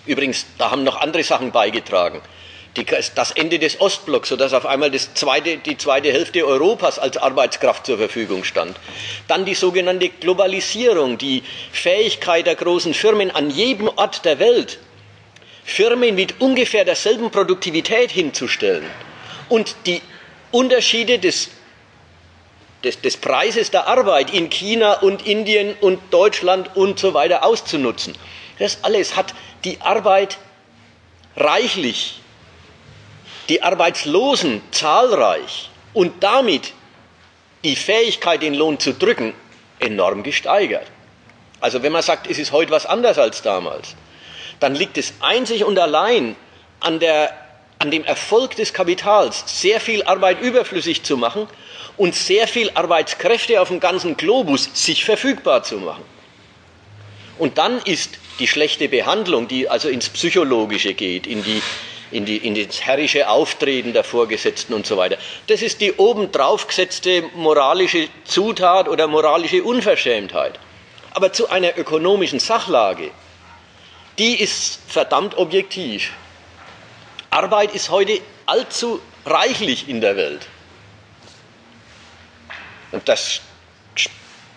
Übrigens, 0.06 0.46
da 0.58 0.72
haben 0.72 0.84
noch 0.84 1.00
andere 1.00 1.24
Sachen 1.24 1.52
beigetragen. 1.52 2.22
Die, 2.76 2.86
das 2.86 3.32
Ende 3.32 3.60
des 3.60 3.80
Ostblocks, 3.80 4.30
sodass 4.30 4.52
auf 4.54 4.66
einmal 4.66 4.92
zweite, 4.94 5.58
die 5.58 5.78
zweite 5.78 6.12
Hälfte 6.12 6.46
Europas 6.46 6.98
als 6.98 7.18
Arbeitskraft 7.18 7.86
zur 7.86 8.00
Verfügung 8.00 8.44
stand. 8.44 8.78
Dann 9.28 9.46
die 9.46 9.54
sogenannte 9.54 10.10
Globalisierung, 10.10 11.20
die 11.20 11.44
Fähigkeit 11.72 12.48
der 12.48 12.56
großen 12.56 12.96
Firmen 12.96 13.30
an 13.30 13.52
jedem 13.52 13.90
Ort 13.90 14.26
der 14.26 14.40
Welt, 14.40 14.80
Firmen 15.64 16.16
mit 16.16 16.42
ungefähr 16.42 16.84
derselben 16.84 17.30
Produktivität 17.30 18.12
hinzustellen 18.12 18.86
und 19.50 19.76
die 19.86 20.02
Unterschiede 20.52 21.20
des, 21.20 21.50
des, 22.84 23.02
des 23.02 23.18
Preises 23.18 23.72
der 23.72 23.88
Arbeit 23.88 24.34
in 24.34 24.50
China 24.50 24.94
und 24.94 25.26
Indien 25.26 25.76
und 25.80 26.00
Deutschland 26.12 26.76
und 26.76 27.00
so 27.00 27.14
weiter 27.14 27.46
auszunutzen. 27.46 28.16
Das 28.60 28.80
alles 28.84 29.16
hat 29.16 29.34
die 29.64 29.80
Arbeit 29.82 30.38
reichlich, 31.36 32.20
die 33.50 33.62
Arbeitslosen 33.62 34.62
zahlreich 34.72 35.70
und 35.94 36.24
damit 36.24 36.74
die 37.64 37.76
Fähigkeit, 37.76 38.42
den 38.42 38.54
Lohn 38.54 38.80
zu 38.80 38.94
drücken, 38.94 39.34
enorm 39.80 40.24
gesteigert. 40.24 40.88
Also 41.62 41.82
wenn 41.82 41.92
man 41.92 42.02
sagt, 42.02 42.30
es 42.30 42.38
ist 42.38 42.52
heute 42.52 42.72
was 42.72 42.86
anders 42.86 43.18
als 43.18 43.42
damals, 43.42 43.96
dann 44.60 44.76
liegt 44.76 44.98
es 44.98 45.14
einzig 45.22 45.64
und 45.64 45.80
allein 45.80 46.36
an, 46.80 47.00
der, 47.00 47.34
an 47.80 47.92
dem 47.92 48.04
Erfolg 48.04 48.56
des 48.56 48.74
Kapitals, 48.74 49.44
sehr 49.46 49.80
viel 49.80 50.04
Arbeit 50.04 50.42
überflüssig 50.42 51.04
zu 51.04 51.18
machen 51.18 51.48
und 51.98 52.16
sehr 52.16 52.48
viel 52.48 52.72
Arbeitskräfte 52.74 53.62
auf 53.62 53.70
dem 53.70 53.80
ganzen 53.80 54.18
Globus 54.18 54.70
sich 54.74 55.06
verfügbar 55.06 55.64
zu 55.64 55.78
machen. 55.78 56.04
Und 57.40 57.58
dann 57.58 57.80
ist 57.82 58.18
die 58.40 58.48
schlechte 58.48 58.90
Behandlung, 58.90 59.48
die 59.48 59.70
also 59.70 59.90
ins 59.90 60.10
Psychologische 60.10 60.94
geht, 60.94 61.28
in, 61.28 61.44
die, 61.44 61.62
in, 62.14 62.26
die, 62.26 62.38
in 62.38 62.56
das 62.56 62.82
herrische 62.82 63.28
Auftreten 63.28 63.94
der 63.94 64.04
Vorgesetzten 64.04 64.74
und 64.74 64.86
so 64.86 64.98
weiter. 64.98 65.18
Das 65.48 65.62
ist 65.62 65.82
die 65.82 65.94
obendrauf 65.94 66.68
gesetzte 66.68 67.24
moralische 67.36 68.08
Zutat 68.26 68.88
oder 68.88 69.08
moralische 69.08 69.64
Unverschämtheit. 69.64 70.60
Aber 71.12 71.34
zu 71.34 71.50
einer 71.50 71.78
ökonomischen 71.78 72.40
Sachlage, 72.40 73.12
die 74.18 74.40
ist 74.40 74.80
verdammt 74.88 75.38
objektiv. 75.38 76.12
Arbeit 77.30 77.74
ist 77.74 77.90
heute 77.90 78.20
allzu 78.46 79.02
reichlich 79.26 79.90
in 79.90 80.02
der 80.02 80.16
Welt. 80.16 80.48
Und 82.92 83.10
das 83.10 83.42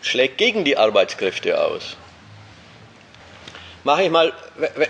schlägt 0.02 0.38
gegen 0.38 0.64
die 0.64 0.76
Arbeitskräfte 0.76 1.60
aus 1.60 1.96
mache 3.86 4.02
ich 4.02 4.10
mal, 4.10 4.32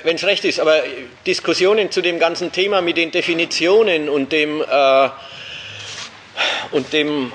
wenn 0.05 0.17
es 0.17 0.25
recht 0.25 0.45
ist, 0.47 0.59
aber 0.59 0.83
Diskussionen 1.27 1.93
zu 1.93 2.01
dem 2.01 2.19
ganzen 2.19 2.51
Thema 2.51 2.81
mit 2.81 2.97
den 2.97 3.11
Definitionen 3.11 4.09
und 4.09 4.33
dem, 4.33 4.63
äh, 4.63 5.09
und 6.71 6.93
dem 6.95 7.31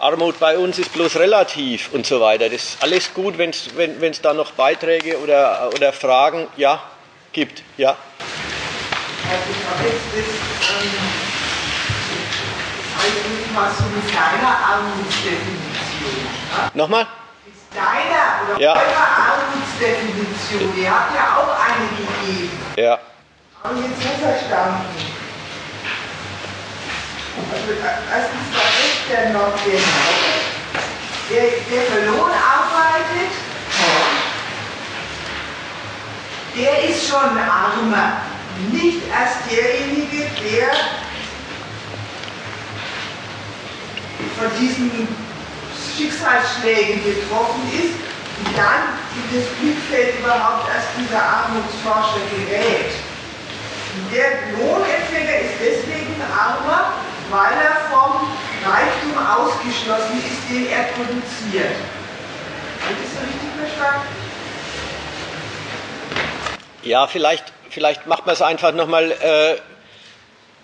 Armut 0.00 0.40
bei 0.40 0.58
uns 0.58 0.78
ist 0.78 0.92
bloß 0.92 1.16
relativ 1.16 1.92
und 1.92 2.04
so 2.04 2.20
weiter. 2.20 2.48
Das 2.48 2.64
ist 2.64 2.82
alles 2.82 3.14
gut, 3.14 3.38
wenn's, 3.38 3.70
wenn 3.76 4.02
es 4.02 4.20
da 4.20 4.34
noch 4.34 4.50
Beiträge 4.52 5.18
oder, 5.20 5.70
oder 5.72 5.92
Fragen 5.92 6.48
ja, 6.56 6.82
gibt. 7.32 7.62
Ja. 7.76 7.90
Also 7.90 9.44
ich 9.50 9.64
habe 9.70 9.88
jetzt 9.88 10.10
das, 10.16 10.26
ähm, 10.74 10.90
so 13.54 13.84
eine 13.84 14.02
kleine 14.10 14.48
Armutsdefinition. 14.48 16.26
Ja? 16.56 16.70
Nochmal? 16.74 17.06
Deiner 17.74 18.54
oder 18.54 18.60
ja. 18.60 18.72
eurer 18.72 19.08
Armutsdefinition, 19.26 20.78
ihr 20.80 20.90
habt 20.90 21.12
ja 21.12 21.36
auch 21.36 21.58
eine 21.58 21.88
gegeben. 21.88 22.60
Ja. 22.76 22.98
Habe 23.64 23.74
ich 23.80 24.06
jetzt 24.06 24.20
verstanden? 24.22 24.84
Also 27.50 27.72
erstens, 28.12 28.46
was 28.54 28.72
ist 28.84 29.10
denn 29.10 29.32
noch 29.32 29.54
genau? 29.64 30.14
Der, 31.30 31.42
der 31.42 31.82
für 31.90 32.04
Lohn 32.06 32.30
arbeitet, 32.30 33.32
der 36.56 36.84
ist 36.84 37.08
schon 37.08 37.18
armer. 37.18 38.18
Nicht 38.70 39.00
erst 39.08 39.50
derjenige, 39.50 40.30
der 40.40 40.70
von 44.38 44.60
diesem 44.60 45.23
Schicksalsschlägen 45.96 47.04
getroffen 47.04 47.62
ist 47.72 47.94
und 48.40 48.56
dann 48.56 48.98
in 49.14 49.38
das 49.38 49.46
Blickfeld 49.60 50.18
überhaupt 50.18 50.68
erst 50.74 50.88
dieser 50.98 51.22
Armutsforscher 51.22 52.20
gerät. 52.34 52.90
Der 54.12 54.58
Lohnempfänger 54.58 55.38
ist 55.38 55.54
deswegen 55.60 56.20
armer, 56.20 56.94
weil 57.30 57.52
er 57.52 57.76
vom 57.90 58.26
Reichtum 58.66 59.16
ausgeschlossen 59.16 60.18
ist, 60.18 60.50
den 60.50 60.66
er 60.66 60.84
produziert. 60.94 61.76
Habe 62.82 62.94
ich 63.02 63.10
das 63.14 63.22
richtig 63.22 63.50
verstanden? 63.56 64.08
Ja, 66.82 67.06
vielleicht, 67.06 67.44
vielleicht 67.70 68.06
macht 68.06 68.26
man 68.26 68.34
es 68.34 68.42
einfach 68.42 68.72
nochmal 68.72 69.12
äh, 69.12 69.56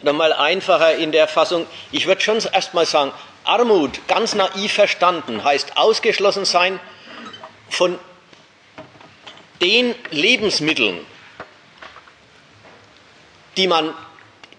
noch 0.02 0.20
einfacher 0.38 0.96
in 0.96 1.12
der 1.12 1.28
Fassung. 1.28 1.66
Ich 1.92 2.06
würde 2.06 2.20
schon 2.20 2.38
erstmal 2.52 2.86
sagen, 2.86 3.12
Armut, 3.44 4.06
ganz 4.06 4.34
naiv 4.34 4.72
verstanden, 4.72 5.42
heißt 5.42 5.76
ausgeschlossen 5.76 6.44
sein 6.44 6.78
von 7.68 7.98
den 9.60 9.94
Lebensmitteln, 10.10 10.98
die 13.56 13.66
man, 13.66 13.94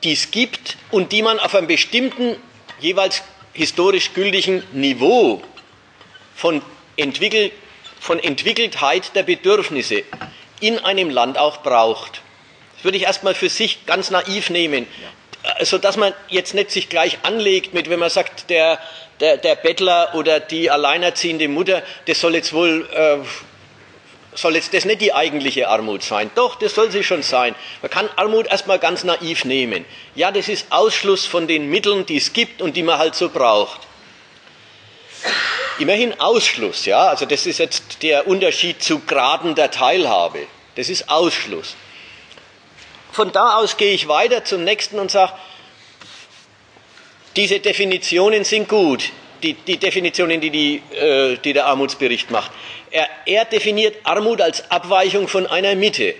die 0.03 0.13
es 0.13 0.31
gibt 0.31 0.77
und 0.91 1.11
die 1.11 1.21
man 1.21 1.39
auf 1.39 1.55
einem 1.55 1.67
bestimmten, 1.67 2.35
jeweils 2.79 3.23
historisch 3.53 4.13
gültigen 4.13 4.63
Niveau 4.71 5.41
von, 6.35 6.61
Entwickelt, 6.97 7.53
von 7.99 8.19
Entwickeltheit 8.19 9.15
der 9.15 9.23
Bedürfnisse 9.23 10.03
in 10.59 10.79
einem 10.79 11.09
Land 11.09 11.37
auch 11.37 11.57
braucht. 11.57 12.21
Das 12.75 12.83
würde 12.83 12.97
ich 12.97 13.03
erstmal 13.03 13.35
für 13.35 13.49
sich 13.49 13.85
ganz 13.85 14.09
naiv 14.09 14.49
nehmen 14.49 14.87
also 15.43 15.77
dass 15.77 15.97
man 15.97 16.13
jetzt 16.29 16.53
nicht 16.53 16.71
sich 16.71 16.89
gleich 16.89 17.19
anlegt 17.23 17.73
mit, 17.73 17.89
wenn 17.89 17.99
man 17.99 18.09
sagt, 18.09 18.49
der, 18.49 18.79
der, 19.19 19.37
der 19.37 19.55
Bettler 19.55 20.13
oder 20.13 20.39
die 20.39 20.69
alleinerziehende 20.69 21.47
Mutter, 21.47 21.83
das 22.07 22.19
soll 22.19 22.35
jetzt 22.35 22.53
wohl, 22.53 22.87
äh, 22.93 23.17
soll 24.35 24.55
jetzt 24.55 24.73
das 24.73 24.85
nicht 24.85 25.01
die 25.01 25.13
eigentliche 25.13 25.67
Armut 25.67 26.03
sein. 26.03 26.29
Doch, 26.35 26.55
das 26.55 26.75
soll 26.75 26.91
sie 26.91 27.03
schon 27.03 27.23
sein. 27.23 27.55
Man 27.81 27.91
kann 27.91 28.09
Armut 28.15 28.47
erstmal 28.47 28.79
ganz 28.79 29.03
naiv 29.03 29.45
nehmen. 29.45 29.85
Ja, 30.15 30.31
das 30.31 30.47
ist 30.47 30.67
Ausschluss 30.69 31.25
von 31.25 31.47
den 31.47 31.69
Mitteln, 31.69 32.05
die 32.05 32.17
es 32.17 32.33
gibt 32.33 32.61
und 32.61 32.77
die 32.77 32.83
man 32.83 32.99
halt 32.99 33.15
so 33.15 33.29
braucht. 33.29 33.81
Immerhin 35.79 36.19
Ausschluss, 36.19 36.85
ja, 36.85 37.07
also 37.07 37.25
das 37.25 37.45
ist 37.45 37.57
jetzt 37.57 38.03
der 38.03 38.27
Unterschied 38.27 38.83
zu 38.83 38.99
Graden 38.99 39.55
der 39.55 39.71
Teilhabe. 39.71 40.45
Das 40.75 40.89
ist 40.89 41.09
Ausschluss. 41.09 41.75
Von 43.11 43.31
da 43.31 43.57
aus 43.57 43.77
gehe 43.77 43.93
ich 43.93 44.07
weiter 44.07 44.45
zum 44.45 44.63
nächsten 44.63 44.99
und 44.99 45.11
sage, 45.11 45.33
diese 47.35 47.59
Definitionen 47.59 48.43
sind 48.43 48.67
gut, 48.67 49.11
die, 49.43 49.53
die 49.53 49.77
Definitionen, 49.77 50.39
die, 50.41 50.49
die, 50.49 50.83
äh, 50.95 51.37
die, 51.37 51.53
der 51.53 51.65
Armutsbericht 51.65 52.31
macht. 52.31 52.51
Er, 52.89 53.07
er 53.25 53.45
definiert 53.45 53.97
Armut 54.03 54.41
als 54.41 54.69
Abweichung 54.69 55.27
von 55.27 55.47
einer 55.47 55.75
Mitte, 55.75 56.15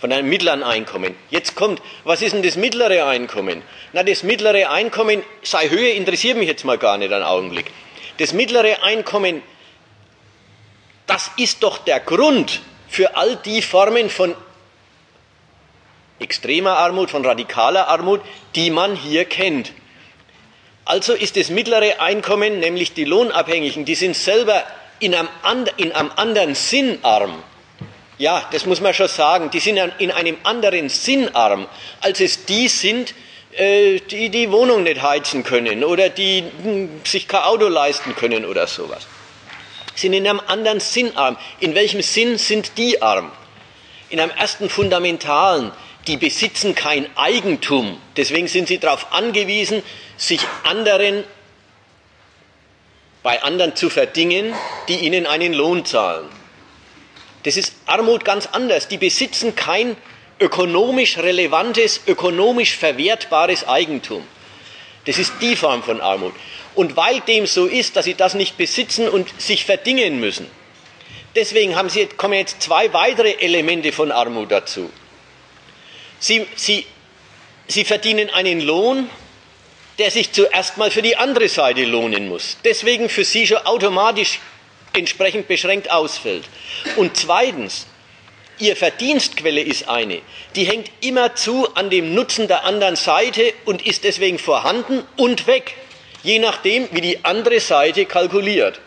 von 0.00 0.12
einem 0.12 0.28
mittleren 0.28 0.62
Einkommen. 0.62 1.14
Jetzt 1.30 1.54
kommt, 1.54 1.80
was 2.04 2.22
ist 2.22 2.32
denn 2.32 2.42
das 2.42 2.56
mittlere 2.56 3.06
Einkommen? 3.06 3.62
Na, 3.92 4.02
das 4.02 4.22
mittlere 4.22 4.70
Einkommen 4.70 5.22
sei 5.42 5.68
Höhe, 5.68 5.90
interessiert 5.90 6.36
mich 6.36 6.48
jetzt 6.48 6.64
mal 6.64 6.78
gar 6.78 6.98
nicht 6.98 7.12
einen 7.12 7.24
Augenblick. 7.24 7.66
Das 8.18 8.32
mittlere 8.32 8.82
Einkommen, 8.82 9.42
das 11.06 11.30
ist 11.36 11.62
doch 11.62 11.78
der 11.78 12.00
Grund 12.00 12.60
für 12.88 13.16
all 13.16 13.36
die 13.36 13.62
Formen 13.62 14.10
von 14.10 14.34
extremer 16.20 16.76
Armut, 16.78 17.10
von 17.10 17.24
radikaler 17.24 17.88
Armut, 17.88 18.20
die 18.54 18.70
man 18.70 18.96
hier 18.96 19.24
kennt. 19.24 19.72
Also 20.84 21.12
ist 21.12 21.36
das 21.36 21.50
mittlere 21.50 22.00
Einkommen, 22.00 22.60
nämlich 22.60 22.94
die 22.94 23.04
Lohnabhängigen, 23.04 23.84
die 23.84 23.94
sind 23.94 24.16
selber 24.16 24.64
in 25.00 25.14
einem, 25.14 25.28
in 25.76 25.92
einem 25.92 26.10
anderen 26.16 26.54
Sinn 26.54 26.98
arm. 27.02 27.42
Ja, 28.16 28.48
das 28.50 28.66
muss 28.66 28.80
man 28.80 28.94
schon 28.94 29.08
sagen. 29.08 29.50
Die 29.50 29.60
sind 29.60 29.78
in 29.98 30.10
einem 30.10 30.36
anderen 30.42 30.88
Sinn 30.88 31.34
arm, 31.34 31.66
als 32.00 32.20
es 32.20 32.46
die 32.46 32.68
sind, 32.68 33.14
äh, 33.52 34.00
die 34.00 34.28
die 34.30 34.50
Wohnung 34.50 34.82
nicht 34.82 35.02
heizen 35.02 35.44
können 35.44 35.84
oder 35.84 36.08
die 36.08 36.44
hm, 36.62 37.00
sich 37.04 37.28
kein 37.28 37.42
Auto 37.42 37.68
leisten 37.68 38.16
können 38.16 38.44
oder 38.44 38.66
sowas. 38.66 39.06
Sind 39.94 40.12
in 40.12 40.26
einem 40.26 40.40
anderen 40.46 40.80
Sinn 40.80 41.16
arm. 41.16 41.36
In 41.60 41.74
welchem 41.74 42.02
Sinn 42.02 42.38
sind 42.38 42.76
die 42.76 43.02
arm? 43.02 43.30
In 44.10 44.20
einem 44.20 44.32
ersten 44.32 44.68
fundamentalen. 44.68 45.72
Die 46.08 46.16
besitzen 46.16 46.74
kein 46.74 47.06
Eigentum. 47.16 48.00
Deswegen 48.16 48.48
sind 48.48 48.66
sie 48.66 48.78
darauf 48.78 49.12
angewiesen, 49.12 49.82
sich 50.16 50.40
anderen 50.64 51.22
bei 53.22 53.42
anderen 53.42 53.76
zu 53.76 53.90
verdingen, 53.90 54.54
die 54.88 54.96
ihnen 55.00 55.26
einen 55.26 55.52
Lohn 55.52 55.84
zahlen. 55.84 56.26
Das 57.42 57.58
ist 57.58 57.74
Armut 57.84 58.24
ganz 58.24 58.46
anders. 58.46 58.88
Die 58.88 58.96
besitzen 58.96 59.54
kein 59.54 59.96
ökonomisch 60.40 61.18
relevantes, 61.18 62.00
ökonomisch 62.06 62.76
verwertbares 62.76 63.68
Eigentum. 63.68 64.26
Das 65.04 65.18
ist 65.18 65.34
die 65.42 65.56
Form 65.56 65.82
von 65.82 66.00
Armut. 66.00 66.32
Und 66.74 66.96
weil 66.96 67.20
dem 67.20 67.46
so 67.46 67.66
ist, 67.66 67.96
dass 67.96 68.06
sie 68.06 68.14
das 68.14 68.34
nicht 68.34 68.56
besitzen 68.56 69.08
und 69.08 69.28
sich 69.40 69.66
verdingen 69.66 70.20
müssen, 70.20 70.46
deswegen 71.34 71.76
haben 71.76 71.90
sie, 71.90 72.06
kommen 72.06 72.34
jetzt 72.34 72.62
zwei 72.62 72.92
weitere 72.94 73.32
Elemente 73.32 73.92
von 73.92 74.10
Armut 74.10 74.50
dazu. 74.50 74.90
Sie, 76.20 76.46
sie, 76.56 76.86
sie 77.66 77.84
verdienen 77.84 78.30
einen 78.30 78.60
Lohn, 78.60 79.08
der 79.98 80.10
sich 80.10 80.32
zuerst 80.32 80.76
mal 80.76 80.90
für 80.90 81.02
die 81.02 81.16
andere 81.16 81.48
Seite 81.48 81.84
lohnen 81.84 82.28
muss. 82.28 82.58
Deswegen 82.64 83.08
für 83.08 83.24
sie 83.24 83.46
schon 83.46 83.58
automatisch 83.58 84.38
entsprechend 84.92 85.48
beschränkt 85.48 85.90
ausfällt. 85.90 86.44
Und 86.96 87.16
zweitens, 87.16 87.86
ihr 88.58 88.76
Verdienstquelle 88.76 89.60
ist 89.60 89.88
eine, 89.88 90.20
die 90.54 90.64
hängt 90.64 90.90
immerzu 91.00 91.68
an 91.74 91.90
dem 91.90 92.14
Nutzen 92.14 92.48
der 92.48 92.64
anderen 92.64 92.96
Seite 92.96 93.52
und 93.64 93.86
ist 93.86 94.04
deswegen 94.04 94.38
vorhanden 94.38 95.04
und 95.16 95.46
weg, 95.46 95.74
je 96.22 96.38
nachdem, 96.38 96.88
wie 96.92 97.00
die 97.00 97.24
andere 97.24 97.60
Seite 97.60 98.06
kalkuliert. 98.06 98.80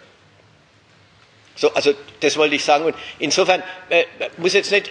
So, 1.56 1.74
also 1.74 1.94
das 2.22 2.38
wollte 2.38 2.56
ich 2.56 2.64
sagen. 2.64 2.86
Und 2.86 2.96
insofern 3.20 3.62
äh, 3.90 4.06
muss 4.38 4.54
jetzt 4.54 4.72
nicht, 4.72 4.90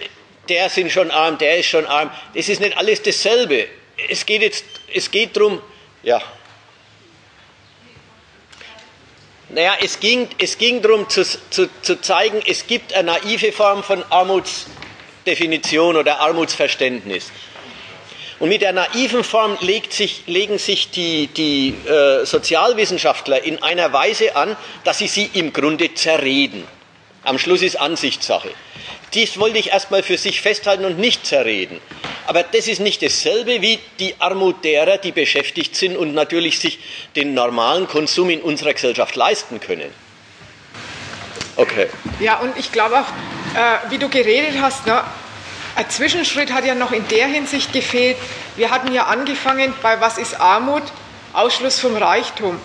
der 0.49 0.69
sind 0.69 0.91
schon 0.91 1.11
arm, 1.11 1.37
der 1.37 1.57
ist 1.57 1.67
schon 1.67 1.85
arm. 1.85 2.11
Es 2.33 2.49
ist 2.49 2.61
nicht 2.61 2.77
alles 2.77 3.01
dasselbe. 3.01 3.67
Es 4.09 4.25
geht 4.25 4.41
jetzt, 4.41 4.65
es 4.93 5.11
geht 5.11 5.35
darum, 5.35 5.61
ja. 6.03 6.21
Naja, 9.49 9.75
es 9.81 9.99
ging, 9.99 10.29
es 10.37 10.57
ging 10.57 10.81
darum 10.81 11.09
zu, 11.09 11.23
zu, 11.23 11.69
zu 11.81 12.01
zeigen, 12.01 12.41
es 12.45 12.65
gibt 12.67 12.93
eine 12.93 13.11
naive 13.11 13.51
Form 13.51 13.83
von 13.83 14.03
Armutsdefinition 14.09 15.97
oder 15.97 16.19
Armutsverständnis. 16.21 17.31
Und 18.39 18.49
mit 18.49 18.61
der 18.63 18.71
naiven 18.71 19.23
Form 19.23 19.57
sich, 19.89 20.23
legen 20.25 20.57
sich 20.57 20.89
die, 20.89 21.27
die 21.27 21.75
äh, 21.87 22.25
Sozialwissenschaftler 22.25 23.43
in 23.43 23.61
einer 23.61 23.93
Weise 23.93 24.35
an, 24.35 24.57
dass 24.83 24.97
sie 24.97 25.07
sie 25.07 25.29
im 25.33 25.53
Grunde 25.53 25.93
zerreden. 25.93 26.65
Am 27.23 27.37
Schluss 27.37 27.61
ist 27.61 27.79
Ansichtssache. 27.79 28.49
Dies 29.13 29.37
wollte 29.37 29.59
ich 29.59 29.69
erstmal 29.69 30.03
für 30.03 30.17
sich 30.17 30.41
festhalten 30.41 30.85
und 30.85 30.97
nicht 30.97 31.25
zerreden. 31.25 31.79
Aber 32.25 32.43
das 32.43 32.67
ist 32.67 32.79
nicht 32.79 33.03
dasselbe 33.03 33.61
wie 33.61 33.79
die 33.99 34.15
Armut 34.19 34.63
derer, 34.63 34.97
die 34.97 35.11
beschäftigt 35.11 35.75
sind 35.75 35.97
und 35.97 36.13
natürlich 36.13 36.59
sich 36.59 36.79
den 37.15 37.33
normalen 37.33 37.87
Konsum 37.87 38.29
in 38.29 38.41
unserer 38.41 38.73
Gesellschaft 38.73 39.15
leisten 39.15 39.59
können. 39.59 39.91
Okay. 41.57 41.87
Ja, 42.19 42.39
und 42.39 42.57
ich 42.57 42.71
glaube 42.71 43.01
auch, 43.01 43.07
äh, 43.55 43.91
wie 43.91 43.97
du 43.97 44.07
geredet 44.07 44.61
hast, 44.61 44.87
ne, 44.87 45.03
ein 45.75 45.89
Zwischenschritt 45.89 46.51
hat 46.51 46.65
ja 46.65 46.73
noch 46.73 46.91
in 46.91 47.07
der 47.09 47.27
Hinsicht 47.27 47.73
gefehlt. 47.73 48.17
Wir 48.55 48.71
hatten 48.71 48.93
ja 48.93 49.05
angefangen 49.05 49.73
bei 49.81 49.99
Was 50.01 50.17
ist 50.17 50.39
Armut? 50.39 50.83
Ausschluss 51.33 51.79
vom 51.79 51.95
Reichtum. 51.95 52.59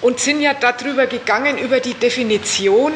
Und 0.00 0.20
sind 0.20 0.40
ja 0.40 0.54
darüber 0.54 1.06
gegangen, 1.06 1.58
über 1.58 1.80
die 1.80 1.94
Definition 1.94 2.92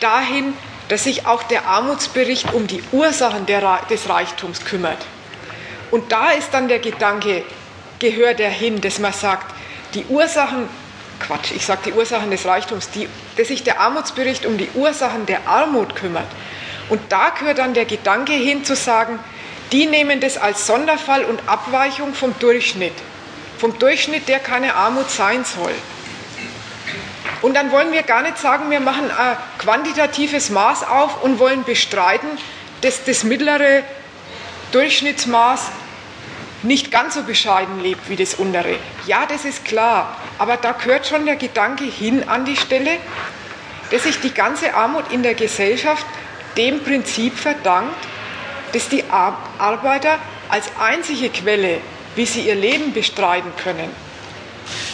dahin, 0.00 0.54
dass 0.88 1.04
sich 1.04 1.26
auch 1.26 1.42
der 1.42 1.66
Armutsbericht 1.66 2.52
um 2.52 2.66
die 2.66 2.82
Ursachen 2.92 3.46
der, 3.46 3.80
des 3.90 4.08
Reichtums 4.08 4.64
kümmert. 4.64 5.04
Und 5.90 6.12
da 6.12 6.30
ist 6.30 6.52
dann 6.52 6.68
der 6.68 6.78
Gedanke, 6.78 7.44
gehört 7.98 8.40
er 8.40 8.50
hin, 8.50 8.80
dass 8.80 8.98
man 8.98 9.12
sagt, 9.12 9.54
die 9.94 10.04
Ursachen, 10.06 10.68
Quatsch, 11.20 11.52
ich 11.54 11.66
sage 11.66 11.80
die 11.86 11.92
Ursachen 11.92 12.30
des 12.30 12.44
Reichtums, 12.46 12.90
die, 12.90 13.08
dass 13.36 13.48
sich 13.48 13.64
der 13.64 13.80
Armutsbericht 13.80 14.46
um 14.46 14.58
die 14.58 14.68
Ursachen 14.74 15.26
der 15.26 15.48
Armut 15.48 15.96
kümmert. 15.96 16.28
Und 16.88 17.00
da 17.10 17.30
gehört 17.30 17.58
dann 17.58 17.74
der 17.74 17.84
Gedanke 17.84 18.32
hin 18.32 18.64
zu 18.64 18.76
sagen, 18.76 19.18
die 19.72 19.86
nehmen 19.86 20.20
das 20.20 20.38
als 20.38 20.66
Sonderfall 20.66 21.24
und 21.24 21.46
Abweichung 21.46 22.14
vom 22.14 22.34
Durchschnitt. 22.38 22.94
Vom 23.58 23.78
Durchschnitt, 23.78 24.28
der 24.28 24.38
keine 24.38 24.74
Armut 24.74 25.10
sein 25.10 25.44
soll. 25.44 25.74
Und 27.40 27.54
dann 27.54 27.70
wollen 27.70 27.92
wir 27.92 28.02
gar 28.02 28.22
nicht 28.22 28.38
sagen, 28.38 28.70
wir 28.70 28.80
machen 28.80 29.10
ein 29.10 29.36
quantitatives 29.58 30.50
Maß 30.50 30.84
auf 30.84 31.22
und 31.22 31.38
wollen 31.38 31.64
bestreiten, 31.64 32.28
dass 32.80 33.04
das 33.04 33.24
mittlere 33.24 33.82
Durchschnittsmaß 34.72 35.70
nicht 36.62 36.90
ganz 36.90 37.14
so 37.14 37.22
bescheiden 37.22 37.80
lebt 37.80 38.08
wie 38.08 38.16
das 38.16 38.34
untere. 38.34 38.76
Ja, 39.06 39.26
das 39.26 39.44
ist 39.44 39.64
klar, 39.64 40.16
aber 40.38 40.56
da 40.56 40.72
gehört 40.72 41.06
schon 41.06 41.24
der 41.26 41.36
Gedanke 41.36 41.84
hin 41.84 42.28
an 42.28 42.44
die 42.44 42.56
Stelle, 42.56 42.98
dass 43.90 44.02
sich 44.02 44.20
die 44.20 44.34
ganze 44.34 44.74
Armut 44.74 45.12
in 45.12 45.22
der 45.22 45.34
Gesellschaft 45.34 46.04
dem 46.56 46.82
Prinzip 46.82 47.38
verdankt, 47.38 47.96
dass 48.72 48.88
die 48.88 49.04
Arbeiter 49.08 50.18
als 50.48 50.66
einzige 50.78 51.30
Quelle, 51.30 51.80
wie 52.16 52.26
sie 52.26 52.40
ihr 52.40 52.56
Leben 52.56 52.92
bestreiten 52.92 53.52
können, 53.62 53.90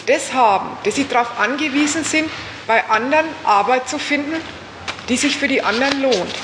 das 0.07 0.33
haben, 0.33 0.71
dass 0.85 0.95
sie 0.95 1.07
darauf 1.09 1.39
angewiesen 1.39 2.05
sind, 2.05 2.31
bei 2.67 2.83
anderen 2.89 3.27
Arbeit 3.45 3.89
zu 3.89 3.99
finden, 3.99 4.37
die 5.09 5.17
sich 5.17 5.37
für 5.37 5.49
die 5.49 5.63
anderen 5.63 6.03
lohnt. 6.03 6.35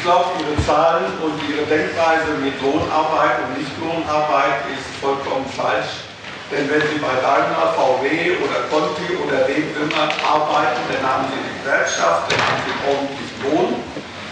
Ich 0.00 0.02
glaube, 0.02 0.30
Ihre 0.40 0.66
Zahlen 0.66 1.12
und 1.20 1.36
Ihre 1.46 1.66
Denkweise 1.66 2.32
mit 2.42 2.56
Lohnarbeit 2.62 3.44
und 3.44 3.58
Nichtlohnarbeit 3.58 4.64
ist 4.72 4.88
vollkommen 5.00 5.44
falsch. 5.54 6.08
Denn 6.50 6.70
wenn 6.70 6.80
Sie 6.80 6.98
bei 6.98 7.14
Daimler, 7.20 7.74
VW 7.76 8.32
oder 8.42 8.64
Conti 8.72 9.14
oder 9.22 9.46
wem 9.46 9.70
immer 9.76 10.08
arbeiten, 10.24 10.80
dann 10.90 11.02
haben 11.04 11.24
Sie 11.30 11.36
die 11.36 11.62
Gewerkschaft, 11.62 12.32
dann 12.32 12.40
haben 12.40 12.62
Sie 12.64 12.74
ordentlich 12.88 13.30
Lohn 13.44 13.74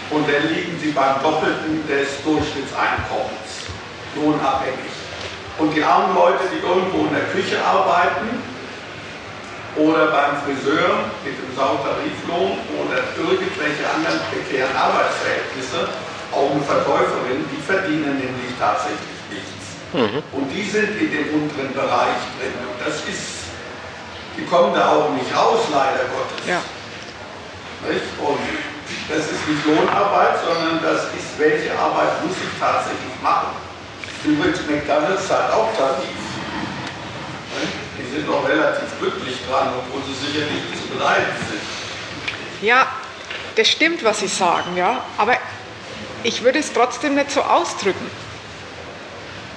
und 0.09 0.27
dann 0.27 0.43
liegen 0.49 0.79
Sie 0.81 0.91
beim 0.91 1.21
Doppelten 1.21 1.87
des 1.87 2.23
Durchschnittseinkommens, 2.25 3.48
lohnabhängig. 4.19 4.91
Und 5.57 5.75
die 5.75 5.83
armen 5.83 6.15
Leute, 6.15 6.43
die 6.51 6.59
irgendwo 6.65 7.07
in 7.07 7.13
der 7.13 7.27
Küche 7.31 7.59
arbeiten, 7.63 8.39
oder 9.75 10.07
beim 10.11 10.35
Friseur 10.43 11.07
mit 11.23 11.37
dem 11.37 11.51
Sautariflohn 11.55 12.57
oder 12.81 12.99
irgendwelche 13.15 13.85
anderen 13.85 14.19
prekären 14.27 14.75
Arbeitsverhältnisse, 14.75 15.87
auch 16.31 16.51
eine 16.51 16.61
Verkäuferin, 16.61 17.45
die 17.47 17.61
verdienen 17.61 18.17
nämlich 18.17 18.53
tatsächlich 18.57 19.17
nichts. 19.29 19.79
Mhm. 19.93 20.21
Und 20.33 20.49
die 20.49 20.65
sind 20.67 20.99
in 20.99 21.09
dem 21.11 21.27
unteren 21.33 21.73
Bereich 21.73 22.19
drin. 22.37 22.53
Und 22.65 22.77
das 22.81 23.01
ist, 23.07 23.49
die 24.37 24.45
kommen 24.45 24.73
da 24.73 24.93
auch 24.93 25.09
nicht 25.13 25.29
raus, 25.33 25.69
leider 25.71 26.09
Gottes. 26.09 26.43
Ja. 26.45 26.61
Nicht? 27.87 28.05
Und 28.19 28.41
das 29.07 29.25
ist 29.25 29.43
nicht 29.47 29.63
Lohnarbeit, 29.65 30.37
sondern 30.43 30.81
das 30.83 31.13
ist, 31.15 31.37
welche 31.37 31.71
Arbeit 31.77 32.25
muss 32.25 32.35
ich 32.35 32.53
tatsächlich 32.59 33.15
machen. 33.23 33.68
Übrigens, 34.25 34.59
McDonalds 34.67 35.29
hat 35.29 35.51
auch 35.53 35.75
Tarif 35.77 36.09
die 38.09 38.15
sind 38.15 38.27
noch 38.27 38.47
relativ 38.47 38.87
glücklich 38.99 39.37
dran, 39.49 39.69
obwohl 39.77 40.01
sie 40.07 40.25
sicherlich 40.25 40.51
nicht 40.51 40.81
zu 40.81 40.87
beneiden 40.87 41.33
sind. 41.49 41.61
Ja, 42.61 42.87
das 43.55 43.67
stimmt, 43.67 44.03
was 44.03 44.19
Sie 44.19 44.27
sagen, 44.27 44.75
ja, 44.77 45.03
aber 45.17 45.35
ich 46.23 46.43
würde 46.43 46.59
es 46.59 46.73
trotzdem 46.73 47.15
nicht 47.15 47.31
so 47.31 47.41
ausdrücken, 47.41 48.09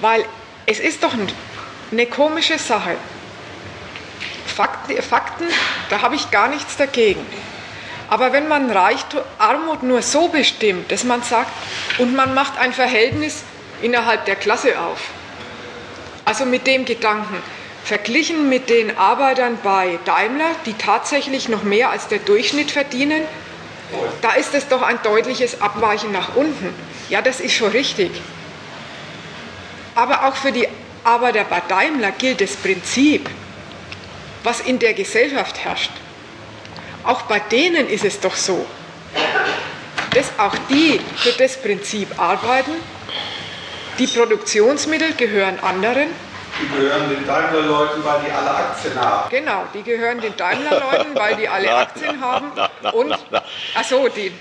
weil 0.00 0.24
es 0.66 0.80
ist 0.80 1.02
doch 1.02 1.12
eine 1.90 2.06
komische 2.06 2.58
Sache. 2.58 2.96
Fakten, 4.46 5.00
Fakten 5.02 5.46
da 5.88 6.02
habe 6.02 6.14
ich 6.14 6.30
gar 6.30 6.48
nichts 6.48 6.76
dagegen. 6.76 7.24
Aber 8.10 8.32
wenn 8.32 8.46
man 8.46 8.70
Reichtum, 8.70 9.22
Armut 9.38 9.82
nur 9.82 10.02
so 10.02 10.28
bestimmt, 10.28 10.92
dass 10.92 11.04
man 11.04 11.22
sagt, 11.22 11.50
und 11.98 12.14
man 12.14 12.34
macht 12.34 12.58
ein 12.58 12.74
Verhältnis 12.74 13.42
innerhalb 13.82 14.24
der 14.24 14.36
Klasse 14.36 14.78
auf, 14.78 15.00
also 16.24 16.44
mit 16.44 16.66
dem 16.66 16.84
Gedanken, 16.84 17.36
verglichen 17.84 18.48
mit 18.48 18.70
den 18.70 18.96
Arbeitern 18.96 19.58
bei 19.62 19.98
Daimler, 20.04 20.50
die 20.66 20.74
tatsächlich 20.74 21.48
noch 21.48 21.64
mehr 21.64 21.90
als 21.90 22.08
der 22.08 22.20
Durchschnitt 22.20 22.70
verdienen, 22.70 23.22
da 24.22 24.32
ist 24.32 24.54
es 24.54 24.68
doch 24.68 24.82
ein 24.82 24.98
deutliches 25.02 25.60
Abweichen 25.60 26.12
nach 26.12 26.34
unten. 26.36 26.74
Ja, 27.10 27.20
das 27.20 27.40
ist 27.40 27.52
schon 27.54 27.72
richtig. 27.72 28.10
Aber 29.94 30.26
auch 30.26 30.36
für 30.36 30.52
die 30.52 30.66
Arbeiter 31.04 31.44
bei 31.44 31.60
Daimler 31.68 32.12
gilt 32.12 32.40
das 32.40 32.56
Prinzip, 32.56 33.28
was 34.44 34.60
in 34.60 34.78
der 34.78 34.94
Gesellschaft 34.94 35.64
herrscht. 35.64 35.90
Auch 37.04 37.22
bei 37.22 37.40
denen 37.40 37.88
ist 37.88 38.04
es 38.04 38.20
doch 38.20 38.36
so, 38.36 38.64
dass 40.14 40.26
auch 40.38 40.54
die 40.70 41.00
für 41.16 41.32
das 41.32 41.60
Prinzip 41.60 42.08
arbeiten. 42.18 42.72
Die 43.98 44.06
Produktionsmittel 44.06 45.12
gehören 45.14 45.58
anderen 45.60 46.08
die 46.60 46.68
gehören 46.68 47.08
den 47.08 47.26
Daimler-Leuten, 47.26 48.04
weil 48.04 48.20
die 48.26 48.30
alle 48.30 48.50
Aktien 48.50 49.00
haben. 49.00 49.30
Genau, 49.30 49.64
die 49.72 49.82
gehören 49.82 50.20
den 50.20 50.36
Daimler-Leuten, 50.36 51.14
weil 51.14 51.36
die 51.36 51.48
alle 51.48 51.74
Aktien 51.78 52.20
haben. 52.20 52.52
Und, 52.92 53.16
ach 53.74 53.84
so, 53.84 54.06
die. 54.08 54.32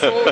So. 0.00 0.06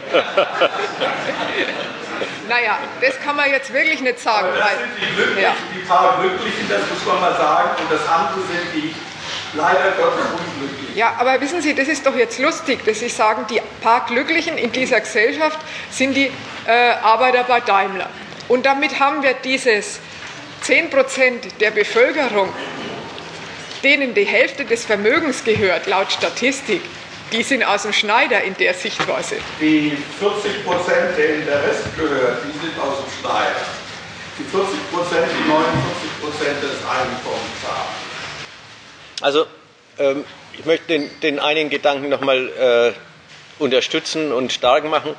naja, 2.48 2.78
das 3.00 3.20
kann 3.20 3.36
man 3.36 3.50
jetzt 3.50 3.70
wirklich 3.72 4.00
nicht 4.00 4.18
sagen. 4.18 4.48
Aber 4.48 4.56
das 4.56 4.66
weil, 4.66 4.78
sind 4.78 4.90
die 4.96 5.14
Glücklichen, 5.14 5.42
ja. 5.42 5.52
die 5.74 5.80
paar 5.86 6.18
Glücklichen, 6.20 6.68
das 6.68 6.80
muss 6.90 7.04
man 7.06 7.20
mal 7.20 7.36
sagen. 7.36 7.70
Und 7.82 7.92
das 7.92 8.08
andere 8.08 8.40
sind 8.40 8.72
die 8.74 8.94
leider 9.54 9.90
Gottes 9.98 10.24
Unglücklichen. 10.32 10.96
Ja, 10.96 11.14
aber 11.18 11.40
wissen 11.40 11.60
Sie, 11.60 11.74
das 11.74 11.88
ist 11.88 12.06
doch 12.06 12.16
jetzt 12.16 12.38
lustig, 12.38 12.84
dass 12.84 13.00
Sie 13.00 13.10
sagen, 13.10 13.46
die 13.50 13.60
paar 13.82 14.06
Glücklichen 14.06 14.56
in 14.56 14.72
dieser 14.72 15.00
Gesellschaft 15.00 15.58
sind 15.90 16.14
die 16.14 16.32
äh, 16.66 16.92
Arbeiter 17.02 17.44
bei 17.44 17.60
Daimler. 17.60 18.08
Und 18.50 18.66
damit 18.66 18.98
haben 18.98 19.22
wir 19.22 19.34
dieses 19.34 20.00
10 20.62 20.90
Prozent 20.90 21.60
der 21.60 21.70
Bevölkerung, 21.70 22.52
denen 23.84 24.12
die 24.12 24.24
Hälfte 24.24 24.64
des 24.64 24.84
Vermögens 24.84 25.44
gehört, 25.44 25.86
laut 25.86 26.10
Statistik, 26.10 26.82
die 27.30 27.44
sind 27.44 27.62
aus 27.62 27.84
dem 27.84 27.92
Schneider 27.92 28.42
in 28.42 28.56
der 28.56 28.74
Sichtweise. 28.74 29.36
Die 29.60 29.96
40 30.18 30.64
Prozent, 30.64 31.16
denen 31.16 31.46
der 31.46 31.62
Rest 31.62 31.96
gehört, 31.96 32.38
die 32.42 32.58
sind 32.58 32.76
aus 32.80 32.96
dem 32.96 33.20
Schneider. 33.20 33.66
Die 34.36 34.42
40 34.42 34.90
Prozent, 34.90 35.26
die 35.30 35.48
49 35.48 36.20
Prozent 36.20 36.60
des 36.60 36.78
Einkommens 36.90 37.60
haben. 37.68 37.94
Also, 39.20 39.46
ähm, 40.00 40.24
ich 40.58 40.64
möchte 40.64 40.88
den, 40.88 41.20
den 41.20 41.38
einen 41.38 41.70
Gedanken 41.70 42.08
nochmal 42.08 42.48
äh, 42.98 43.62
unterstützen 43.62 44.32
und 44.32 44.52
stark 44.52 44.90
machen. 44.90 45.14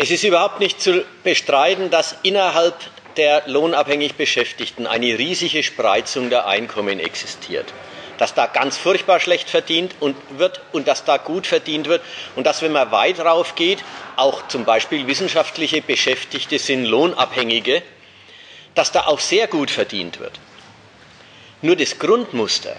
Es 0.00 0.12
ist 0.12 0.22
überhaupt 0.22 0.60
nicht 0.60 0.80
zu 0.80 1.04
bestreiten, 1.24 1.90
dass 1.90 2.14
innerhalb 2.22 2.76
der 3.16 3.42
lohnabhängig 3.46 4.14
Beschäftigten 4.14 4.86
eine 4.86 5.18
riesige 5.18 5.64
Spreizung 5.64 6.30
der 6.30 6.46
Einkommen 6.46 7.00
existiert. 7.00 7.74
Dass 8.16 8.32
da 8.32 8.46
ganz 8.46 8.76
furchtbar 8.76 9.18
schlecht 9.18 9.50
verdient 9.50 9.96
und 9.98 10.14
wird 10.38 10.60
und 10.70 10.86
dass 10.86 11.04
da 11.04 11.16
gut 11.16 11.48
verdient 11.48 11.88
wird 11.88 12.00
und 12.36 12.46
dass, 12.46 12.62
wenn 12.62 12.70
man 12.70 12.92
weit 12.92 13.18
rauf 13.18 13.56
geht, 13.56 13.82
auch 14.14 14.46
zum 14.46 14.64
Beispiel 14.64 15.08
wissenschaftliche 15.08 15.82
Beschäftigte 15.82 16.60
sind 16.60 16.84
Lohnabhängige, 16.84 17.82
dass 18.76 18.92
da 18.92 19.06
auch 19.06 19.18
sehr 19.18 19.48
gut 19.48 19.68
verdient 19.68 20.20
wird. 20.20 20.38
Nur 21.60 21.74
das 21.74 21.98
Grundmuster 21.98 22.76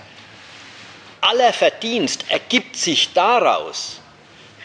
aller 1.19 1.51
Verdienst 1.51 2.23
ergibt 2.29 2.77
sich 2.77 3.11
daraus, 3.11 3.99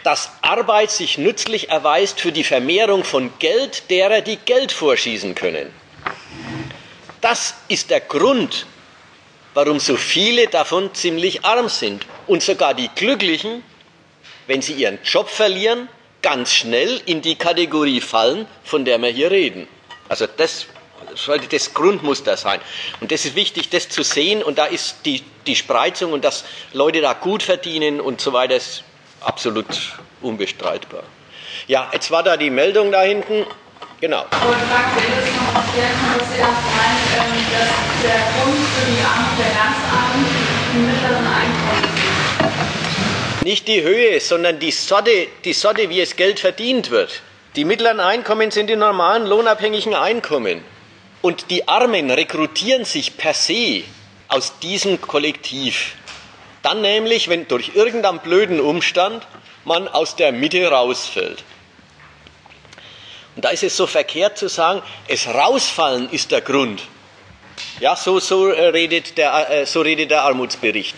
dass 0.05 0.31
Arbeit 0.43 0.91
sich 0.91 1.19
nützlich 1.19 1.71
erweist 1.71 2.21
für 2.21 2.31
die 2.31 2.45
Vermehrung 2.45 3.03
von 3.03 3.33
Geld 3.39 3.91
derer, 3.91 4.21
die 4.21 4.37
Geld 4.37 4.71
vorschießen 4.71 5.35
können. 5.35 5.73
Das 7.21 7.55
ist 7.69 7.91
der 7.91 8.01
Grund, 8.01 8.67
warum 9.55 9.81
so 9.81 9.97
viele 9.97 10.47
davon 10.47 10.95
ziemlich 10.95 11.45
arm 11.45 11.71
sind 11.71 12.07
und 12.27 12.43
sogar 12.43 12.75
die 12.75 12.91
Glücklichen, 12.95 13.65
wenn 14.47 14.61
sie 14.61 14.75
ihren 14.75 14.99
Job 15.03 15.31
verlieren, 15.31 15.89
ganz 16.21 16.53
schnell 16.53 17.01
in 17.07 17.23
die 17.23 17.37
Kategorie 17.37 18.03
fallen, 18.03 18.47
von 18.63 18.85
der 18.85 18.99
wir 18.99 19.09
hier 19.09 19.31
reden. 19.31 19.67
Also 20.11 20.27
das 20.27 20.67
sollte 21.15 21.49
das 21.49 21.73
Grundmuster 21.73 22.37
sein. 22.37 22.61
Und 23.01 23.11
das 23.11 23.25
ist 23.25 23.37
wichtig, 23.37 23.71
das 23.71 23.89
zu 23.89 24.03
sehen. 24.03 24.43
Und 24.43 24.59
da 24.59 24.67
ist 24.67 24.97
die, 25.05 25.23
die 25.47 25.57
Spreizung 25.57 26.13
und 26.13 26.25
dass 26.25 26.45
Leute 26.73 27.01
da 27.01 27.15
gut 27.15 27.43
verdienen 27.43 28.01
und 28.01 28.21
so 28.21 28.33
weiter, 28.33 28.59
absolut 29.25 29.67
unbestreitbar. 30.23 31.03
Ja, 31.67 31.89
jetzt 31.93 32.11
war 32.11 32.23
da 32.23 32.37
die 32.37 32.51
Meldung 32.51 32.93
da 32.93 33.03
hinten. 33.03 33.47
Genau. 34.01 34.23
Und 34.23 34.31
fragt, 34.31 34.97
wenn 34.97 35.11
das 35.17 35.25
noch 35.33 35.55
erklären 35.55 35.97
kann, 36.05 36.21
meint, 36.77 37.01
ähm, 37.17 37.33
dass 37.53 37.71
der 38.03 38.21
Grund 38.35 38.67
für 38.75 38.87
die 38.91 39.01
Armut 39.03 39.39
der 39.39 39.53
ganz 39.55 39.79
Armen 39.91 40.27
die 40.73 40.79
mittleren 40.79 41.27
Einkommen 41.27 41.85
Nicht 43.45 43.69
die 43.69 43.83
Höhe, 43.83 44.21
sondern 44.21 44.59
die 44.59 44.73
Sorte, 44.73 45.29
die 45.45 45.53
Sorte, 45.53 45.89
wie 45.89 46.01
es 46.01 46.17
Geld 46.17 46.41
verdient 46.41 46.91
wird. 46.91 47.23
Die 47.57 47.65
mittleren 47.65 48.01
Einkommen 48.01 48.51
sind 48.51 48.69
die 48.69 48.77
normalen 48.77 49.27
lohnabhängigen 49.27 49.95
Einkommen. 49.95 50.63
Und 51.23 51.51
die 51.51 51.69
Armen 51.69 52.11
rekrutieren 52.11 52.85
sich 52.85 53.17
per 53.17 53.33
se 53.33 53.85
aus 54.29 54.59
diesem 54.59 55.01
Kollektiv. 55.01 55.95
Dann 56.65 56.81
nämlich, 56.81 57.29
wenn 57.29 57.47
durch 57.47 57.73
irgendeinen 57.75 58.21
blöden 58.21 58.59
Umstand 58.59 59.27
man 59.67 59.87
aus 59.87 60.17
der 60.17 60.33
Mitte 60.33 60.67
rausfällt. 60.67 61.45
Und 63.37 63.45
da 63.45 63.51
ist 63.51 63.63
es 63.63 63.77
so 63.77 63.87
verkehrt 63.87 64.39
zu 64.39 64.49
sagen, 64.49 64.81
es 65.07 65.29
rausfallen 65.29 66.09
ist 66.11 66.33
der 66.33 66.41
Grund. 66.41 66.83
Ja, 67.81 67.95
so, 67.97 68.19
so, 68.19 68.49
äh, 68.49 68.69
redet, 68.69 69.19
der, 69.19 69.51
äh, 69.51 69.67
so 69.67 69.83
redet 69.83 70.11
der 70.11 70.23
Armutsbericht. 70.23 70.97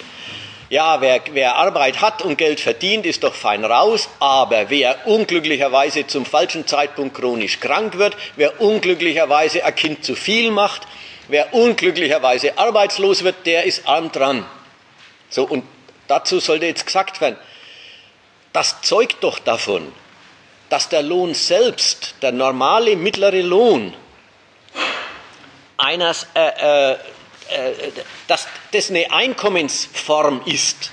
Ja, 0.70 1.00
wer, 1.00 1.20
wer 1.32 1.56
Arbeit 1.56 2.00
hat 2.00 2.22
und 2.22 2.38
Geld 2.38 2.60
verdient, 2.60 3.04
ist 3.04 3.24
doch 3.24 3.34
fein 3.34 3.64
raus, 3.64 4.08
aber 4.20 4.70
wer 4.70 5.04
unglücklicherweise 5.08 6.06
zum 6.06 6.24
falschen 6.24 6.68
Zeitpunkt 6.68 7.16
chronisch 7.16 7.58
krank 7.58 7.98
wird, 7.98 8.16
wer 8.36 8.60
unglücklicherweise 8.60 9.64
ein 9.64 9.74
Kind 9.74 10.04
zu 10.04 10.14
viel 10.14 10.52
macht, 10.52 10.82
wer 11.26 11.52
unglücklicherweise 11.54 12.56
arbeitslos 12.56 13.24
wird, 13.24 13.46
der 13.46 13.64
ist 13.64 13.88
arm 13.88 14.12
dran. 14.12 14.46
So, 15.28 15.44
und 15.44 15.64
dazu 16.08 16.40
sollte 16.40 16.66
jetzt 16.66 16.86
gesagt 16.86 17.20
werden, 17.20 17.36
das 18.52 18.80
zeugt 18.82 19.22
doch 19.22 19.38
davon, 19.38 19.92
dass 20.68 20.88
der 20.88 21.02
Lohn 21.02 21.34
selbst, 21.34 22.14
der 22.22 22.32
normale 22.32 22.96
mittlere 22.96 23.42
Lohn, 23.42 23.94
eines, 25.76 26.26
äh, 26.34 26.48
äh, 26.48 26.92
äh, 26.92 27.72
dass 28.26 28.48
das 28.72 28.90
eine 28.90 29.12
Einkommensform 29.12 30.42
ist, 30.46 30.90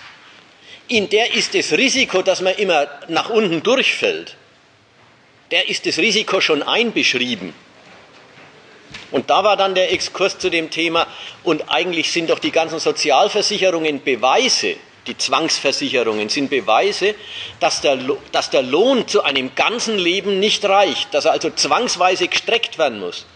in 0.88 1.10
der 1.10 1.34
ist 1.34 1.55
das 1.55 1.72
Risiko, 1.72 2.22
dass 2.22 2.41
man 2.41 2.53
immer 2.55 2.88
nach 3.07 3.30
unten 3.30 3.64
durchfällt, 3.64 4.35
der 5.51 5.69
ist 5.69 5.85
das 5.85 5.97
Risiko 5.97 6.41
schon 6.41 6.61
einbeschrieben. 6.61 7.53
Und 9.14 9.30
da 9.30 9.44
war 9.44 9.56
dann 9.57 9.76
der 9.76 9.94
Exkurs 9.94 10.40
zu 10.40 10.49
dem 10.49 10.72
Thema, 10.72 11.06
und 11.44 11.69
eigentlich 11.69 12.11
sind 12.11 12.31
doch 12.31 12.40
die 12.40 12.52
ganzen 12.52 12.80
Sozialversicherungen 12.80 14.03
Beweise, 14.03 14.76
die 15.06 15.15
Zwangsversicherungen 15.15 16.30
sind 16.30 16.49
Beweise, 16.49 17.14
dass 17.60 17.81
der, 17.81 17.99
dass 18.31 18.49
der 18.49 18.64
Lohn 18.64 19.07
zu 19.07 19.22
einem 19.22 19.53
ganzen 19.53 19.99
Leben 19.99 20.40
nicht 20.40 20.65
reicht, 20.65 21.14
dass 21.14 21.26
er 21.26 21.31
also 21.34 21.52
zwangsweise 21.52 22.27
gestreckt 22.27 22.80
werden 22.80 22.99
muss. 22.99 23.27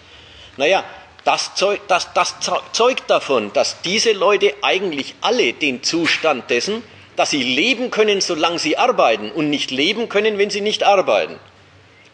Naja, 0.56 0.84
das, 1.26 1.54
zeug, 1.54 1.80
das, 1.88 2.12
das 2.12 2.34
zeugt 2.72 3.08
davon, 3.12 3.54
dass 3.54 3.80
diese 3.84 4.14
Leute 4.14 4.56
eigentlich 4.64 5.14
alle 5.22 5.54
den 5.54 5.84
Zustand 5.84 6.50
dessen, 6.50 6.82
dass 7.16 7.30
sie 7.30 7.44
leben 7.44 7.92
können, 7.92 8.20
solange 8.20 8.58
sie 8.58 8.78
arbeiten 8.78 9.30
und 9.30 9.52
nicht 9.52 9.70
leben 9.70 10.10
können, 10.10 10.40
wenn 10.40 10.50
sie 10.50 10.62
nicht 10.62 10.82
arbeiten 10.84 11.38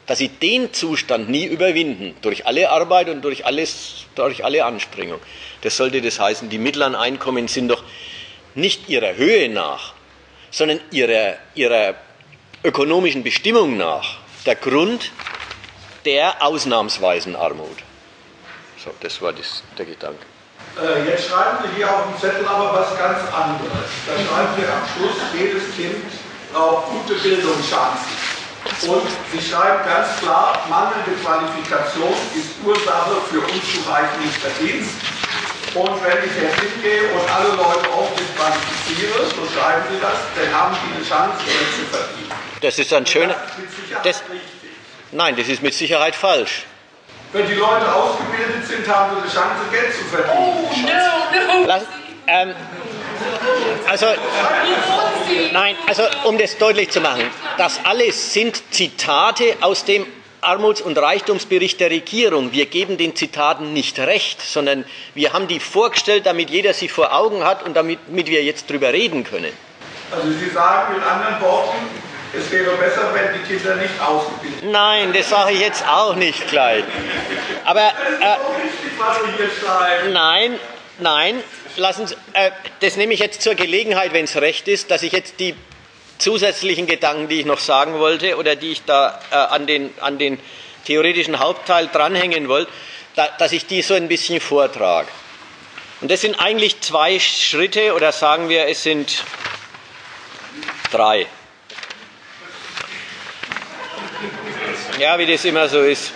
dass 0.06 0.18
sie 0.18 0.28
den 0.28 0.74
Zustand 0.74 1.30
nie 1.30 1.46
überwinden, 1.46 2.16
durch 2.22 2.46
alle 2.46 2.70
Arbeit 2.70 3.10
und 3.10 3.22
durch, 3.22 3.46
alles, 3.46 4.06
durch 4.16 4.44
alle 4.44 4.66
Anstrengung. 4.66 5.20
Das 5.62 5.78
sollte 5.78 6.02
das 6.02 6.20
heißen, 6.20 6.50
die 6.50 6.58
mittleren 6.58 6.96
Einkommen 6.96 7.48
sind 7.48 7.70
doch 7.70 7.84
nicht 8.56 8.90
ihrer 8.90 9.16
Höhe 9.16 9.50
nach, 9.50 9.94
sondern 10.52 10.80
ihrer, 10.92 11.36
ihrer 11.56 11.96
ökonomischen 12.64 13.24
Bestimmung 13.24 13.78
nach 13.78 14.18
der 14.46 14.56
Grund 14.56 15.12
der 16.06 16.44
ausnahmsweisen 16.46 17.36
Armut. 17.36 17.78
So, 18.84 18.92
das 19.00 19.22
war 19.22 19.32
das, 19.32 19.64
der 19.78 19.86
Gedanke. 19.86 20.26
Äh, 20.82 21.10
jetzt 21.10 21.30
schreiben 21.30 21.58
Sie 21.64 21.78
hier 21.78 21.90
auf 21.90 22.04
dem 22.08 22.20
Zettel 22.20 22.46
aber 22.46 22.74
was 22.74 22.98
ganz 22.98 23.20
anderes. 23.34 23.90
Da 24.06 24.14
schreiben 24.14 24.54
Sie 24.58 24.66
am 24.66 24.84
Schluss, 24.96 25.22
jedes 25.34 25.76
Kind 25.76 26.04
braucht 26.52 26.90
gute 26.90 27.16
Bildungschancen. 27.22 28.43
Und 28.82 29.08
Sie 29.32 29.42
schreiben 29.42 29.86
ganz 29.86 30.20
klar, 30.20 30.66
mangelnde 30.70 31.12
Qualifikation 31.24 32.14
ist 32.36 32.52
Ursache 32.66 33.22
für 33.30 33.40
unzureichenden 33.40 34.30
Verdienst. 34.32 34.96
Und 35.76 36.04
wenn 36.04 36.18
ich 36.18 36.36
jetzt 36.42 36.60
hingehe 36.60 37.04
und 37.14 37.30
alle 37.34 37.50
Leute 37.50 37.90
ordentlich 37.92 38.28
qualifiziere, 38.36 39.26
so 39.26 39.48
schreiben 39.54 39.84
Sie 39.90 40.00
das, 40.02 40.20
dann 40.36 40.54
haben 40.54 40.76
die 40.76 40.96
eine 40.96 41.06
Chance, 41.06 41.44
Geld 41.46 41.74
zu 41.74 41.86
verdienen. 41.96 42.32
Das 42.62 42.80
ist 42.80 42.94
ein 42.94 43.06
schöner. 43.06 43.36
Das, 44.04 44.22
nein, 45.12 45.36
das 45.36 45.48
ist 45.48 45.64
mit 45.64 45.74
Sicherheit 45.74 46.16
falsch. 46.16 46.66
Wenn 47.32 47.48
die 47.48 47.56
Leute 47.56 47.92
ausgebildet 47.92 48.68
sind, 48.68 48.88
haben 48.88 49.16
sie 49.16 49.22
eine 49.22 49.32
Chance, 49.32 49.64
Geld 49.72 49.94
zu 49.94 50.04
verdienen. 50.06 50.38
Oh, 50.38 50.70
no, 50.76 51.62
no. 51.62 51.66
Lass, 51.66 51.84
ähm, 52.28 52.54
also, 53.88 54.06
nein, 55.52 55.76
also 55.88 56.04
um 56.26 56.38
das 56.38 56.58
deutlich 56.58 56.92
zu 56.92 57.02
machen, 57.02 57.24
das 57.58 57.86
alles 57.86 58.34
sind 58.34 58.62
Zitate 58.72 59.58
aus 59.62 59.86
dem 59.86 60.06
Armuts- 60.42 60.82
und 60.82 60.98
Reichtumsbericht 60.98 61.80
der 61.80 61.90
Regierung. 61.90 62.52
Wir 62.52 62.66
geben 62.66 62.98
den 62.98 63.16
Zitaten 63.16 63.74
nicht 63.74 63.98
recht, 64.00 64.42
sondern 64.42 64.86
wir 65.16 65.34
haben 65.34 65.48
die 65.48 65.60
vorgestellt, 65.60 66.26
damit 66.26 66.50
jeder 66.50 66.74
sie 66.74 66.90
vor 66.90 67.14
Augen 67.14 67.44
hat 67.44 67.64
und 67.64 67.76
damit, 67.76 68.00
damit 68.08 68.28
wir 68.28 68.44
jetzt 68.44 68.70
drüber 68.70 68.92
reden 68.92 69.24
können. 69.24 69.54
Also 70.12 70.32
Sie 70.32 70.50
sagen 70.50 70.96
mit 70.96 71.04
anderen 71.04 71.42
Worten, 71.42 71.78
es 72.38 72.52
wäre 72.52 72.72
besser, 72.78 73.14
wenn 73.14 73.42
die 73.42 73.48
Kinder 73.48 73.76
nicht 73.76 74.00
ausgebildet 74.00 74.60
sind. 74.60 74.72
Nein, 74.72 75.14
das 75.14 75.30
sage 75.30 75.54
ich 75.54 75.60
jetzt 75.60 75.88
auch 75.88 76.16
nicht 76.16 76.48
gleich. 76.50 76.84
Aber 77.64 77.82
äh, 77.82 77.92
richtig, 79.38 80.12
nein, 80.12 80.60
nein, 81.00 81.44
lassen 81.78 82.08
Sie, 82.08 82.16
äh, 82.34 82.52
das 82.82 82.98
nehme 82.98 83.14
ich 83.14 83.20
jetzt 83.20 83.42
zur 83.42 83.56
Gelegenheit, 83.56 84.14
wenn 84.14 84.26
es 84.26 84.36
recht 84.36 84.68
ist, 84.68 84.92
dass 84.92 85.04
ich 85.04 85.14
jetzt 85.14 85.40
die 85.40 85.56
zusätzlichen 86.18 86.88
Gedanken, 86.88 87.28
die 87.28 87.42
ich 87.42 87.46
noch 87.46 87.60
sagen 87.60 88.00
wollte 88.00 88.38
oder 88.38 88.56
die 88.56 88.72
ich 88.72 88.84
da 88.86 89.20
äh, 89.32 89.36
an, 89.36 89.68
den, 89.68 89.94
an 90.00 90.18
den 90.18 90.40
theoretischen 90.86 91.40
Hauptteil 91.40 91.88
dranhängen 91.88 92.48
wollte, 92.48 92.72
da, 93.16 93.28
dass 93.38 93.52
ich 93.52 93.66
die 93.66 93.82
so 93.82 93.94
ein 93.94 94.08
bisschen 94.08 94.40
vortrage. 94.40 95.08
Und 96.02 96.12
das 96.12 96.22
sind 96.22 96.40
eigentlich 96.40 96.82
zwei 96.82 97.20
Schritte 97.20 97.94
oder 97.94 98.12
sagen 98.12 98.50
wir, 98.50 98.68
es 98.68 98.84
sind 98.84 99.24
drei. 100.92 101.28
Ja, 105.00 105.18
wie 105.18 105.26
das 105.26 105.46
immer 105.46 105.70
so 105.70 105.82
ist. 105.82 106.12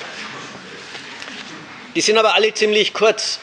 Die 1.96 2.02
sind 2.02 2.18
aber 2.18 2.36
alle 2.36 2.54
ziemlich 2.54 2.94
kurz. 2.94 3.40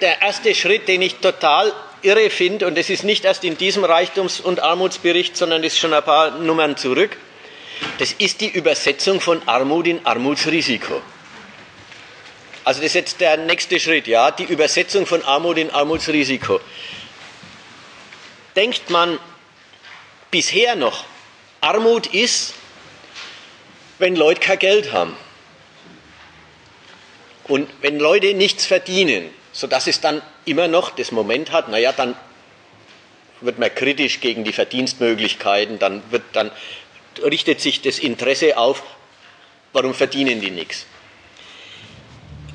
Der 0.00 0.22
erste 0.22 0.54
Schritt, 0.54 0.86
den 0.86 1.02
ich 1.02 1.16
total 1.16 1.72
irre 2.02 2.30
finde, 2.30 2.66
und 2.66 2.76
das 2.76 2.90
ist 2.90 3.04
nicht 3.04 3.24
erst 3.24 3.44
in 3.44 3.56
diesem 3.56 3.84
Reichtums- 3.84 4.40
und 4.40 4.60
Armutsbericht, 4.60 5.36
sondern 5.36 5.62
das 5.62 5.72
ist 5.72 5.78
schon 5.78 5.94
ein 5.94 6.02
paar 6.02 6.32
Nummern 6.32 6.76
zurück, 6.76 7.16
das 7.98 8.12
ist 8.12 8.40
die 8.40 8.48
Übersetzung 8.48 9.20
von 9.20 9.46
Armut 9.46 9.86
in 9.86 10.04
Armutsrisiko. 10.04 11.00
Also 12.64 12.80
das 12.80 12.88
ist 12.88 12.94
jetzt 12.94 13.20
der 13.20 13.36
nächste 13.36 13.80
Schritt, 13.80 14.06
ja, 14.06 14.30
die 14.30 14.44
Übersetzung 14.44 15.06
von 15.06 15.22
Armut 15.24 15.58
in 15.58 15.70
Armutsrisiko. 15.70 16.60
Denkt 18.54 18.90
man 18.90 19.18
bisher 20.30 20.76
noch, 20.76 21.04
Armut 21.60 22.08
ist, 22.08 22.54
wenn 23.98 24.16
Leute 24.16 24.40
kein 24.40 24.58
Geld 24.58 24.92
haben. 24.92 25.16
Und 27.44 27.68
wenn 27.80 27.98
Leute 27.98 28.34
nichts 28.34 28.66
verdienen, 28.66 29.30
sodass 29.52 29.86
es 29.86 30.00
dann 30.00 30.22
immer 30.48 30.68
noch 30.68 30.90
das 30.90 31.12
Moment 31.12 31.52
hat, 31.52 31.68
naja, 31.68 31.92
dann 31.92 32.14
wird 33.40 33.58
man 33.58 33.72
kritisch 33.74 34.20
gegen 34.20 34.44
die 34.44 34.52
Verdienstmöglichkeiten, 34.52 35.78
dann, 35.78 36.02
wird, 36.10 36.22
dann 36.32 36.50
richtet 37.22 37.60
sich 37.60 37.82
das 37.82 37.98
Interesse 37.98 38.56
auf, 38.58 38.82
warum 39.72 39.94
verdienen 39.94 40.40
die 40.40 40.50
nichts. 40.50 40.86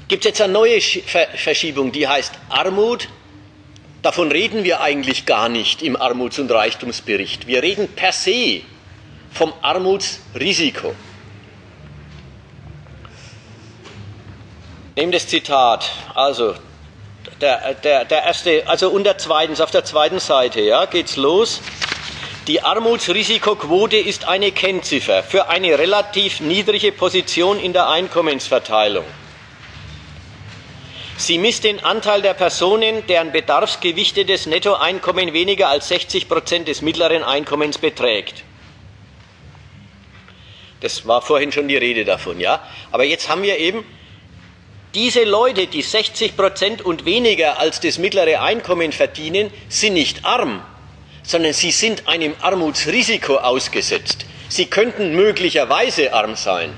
Gibt 0.07 0.25
es 0.25 0.29
jetzt 0.29 0.41
eine 0.41 0.53
neue 0.53 0.77
Schi- 0.81 1.03
Ver 1.03 1.27
Verschiebung, 1.35 1.91
die 1.91 2.07
heißt 2.07 2.33
Armut. 2.49 3.07
Davon 4.01 4.31
reden 4.31 4.65
wir 4.65 4.81
eigentlich 4.81 5.25
gar 5.25 5.47
nicht 5.47 5.81
im 5.81 5.95
Armuts- 5.95 6.37
und 6.39 6.51
Reichtumsbericht. 6.51 7.47
Wir 7.47 7.63
reden 7.63 7.87
per 7.87 8.11
se 8.11 8.61
vom 9.31 9.53
Armutsrisiko. 9.61 10.93
Nehmen 14.97 15.11
das 15.13 15.25
Zitat. 15.27 15.89
Also, 16.13 16.55
der, 17.43 17.73
der, 17.73 18.05
der 18.05 18.23
erste, 18.23 18.63
also 18.67 18.89
unter 18.89 19.17
zweitens, 19.17 19.59
auf 19.59 19.69
der 19.69 19.83
zweiten 19.83 20.19
Seite, 20.19 20.61
ja, 20.61 20.85
geht's 20.85 21.17
los. 21.17 21.61
Die 22.47 22.61
Armutsrisikoquote 22.61 23.97
ist 23.97 24.27
eine 24.27 24.51
Kennziffer 24.51 25.23
für 25.23 25.49
eine 25.49 25.77
relativ 25.77 26.39
niedrige 26.39 26.91
Position 26.91 27.59
in 27.59 27.73
der 27.73 27.89
Einkommensverteilung. 27.89 29.05
Sie 31.17 31.37
misst 31.37 31.63
den 31.63 31.83
Anteil 31.83 32.21
der 32.21 32.33
Personen, 32.33 33.05
deren 33.07 33.31
bedarfsgewichtetes 33.31 34.45
Nettoeinkommen 34.45 35.33
weniger 35.33 35.69
als 35.69 35.89
60 35.89 36.27
Prozent 36.27 36.67
des 36.67 36.81
mittleren 36.81 37.23
Einkommens 37.23 37.77
beträgt. 37.77 38.43
Das 40.79 41.07
war 41.07 41.21
vorhin 41.21 41.51
schon 41.51 41.67
die 41.67 41.77
Rede 41.77 42.03
davon, 42.03 42.39
ja. 42.39 42.61
Aber 42.91 43.03
jetzt 43.03 43.29
haben 43.29 43.43
wir 43.43 43.57
eben 43.57 43.85
diese 44.95 45.23
Leute, 45.23 45.67
die 45.67 45.81
60 45.81 46.37
Prozent 46.37 46.81
und 46.81 47.05
weniger 47.05 47.59
als 47.59 47.79
das 47.79 47.97
mittlere 47.97 48.41
Einkommen 48.41 48.91
verdienen, 48.91 49.51
sind 49.67 49.93
nicht 49.93 50.23
arm, 50.23 50.61
sondern 51.23 51.53
sie 51.53 51.71
sind 51.71 52.07
einem 52.07 52.35
Armutsrisiko 52.41 53.37
ausgesetzt. 53.37 54.25
Sie 54.49 54.67
könnten 54.67 55.15
möglicherweise 55.15 56.13
arm 56.13 56.35
sein. 56.35 56.73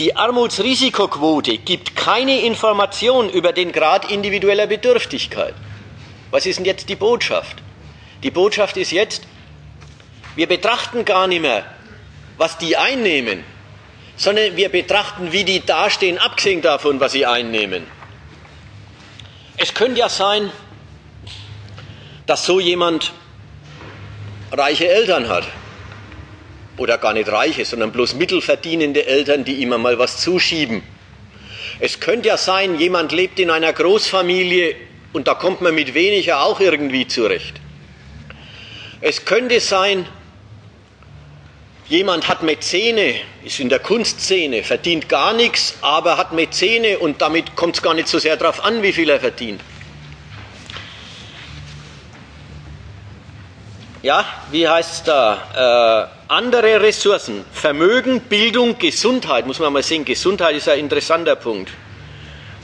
Die 0.00 0.16
Armutsrisikoquote 0.16 1.58
gibt 1.58 1.94
keine 1.94 2.40
Information 2.40 3.30
über 3.30 3.52
den 3.52 3.70
Grad 3.70 4.10
individueller 4.10 4.66
Bedürftigkeit. 4.66 5.54
Was 6.32 6.46
ist 6.46 6.56
denn 6.56 6.64
jetzt 6.64 6.88
die 6.88 6.96
Botschaft? 6.96 7.62
Die 8.24 8.32
Botschaft 8.32 8.76
ist 8.76 8.90
jetzt, 8.90 9.22
wir 10.34 10.48
betrachten 10.48 11.04
gar 11.04 11.28
nicht 11.28 11.42
mehr, 11.42 11.64
was 12.36 12.58
die 12.58 12.76
einnehmen, 12.76 13.44
sondern 14.24 14.56
wir 14.56 14.70
betrachten, 14.70 15.32
wie 15.32 15.44
die 15.44 15.66
dastehen, 15.66 16.16
abgesehen 16.16 16.62
davon, 16.62 16.98
was 16.98 17.12
sie 17.12 17.26
einnehmen. 17.26 17.86
Es 19.58 19.74
könnte 19.74 20.00
ja 20.00 20.08
sein, 20.08 20.50
dass 22.24 22.46
so 22.46 22.58
jemand 22.58 23.12
reiche 24.50 24.88
Eltern 24.88 25.28
hat. 25.28 25.44
Oder 26.78 26.96
gar 26.96 27.12
nicht 27.12 27.30
reiche, 27.30 27.66
sondern 27.66 27.92
bloß 27.92 28.14
mittelverdienende 28.14 29.06
Eltern, 29.06 29.44
die 29.44 29.62
immer 29.62 29.76
mal 29.76 29.98
was 29.98 30.16
zuschieben. 30.16 30.82
Es 31.78 32.00
könnte 32.00 32.28
ja 32.28 32.38
sein, 32.38 32.78
jemand 32.78 33.12
lebt 33.12 33.38
in 33.38 33.50
einer 33.50 33.74
Großfamilie 33.74 34.74
und 35.12 35.28
da 35.28 35.34
kommt 35.34 35.60
man 35.60 35.74
mit 35.74 35.92
weniger 35.92 36.42
auch 36.42 36.60
irgendwie 36.60 37.06
zurecht. 37.06 37.60
Es 39.02 39.26
könnte 39.26 39.60
sein, 39.60 40.06
jemand 41.88 42.28
hat 42.28 42.42
Mäzene, 42.42 43.14
ist 43.44 43.60
in 43.60 43.68
der 43.68 43.78
Kunstszene, 43.78 44.62
verdient 44.62 45.08
gar 45.08 45.32
nichts, 45.32 45.76
aber 45.82 46.16
hat 46.16 46.32
Mäzene 46.32 46.98
und 46.98 47.20
damit 47.20 47.56
kommt 47.56 47.76
es 47.76 47.82
gar 47.82 47.94
nicht 47.94 48.08
so 48.08 48.18
sehr 48.18 48.36
darauf 48.36 48.64
an, 48.64 48.82
wie 48.82 48.92
viel 48.92 49.08
er 49.10 49.20
verdient. 49.20 49.60
Ja, 54.02 54.26
wie 54.50 54.68
heißt 54.68 54.92
es 54.92 55.02
da? 55.04 56.10
Äh, 56.28 56.32
andere 56.32 56.82
Ressourcen, 56.82 57.44
Vermögen, 57.52 58.20
Bildung, 58.20 58.78
Gesundheit, 58.78 59.46
muss 59.46 59.58
man 59.58 59.72
mal 59.72 59.82
sehen, 59.82 60.04
Gesundheit 60.04 60.56
ist 60.56 60.68
ein 60.68 60.78
interessanter 60.78 61.36
Punkt. 61.36 61.70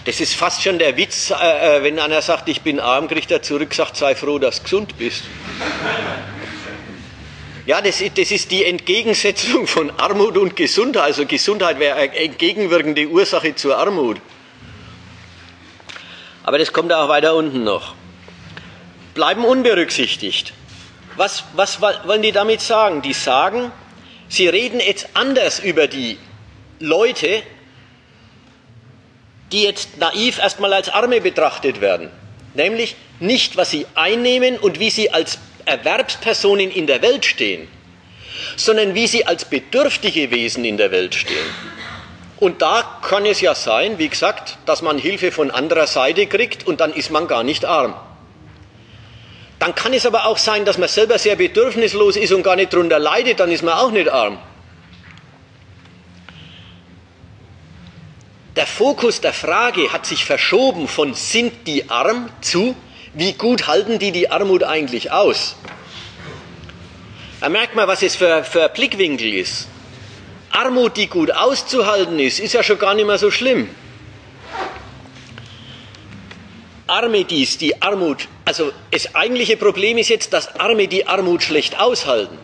Das 0.05 0.21
ist 0.21 0.35
fast 0.35 0.63
schon 0.63 0.79
der 0.79 0.97
Witz, 0.97 1.31
äh, 1.31 1.79
äh, 1.79 1.83
wenn 1.83 1.99
einer 1.99 2.21
sagt, 2.21 2.49
ich 2.49 2.61
bin 2.61 2.79
arm, 2.79 3.09
kriegt 3.09 3.31
er 3.31 3.43
zurück, 3.43 3.73
sagt, 3.73 3.97
sei 3.97 4.15
froh, 4.15 4.39
dass 4.39 4.59
du 4.59 4.65
gesund 4.65 4.99
bist. 4.99 5.25
Ja, 7.67 7.83
das 7.83 8.01
ist, 8.01 8.17
das 8.17 8.31
ist 8.31 8.51
die 8.51 8.65
Entgegensetzung 8.65 9.67
von 9.67 9.91
Armut 9.99 10.37
und 10.39 10.57
Gesundheit. 10.57 11.05
Also 11.05 11.27
Gesundheit 11.27 11.79
wäre 11.79 11.97
eine 11.97 12.17
entgegenwirkende 12.17 13.07
Ursache 13.07 13.55
zur 13.55 13.77
Armut. 13.77 14.19
Aber 16.43 16.59
das 16.59 16.73
kommt 16.73 16.93
auch 16.93 17.09
weiter 17.09 17.35
unten 17.35 17.65
noch. 17.65 17.95
Bleiben 19.15 19.45
unberücksichtigt. 19.45 20.55
Was, 21.17 21.45
was 21.55 21.81
wollen 21.83 22.23
die 22.23 22.33
damit 22.33 22.63
sagen? 22.63 23.03
Die 23.03 23.13
sagen, 23.13 23.73
sie 24.29 24.49
reden 24.49 24.81
jetzt 24.81 25.09
anders 25.15 25.59
über 25.59 25.87
die 25.87 26.19
Leute, 26.79 27.43
die 29.53 29.65
jetzt 29.65 29.99
naiv 29.99 30.39
erstmal 30.39 30.73
als 30.73 30.89
Arme 30.89 31.21
betrachtet 31.21 31.81
werden. 31.81 32.11
Nämlich 32.55 32.97
nicht, 33.19 33.57
was 33.57 33.71
sie 33.71 33.87
einnehmen 33.95 34.57
und 34.59 34.81
wie 34.81 34.91
sie 34.91 35.11
als 35.11 35.39
Erwerbspersonen 35.65 36.71
in 36.71 36.87
der 36.87 37.03
Welt 37.03 37.25
stehen, 37.25 37.69
sondern 38.57 38.95
wie 38.95 39.07
sie 39.07 39.27
als 39.27 39.45
bedürftige 39.45 40.31
Wesen 40.31 40.65
in 40.65 40.77
der 40.77 40.91
Welt 40.91 41.15
stehen. 41.15 41.55
Und 42.39 42.63
da 42.63 43.01
kann 43.03 43.27
es 43.27 43.41
ja 43.43 43.55
sein, 43.55 43.99
wie 43.99 44.09
gesagt, 44.09 44.57
dass 44.65 44.81
man 44.81 44.99
Hilfe 44.99 45.31
von 45.31 45.51
anderer 45.51 45.87
Seite 45.87 46.27
kriegt 46.27 46.67
und 46.67 46.81
dann 46.81 46.93
ist 46.93 47.11
man 47.11 47.29
gar 47.29 47.43
nicht 47.43 47.65
arm. 47.67 47.95
Dann 49.59 49.75
kann 49.75 49.93
es 49.93 50.07
aber 50.07 50.25
auch 50.25 50.39
sein, 50.39 50.65
dass 50.65 50.79
man 50.79 50.89
selber 50.89 51.19
sehr 51.19 51.37
bedürfnislos 51.37 52.17
ist 52.17 52.33
und 52.33 52.43
gar 52.43 52.57
nicht 52.57 52.73
darunter 52.73 52.99
leidet, 52.99 53.41
dann 53.41 53.53
ist 53.53 53.63
man 53.63 53.75
auch 53.75 53.91
nicht 53.91 54.09
arm. 54.09 54.39
Der 58.57 58.67
Fokus 58.67 59.21
der 59.21 59.35
Frage 59.35 59.93
hat 59.93 60.07
sich 60.07 60.25
verschoben 60.25 60.89
von 60.89 61.15
sind 61.15 61.67
die 61.67 61.91
arm 61.91 62.31
zu 62.41 62.75
wie 63.15 63.33
gut 63.33 63.67
halten 63.67 63.99
die 63.99 64.13
die 64.13 64.31
Armut 64.31 64.63
eigentlich 64.63 65.11
aus? 65.11 65.57
Da 67.41 67.49
merkt 67.49 67.75
man, 67.75 67.89
was 67.89 68.03
es 68.03 68.17
für, 68.17 68.45
für 68.45 68.69
Blickwinkel 68.69 69.35
ist. 69.35 69.67
Armut, 70.51 70.97
die 70.97 71.07
gut 71.07 71.31
auszuhalten 71.31 72.19
ist, 72.19 72.39
ist 72.39 72.53
ja 72.53 72.63
schon 72.63 72.79
gar 72.79 72.95
nicht 72.95 73.07
mehr 73.07 73.19
so 73.19 73.31
schlimm. 73.31 73.69
Arme 76.87 77.25
dies, 77.25 77.57
die 77.57 77.81
Armut, 77.81 78.27
also 78.45 78.73
das 78.91 79.15
eigentliche 79.15 79.57
Problem 79.57 79.97
ist 79.97 80.09
jetzt, 80.09 80.33
dass 80.33 80.57
Arme 80.57 80.89
die 80.89 81.07
Armut 81.07 81.45
schlecht 81.45 81.79
aushalten. 81.79 82.37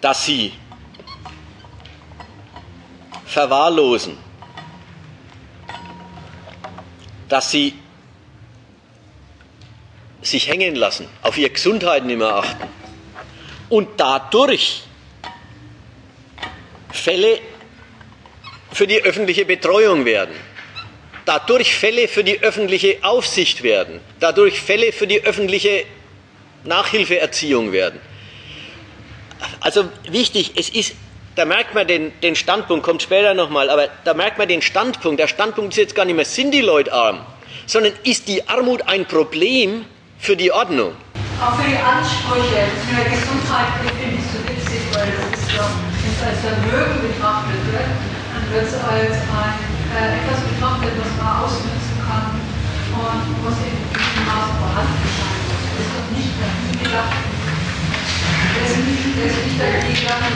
Dass 0.00 0.24
sie 0.24 0.52
verwahrlosen, 3.26 4.18
dass 7.28 7.52
sie 7.52 7.74
sich 10.30 10.48
hängen 10.48 10.74
lassen, 10.74 11.08
auf 11.22 11.38
ihre 11.38 11.50
Gesundheit 11.50 12.04
nicht 12.04 12.18
mehr 12.18 12.34
achten 12.34 12.68
und 13.68 13.88
dadurch 13.96 14.82
Fälle 16.90 17.38
für 18.72 18.86
die 18.86 19.02
öffentliche 19.02 19.44
Betreuung 19.44 20.04
werden, 20.04 20.34
dadurch 21.24 21.74
Fälle 21.74 22.08
für 22.08 22.24
die 22.24 22.40
öffentliche 22.40 22.98
Aufsicht 23.02 23.62
werden, 23.62 24.00
dadurch 24.20 24.60
Fälle 24.60 24.92
für 24.92 25.06
die 25.06 25.22
öffentliche 25.22 25.84
Nachhilfeerziehung 26.64 27.72
werden. 27.72 28.00
Also 29.60 29.88
wichtig, 30.08 30.52
es 30.56 30.68
ist, 30.70 30.94
da 31.36 31.44
merkt 31.44 31.74
man 31.74 31.86
den, 31.86 32.18
den 32.20 32.34
Standpunkt, 32.34 32.84
kommt 32.84 33.02
später 33.02 33.34
nochmal, 33.34 33.70
aber 33.70 33.88
da 34.04 34.14
merkt 34.14 34.38
man 34.38 34.48
den 34.48 34.62
Standpunkt. 34.62 35.20
Der 35.20 35.28
Standpunkt 35.28 35.72
ist 35.72 35.78
jetzt 35.78 35.94
gar 35.94 36.04
nicht 36.04 36.16
mehr, 36.16 36.24
sind 36.24 36.52
die 36.52 36.60
Leute 36.60 36.92
arm, 36.92 37.24
sondern 37.66 37.92
ist 38.04 38.28
die 38.28 38.48
Armut 38.48 38.82
ein 38.88 39.06
Problem 39.06 39.84
für 40.18 40.36
die 40.36 40.52
Ordnung? 40.52 40.92
Auch 41.40 41.54
für 41.54 41.68
die 41.70 41.78
Ansprüche 41.78 42.66
mit 42.90 42.98
der 42.98 43.10
Gesundheit 43.14 43.70
finde 43.78 44.18
ich 44.18 44.26
so 44.26 44.38
witzig, 44.42 44.82
weil 44.92 45.06
das 45.06 45.38
ist 45.38 45.54
doch, 45.54 45.70
wenn 45.70 46.10
es 46.10 46.22
als 46.26 46.40
Vermögen 46.42 46.98
betrachtet 47.06 47.62
wird, 47.70 47.86
dann 47.86 48.44
wird 48.52 48.66
es 48.66 48.74
als 48.74 49.16
ein, 49.22 49.58
äh, 49.94 50.18
etwas 50.18 50.42
betrachtet, 50.42 50.92
was 50.98 51.12
man 51.14 51.30
ausnutzen 51.46 51.96
kann 52.02 52.34
und 52.34 53.22
was 53.46 53.58
in 53.62 53.78
diesem 53.94 54.24
Maße 54.26 54.52
vorhanden 54.58 55.06
sein 55.14 55.38
muss. 55.46 55.62
Das 55.62 55.86
ist 55.86 55.94
doch 55.94 56.10
nicht 56.10 56.34
dafür 56.42 56.74
gedacht. 56.82 57.14
Das 58.58 58.70
ist 58.74 58.82
nicht, 58.82 59.06
das 59.14 59.30
ist 59.30 59.46
nicht 59.46 59.58
dafür 59.62 59.94
gedacht, 59.94 60.22
ein 60.26 60.34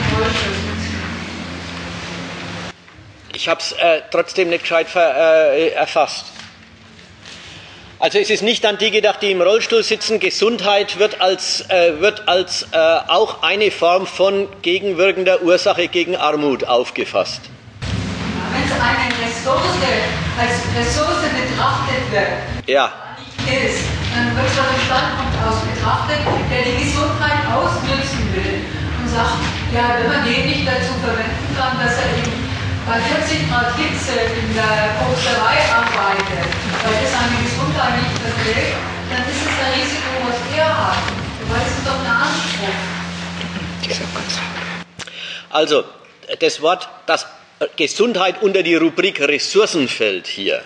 Ich 3.35 3.49
habe 3.49 3.59
es 3.59 3.73
äh, 3.73 4.01
trotzdem 4.09 4.49
nicht 4.49 4.61
gescheit 4.61 4.87
ver, 4.87 5.51
äh, 5.51 5.69
erfasst. 5.69 6.27
Also 8.03 8.19
es 8.19 8.29
ist 8.29 8.43
nicht 8.43 8.65
an 8.65 8.77
die 8.77 8.91
gedacht, 8.91 9.21
die 9.21 9.31
im 9.31 9.41
Rollstuhl 9.41 9.81
sitzen. 9.81 10.19
Gesundheit 10.19 10.99
wird 10.99 11.21
als, 11.21 11.61
äh, 11.69 12.01
wird 12.01 12.27
als 12.27 12.67
äh, 12.73 12.77
auch 13.07 13.43
eine 13.43 13.71
Form 13.71 14.07
von 14.07 14.49
gegenwirkender 14.61 15.41
Ursache 15.41 15.87
gegen 15.87 16.17
Armut 16.17 16.65
aufgefasst. 16.65 17.43
Wenn 17.79 18.63
es 18.65 18.73
eine 18.75 19.07
Ressource 19.23 19.79
als 20.35 20.51
Ressource 20.75 21.23
betrachtet 21.31 22.11
wird, 22.11 22.67
ja. 22.67 22.91
nicht 23.47 23.63
ist, 23.63 23.85
dann 24.13 24.35
wird 24.35 24.51
von 24.51 24.65
einem 24.67 24.83
Standpunkt 24.83 25.35
aus 25.47 25.63
betrachtet, 25.63 26.19
der 26.51 26.61
die 26.73 26.83
Gesundheit 26.83 27.39
ausnützen 27.55 28.19
will 28.35 28.67
und 28.99 29.07
sagt, 29.07 29.39
ja, 29.71 29.95
wenn 30.03 30.11
man 30.11 30.25
den 30.27 30.43
nicht 30.45 30.67
dazu 30.67 30.91
verwenden 30.99 31.55
kann, 31.55 31.79
dass 31.79 31.95
er 31.95 32.19
eben 32.19 32.42
bei 32.85 32.99
40 32.99 33.49
Grad 33.49 33.75
Hitze 33.77 34.19
in 34.19 34.53
der 34.53 34.95
Obsterei 35.07 35.59
arbeitet, 35.71 36.51
weil 36.83 36.93
er 36.93 37.07
seine 37.07 37.37
Gesundheit 37.43 37.95
nicht 37.95 38.17
verträgt, 38.19 38.75
dann 39.09 39.23
ist 39.29 39.41
es 39.41 39.55
ein 39.63 39.73
Risiko, 39.79 40.11
was 40.27 40.39
er 40.57 40.67
hat. 40.67 41.03
Weil 41.49 41.61
es 41.61 41.77
ist 41.77 41.87
doch 41.87 41.99
ein 41.99 42.07
Anspruch. 42.27 42.79
Also, 45.49 45.83
das 46.39 46.61
Wort, 46.61 46.89
das 47.05 47.27
Gesundheit 47.75 48.41
unter 48.41 48.63
die 48.63 48.75
Rubrik 48.75 49.21
Ressourcen 49.21 49.87
fällt 49.87 50.27
hier, 50.27 50.61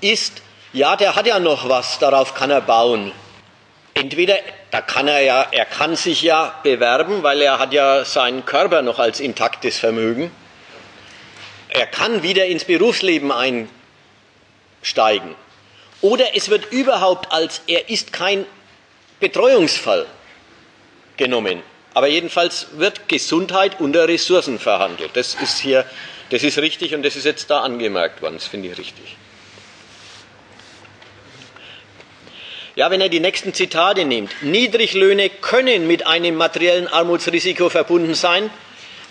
ist, 0.00 0.42
ja, 0.72 0.96
der 0.96 1.16
hat 1.16 1.26
ja 1.26 1.38
noch 1.38 1.68
was, 1.68 1.98
darauf 1.98 2.34
kann 2.34 2.50
er 2.50 2.60
bauen. 2.60 3.12
Entweder, 3.94 4.36
da 4.70 4.80
kann 4.80 5.08
er 5.08 5.20
ja, 5.20 5.46
er 5.50 5.64
kann 5.64 5.96
sich 5.96 6.22
ja 6.22 6.54
bewerben, 6.62 7.22
weil 7.22 7.40
er 7.40 7.58
hat 7.58 7.72
ja 7.72 8.04
seinen 8.04 8.44
Körper 8.44 8.82
noch 8.82 8.98
als 8.98 9.20
intaktes 9.20 9.78
Vermögen 9.78 10.30
er 11.72 11.86
kann 11.86 12.22
wieder 12.22 12.46
ins 12.46 12.64
Berufsleben 12.64 13.32
einsteigen. 13.32 15.34
Oder 16.00 16.36
es 16.36 16.50
wird 16.50 16.72
überhaupt 16.72 17.32
als 17.32 17.62
er 17.66 17.88
ist 17.88 18.12
kein 18.12 18.44
Betreuungsfall 19.20 20.06
genommen. 21.16 21.62
Aber 21.94 22.08
jedenfalls 22.08 22.68
wird 22.72 23.08
Gesundheit 23.08 23.80
unter 23.80 24.08
Ressourcen 24.08 24.58
verhandelt. 24.58 25.10
Das 25.14 25.34
ist 25.34 25.60
hier, 25.60 25.84
das 26.30 26.42
ist 26.42 26.58
richtig 26.58 26.94
und 26.94 27.02
das 27.02 27.16
ist 27.16 27.24
jetzt 27.24 27.50
da 27.50 27.60
angemerkt 27.60 28.22
worden. 28.22 28.34
Das 28.34 28.46
finde 28.46 28.68
ich 28.68 28.78
richtig. 28.78 29.16
Ja, 32.74 32.90
wenn 32.90 33.02
er 33.02 33.10
die 33.10 33.20
nächsten 33.20 33.52
Zitate 33.52 34.06
nimmt. 34.06 34.30
Niedriglöhne 34.42 35.28
können 35.28 35.86
mit 35.86 36.06
einem 36.06 36.36
materiellen 36.36 36.88
Armutsrisiko 36.88 37.68
verbunden 37.68 38.14
sein. 38.14 38.50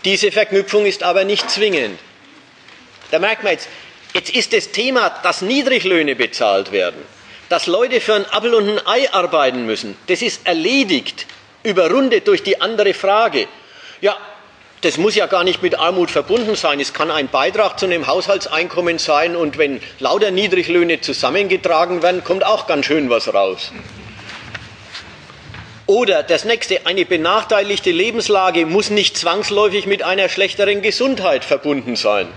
Diese 0.04 0.32
Verknüpfung 0.32 0.88
ist 0.88 1.04
aber 1.04 1.26
nicht 1.26 1.50
zwingend. 1.50 2.00
Da 3.12 3.20
merkt 3.20 3.44
man 3.44 3.54
jetzt, 3.54 3.68
jetzt 4.14 4.30
ist 4.32 4.54
das 4.54 4.72
Thema, 4.72 5.10
dass 5.24 5.42
Niedriglöhne 5.42 6.16
bezahlt 6.16 6.72
werden, 6.72 7.02
dass 7.50 7.68
Leute 7.68 8.02
für 8.02 8.16
ein 8.16 8.26
Apfel 8.32 8.54
und 8.54 8.70
ein 8.70 8.88
Ei 8.88 9.14
arbeiten 9.14 9.66
müssen, 9.66 9.98
das 10.08 10.22
ist 10.22 10.48
erledigt, 10.48 11.28
überrundet 11.64 12.28
durch 12.28 12.44
die 12.44 12.60
andere 12.60 12.94
Frage. 12.94 13.48
Ja, 14.00 14.18
das 14.82 14.98
muss 14.98 15.14
ja 15.16 15.28
gar 15.28 15.44
nicht 15.44 15.62
mit 15.62 15.78
Armut 15.78 16.10
verbunden 16.10 16.56
sein. 16.56 16.80
Es 16.80 16.94
kann 16.94 17.12
ein 17.12 17.28
Beitrag 17.28 17.80
zu 17.80 17.86
einem 17.86 18.08
Haushaltseinkommen 18.08 18.98
sein 18.98 19.36
und 19.36 19.60
wenn 19.60 19.80
lauter 20.00 20.32
Niedriglöhne 20.32 21.02
zusammengetragen 21.02 22.02
werden, 22.02 22.24
kommt 22.24 22.44
auch 22.44 22.66
ganz 22.66 22.88
schön 22.88 23.10
was 23.10 23.32
raus. 23.32 23.72
Oder 25.86 26.24
das 26.24 26.46
nächste, 26.46 26.86
eine 26.88 27.06
benachteiligte 27.06 27.92
Lebenslage 27.92 28.66
muss 28.66 28.90
nicht 28.90 29.18
zwangsläufig 29.18 29.86
mit 29.86 30.04
einer 30.04 30.30
schlechteren 30.30 30.82
Gesundheit 30.82 31.44
verbunden 31.44 31.96
sein. 31.96 32.30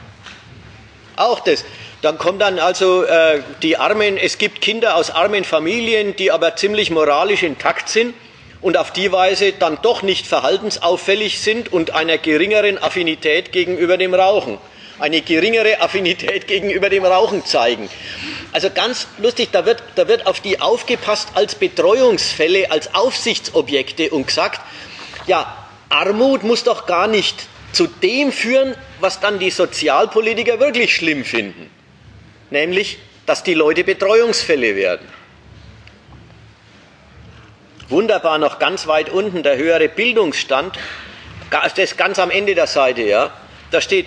Auch 1.16 1.40
das. 1.40 1.64
Dann 2.02 2.18
kommen 2.18 2.38
dann 2.38 2.58
also 2.58 3.04
äh, 3.04 3.42
die 3.62 3.76
Armen, 3.76 4.18
es 4.18 4.38
gibt 4.38 4.60
Kinder 4.60 4.96
aus 4.96 5.10
armen 5.10 5.44
Familien, 5.44 6.16
die 6.16 6.30
aber 6.30 6.56
ziemlich 6.56 6.90
moralisch 6.90 7.42
intakt 7.42 7.88
sind 7.88 8.14
und 8.60 8.76
auf 8.76 8.92
die 8.92 9.12
Weise 9.12 9.52
dann 9.52 9.78
doch 9.82 10.02
nicht 10.02 10.26
verhaltensauffällig 10.26 11.40
sind 11.40 11.72
und 11.72 11.92
einer 11.92 12.18
geringeren 12.18 12.82
Affinität 12.82 13.52
gegenüber 13.52 13.96
dem 13.96 14.12
Rauchen, 14.12 14.58
eine 14.98 15.20
geringere 15.20 15.80
Affinität 15.80 16.46
gegenüber 16.48 16.90
dem 16.90 17.04
Rauchen 17.04 17.44
zeigen. 17.44 17.88
Also 18.52 18.70
ganz 18.70 19.06
lustig, 19.18 19.48
da 19.52 19.64
wird, 19.64 19.82
da 19.94 20.08
wird 20.08 20.26
auf 20.26 20.40
die 20.40 20.60
aufgepasst 20.60 21.28
als 21.34 21.54
Betreuungsfälle, 21.54 22.70
als 22.70 22.94
Aufsichtsobjekte 22.94 24.10
und 24.10 24.26
gesagt, 24.26 24.60
ja, 25.26 25.56
Armut 25.88 26.42
muss 26.42 26.64
doch 26.64 26.86
gar 26.86 27.06
nicht 27.06 27.46
zu 27.74 27.86
dem 27.86 28.32
führen, 28.32 28.74
was 29.00 29.20
dann 29.20 29.38
die 29.38 29.50
Sozialpolitiker 29.50 30.60
wirklich 30.60 30.94
schlimm 30.94 31.24
finden, 31.24 31.70
nämlich, 32.50 32.98
dass 33.26 33.42
die 33.42 33.54
Leute 33.54 33.84
Betreuungsfälle 33.84 34.76
werden. 34.76 35.06
Wunderbar, 37.88 38.38
noch 38.38 38.58
ganz 38.58 38.86
weit 38.86 39.10
unten, 39.10 39.42
der 39.42 39.56
höhere 39.56 39.88
Bildungsstand, 39.88 40.78
das 41.50 41.76
ist 41.78 41.98
ganz 41.98 42.18
am 42.18 42.30
Ende 42.30 42.54
der 42.54 42.66
Seite, 42.66 43.02
ja, 43.02 43.30
da 43.70 43.80
steht 43.80 44.06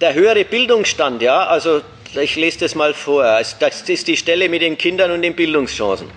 der 0.00 0.14
höhere 0.14 0.44
Bildungsstand, 0.44 1.22
ja, 1.22 1.46
also 1.46 1.82
ich 2.14 2.36
lese 2.36 2.60
das 2.60 2.74
mal 2.74 2.94
vor, 2.94 3.24
das 3.58 3.82
ist 3.88 4.06
die 4.06 4.16
Stelle 4.16 4.48
mit 4.48 4.62
den 4.62 4.76
Kindern 4.76 5.10
und 5.10 5.22
den 5.22 5.34
Bildungschancen. 5.34 6.10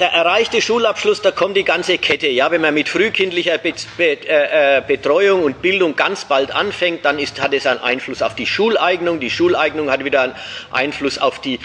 Der 0.00 0.12
erreichte 0.12 0.60
Schulabschluss, 0.60 1.22
da 1.22 1.30
kommt 1.30 1.56
die 1.56 1.64
ganze 1.64 1.98
Kette. 1.98 2.28
Ja, 2.28 2.50
wenn 2.50 2.60
man 2.60 2.74
mit 2.74 2.88
frühkindlicher 2.88 3.58
äh, 3.64 4.12
äh, 4.28 4.82
Betreuung 4.86 5.42
und 5.42 5.62
Bildung 5.62 5.96
ganz 5.96 6.26
bald 6.26 6.50
anfängt, 6.50 7.04
dann 7.04 7.18
ist, 7.18 7.42
hat 7.42 7.54
es 7.54 7.66
einen 7.66 7.80
Einfluss 7.80 8.20
auf 8.20 8.34
die 8.34 8.46
Schuleignung. 8.46 9.20
Die 9.20 9.30
Schuleignung 9.30 9.90
hat 9.90 10.04
wieder 10.04 10.22
einen 10.22 10.34
Einfluss 10.70 11.18
auf 11.18 11.40
die 11.40 11.58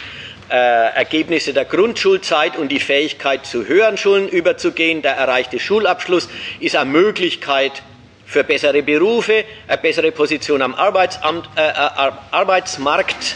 äh, 0.50 0.54
Ergebnisse 0.54 1.54
der 1.54 1.66
Grundschulzeit 1.66 2.58
und 2.58 2.70
die 2.70 2.80
Fähigkeit, 2.80 3.46
zu 3.46 3.66
höheren 3.66 3.98
Schulen 3.98 4.30
überzugehen. 4.30 5.02
Der 5.02 5.14
erreichte 5.14 5.60
Schulabschluss 5.60 6.30
ist 6.62 6.76
eine 6.76 6.90
Möglichkeit 6.90 7.84
für 8.26 8.46
bessere 8.46 8.82
Berufe, 8.82 9.44
eine 9.68 9.78
bessere 9.78 10.12
Position 10.14 10.62
am 10.62 10.74
Arbeitsamt, 10.74 11.50
äh, 11.58 11.68
äh 11.68 12.12
Arbeitsmarkt. 12.32 13.36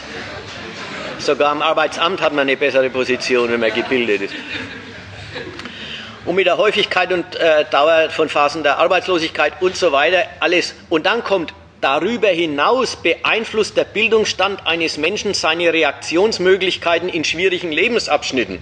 Sogar 1.18 1.50
am 1.50 1.60
Arbeitsamt 1.60 2.22
hat 2.22 2.32
man 2.32 2.42
eine 2.42 2.56
bessere 2.56 2.88
Position, 2.88 3.50
wenn 3.50 3.60
man 3.60 3.74
gebildet 3.74 4.22
ist 4.22 4.34
und 6.26 6.34
mit 6.34 6.46
der 6.46 6.58
Häufigkeit 6.58 7.12
und 7.12 7.24
äh, 7.36 7.64
Dauer 7.70 8.10
von 8.10 8.28
Phasen 8.28 8.62
der 8.62 8.78
Arbeitslosigkeit 8.78 9.54
und 9.60 9.76
so 9.76 9.92
weiter, 9.92 10.24
alles. 10.40 10.74
Und 10.88 11.06
dann 11.06 11.24
kommt 11.24 11.54
Darüber 11.80 12.28
hinaus 12.28 12.96
beeinflusst 12.96 13.76
der 13.76 13.84
Bildungsstand 13.84 14.66
eines 14.66 14.96
Menschen 14.96 15.34
seine 15.34 15.72
Reaktionsmöglichkeiten 15.72 17.08
in 17.08 17.22
schwierigen 17.22 17.70
Lebensabschnitten. 17.70 18.58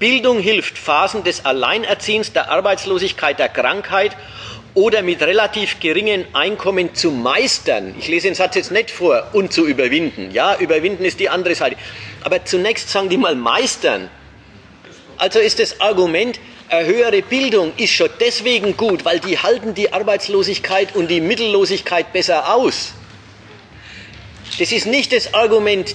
Bildung 0.00 0.40
hilft, 0.40 0.76
Phasen 0.76 1.22
des 1.22 1.46
Alleinerziehens, 1.46 2.32
der 2.32 2.50
Arbeitslosigkeit, 2.50 3.38
der 3.38 3.48
Krankheit 3.48 4.16
oder 4.74 5.02
mit 5.02 5.22
relativ 5.22 5.78
geringem 5.78 6.24
Einkommen 6.32 6.94
zu 6.94 7.12
meistern. 7.12 7.94
Ich 7.98 8.08
lese 8.08 8.26
den 8.26 8.34
Satz 8.34 8.56
jetzt 8.56 8.72
nicht 8.72 8.90
vor 8.90 9.28
und 9.32 9.52
zu 9.52 9.64
überwinden. 9.64 10.32
Ja, 10.32 10.56
überwinden 10.58 11.04
ist 11.04 11.20
die 11.20 11.28
andere 11.28 11.54
Seite. 11.54 11.76
Aber 12.24 12.44
zunächst 12.44 12.90
sagen 12.90 13.08
die 13.08 13.18
mal 13.18 13.36
meistern. 13.36 14.10
Also 15.16 15.38
ist 15.38 15.60
das 15.60 15.80
Argument, 15.80 16.40
höhere 16.80 17.22
Bildung 17.22 17.72
ist 17.76 17.92
schon 17.92 18.08
deswegen 18.18 18.76
gut, 18.76 19.04
weil 19.04 19.20
die 19.20 19.38
halten 19.38 19.74
die 19.74 19.92
Arbeitslosigkeit 19.92 20.94
und 20.96 21.08
die 21.08 21.20
Mittellosigkeit 21.20 22.12
besser 22.12 22.54
aus. 22.54 22.94
Das 24.58 24.72
ist 24.72 24.86
nicht 24.86 25.12
das 25.12 25.34
Argument, 25.34 25.94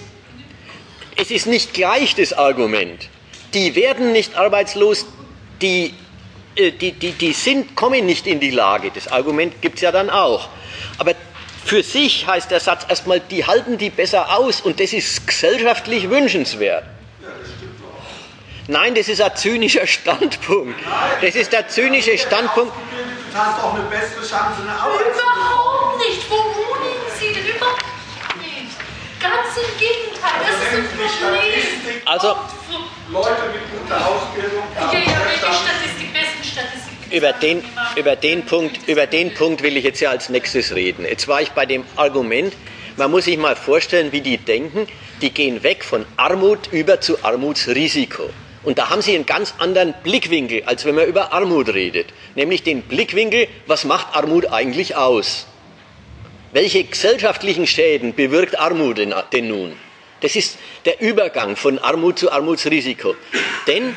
es 1.15 1.31
ist 1.31 1.47
nicht 1.47 1.73
gleich 1.73 2.15
das 2.15 2.33
Argument. 2.33 3.09
Die 3.53 3.75
werden 3.75 4.11
nicht 4.11 4.35
arbeitslos, 4.35 5.05
die, 5.61 5.93
äh, 6.55 6.71
die, 6.71 6.91
die, 6.91 7.11
die 7.11 7.33
sind, 7.33 7.75
kommen 7.75 8.05
nicht 8.05 8.27
in 8.27 8.39
die 8.39 8.51
Lage. 8.51 8.91
Das 8.93 9.07
Argument 9.07 9.61
gibt 9.61 9.75
es 9.75 9.81
ja 9.81 9.91
dann 9.91 10.09
auch. 10.09 10.49
Aber 10.97 11.13
für 11.65 11.83
sich 11.83 12.27
heißt 12.27 12.51
der 12.51 12.59
Satz 12.59 12.85
erstmal, 12.87 13.19
die 13.19 13.45
halten 13.45 13.77
die 13.77 13.89
besser 13.89 14.37
aus 14.37 14.61
und 14.61 14.79
das 14.79 14.93
ist 14.93 15.27
gesellschaftlich 15.27 16.09
wünschenswert. 16.09 16.83
Nein, 18.67 18.95
das 18.95 19.07
ist 19.07 19.21
ein 19.21 19.33
zynischer 19.35 19.87
Standpunkt. 19.87 20.79
Das 21.21 21.35
ist 21.35 21.53
der 21.53 21.69
zynische 21.69 22.17
Standpunkt. 22.17 22.73
Du 23.31 23.37
hast 23.37 23.63
doch 23.63 23.73
eine 23.73 23.83
bessere 23.83 24.19
Chance, 24.19 24.61
eine 24.61 24.71
Arbeit 24.71 25.07
Überhaupt 25.13 25.97
nicht. 25.99 26.29
Wo 26.29 26.35
wohnen 26.35 26.95
Sie 27.17 27.27
denn? 27.27 27.55
Überhaupt 27.55 27.85
nicht. 28.41 28.75
Ganz 29.21 29.55
im 29.55 29.79
Gegenteil. 29.79 30.41
Das 30.41 30.55
ist 30.57 30.73
ein 30.73 30.87
Problem. 30.89 32.01
Also, 32.05 32.35
Leute 33.09 33.29
mit 33.53 33.71
guter 33.71 34.05
Ausbildung. 34.05 34.63
Ja, 34.75 34.81
ja, 34.81 35.25
welche 35.25 35.45
Statistik? 35.45 36.13
Besten 36.13 36.43
Statistik. 36.43 37.13
über 37.13 37.31
den, 37.31 37.63
über, 37.95 38.15
den 38.17 38.45
Punkt, 38.45 38.87
über 38.87 39.07
den 39.07 39.33
Punkt 39.33 39.63
will 39.63 39.77
ich 39.77 39.85
jetzt 39.85 40.01
ja 40.01 40.09
als 40.09 40.27
nächstes 40.27 40.75
reden. 40.75 41.05
Jetzt 41.05 41.29
war 41.29 41.41
ich 41.41 41.51
bei 41.51 41.65
dem 41.65 41.85
Argument, 41.95 42.53
man 42.97 43.11
muss 43.11 43.25
sich 43.25 43.37
mal 43.37 43.55
vorstellen, 43.55 44.11
wie 44.11 44.21
die 44.21 44.37
denken. 44.37 44.87
Die 45.21 45.31
gehen 45.31 45.63
weg 45.63 45.85
von 45.85 46.05
Armut 46.17 46.67
über 46.71 46.99
zu 46.99 47.23
Armutsrisiko. 47.23 48.29
Und 48.67 48.79
da 48.79 48.89
haben 48.89 49.01
sie 49.01 49.15
einen 49.15 49.25
ganz 49.25 49.53
anderen 49.59 49.93
Blickwinkel, 50.03 50.63
als 50.65 50.83
wenn 50.83 50.93
man 50.93 51.05
über 51.05 51.31
Armut 51.31 51.69
redet. 51.69 52.07
Nämlich 52.35 52.63
den 52.63 52.81
Blickwinkel, 52.81 53.47
was 53.65 53.85
macht 53.85 54.13
Armut 54.13 54.47
eigentlich 54.47 54.97
aus? 54.97 55.47
Welche 56.51 56.83
gesellschaftlichen 56.83 57.65
Schäden 57.65 58.13
bewirkt 58.13 58.59
Armut 58.59 58.97
denn, 58.97 59.47
nun? 59.47 59.73
Das 60.19 60.35
ist 60.35 60.57
der 60.83 60.99
Übergang 60.99 61.55
von 61.55 61.79
Armut 61.79 62.19
zu 62.19 62.29
Armutsrisiko. 62.29 63.15
Denn 63.67 63.95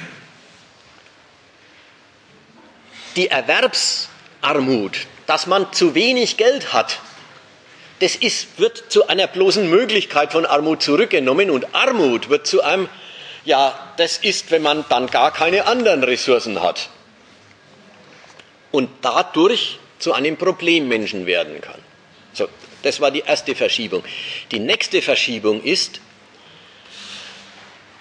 die 3.16 3.26
Erwerbsarmut, 3.26 5.08
dass 5.26 5.48
man 5.48 5.72
zu 5.72 5.96
wenig 5.96 6.36
Geld 6.36 6.72
hat, 6.72 7.00
das 7.98 8.14
ist, 8.14 8.60
wird 8.60 8.84
zu 8.88 9.08
einer 9.08 9.26
bloßen 9.26 9.68
Möglichkeit 9.68 10.30
von 10.30 10.46
Armut 10.46 10.80
zurückgenommen 10.80 11.50
und 11.50 11.74
Armut 11.74 12.28
wird 12.28 12.46
zu 12.46 12.62
einem 12.62 12.88
ja, 13.44 13.92
das 13.96 14.18
ist, 14.18 14.50
wenn 14.50 14.62
man 14.62 14.84
dann 14.88 15.06
gar 15.06 15.32
keine 15.32 15.66
anderen 15.66 16.04
Ressourcen 16.04 16.62
hat 16.62 16.88
und 18.70 18.90
dadurch 19.02 19.78
zu 19.98 20.12
einem 20.12 20.36
Problemmenschen 20.36 21.26
werden 21.26 21.60
kann. 21.60 21.80
So, 22.32 22.48
das 22.82 23.00
war 23.00 23.10
die 23.10 23.20
erste 23.20 23.54
Verschiebung. 23.54 24.02
Die 24.50 24.58
nächste 24.58 25.02
Verschiebung 25.02 25.62
ist, 25.62 26.00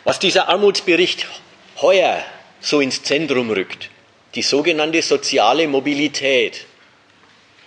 was 0.03 0.19
dieser 0.19 0.49
Armutsbericht 0.49 1.27
heuer 1.81 2.23
so 2.61 2.81
ins 2.81 3.03
Zentrum 3.03 3.49
rückt, 3.51 3.89
die 4.35 4.41
sogenannte 4.41 5.01
soziale 5.01 5.67
Mobilität. 5.67 6.65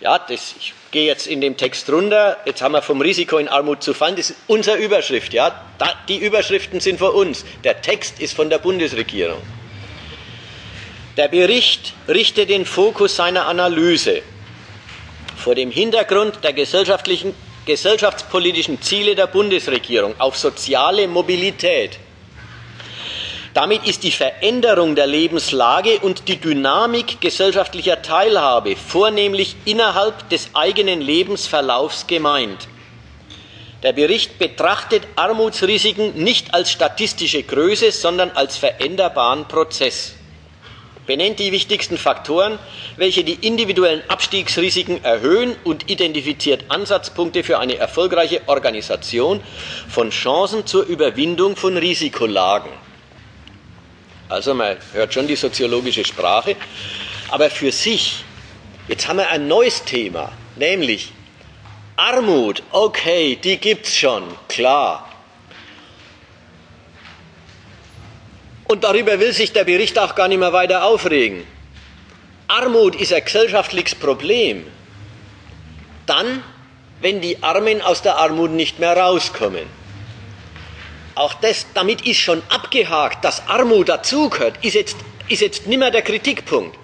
Ja, 0.02 0.18
das, 0.18 0.56
ich 0.58 0.74
gehe 0.90 1.06
jetzt 1.06 1.28
in 1.28 1.40
dem 1.40 1.56
Text 1.56 1.88
runter. 1.88 2.36
Jetzt 2.44 2.60
haben 2.60 2.72
wir 2.72 2.82
vom 2.82 3.00
Risiko 3.00 3.38
in 3.38 3.46
Armut 3.46 3.84
zu 3.84 3.94
fallen. 3.94 4.16
Das 4.16 4.30
ist 4.30 4.38
unsere 4.48 4.76
Überschrift. 4.76 5.32
Ja, 5.32 5.64
da, 5.78 5.94
die 6.08 6.18
Überschriften 6.18 6.80
sind 6.80 6.98
von 6.98 7.12
uns. 7.12 7.44
Der 7.62 7.82
Text 7.82 8.18
ist 8.18 8.34
von 8.34 8.50
der 8.50 8.58
Bundesregierung. 8.58 9.40
Der 11.16 11.28
Bericht 11.28 11.94
richtet 12.08 12.50
den 12.50 12.66
Fokus 12.66 13.14
seiner 13.14 13.46
Analyse 13.46 14.22
vor 15.36 15.54
dem 15.54 15.70
Hintergrund 15.70 16.42
der 16.42 16.52
gesellschaftlichen, 16.52 17.32
gesellschaftspolitischen 17.64 18.82
Ziele 18.82 19.14
der 19.14 19.28
Bundesregierung 19.28 20.14
auf 20.18 20.36
soziale 20.36 21.06
Mobilität 21.06 22.00
damit 23.54 23.86
ist 23.86 24.02
die 24.02 24.10
Veränderung 24.10 24.94
der 24.94 25.06
Lebenslage 25.06 25.98
und 26.00 26.28
die 26.28 26.36
Dynamik 26.36 27.20
gesellschaftlicher 27.20 28.00
Teilhabe 28.00 28.76
vornehmlich 28.76 29.56
innerhalb 29.64 30.28
des 30.30 30.50
eigenen 30.54 31.00
Lebensverlaufs 31.00 32.06
gemeint. 32.06 32.68
Der 33.82 33.92
Bericht 33.92 34.38
betrachtet 34.38 35.02
Armutsrisiken 35.16 36.22
nicht 36.22 36.54
als 36.54 36.70
statistische 36.70 37.42
Größe, 37.42 37.90
sondern 37.90 38.30
als 38.30 38.56
veränderbaren 38.56 39.48
Prozess. 39.48 40.14
Benennt 41.04 41.40
die 41.40 41.50
wichtigsten 41.50 41.98
Faktoren, 41.98 42.60
welche 42.96 43.24
die 43.24 43.44
individuellen 43.44 44.02
Abstiegsrisiken 44.08 45.02
erhöhen 45.02 45.56
und 45.64 45.90
identifiziert 45.90 46.66
Ansatzpunkte 46.68 47.42
für 47.42 47.58
eine 47.58 47.76
erfolgreiche 47.76 48.42
Organisation 48.46 49.40
von 49.88 50.10
Chancen 50.10 50.64
zur 50.64 50.84
Überwindung 50.84 51.56
von 51.56 51.76
Risikolagen. 51.76 52.70
Also 54.32 54.54
man 54.54 54.78
hört 54.94 55.12
schon 55.12 55.26
die 55.26 55.36
soziologische 55.36 56.06
Sprache. 56.06 56.56
Aber 57.28 57.50
für 57.50 57.70
sich, 57.70 58.24
jetzt 58.88 59.06
haben 59.06 59.18
wir 59.18 59.28
ein 59.28 59.46
neues 59.46 59.84
Thema, 59.84 60.32
nämlich 60.56 61.12
Armut. 61.96 62.62
Okay, 62.70 63.36
die 63.36 63.59
gibt 63.59 63.86
es 63.86 63.94
schon, 63.94 64.22
klar. 64.48 65.06
Und 68.64 68.84
darüber 68.84 69.20
will 69.20 69.34
sich 69.34 69.52
der 69.52 69.64
Bericht 69.64 69.98
auch 69.98 70.14
gar 70.14 70.28
nicht 70.28 70.38
mehr 70.38 70.54
weiter 70.54 70.84
aufregen. 70.84 71.46
Armut 72.48 72.96
ist 72.96 73.12
ein 73.12 73.22
gesellschaftliches 73.22 73.96
Problem. 73.96 74.64
Dann, 76.06 76.42
wenn 77.02 77.20
die 77.20 77.42
Armen 77.42 77.82
aus 77.82 78.00
der 78.00 78.16
Armut 78.16 78.52
nicht 78.52 78.78
mehr 78.78 78.96
rauskommen. 78.96 79.81
Auch 81.14 81.34
das, 81.34 81.66
damit 81.74 82.06
ist 82.06 82.18
schon 82.18 82.43
abgehakt, 82.48 83.24
dass 83.24 83.47
Armut 83.47 83.89
dazugehört, 83.89 84.64
ist 84.64 84.74
jetzt, 84.74 84.97
ist 85.28 85.43
jetzt 85.43 85.66
nicht 85.66 85.78
mehr 85.78 85.90
der 85.90 86.02
Kritikpunkt. 86.02 86.78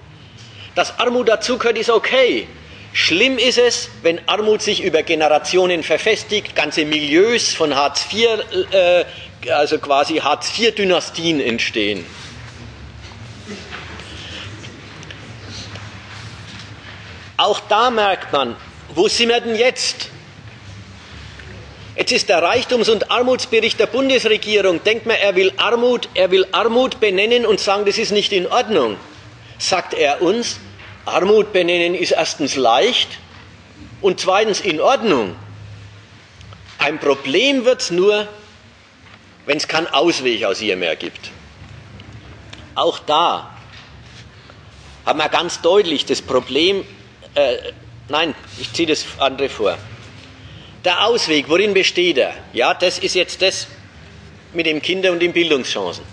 Dass 0.74 0.98
Armut 0.98 1.28
dazugehört, 1.28 1.78
ist 1.78 1.90
okay. 1.90 2.46
Schlimm 2.92 3.38
ist 3.38 3.58
es, 3.58 3.88
wenn 4.02 4.20
Armut 4.28 4.60
sich 4.62 4.82
über 4.82 5.02
Generationen 5.02 5.82
verfestigt, 5.82 6.54
ganze 6.54 6.84
Milieus 6.84 7.54
von 7.54 7.74
Hartz 7.74 8.06
IV, 8.12 8.28
äh, 8.72 9.04
also 9.50 9.78
quasi 9.78 10.16
Hartz 10.16 10.58
IV-Dynastien 10.58 11.40
entstehen. 11.40 12.04
Auch 17.36 17.60
da 17.68 17.90
merkt 17.90 18.32
man, 18.32 18.56
wo 18.94 19.06
sind 19.06 19.28
wir 19.28 19.40
denn 19.40 19.54
jetzt? 19.54 20.10
Jetzt 21.98 22.12
ist 22.12 22.28
der 22.28 22.40
Reichtums- 22.44 22.88
und 22.88 23.10
Armutsbericht 23.10 23.80
der 23.80 23.86
Bundesregierung. 23.86 24.84
Denkt 24.84 25.06
man, 25.06 25.16
er 25.16 25.34
will 25.34 25.52
Armut, 25.56 26.08
er 26.14 26.30
will 26.30 26.46
Armut 26.52 27.00
benennen 27.00 27.44
und 27.44 27.58
sagen, 27.58 27.84
das 27.86 27.98
ist 27.98 28.12
nicht 28.12 28.32
in 28.32 28.46
Ordnung. 28.46 28.96
Sagt 29.58 29.94
er 29.94 30.22
uns, 30.22 30.60
Armut 31.06 31.52
benennen 31.52 31.96
ist 31.96 32.12
erstens 32.12 32.54
leicht 32.54 33.08
und 34.00 34.20
zweitens 34.20 34.60
in 34.60 34.80
Ordnung. 34.80 35.34
Ein 36.78 37.00
Problem 37.00 37.64
wird 37.64 37.80
es 37.80 37.90
nur, 37.90 38.28
wenn 39.46 39.56
es 39.56 39.66
keinen 39.66 39.88
Ausweg 39.88 40.44
aus 40.44 40.60
ihr 40.60 40.76
mehr 40.76 40.94
gibt. 40.94 41.32
Auch 42.76 43.00
da 43.00 43.56
haben 45.04 45.18
wir 45.18 45.28
ganz 45.30 45.60
deutlich 45.62 46.06
das 46.06 46.22
Problem, 46.22 46.84
äh, 47.34 47.56
nein, 48.08 48.36
ich 48.60 48.72
ziehe 48.72 48.86
das 48.86 49.04
andere 49.18 49.48
vor. 49.48 49.76
Der 50.84 51.04
Ausweg, 51.04 51.48
worin 51.48 51.74
besteht 51.74 52.18
er? 52.18 52.34
Ja, 52.52 52.72
das 52.72 52.98
ist 52.98 53.14
jetzt 53.14 53.42
das 53.42 53.66
mit 54.52 54.66
den 54.66 54.80
Kindern 54.80 55.14
und 55.14 55.20
den 55.20 55.32
Bildungschancen. 55.32 56.04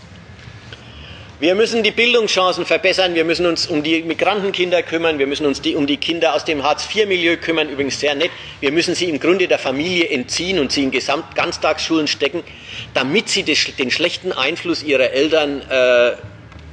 Wir 1.38 1.54
müssen 1.54 1.84
die 1.84 1.92
Bildungschancen 1.92 2.66
verbessern, 2.66 3.14
wir 3.14 3.26
müssen 3.26 3.46
uns 3.46 3.68
um 3.68 3.84
die 3.84 4.02
Migrantenkinder 4.04 4.82
kümmern, 4.84 5.20
wir 5.20 5.28
müssen 5.28 5.46
uns 5.46 5.62
die, 5.62 5.76
um 5.76 5.86
die 5.86 5.98
Kinder 5.98 6.34
aus 6.34 6.46
dem 6.46 6.64
Hartz-IV-Milieu 6.64 7.36
kümmern, 7.36 7.68
übrigens 7.68 8.00
sehr 8.00 8.16
nett. 8.16 8.32
Wir 8.62 8.72
müssen 8.72 8.96
sie 8.96 9.10
im 9.10 9.20
Grunde 9.20 9.50
der 9.50 9.60
Familie 9.60 10.08
entziehen 10.08 10.60
und 10.60 10.72
sie 10.72 10.84
in 10.84 10.92
Gesamt 10.92 11.36
Ganztagsschulen 11.36 12.08
stecken, 12.08 12.42
damit 12.94 13.28
sie 13.28 13.44
des, 13.44 13.76
den 13.76 13.92
schlechten 13.92 14.32
Einfluss 14.32 14.82
ihrer 14.82 15.12
Eltern, 15.12 15.62
äh, 15.70 16.14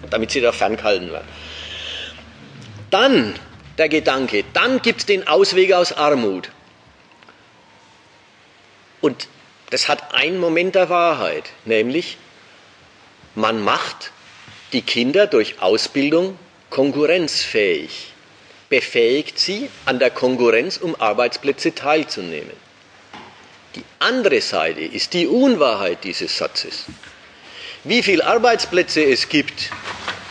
damit 0.09 0.31
sie 0.31 0.41
da 0.41 0.53
ferngehalten 0.53 1.11
werden. 1.11 1.29
Dann 2.91 3.35
der 3.79 3.89
Gedanke, 3.89 4.45
dann 4.53 4.81
gibt 4.81 5.01
es 5.01 5.07
den 5.07 5.27
Ausweg 5.27 5.73
aus 5.73 5.93
Armut. 5.93 6.51
Und 9.03 9.29
das 9.71 9.89
hat 9.89 10.15
einen 10.15 10.39
Moment 10.39 10.75
der 10.75 10.89
Wahrheit, 10.89 11.51
nämlich 11.67 12.17
man 13.35 13.63
macht 13.63 14.13
die 14.73 14.83
Kinder 14.83 15.27
durch 15.27 15.61
Ausbildung 15.61 16.39
konkurrenzfähig, 16.71 18.13
befähigt 18.71 19.39
sie, 19.39 19.69
an 19.85 19.99
der 19.99 20.11
Konkurrenz 20.11 20.79
um 20.79 20.99
Arbeitsplätze 20.99 21.75
teilzunehmen. 21.75 22.57
Die 23.75 23.85
andere 23.99 24.41
Seite 24.41 24.81
ist 24.81 25.15
die 25.15 25.27
Unwahrheit 25.27 26.05
dieses 26.05 26.37
Satzes. 26.37 26.85
Wie 27.85 28.03
viele 28.03 28.25
Arbeitsplätze 28.27 29.03
es 29.03 29.29
gibt, 29.29 29.71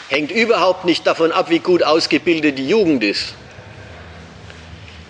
hängt 0.10 0.32
überhaupt 0.32 0.86
nicht 0.86 1.06
davon 1.06 1.32
ab, 1.32 1.50
wie 1.50 1.60
gut 1.60 1.84
ausgebildet 1.84 2.58
die 2.58 2.70
Jugend 2.70 3.04
ist. 3.04 3.34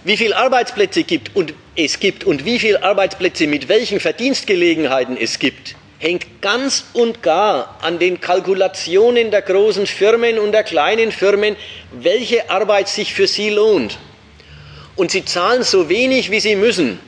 Wie 0.03 0.17
viele 0.17 0.35
Arbeitsplätze 0.35 1.03
gibt 1.03 1.35
und 1.35 1.53
es 1.75 1.99
gibt 1.99 2.23
und 2.23 2.45
wie 2.45 2.59
viele 2.59 2.83
Arbeitsplätze 2.83 3.47
mit 3.47 3.69
welchen 3.69 3.99
Verdienstgelegenheiten 3.99 5.17
es 5.17 5.39
gibt, 5.39 5.75
hängt 5.99 6.41
ganz 6.41 6.85
und 6.93 7.21
gar 7.21 7.77
an 7.81 7.99
den 7.99 8.19
Kalkulationen 8.19 9.31
der 9.31 9.41
großen 9.41 9.85
Firmen 9.85 10.39
und 10.39 10.51
der 10.51 10.63
kleinen 10.63 11.11
Firmen, 11.11 11.55
welche 11.91 12.49
Arbeit 12.49 12.89
sich 12.89 13.13
für 13.13 13.27
sie 13.27 13.51
lohnt. 13.51 13.99
Und 14.95 15.11
sie 15.11 15.23
zahlen 15.23 15.63
so 15.63 15.89
wenig, 15.89 16.31
wie 16.31 16.39
sie 16.39 16.55
müssen. 16.55 16.99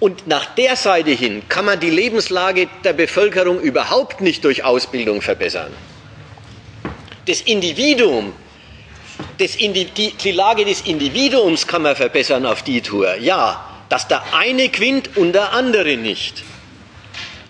Und 0.00 0.26
nach 0.26 0.54
der 0.54 0.76
Seite 0.76 1.10
hin 1.10 1.42
kann 1.48 1.64
man 1.64 1.80
die 1.80 1.90
Lebenslage 1.90 2.68
der 2.84 2.92
Bevölkerung 2.92 3.60
überhaupt 3.60 4.20
nicht 4.20 4.44
durch 4.44 4.62
Ausbildung 4.62 5.22
verbessern. 5.22 5.72
Das 7.26 7.40
Individuum, 7.40 8.32
das 9.38 9.56
die, 9.56 10.12
die 10.12 10.32
Lage 10.32 10.64
des 10.64 10.82
Individuums 10.82 11.66
kann 11.66 11.82
man 11.82 11.96
verbessern 11.96 12.44
auf 12.44 12.62
die 12.62 12.80
Tour, 12.80 13.16
ja, 13.16 13.64
dass 13.88 14.08
der 14.08 14.22
eine 14.34 14.68
quinnt 14.68 15.16
und 15.16 15.32
der 15.32 15.52
andere 15.52 15.96
nicht. 15.96 16.42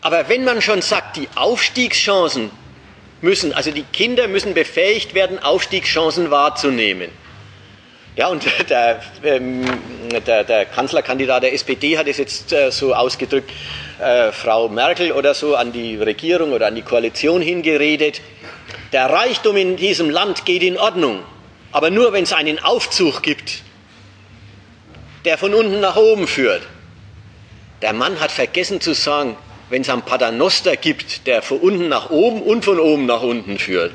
Aber 0.00 0.28
wenn 0.28 0.44
man 0.44 0.62
schon 0.62 0.82
sagt, 0.82 1.16
die 1.16 1.28
Aufstiegschancen 1.34 2.50
müssen, 3.20 3.52
also 3.52 3.70
die 3.70 3.82
Kinder 3.82 4.28
müssen 4.28 4.54
befähigt 4.54 5.14
werden, 5.14 5.38
Aufstiegschancen 5.38 6.30
wahrzunehmen. 6.30 7.10
Ja, 8.16 8.28
und 8.28 8.44
der, 8.68 9.00
ähm, 9.24 9.64
der, 10.26 10.44
der 10.44 10.66
Kanzlerkandidat 10.66 11.42
der 11.42 11.52
SPD 11.52 11.98
hat 11.98 12.06
es 12.06 12.18
jetzt 12.18 12.52
äh, 12.52 12.70
so 12.70 12.94
ausgedrückt, 12.94 13.50
äh, 13.98 14.30
Frau 14.32 14.68
Merkel 14.68 15.12
oder 15.12 15.34
so 15.34 15.56
an 15.56 15.72
die 15.72 15.96
Regierung 15.96 16.52
oder 16.52 16.66
an 16.66 16.74
die 16.74 16.82
Koalition 16.82 17.42
hingeredet, 17.42 18.20
der 18.92 19.10
Reichtum 19.10 19.56
in 19.56 19.76
diesem 19.76 20.10
Land 20.10 20.44
geht 20.44 20.62
in 20.62 20.78
Ordnung, 20.78 21.22
aber 21.72 21.90
nur 21.90 22.12
wenn 22.12 22.24
es 22.24 22.32
einen 22.32 22.58
Aufzug 22.58 23.22
gibt 23.22 23.62
der 25.24 25.38
von 25.38 25.52
unten 25.54 25.80
nach 25.80 25.96
oben 25.96 26.26
führt. 26.26 26.62
Der 27.82 27.92
Mann 27.92 28.18
hat 28.20 28.32
vergessen 28.32 28.80
zu 28.80 28.94
sagen, 28.94 29.36
wenn 29.68 29.82
es 29.82 29.90
einen 29.90 30.00
Paternoster 30.02 30.76
gibt, 30.76 31.26
der 31.26 31.42
von 31.42 31.58
unten 31.58 31.88
nach 31.88 32.10
oben 32.10 32.42
und 32.42 32.64
von 32.64 32.80
oben 32.80 33.06
nach 33.06 33.22
unten 33.22 33.58
führt. 33.58 33.92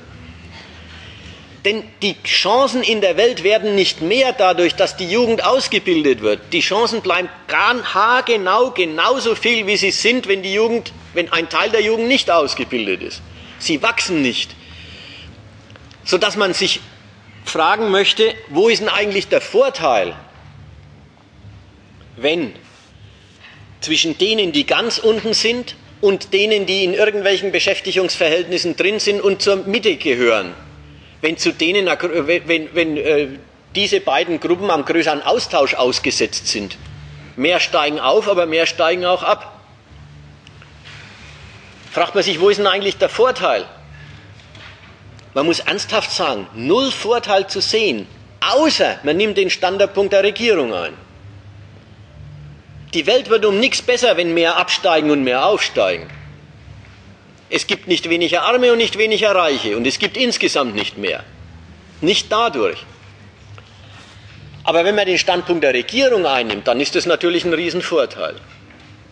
Denn 1.65 1.81
die 2.01 2.15
Chancen 2.23 2.83
in 2.83 3.01
der 3.01 3.15
Welt 3.17 3.43
werden 3.43 3.73
nicht 3.73 4.01
mehr 4.01 4.33
dadurch, 4.33 4.75
dass 4.75 4.97
die 4.97 5.09
Jugend 5.09 5.43
ausgebildet 5.43 6.21
wird. 6.21 6.41
Die 6.51 6.59
Chancen 6.59 7.01
bleiben 7.01 7.29
haargenau 7.47 8.71
genauso 8.71 9.33
viel, 9.33 9.65
wie 9.65 9.77
sie 9.77 9.91
sind, 9.91 10.27
wenn 10.27 10.43
die 10.43 10.53
Jugend, 10.53 10.91
wenn 11.13 11.31
ein 11.31 11.49
Teil 11.49 11.71
der 11.71 11.81
Jugend 11.81 12.09
nicht 12.09 12.29
ausgebildet 12.29 13.01
ist. 13.01 13.21
Sie 13.59 13.81
wachsen 13.81 14.21
nicht. 14.21 14.51
Sodass 16.03 16.35
man 16.35 16.53
sich 16.53 16.81
fragen 17.45 17.91
möchte, 17.91 18.33
wo 18.49 18.69
ist 18.69 18.79
denn 18.79 18.89
eigentlich 18.89 19.27
der 19.27 19.41
Vorteil 19.41 20.15
wenn 22.15 22.53
zwischen 23.81 24.17
denen, 24.17 24.51
die 24.51 24.65
ganz 24.65 24.97
unten 24.97 25.33
sind 25.33 25.75
und 26.01 26.33
denen, 26.33 26.65
die 26.65 26.83
in 26.83 26.93
irgendwelchen 26.93 27.51
Beschäftigungsverhältnissen 27.51 28.75
drin 28.75 28.99
sind 28.99 29.21
und 29.21 29.41
zur 29.41 29.57
Mitte 29.57 29.95
gehören, 29.97 30.53
wenn, 31.21 31.37
zu 31.37 31.51
denen, 31.51 31.87
wenn, 31.87 32.69
wenn 32.73 32.97
äh, 32.97 33.27
diese 33.75 33.99
beiden 33.99 34.39
Gruppen 34.39 34.69
am 34.69 34.85
größeren 34.85 35.21
Austausch 35.21 35.73
ausgesetzt 35.73 36.47
sind. 36.47 36.77
Mehr 37.35 37.59
steigen 37.59 37.99
auf, 37.99 38.27
aber 38.29 38.45
mehr 38.45 38.65
steigen 38.65 39.05
auch 39.05 39.23
ab. 39.23 39.61
Fragt 41.91 42.15
man 42.15 42.23
sich, 42.23 42.39
wo 42.39 42.49
ist 42.49 42.57
denn 42.57 42.67
eigentlich 42.67 42.97
der 42.97 43.09
Vorteil? 43.09 43.65
Man 45.33 45.45
muss 45.45 45.59
ernsthaft 45.59 46.11
sagen, 46.11 46.47
null 46.53 46.91
Vorteil 46.91 47.47
zu 47.47 47.59
sehen, 47.59 48.07
außer 48.41 48.99
man 49.03 49.17
nimmt 49.17 49.37
den 49.37 49.49
Standardpunkt 49.49 50.13
der 50.13 50.23
Regierung 50.23 50.73
ein. 50.73 50.93
Die 52.93 53.07
Welt 53.07 53.29
wird 53.29 53.45
um 53.45 53.59
nichts 53.59 53.81
besser, 53.81 54.17
wenn 54.17 54.33
mehr 54.33 54.57
absteigen 54.57 55.09
und 55.09 55.23
mehr 55.23 55.45
aufsteigen. 55.45 56.07
Es 57.49 57.65
gibt 57.65 57.87
nicht 57.87 58.09
weniger 58.09 58.43
Arme 58.43 58.71
und 58.71 58.77
nicht 58.77 58.97
weniger 58.97 59.33
Reiche 59.33 59.75
und 59.75 59.87
es 59.87 59.97
gibt 59.97 60.17
insgesamt 60.17 60.75
nicht 60.75 60.97
mehr. 60.97 61.23
Nicht 62.01 62.31
dadurch. 62.31 62.85
Aber 64.63 64.85
wenn 64.85 64.95
man 64.95 65.05
den 65.05 65.17
Standpunkt 65.17 65.63
der 65.63 65.73
Regierung 65.73 66.25
einnimmt, 66.25 66.67
dann 66.67 66.79
ist 66.79 66.95
das 66.95 67.05
natürlich 67.05 67.43
ein 67.43 67.53
Riesenvorteil. 67.53 68.35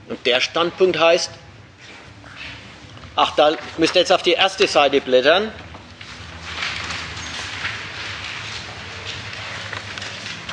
Und 0.07 0.25
der 0.25 0.39
Standpunkt 0.41 0.99
heißt, 0.99 1.31
ach, 3.15 3.35
da 3.35 3.53
müsst 3.77 3.95
ihr 3.95 4.01
jetzt 4.01 4.11
auf 4.11 4.23
die 4.23 4.33
erste 4.33 4.67
Seite 4.67 5.01
blättern, 5.01 5.51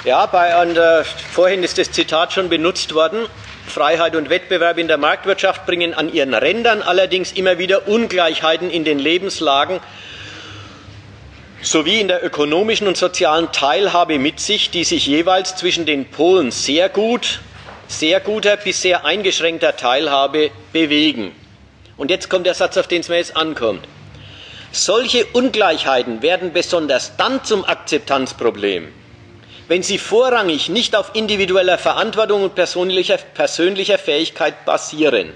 Ja, 0.08 0.24
bei, 0.24 0.62
und, 0.62 0.78
äh, 0.78 1.04
vorhin 1.04 1.62
ist 1.62 1.76
das 1.76 1.92
Zitat 1.92 2.32
schon 2.32 2.48
benutzt 2.48 2.94
worden. 2.94 3.26
Freiheit 3.66 4.16
und 4.16 4.30
Wettbewerb 4.30 4.78
in 4.78 4.88
der 4.88 4.96
Marktwirtschaft 4.96 5.66
bringen 5.66 5.92
an 5.92 6.10
ihren 6.10 6.32
Rändern 6.32 6.80
allerdings 6.80 7.32
immer 7.32 7.58
wieder 7.58 7.86
Ungleichheiten 7.88 8.70
in 8.70 8.84
den 8.84 8.98
Lebenslagen 8.98 9.80
sowie 11.60 12.00
in 12.00 12.08
der 12.08 12.24
ökonomischen 12.24 12.88
und 12.88 12.96
sozialen 12.96 13.52
Teilhabe 13.52 14.18
mit 14.18 14.40
sich, 14.40 14.70
die 14.70 14.84
sich 14.84 15.06
jeweils 15.06 15.56
zwischen 15.56 15.84
den 15.84 16.06
Polen 16.06 16.52
sehr 16.52 16.88
gut, 16.88 17.40
sehr 17.86 18.20
guter 18.20 18.56
bis 18.56 18.80
sehr 18.80 19.04
eingeschränkter 19.04 19.76
Teilhabe 19.76 20.50
bewegen. 20.72 21.32
Und 21.98 22.10
jetzt 22.10 22.30
kommt 22.30 22.46
der 22.46 22.54
Satz, 22.54 22.78
auf 22.78 22.86
den 22.86 23.02
es 23.02 23.10
mir 23.10 23.18
jetzt 23.18 23.36
ankommt. 23.36 23.86
Solche 24.72 25.26
Ungleichheiten 25.26 26.22
werden 26.22 26.54
besonders 26.54 27.14
dann 27.18 27.44
zum 27.44 27.66
Akzeptanzproblem, 27.66 28.88
wenn 29.68 29.82
sie 29.82 29.98
vorrangig 29.98 30.70
nicht 30.70 30.96
auf 30.96 31.10
individueller 31.14 31.78
Verantwortung 31.78 32.42
und 32.42 32.54
persönlicher, 32.54 33.18
persönlicher 33.18 33.98
Fähigkeit 33.98 34.64
basieren. 34.64 35.32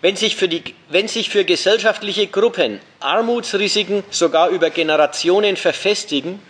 Wenn 0.00 0.16
sich, 0.16 0.36
für 0.36 0.48
die, 0.48 0.62
wenn 0.90 1.08
sich 1.08 1.30
für 1.30 1.44
gesellschaftliche 1.44 2.26
Gruppen 2.26 2.80
Armutsrisiken 3.00 4.04
sogar 4.10 4.50
über 4.50 4.68
Generationen 4.68 5.56
verfestigen 5.56 6.42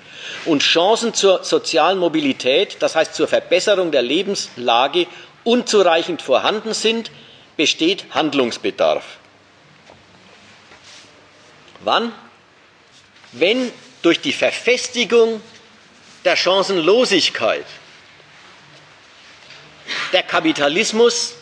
und 0.47 0.63
Chancen 0.63 1.15
zur 1.15 1.45
sozialen 1.45 1.99
Mobilität, 1.99 2.79
das 2.81 2.97
heißt 2.97 3.15
zur 3.15 3.29
Verbesserung 3.29 3.93
der 3.93 4.03
Lebenslage, 4.03 5.07
unzureichend 5.45 6.23
vorhanden 6.23 6.75
sind, 6.75 7.13
besteht 7.57 8.07
Handlungsbedarf. 8.11 9.05
Wann? 11.85 12.13
Wenn 13.33 13.71
durch 14.03 14.21
die 14.21 14.33
Verfestigung 14.33 15.41
der 16.25 16.37
Chancenlosigkeit. 16.37 17.67
Der 20.13 20.23
Kapitalismus 20.23 21.35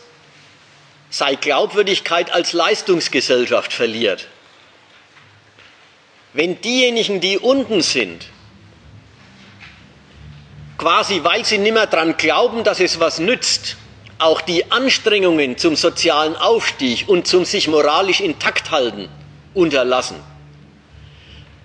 sei 1.09 1.35
Glaubwürdigkeit 1.35 2.31
als 2.31 2.53
Leistungsgesellschaft 2.53 3.71
verliert. 3.71 4.27
Wenn 6.33 6.59
diejenigen, 6.61 7.21
die 7.21 7.37
unten 7.37 7.81
sind, 7.81 8.25
quasi 10.77 11.23
weil 11.23 11.45
sie 11.45 11.59
nimmer 11.59 11.85
daran 11.85 12.17
glauben, 12.17 12.63
dass 12.63 12.79
es 12.79 12.99
was 12.99 13.19
nützt, 13.19 13.77
auch 14.17 14.41
die 14.41 14.71
Anstrengungen 14.71 15.57
zum 15.57 15.75
sozialen 15.75 16.35
Aufstieg 16.35 17.07
und 17.07 17.27
zum 17.27 17.45
sich 17.45 17.67
moralisch 17.67 18.19
intakt 18.19 18.71
halten 18.71 19.09
unterlassen, 19.53 20.19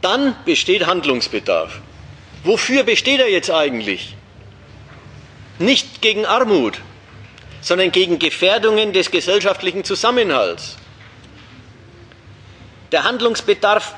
dann 0.02 0.36
besteht 0.44 0.86
Handlungsbedarf. 0.86 1.80
Wofür 2.48 2.82
besteht 2.82 3.20
er 3.20 3.28
jetzt 3.28 3.50
eigentlich? 3.50 4.14
Nicht 5.58 6.00
gegen 6.00 6.24
Armut, 6.24 6.80
sondern 7.60 7.92
gegen 7.92 8.18
Gefährdungen 8.18 8.94
des 8.94 9.10
gesellschaftlichen 9.10 9.84
Zusammenhalts. 9.84 10.78
Der 12.90 13.04
Handlungsbedarf 13.04 13.94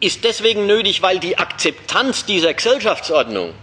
ist 0.00 0.22
deswegen 0.22 0.66
nötig, 0.66 1.00
weil 1.00 1.18
die 1.18 1.38
Akzeptanz 1.38 2.26
dieser 2.26 2.52
Gesellschaftsordnung 2.52 3.54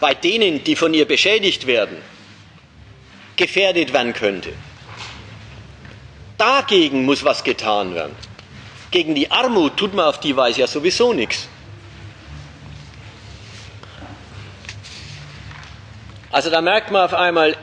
bei 0.00 0.14
denen, 0.14 0.64
die 0.64 0.74
von 0.74 0.92
ihr 0.92 1.06
beschädigt 1.06 1.68
werden, 1.68 1.98
gefährdet 3.36 3.92
werden 3.92 4.12
könnte. 4.12 4.52
Dagegen 6.36 7.04
muss 7.04 7.22
was 7.22 7.44
getan 7.44 7.94
werden. 7.94 8.16
Gegen 8.90 9.14
die 9.14 9.30
Armut 9.30 9.76
tut 9.76 9.94
man 9.94 10.06
auf 10.06 10.18
die 10.18 10.36
Weise 10.36 10.62
ja 10.62 10.66
sowieso 10.66 11.12
nichts. 11.12 11.46
Also 16.32 16.48
da 16.48 16.62
merkt 16.62 16.90
man 16.90 17.04
auf 17.04 17.12
einmal, 17.12 17.58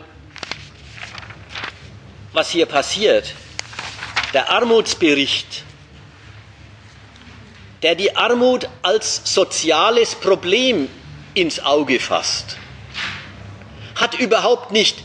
was 2.33 2.51
hier 2.51 2.67
passiert. 2.67 3.33
Der 4.31 4.51
Armutsbericht, 4.51 5.63
der 7.81 7.95
die 7.95 8.15
Armut 8.15 8.69
als 8.83 9.21
soziales 9.23 10.13
Problem 10.13 10.87
ins 11.33 11.59
Auge 11.59 11.99
fasst, 11.99 12.57
hat 13.95 14.19
überhaupt 14.19 14.71
nicht, 14.71 14.99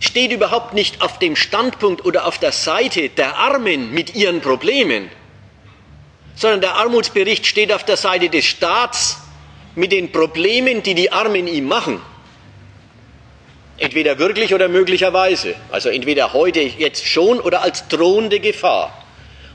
steht 0.00 0.32
überhaupt 0.32 0.74
nicht 0.74 1.00
auf 1.00 1.20
dem 1.20 1.36
Standpunkt 1.36 2.04
oder 2.04 2.26
auf 2.26 2.38
der 2.38 2.50
Seite 2.50 3.08
der 3.08 3.36
Armen 3.36 3.94
mit 3.94 4.16
ihren 4.16 4.40
Problemen, 4.40 5.10
sondern 6.34 6.60
der 6.60 6.74
Armutsbericht 6.74 7.46
steht 7.46 7.72
auf 7.72 7.84
der 7.84 7.96
Seite 7.96 8.28
des 8.30 8.44
Staats 8.44 9.18
mit 9.76 9.92
den 9.92 10.10
Problemen, 10.10 10.82
die 10.82 10.96
die 10.96 11.12
Armen 11.12 11.46
ihm 11.46 11.66
machen. 11.68 12.02
Entweder 13.76 14.18
wirklich 14.18 14.54
oder 14.54 14.68
möglicherweise. 14.68 15.54
Also 15.70 15.88
entweder 15.88 16.32
heute 16.32 16.60
jetzt 16.60 17.06
schon 17.06 17.40
oder 17.40 17.62
als 17.62 17.88
drohende 17.88 18.40
Gefahr. 18.40 19.04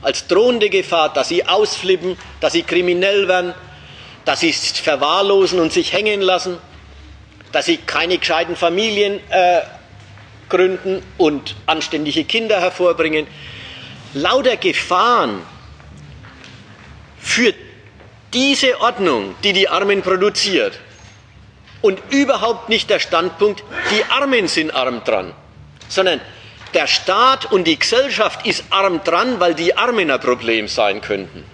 Als 0.02 0.26
drohende 0.26 0.70
Gefahr, 0.70 1.12
dass 1.12 1.28
sie 1.28 1.46
ausflippen, 1.46 2.16
dass 2.40 2.52
sie 2.52 2.62
kriminell 2.62 3.28
werden, 3.28 3.54
dass 4.24 4.40
sie 4.40 4.50
es 4.50 4.78
verwahrlosen 4.78 5.60
und 5.60 5.72
sich 5.72 5.92
hängen 5.92 6.20
lassen, 6.20 6.58
dass 7.52 7.66
sie 7.66 7.78
keine 7.78 8.18
gescheiten 8.18 8.56
Familien 8.56 9.20
äh, 9.30 9.60
gründen 10.48 11.02
und 11.16 11.54
anständige 11.66 12.24
Kinder 12.24 12.60
hervorbringen. 12.60 13.26
Lauter 14.14 14.56
Gefahren 14.56 15.42
für 17.20 17.54
diese 18.32 18.80
Ordnung, 18.80 19.34
die 19.42 19.52
die 19.52 19.68
Armen 19.68 20.02
produziert, 20.02 20.78
und 21.82 22.00
überhaupt 22.10 22.68
nicht 22.68 22.90
der 22.90 22.98
Standpunkt, 22.98 23.64
die 23.90 24.04
Armen 24.10 24.48
sind 24.48 24.74
arm 24.74 25.02
dran, 25.04 25.32
sondern 25.88 26.20
der 26.74 26.86
Staat 26.86 27.50
und 27.50 27.64
die 27.64 27.78
Gesellschaft 27.78 28.46
ist 28.46 28.64
arm 28.70 29.02
dran, 29.02 29.40
weil 29.40 29.54
die 29.54 29.76
Armen 29.76 30.10
ein 30.10 30.20
Problem 30.20 30.68
sein 30.68 31.00
könnten. 31.00 31.44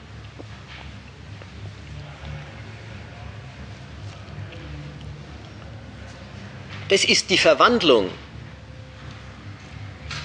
Das 6.88 7.04
ist 7.04 7.30
die 7.30 7.38
Verwandlung 7.38 8.10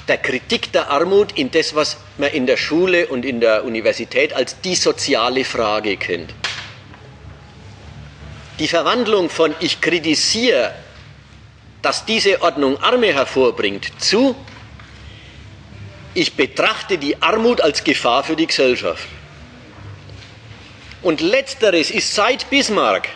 der 0.07 0.18
Kritik 0.18 0.72
der 0.73 0.90
Armut 0.90 1.32
in 1.38 1.49
das, 1.52 1.73
was 1.73 1.98
man 2.18 2.30
in 2.32 2.45
der 2.45 2.57
Schule 2.57 3.07
und 3.07 3.26
in 3.26 3.40
der 3.40 3.64
Universität 3.64 4.34
als 4.34 4.60
die 4.61 4.76
soziale 4.76 5.45
Frage 5.45 5.98
kennt. 5.98 6.34
Die 8.61 8.67
Verwandlung 8.67 9.31
von 9.31 9.55
ich 9.59 9.81
kritisiere, 9.81 10.71
dass 11.81 12.05
diese 12.05 12.43
Ordnung 12.43 12.77
Arme 12.77 13.11
hervorbringt, 13.11 13.91
zu 13.99 14.35
ich 16.13 16.35
betrachte 16.35 16.99
die 16.99 17.19
Armut 17.23 17.59
als 17.59 17.83
Gefahr 17.83 18.23
für 18.23 18.35
die 18.35 18.45
Gesellschaft. 18.45 19.07
Und 21.01 21.21
letzteres 21.21 21.89
ist 21.89 22.13
seit 22.13 22.51
Bismarck 22.51 23.09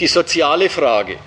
die 0.00 0.06
soziale 0.06 0.70
Frage. 0.70 1.18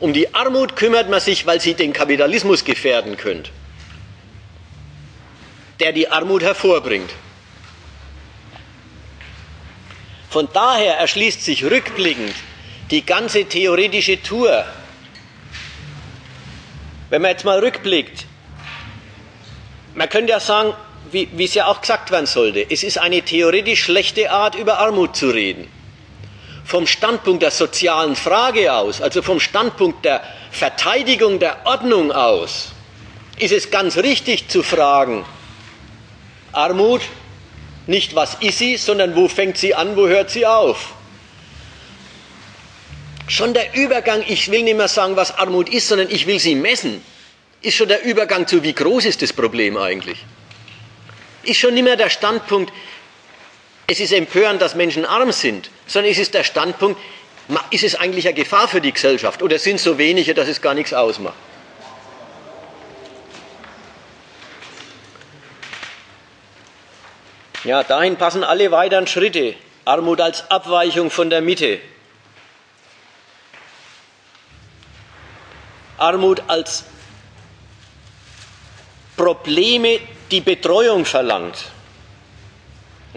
Um 0.00 0.12
die 0.12 0.34
Armut 0.34 0.74
kümmert 0.74 1.08
man 1.08 1.20
sich, 1.20 1.46
weil 1.46 1.60
sie 1.60 1.74
den 1.74 1.92
Kapitalismus 1.92 2.64
gefährden 2.64 3.16
könnte, 3.16 3.52
der 5.78 5.92
die 5.92 6.08
Armut 6.08 6.42
hervorbringt. 6.42 7.10
Von 10.28 10.48
daher 10.52 10.94
erschließt 10.94 11.44
sich 11.44 11.62
rückblickend 11.62 12.34
die 12.90 13.06
ganze 13.06 13.44
theoretische 13.44 14.22
Tour. 14.22 14.64
Wenn 17.08 17.22
man 17.22 17.32
jetzt 17.32 17.44
mal 17.44 17.58
rückblickt, 17.58 18.26
man 19.94 20.08
könnte 20.08 20.32
ja 20.32 20.40
sagen, 20.40 20.74
wie, 21.10 21.28
wie 21.32 21.44
es 21.44 21.54
ja 21.54 21.66
auch 21.66 21.80
gesagt 21.80 22.10
werden 22.10 22.26
sollte, 22.26 22.64
es 22.68 22.82
ist 22.82 22.98
eine 22.98 23.22
theoretisch 23.22 23.84
schlechte 23.84 24.30
Art, 24.30 24.54
über 24.54 24.78
Armut 24.78 25.16
zu 25.16 25.30
reden. 25.30 25.68
Vom 26.64 26.86
Standpunkt 26.86 27.42
der 27.42 27.50
sozialen 27.50 28.14
Frage 28.14 28.72
aus, 28.72 29.00
also 29.00 29.22
vom 29.22 29.40
Standpunkt 29.40 30.04
der 30.04 30.22
Verteidigung 30.52 31.40
der 31.40 31.66
Ordnung 31.66 32.12
aus, 32.12 32.72
ist 33.38 33.52
es 33.52 33.70
ganz 33.70 33.96
richtig 33.96 34.48
zu 34.48 34.62
fragen, 34.62 35.24
Armut, 36.52 37.02
nicht 37.86 38.14
was 38.14 38.34
ist 38.40 38.58
sie, 38.58 38.76
sondern 38.76 39.16
wo 39.16 39.26
fängt 39.26 39.56
sie 39.56 39.74
an, 39.74 39.96
wo 39.96 40.06
hört 40.06 40.30
sie 40.30 40.46
auf? 40.46 40.94
Schon 43.30 43.54
der 43.54 43.76
Übergang, 43.76 44.24
ich 44.26 44.50
will 44.50 44.64
nicht 44.64 44.76
mehr 44.76 44.88
sagen, 44.88 45.14
was 45.14 45.38
Armut 45.38 45.68
ist, 45.68 45.86
sondern 45.86 46.10
ich 46.10 46.26
will 46.26 46.40
sie 46.40 46.56
messen, 46.56 47.00
ist 47.62 47.76
schon 47.76 47.86
der 47.86 48.02
Übergang 48.02 48.48
zu, 48.48 48.64
wie 48.64 48.72
groß 48.72 49.04
ist 49.04 49.22
das 49.22 49.32
Problem 49.32 49.76
eigentlich? 49.76 50.18
Ist 51.44 51.60
schon 51.60 51.74
nicht 51.74 51.84
mehr 51.84 51.94
der 51.94 52.10
Standpunkt, 52.10 52.72
es 53.86 54.00
ist 54.00 54.12
empörend, 54.12 54.60
dass 54.60 54.74
Menschen 54.74 55.04
arm 55.04 55.30
sind, 55.30 55.70
sondern 55.86 56.10
es 56.10 56.18
ist 56.18 56.34
der 56.34 56.42
Standpunkt, 56.42 57.00
ist 57.70 57.84
es 57.84 57.94
eigentlich 57.94 58.26
eine 58.26 58.34
Gefahr 58.34 58.66
für 58.66 58.80
die 58.80 58.90
Gesellschaft 58.90 59.44
oder 59.44 59.60
sind 59.60 59.76
es 59.76 59.84
so 59.84 59.96
wenige, 59.96 60.34
dass 60.34 60.48
es 60.48 60.60
gar 60.60 60.74
nichts 60.74 60.92
ausmacht? 60.92 61.38
Ja, 67.62 67.84
dahin 67.84 68.16
passen 68.16 68.42
alle 68.42 68.72
weiteren 68.72 69.06
Schritte. 69.06 69.54
Armut 69.84 70.20
als 70.20 70.50
Abweichung 70.50 71.12
von 71.12 71.30
der 71.30 71.42
Mitte, 71.42 71.78
Armut 76.00 76.42
als 76.46 76.84
Probleme, 79.16 80.00
die 80.30 80.40
Betreuung 80.40 81.04
verlangt, 81.04 81.66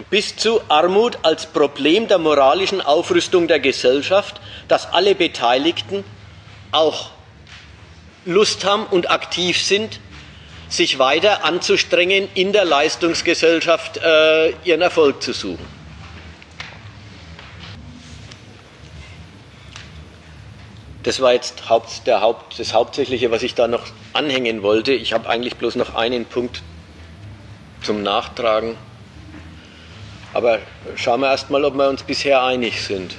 bis 0.09 0.35
zu 0.35 0.61
Armut 0.67 1.17
als 1.23 1.45
Problem 1.45 2.07
der 2.07 2.17
moralischen 2.17 2.81
Aufrüstung 2.81 3.47
der 3.47 3.59
Gesellschaft, 3.59 4.41
dass 4.67 4.91
alle 4.91 5.15
Beteiligten 5.15 6.03
auch 6.71 7.11
Lust 8.25 8.65
haben 8.65 8.85
und 8.87 9.09
aktiv 9.11 9.61
sind, 9.61 9.99
sich 10.69 10.97
weiter 10.97 11.45
anzustrengen, 11.45 12.27
in 12.33 12.51
der 12.51 12.65
Leistungsgesellschaft 12.65 13.97
äh, 13.97 14.49
ihren 14.63 14.81
Erfolg 14.81 15.21
zu 15.21 15.33
suchen. 15.33 15.82
Das 21.03 21.19
war 21.19 21.33
jetzt 21.33 21.69
Haupt, 21.69 22.07
der 22.07 22.21
Haupt, 22.21 22.57
das 22.59 22.73
Hauptsächliche, 22.73 23.29
was 23.29 23.43
ich 23.43 23.55
da 23.55 23.67
noch 23.67 23.83
anhängen 24.13 24.63
wollte. 24.63 24.93
Ich 24.93 25.11
habe 25.11 25.29
eigentlich 25.29 25.57
bloß 25.57 25.75
noch 25.75 25.95
einen 25.95 26.25
Punkt 26.25 26.61
zum 27.81 28.01
Nachtragen. 28.01 28.77
Aber 30.33 30.59
schauen 30.95 31.19
wir 31.19 31.29
erst 31.29 31.49
mal, 31.49 31.63
ob 31.65 31.75
wir 31.75 31.89
uns 31.89 32.03
bisher 32.03 32.41
einig 32.41 32.81
sind. 32.81 33.15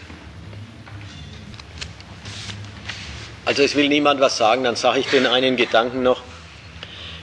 Also 3.44 3.62
es 3.62 3.77
will 3.77 3.89
niemand 3.89 4.20
was 4.20 4.39
sagen, 4.39 4.65
dann 4.65 4.77
sage 4.77 5.01
ich 5.01 5.06
den 5.09 5.27
einen 5.27 5.56
Gedanken 5.56 6.02
noch. 6.02 6.23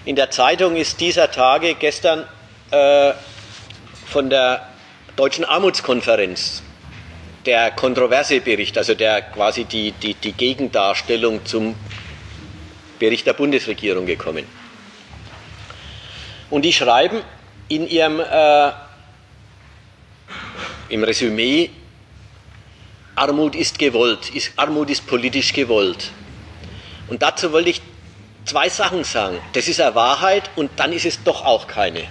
In 0.05 0.15
der 0.15 0.29
Zeitung 0.29 0.75
ist 0.75 0.99
dieser 0.99 1.31
Tage 1.31 1.73
gestern 1.73 2.27
äh, 2.69 3.13
von 4.05 4.29
der 4.29 4.67
Deutschen 5.15 5.43
Armutskonferenz 5.43 6.61
der 7.45 7.71
kontroverse 7.71 8.41
Bericht, 8.41 8.77
also 8.77 8.93
der 8.93 9.21
quasi 9.21 9.65
die, 9.65 9.91
die, 9.91 10.13
die 10.13 10.33
Gegendarstellung 10.33 11.45
zum 11.45 11.75
Bericht 12.99 13.25
der 13.25 13.33
Bundesregierung 13.33 14.05
gekommen. 14.05 14.45
Und 16.49 16.63
die 16.63 16.73
schreiben 16.73 17.21
in 17.67 17.87
ihrem 17.87 18.19
äh, 18.19 18.71
im 20.89 21.03
Resümee, 21.03 21.69
Armut 23.15 23.55
ist 23.55 23.79
gewollt, 23.79 24.29
ist, 24.35 24.51
Armut 24.57 24.89
ist 24.89 25.07
politisch 25.07 25.53
gewollt. 25.53 26.11
Und 27.07 27.21
dazu 27.21 27.51
wollte 27.51 27.69
ich 27.69 27.81
zwei 28.45 28.69
Sachen 28.69 29.03
sagen. 29.03 29.39
Das 29.53 29.67
ist 29.67 29.79
eine 29.79 29.95
Wahrheit 29.95 30.49
und 30.55 30.71
dann 30.77 30.93
ist 30.93 31.05
es 31.05 31.23
doch 31.23 31.45
auch 31.45 31.67
keine. 31.67 32.07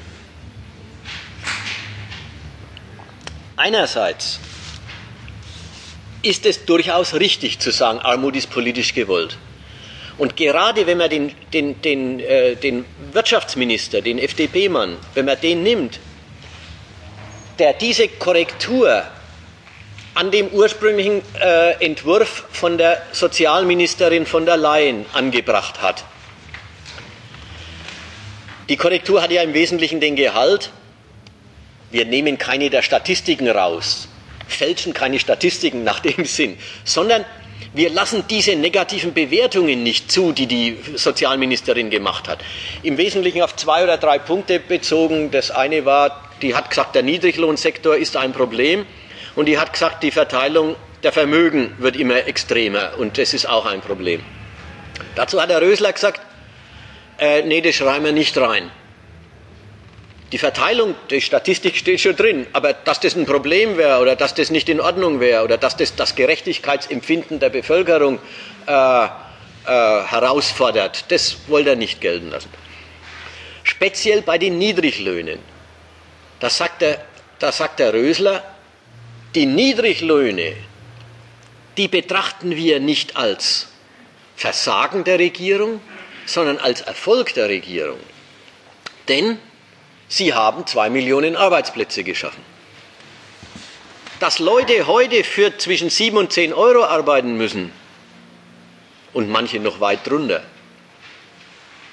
Einerseits 3.57 4.41
ist 6.23 6.47
es 6.47 6.65
durchaus 6.65 7.15
richtig 7.15 7.59
zu 7.59 7.71
sagen, 7.71 7.99
Armut 7.99 8.37
ist 8.37 8.51
politisch 8.51 8.95
gewollt. 8.95 9.37
Und 10.19 10.37
gerade 10.37 10.87
wenn 10.87 10.99
man 10.99 11.09
den, 11.09 11.35
den, 11.53 11.81
den, 11.81 12.21
äh, 12.21 12.55
den 12.55 12.85
Wirtschaftsminister, 13.13 14.03
den 14.03 14.19
FDP-Mann, 14.19 14.99
wenn 15.15 15.25
man 15.25 15.41
den 15.41 15.63
nimmt, 15.63 15.99
der 17.59 17.73
diese 17.73 18.09
Korrektur 18.09 19.05
an 20.15 20.31
dem 20.31 20.49
ursprünglichen 20.49 21.23
äh, 21.41 21.85
Entwurf 21.85 22.45
von 22.53 22.77
der 22.77 23.01
Sozialministerin 23.13 24.27
von 24.27 24.45
der 24.45 24.57
Leyen 24.57 25.07
angebracht 25.15 25.81
hat. 25.81 26.05
Die 28.69 28.77
Korrektur 28.77 29.23
hat 29.23 29.31
ja 29.31 29.43
im 29.43 29.55
Wesentlichen 29.55 30.01
den 30.01 30.17
Gehalt, 30.17 30.71
wir 31.91 32.05
nehmen 32.05 32.39
keine 32.39 32.71
der 32.71 32.83
Statistiken 32.83 33.49
raus, 33.49 34.09
fälschen 34.51 34.93
keine 34.93 35.19
Statistiken 35.19 35.85
nach 35.85 36.01
dem 36.01 36.25
Sinn, 36.25 36.59
sondern 36.85 37.25
Wir 37.73 37.89
lassen 37.89 38.25
diese 38.29 38.57
negativen 38.57 39.15
Bewertungen 39.15 39.85
nicht 39.85 40.11
zu, 40.11 40.33
die 40.33 40.47
die 40.47 40.77
Sozialministerin 40.97 41.89
gemacht 41.89 42.27
hat. 42.27 42.41
Im 42.83 42.99
Wesentlichen 42.99 43.43
auf 43.43 43.55
zwei 43.55 43.85
oder 43.85 43.97
drei 43.97 44.19
Punkte 44.19 44.59
bezogen. 44.59 45.31
Das 45.31 45.53
eine 45.53 45.85
war, 45.85 46.21
die 46.43 46.57
hat 46.57 46.69
gesagt, 46.71 46.97
der 46.97 47.05
Niedriglohnsektor 47.05 47.95
ist 47.97 48.17
ein 48.17 48.33
Problem. 48.33 48.87
Und 49.37 49.47
die 49.47 49.57
hat 49.57 49.73
gesagt, 49.73 50.03
die 50.03 50.11
Verteilung 50.11 50.75
der 51.05 51.13
Vermögen 51.13 51.77
wird 51.79 51.95
immer 51.95 52.27
extremer. 52.27 52.95
Und 52.99 53.19
das 53.19 53.35
ist 53.35 53.49
auch 53.49 53.67
ein 53.67 53.83
Problem. 53.83 54.21
Dazu 55.15 55.41
hat 55.41 55.51
der 55.51 55.63
Rösler 55.63 55.93
gesagt, 55.93 56.21
äh, 57.19 57.43
nee, 57.43 57.61
das 57.61 57.77
schreiben 57.77 58.05
wir 58.05 58.13
nicht 58.13 58.37
rein. 58.37 58.73
Die 60.33 60.39
Verteilung, 60.39 60.95
die 61.11 61.21
Statistik 61.21 61.77
steht 61.77 62.01
schon 62.01 62.15
drin, 62.15 62.47
aber 62.53 62.73
dass 62.73 63.01
das 63.01 63.17
ein 63.17 63.27
Problem 63.27 63.77
wäre 63.77 64.01
oder 64.01 64.15
dass 64.15 64.35
das 64.35 64.51
nicht 64.51 64.69
in 64.69 64.81
Ordnung 64.81 65.19
wäre 65.19 65.43
oder 65.43 65.59
dass 65.59 65.77
das 65.77 65.97
das 65.97 66.15
Gerechtigkeitsempfinden 66.15 67.41
der 67.41 67.51
Bevölkerung 67.51 68.21
äh, 68.67 69.05
äh, 69.05 69.09
herausfordert, 69.67 71.07
das 71.09 71.49
wollte 71.49 71.71
er 71.71 71.77
nicht 71.77 72.01
gelten 72.01 72.31
lassen. 72.31 72.49
Speziell 73.65 74.23
bei 74.23 74.39
den 74.39 74.59
Niedriglöhnen. 74.59 75.41
Da 76.39 76.49
sagt 76.49 76.83
der, 76.83 77.05
da 77.41 77.51
sagt 77.51 77.81
der 77.81 77.93
Rösler, 77.93 78.43
die 79.35 79.47
Niedriglöhne, 79.47 80.55
die 81.77 81.89
betrachten 81.89 82.57
wir 82.57 82.79
nicht 82.81 83.17
als 83.17 83.69
Versagen 84.37 85.05
der 85.05 85.19
Regierung, 85.19 85.81
sondern 86.25 86.59
als 86.59 86.83
Erfolg 86.83 87.35
der 87.35 87.49
Regierung. 87.49 87.99
Denn 89.09 89.39
Sie 90.13 90.35
haben 90.35 90.67
zwei 90.67 90.91
Millionen 90.91 91.37
Arbeitsplätze 91.37 92.03
geschaffen. 92.03 92.43
Dass 94.19 94.41
Leute 94.41 94.89
heute 94.89 95.23
für 95.23 95.57
zwischen 95.57 95.89
sieben 95.89 96.17
und 96.17 96.33
zehn 96.33 96.53
Euro 96.53 96.85
arbeiten 96.85 97.37
müssen 97.37 97.71
und 99.13 99.31
manche 99.31 99.61
noch 99.61 99.81
weit 99.81 100.05
drunter. 100.05 100.43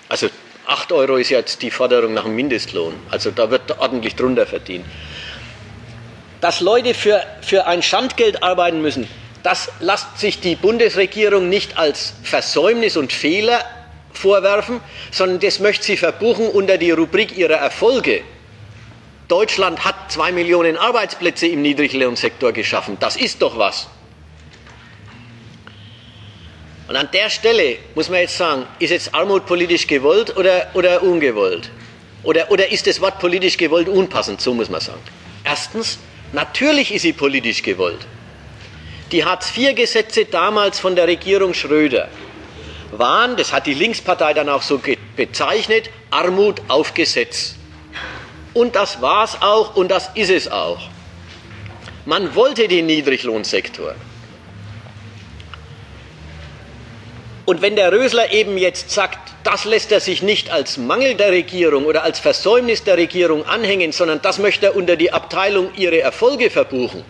Also 0.10 0.30
acht 0.66 0.92
Euro 0.92 1.18
ist 1.18 1.30
jetzt 1.30 1.62
die 1.62 1.70
Forderung 1.70 2.16
nach 2.16 2.24
dem 2.24 2.36
Mindestlohn. 2.36 2.96
Also 3.12 3.30
da 3.30 3.52
wird 3.52 3.78
ordentlich 3.78 4.16
drunter 4.16 4.48
verdient. 4.48 4.86
Dass 6.42 6.60
Leute 6.60 6.96
für, 6.96 7.24
für 7.42 7.68
ein 7.68 7.84
Schandgeld 7.84 8.42
arbeiten 8.42 8.82
müssen, 8.82 9.08
das 9.44 9.70
lässt 9.80 10.18
sich 10.18 10.40
die 10.40 10.56
Bundesregierung 10.56 11.50
nicht 11.50 11.78
als 11.78 12.16
Versäumnis 12.24 12.98
und 12.98 13.14
Fehler 13.14 13.64
vorwerfen, 14.18 14.82
sondern 15.12 15.40
das 15.40 15.60
möchte 15.60 15.86
sie 15.86 15.98
verbuchen 15.98 16.50
unter 16.50 16.78
die 16.78 16.92
Rubrik 16.92 17.38
ihrer 17.38 17.56
Erfolge. 17.56 18.22
Deutschland 19.28 19.84
hat 19.84 20.12
zwei 20.12 20.32
Millionen 20.32 20.78
Arbeitsplätze 20.78 21.48
im 21.48 21.62
Niedriglohnsektor 21.62 22.52
geschaffen. 22.52 22.98
Das 23.00 23.16
ist 23.16 23.42
doch 23.42 23.58
was. 23.58 23.88
Und 26.88 26.96
an 26.96 27.10
der 27.12 27.30
Stelle 27.30 27.78
muss 27.96 28.10
man 28.10 28.22
jetzt 28.22 28.38
sagen, 28.38 28.66
ist 28.80 28.92
jetzt 28.92 29.14
Armut 29.14 29.46
politisch 29.46 29.88
gewollt 29.88 30.36
oder, 30.38 30.68
oder 30.74 31.04
ungewollt? 31.04 31.70
Oder, 32.24 32.50
oder 32.50 32.72
ist 32.72 32.88
das 32.88 33.02
Wort 33.02 33.20
politisch 33.20 33.58
gewollt 33.58 33.90
unpassend? 33.90 34.40
So 34.40 34.54
muss 34.54 34.70
man 34.70 34.80
sagen. 34.80 35.02
Erstens, 35.44 36.00
natürlich 36.32 36.94
ist 36.94 37.02
sie 37.02 37.14
politisch 37.14 37.62
gewollt. 37.62 38.08
Die 39.12 39.24
Hartz-IV-Gesetze 39.24 40.26
damals 40.26 40.80
von 40.80 40.96
der 40.96 41.08
Regierung 41.08 41.54
Schröder 41.54 42.08
waren, 43.00 43.38
das 43.38 43.54
hat 43.54 43.66
die 43.66 43.74
Linkspartei 43.74 44.34
dann 44.34 44.50
auch 44.50 44.62
so 44.62 44.82
bezeichnet, 45.16 45.90
Armut 46.10 46.62
auf 46.68 46.94
Gesetz. 46.94 47.56
Und 48.54 48.76
das 48.76 49.02
war 49.02 49.24
es 49.24 49.42
auch 49.42 49.76
und 49.76 49.90
das 49.90 50.10
ist 50.16 50.32
es 50.32 50.52
auch. 50.52 50.80
Man 52.06 52.36
wollte 52.36 52.68
den 52.68 52.86
Niedriglohnsektor. 52.86 53.96
Und 57.46 57.62
wenn 57.62 57.76
der 57.76 57.92
Rösler 57.92 58.32
eben 58.34 58.58
jetzt 58.58 58.92
sagt, 58.92 59.20
das 59.44 59.64
lässt 59.64 59.92
er 59.94 60.02
sich 60.02 60.22
nicht 60.22 60.50
als 60.50 60.78
Mangel 60.78 61.16
der 61.16 61.32
Regierung 61.32 61.86
oder 61.86 62.04
als 62.04 62.20
Versäumnis 62.20 62.84
der 62.84 62.98
Regierung 62.98 63.46
anhängen, 63.46 63.94
sondern 63.94 64.22
das 64.22 64.38
möchte 64.38 64.66
er 64.66 64.76
unter 64.76 64.98
die 64.98 65.14
Abteilung 65.14 65.70
ihre 65.76 66.02
Erfolge 66.02 66.50
verbuchen, 66.50 67.06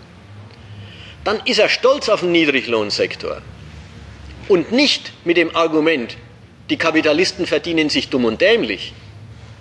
dann 1.24 1.42
ist 1.46 1.60
er 1.60 1.70
stolz 1.70 2.08
auf 2.10 2.20
den 2.20 2.32
Niedriglohnsektor. 2.32 3.42
Und 4.48 4.72
nicht 4.72 5.12
mit 5.26 5.38
dem 5.38 5.56
Argument, 5.56 6.16
die 6.70 6.78
Kapitalisten 6.78 7.46
verdienen 7.46 7.90
sich 7.90 8.10
dumm 8.10 8.26
und 8.26 8.42
dämlich, 8.42 8.94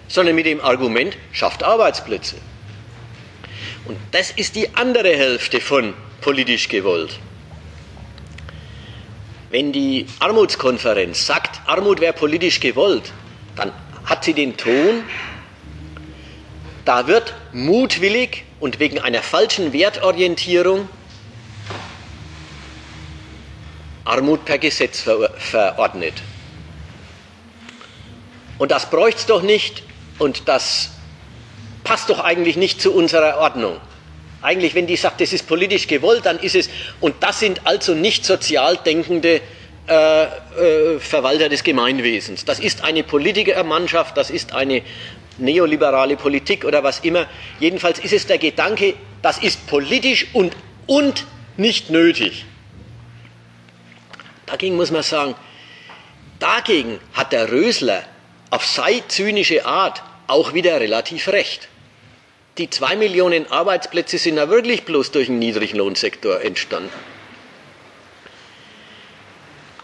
sondern 0.08 0.34
mit 0.34 0.46
dem 0.46 0.60
Argument, 0.60 1.16
schafft 1.32 1.62
Arbeitsplätze. 1.62 2.36
Und 3.86 3.98
das 4.12 4.30
ist 4.30 4.56
die 4.56 4.74
andere 4.74 5.16
Hälfte 5.16 5.60
von 5.60 5.94
politisch 6.20 6.68
gewollt. 6.68 7.18
Wenn 9.50 9.72
die 9.72 10.06
Armutskonferenz 10.18 11.24
sagt, 11.24 11.60
Armut 11.66 12.00
wäre 12.00 12.12
politisch 12.12 12.58
gewollt, 12.58 13.12
dann 13.54 13.72
hat 14.04 14.24
sie 14.24 14.34
den 14.34 14.56
Ton, 14.56 15.04
da 16.84 17.06
wird 17.06 17.34
mutwillig 17.52 18.44
und 18.60 18.80
wegen 18.80 18.98
einer 19.00 19.22
falschen 19.22 19.72
Wertorientierung 19.72 20.88
Armut 24.06 24.44
per 24.44 24.58
Gesetz 24.58 25.00
ver 25.00 25.30
verordnet. 25.36 26.14
Und 28.58 28.70
das 28.70 28.88
bräuchte 28.88 29.20
es 29.20 29.26
doch 29.26 29.42
nicht 29.42 29.82
und 30.18 30.48
das 30.48 30.90
passt 31.84 32.08
doch 32.08 32.20
eigentlich 32.20 32.56
nicht 32.56 32.80
zu 32.80 32.92
unserer 32.92 33.38
Ordnung. 33.38 33.76
Eigentlich, 34.42 34.74
wenn 34.74 34.86
die 34.86 34.96
sagt, 34.96 35.20
das 35.20 35.32
ist 35.32 35.46
politisch 35.46 35.86
gewollt, 35.86 36.24
dann 36.24 36.38
ist 36.38 36.54
es, 36.54 36.70
und 37.00 37.16
das 37.20 37.40
sind 37.40 37.62
also 37.64 37.94
nicht 37.94 38.24
sozial 38.24 38.76
denkende 38.76 39.40
äh, 39.88 40.24
äh, 40.24 40.98
Verwalter 40.98 41.48
des 41.48 41.64
Gemeinwesens. 41.64 42.44
Das 42.44 42.58
ist 42.58 42.84
eine 42.84 43.02
Politikermannschaft, 43.02 44.16
das 44.16 44.30
ist 44.30 44.52
eine 44.52 44.82
neoliberale 45.38 46.16
Politik 46.16 46.64
oder 46.64 46.82
was 46.82 47.00
immer. 47.00 47.26
Jedenfalls 47.60 47.98
ist 47.98 48.12
es 48.12 48.26
der 48.26 48.38
Gedanke, 48.38 48.94
das 49.22 49.38
ist 49.38 49.66
politisch 49.66 50.26
und, 50.32 50.56
und 50.86 51.24
nicht 51.56 51.90
nötig. 51.90 52.44
Dagegen 54.46 54.76
muss 54.76 54.90
man 54.90 55.02
sagen, 55.02 55.34
dagegen 56.38 57.00
hat 57.12 57.32
der 57.32 57.50
Rösler 57.50 58.04
auf 58.50 58.64
sei 58.64 59.02
zynische 59.08 59.66
Art 59.66 60.02
auch 60.28 60.54
wieder 60.54 60.80
relativ 60.80 61.28
recht. 61.28 61.68
Die 62.58 62.70
zwei 62.70 62.96
Millionen 62.96 63.50
Arbeitsplätze 63.50 64.18
sind 64.18 64.36
ja 64.36 64.48
wirklich 64.48 64.84
bloß 64.84 65.10
durch 65.10 65.26
den 65.26 65.38
Niedriglohnsektor 65.38 66.40
entstanden. 66.40 66.90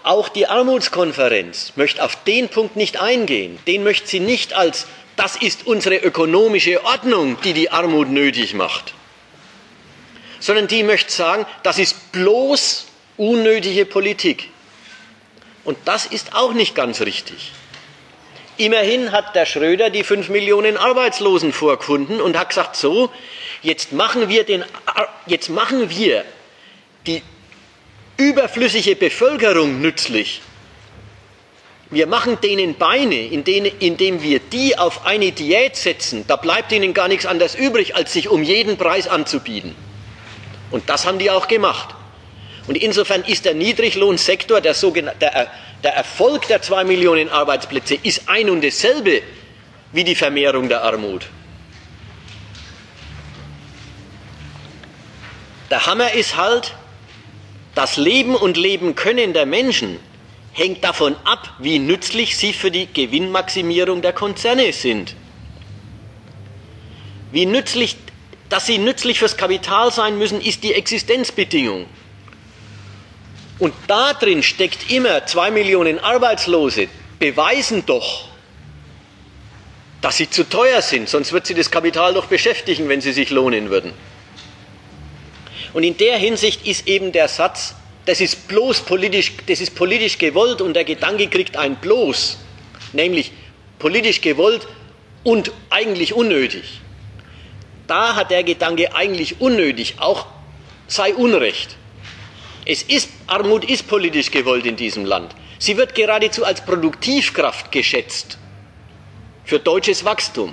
Auch 0.05 0.29
die 0.29 0.47
Armutskonferenz 0.47 1.75
möchte 1.77 2.03
auf 2.03 2.17
den 2.25 2.49
Punkt 2.49 2.77
nicht 2.77 3.01
eingehen. 3.01 3.59
Den 3.67 3.85
möchte 3.85 4.09
sie 4.09 4.21
nicht 4.21 4.53
als, 4.53 4.87
das 5.17 5.37
ist 5.37 5.67
unsere 5.67 5.97
ökonomische 5.97 6.85
Ordnung, 6.85 7.37
die 7.45 7.53
die 7.53 7.71
Armut 7.71 8.09
nötig 8.09 8.55
macht. 8.55 8.95
Sondern 10.41 10.67
die 10.67 10.83
möchte 10.83 11.13
sagen, 11.13 11.47
das 11.63 11.79
ist 11.79 12.11
bloß 12.11 12.87
unnötige 13.17 13.87
Politik. 13.87 14.49
Und 15.65 15.79
das 15.85 16.07
ist 16.07 16.35
auch 16.35 16.53
nicht 16.53 16.75
ganz 16.75 17.01
richtig. 17.01 17.53
Immerhin 18.57 19.13
hat 19.13 19.35
der 19.35 19.47
Schröder 19.47 19.91
die 19.91 20.05
fünf 20.05 20.29
Millionen 20.29 20.77
Arbeitslosen 20.77 21.53
vorgefunden 21.53 22.21
und 22.21 22.39
hat 22.39 22.51
gesagt, 22.51 22.77
so, 22.77 23.11
jetzt 23.63 23.93
machen 23.93 24.29
wir, 24.29 24.45
den, 24.45 24.65
jetzt 25.27 25.49
machen 25.49 25.89
wir 25.89 26.25
die 27.07 27.23
überflüssige 28.19 28.95
Bevölkerung 28.95 29.81
nützlich. 29.81 30.43
Wir 31.91 32.07
machen 32.07 32.41
denen 32.41 32.77
Beine, 32.77 33.27
indem 33.27 34.23
wir 34.23 34.39
die 34.39 34.79
auf 34.79 35.05
eine 35.05 35.33
Diät 35.33 35.77
setzen. 35.77 36.25
Da 36.27 36.37
bleibt 36.37 36.73
ihnen 36.73 36.95
gar 36.95 37.09
nichts 37.09 37.27
anderes 37.27 37.55
übrig, 37.55 37.95
als 37.97 38.13
sich 38.13 38.29
um 38.29 38.43
jeden 38.43 38.79
Preis 38.79 39.09
anzubieten. 39.09 39.75
Und 40.71 40.89
das 40.89 41.07
haben 41.07 41.19
die 41.19 41.31
auch 41.31 41.49
gemacht. 41.49 41.95
Und 42.67 42.77
insofern 42.77 43.25
ist 43.25 43.45
der 43.45 43.55
Niedriglohnsektor, 43.55 44.61
der, 44.61 44.75
der, 44.75 45.51
der 45.83 45.95
Erfolg 45.95 46.47
der 46.49 46.63
zwei 46.63 46.85
Millionen 46.85 47.29
Arbeitsplätze, 47.29 47.97
ist 48.03 48.29
ein 48.29 48.51
und 48.51 48.63
dasselbe 48.63 49.23
wie 49.93 50.05
die 50.05 50.15
Vermehrung 50.15 50.69
der 50.69 50.83
Armut. 50.83 51.27
Der 55.71 55.87
Hammer 55.87 56.13
ist 56.13 56.37
halt, 56.37 56.75
das 57.75 57.97
Leben 57.97 58.37
und 58.37 58.57
Leben 58.57 58.95
können 58.95 59.33
der 59.33 59.47
Menschen 59.47 59.99
hängt 60.53 60.85
davon 60.85 61.17
ab, 61.25 61.55
wie 61.59 61.79
nützlich 61.79 62.37
sie 62.37 62.53
für 62.53 62.71
die 62.71 62.87
Gewinnmaximierung 62.93 64.03
der 64.03 64.13
Konzerne 64.13 64.73
sind. 64.73 65.15
Wie 67.31 67.47
nützlich, 67.47 67.97
dass 68.51 68.67
sie 68.67 68.77
nützlich 68.77 69.19
fürs 69.19 69.39
Kapital 69.39 69.91
sein 69.91 70.19
müssen, 70.19 70.41
ist 70.43 70.63
die 70.63 70.75
Existenzbedingung. 70.75 71.87
Und 73.63 73.75
da 73.87 74.13
drin 74.13 74.43
steckt 74.43 74.91
immer 74.91 75.25
zwei 75.25 75.53
Millionen 75.53 76.01
Arbeitslose, 76.01 76.89
beweisen 77.21 77.87
doch, 77.87 78.25
dass 80.01 80.17
sie 80.17 80.29
zu 80.29 80.43
teuer 80.49 80.83
sind, 80.83 81.09
sonst 81.09 81.33
wird 81.33 81.47
sie 81.47 81.55
das 81.55 81.71
Kapital 81.71 82.13
doch 82.13 82.27
beschäftigen, 82.27 82.89
wenn 82.89 83.01
sie 83.01 83.13
sich 83.13 83.31
lohnen 83.31 83.71
würden. 83.71 83.93
Und 85.73 85.85
in 85.85 85.97
der 85.97 86.19
Hinsicht 86.19 86.67
ist 86.67 86.89
eben 86.89 87.13
der 87.13 87.29
Satz, 87.29 87.77
das 88.05 88.21
ist 88.21 88.49
bloß 88.49 88.81
politisch, 88.81 89.31
das 89.47 89.61
ist 89.61 89.77
politisch 89.77 90.19
gewollt 90.19 90.61
und 90.61 90.75
der 90.75 90.83
Gedanke 90.83 91.29
kriegt 91.29 91.57
ein 91.57 91.77
bloß, 91.77 92.39
nämlich 92.93 93.31
politisch 93.79 94.23
gewollt 94.23 94.67
und 95.23 95.53
eigentlich 95.71 96.15
unnötig. 96.15 96.81
Da 97.87 98.17
hat 98.17 98.33
der 98.33 98.43
Gedanke 98.43 98.93
eigentlich 98.93 99.41
unnötig, 99.41 99.95
auch 99.99 100.27
sei 100.89 101.15
Unrecht. 101.15 101.77
Es 102.65 102.83
ist, 102.83 103.11
Armut 103.27 103.65
ist 103.65 103.89
politisch 103.89 104.31
gewollt 104.31 104.67
in 104.67 104.77
diesem 104.77 105.05
Land. 105.05 105.35
Sie 105.59 105.77
wird 105.77 105.95
geradezu 105.95 106.45
als 106.45 106.65
Produktivkraft 106.65 107.73
geschätzt 107.73 108.39
für 109.45 109.59
deutsches 109.59 110.05
Wachstum. 110.05 110.53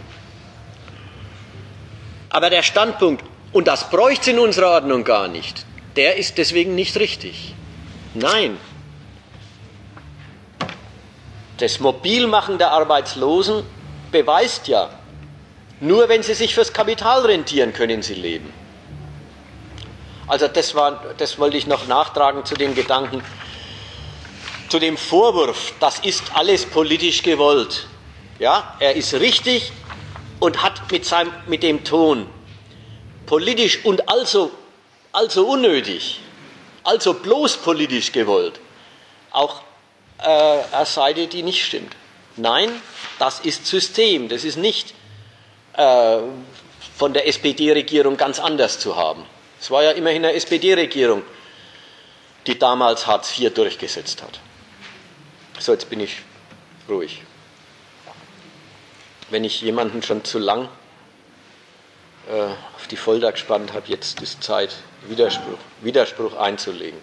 Aber 2.29 2.49
der 2.49 2.63
Standpunkt, 2.63 3.23
und 3.51 3.67
das 3.67 3.89
bräuchte 3.89 4.21
es 4.21 4.27
in 4.35 4.39
unserer 4.39 4.71
Ordnung 4.71 5.03
gar 5.03 5.27
nicht, 5.27 5.65
der 5.95 6.17
ist 6.17 6.37
deswegen 6.37 6.75
nicht 6.75 6.97
richtig. 6.97 7.53
Nein. 8.13 8.57
Das 11.57 11.79
Mobilmachen 11.79 12.57
der 12.57 12.71
Arbeitslosen 12.71 13.63
beweist 14.11 14.67
ja, 14.67 14.89
nur 15.79 16.09
wenn 16.09 16.23
sie 16.23 16.33
sich 16.33 16.55
fürs 16.55 16.73
Kapital 16.73 17.25
rentieren, 17.25 17.73
können 17.73 18.01
sie 18.01 18.13
leben. 18.13 18.53
Also 20.29 20.47
das, 20.47 20.75
war, 20.75 21.03
das 21.17 21.39
wollte 21.39 21.57
ich 21.57 21.65
noch 21.65 21.87
nachtragen 21.87 22.45
zu 22.45 22.53
dem 22.53 22.75
Gedanken, 22.75 23.23
zu 24.69 24.77
dem 24.77 24.95
Vorwurf, 24.95 25.73
das 25.79 25.99
ist 25.99 26.23
alles 26.35 26.67
politisch 26.67 27.23
gewollt. 27.23 27.87
Ja, 28.37 28.75
er 28.79 28.95
ist 28.95 29.15
richtig 29.15 29.71
und 30.39 30.61
hat 30.61 30.91
mit, 30.91 31.03
seinem, 31.03 31.33
mit 31.47 31.63
dem 31.63 31.83
Ton 31.83 32.29
politisch 33.25 33.83
und 33.85 34.07
also, 34.07 34.51
also 35.11 35.47
unnötig, 35.47 36.19
also 36.83 37.15
bloß 37.15 37.57
politisch 37.57 38.11
gewollt, 38.11 38.59
auch 39.31 39.61
äh, 40.19 40.59
eine 40.71 40.85
Seite, 40.85 41.27
die 41.27 41.43
nicht 41.43 41.65
stimmt. 41.65 41.95
Nein, 42.37 42.69
das 43.17 43.39
ist 43.39 43.65
System, 43.65 44.29
das 44.29 44.43
ist 44.43 44.57
nicht 44.57 44.93
äh, 45.73 46.17
von 46.97 47.13
der 47.13 47.27
SPD-Regierung 47.27 48.15
ganz 48.15 48.39
anders 48.39 48.79
zu 48.79 48.95
haben. 48.95 49.25
Es 49.59 49.69
war 49.71 49.83
ja 49.83 49.91
immerhin 49.91 50.23
eine 50.23 50.33
SPD-Regierung, 50.33 51.23
die 52.47 52.57
damals 52.57 53.07
Hartz 53.07 53.37
IV 53.37 53.53
durchgesetzt 53.53 54.21
hat. 54.23 54.39
So, 55.59 55.73
jetzt 55.73 55.89
bin 55.89 55.99
ich 55.99 56.17
ruhig. 56.87 57.21
Wenn 59.29 59.43
ich 59.43 59.61
jemanden 59.61 60.01
schon 60.01 60.23
zu 60.23 60.39
lang 60.39 60.69
äh, 62.29 62.45
auf 62.75 62.87
die 62.89 62.95
Folter 62.95 63.31
gespannt 63.31 63.73
habe, 63.73 63.87
jetzt 63.87 64.21
ist 64.21 64.41
Zeit, 64.41 64.75
Widerspruch, 65.07 65.57
Widerspruch 65.81 66.35
einzulegen. 66.37 66.99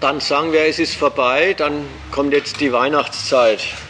Dann 0.00 0.20
sagen 0.20 0.52
wir, 0.52 0.62
es 0.66 0.78
ist 0.78 0.96
vorbei, 0.96 1.54
dann 1.54 1.86
kommt 2.10 2.32
jetzt 2.32 2.60
die 2.60 2.72
Weihnachtszeit. 2.72 3.60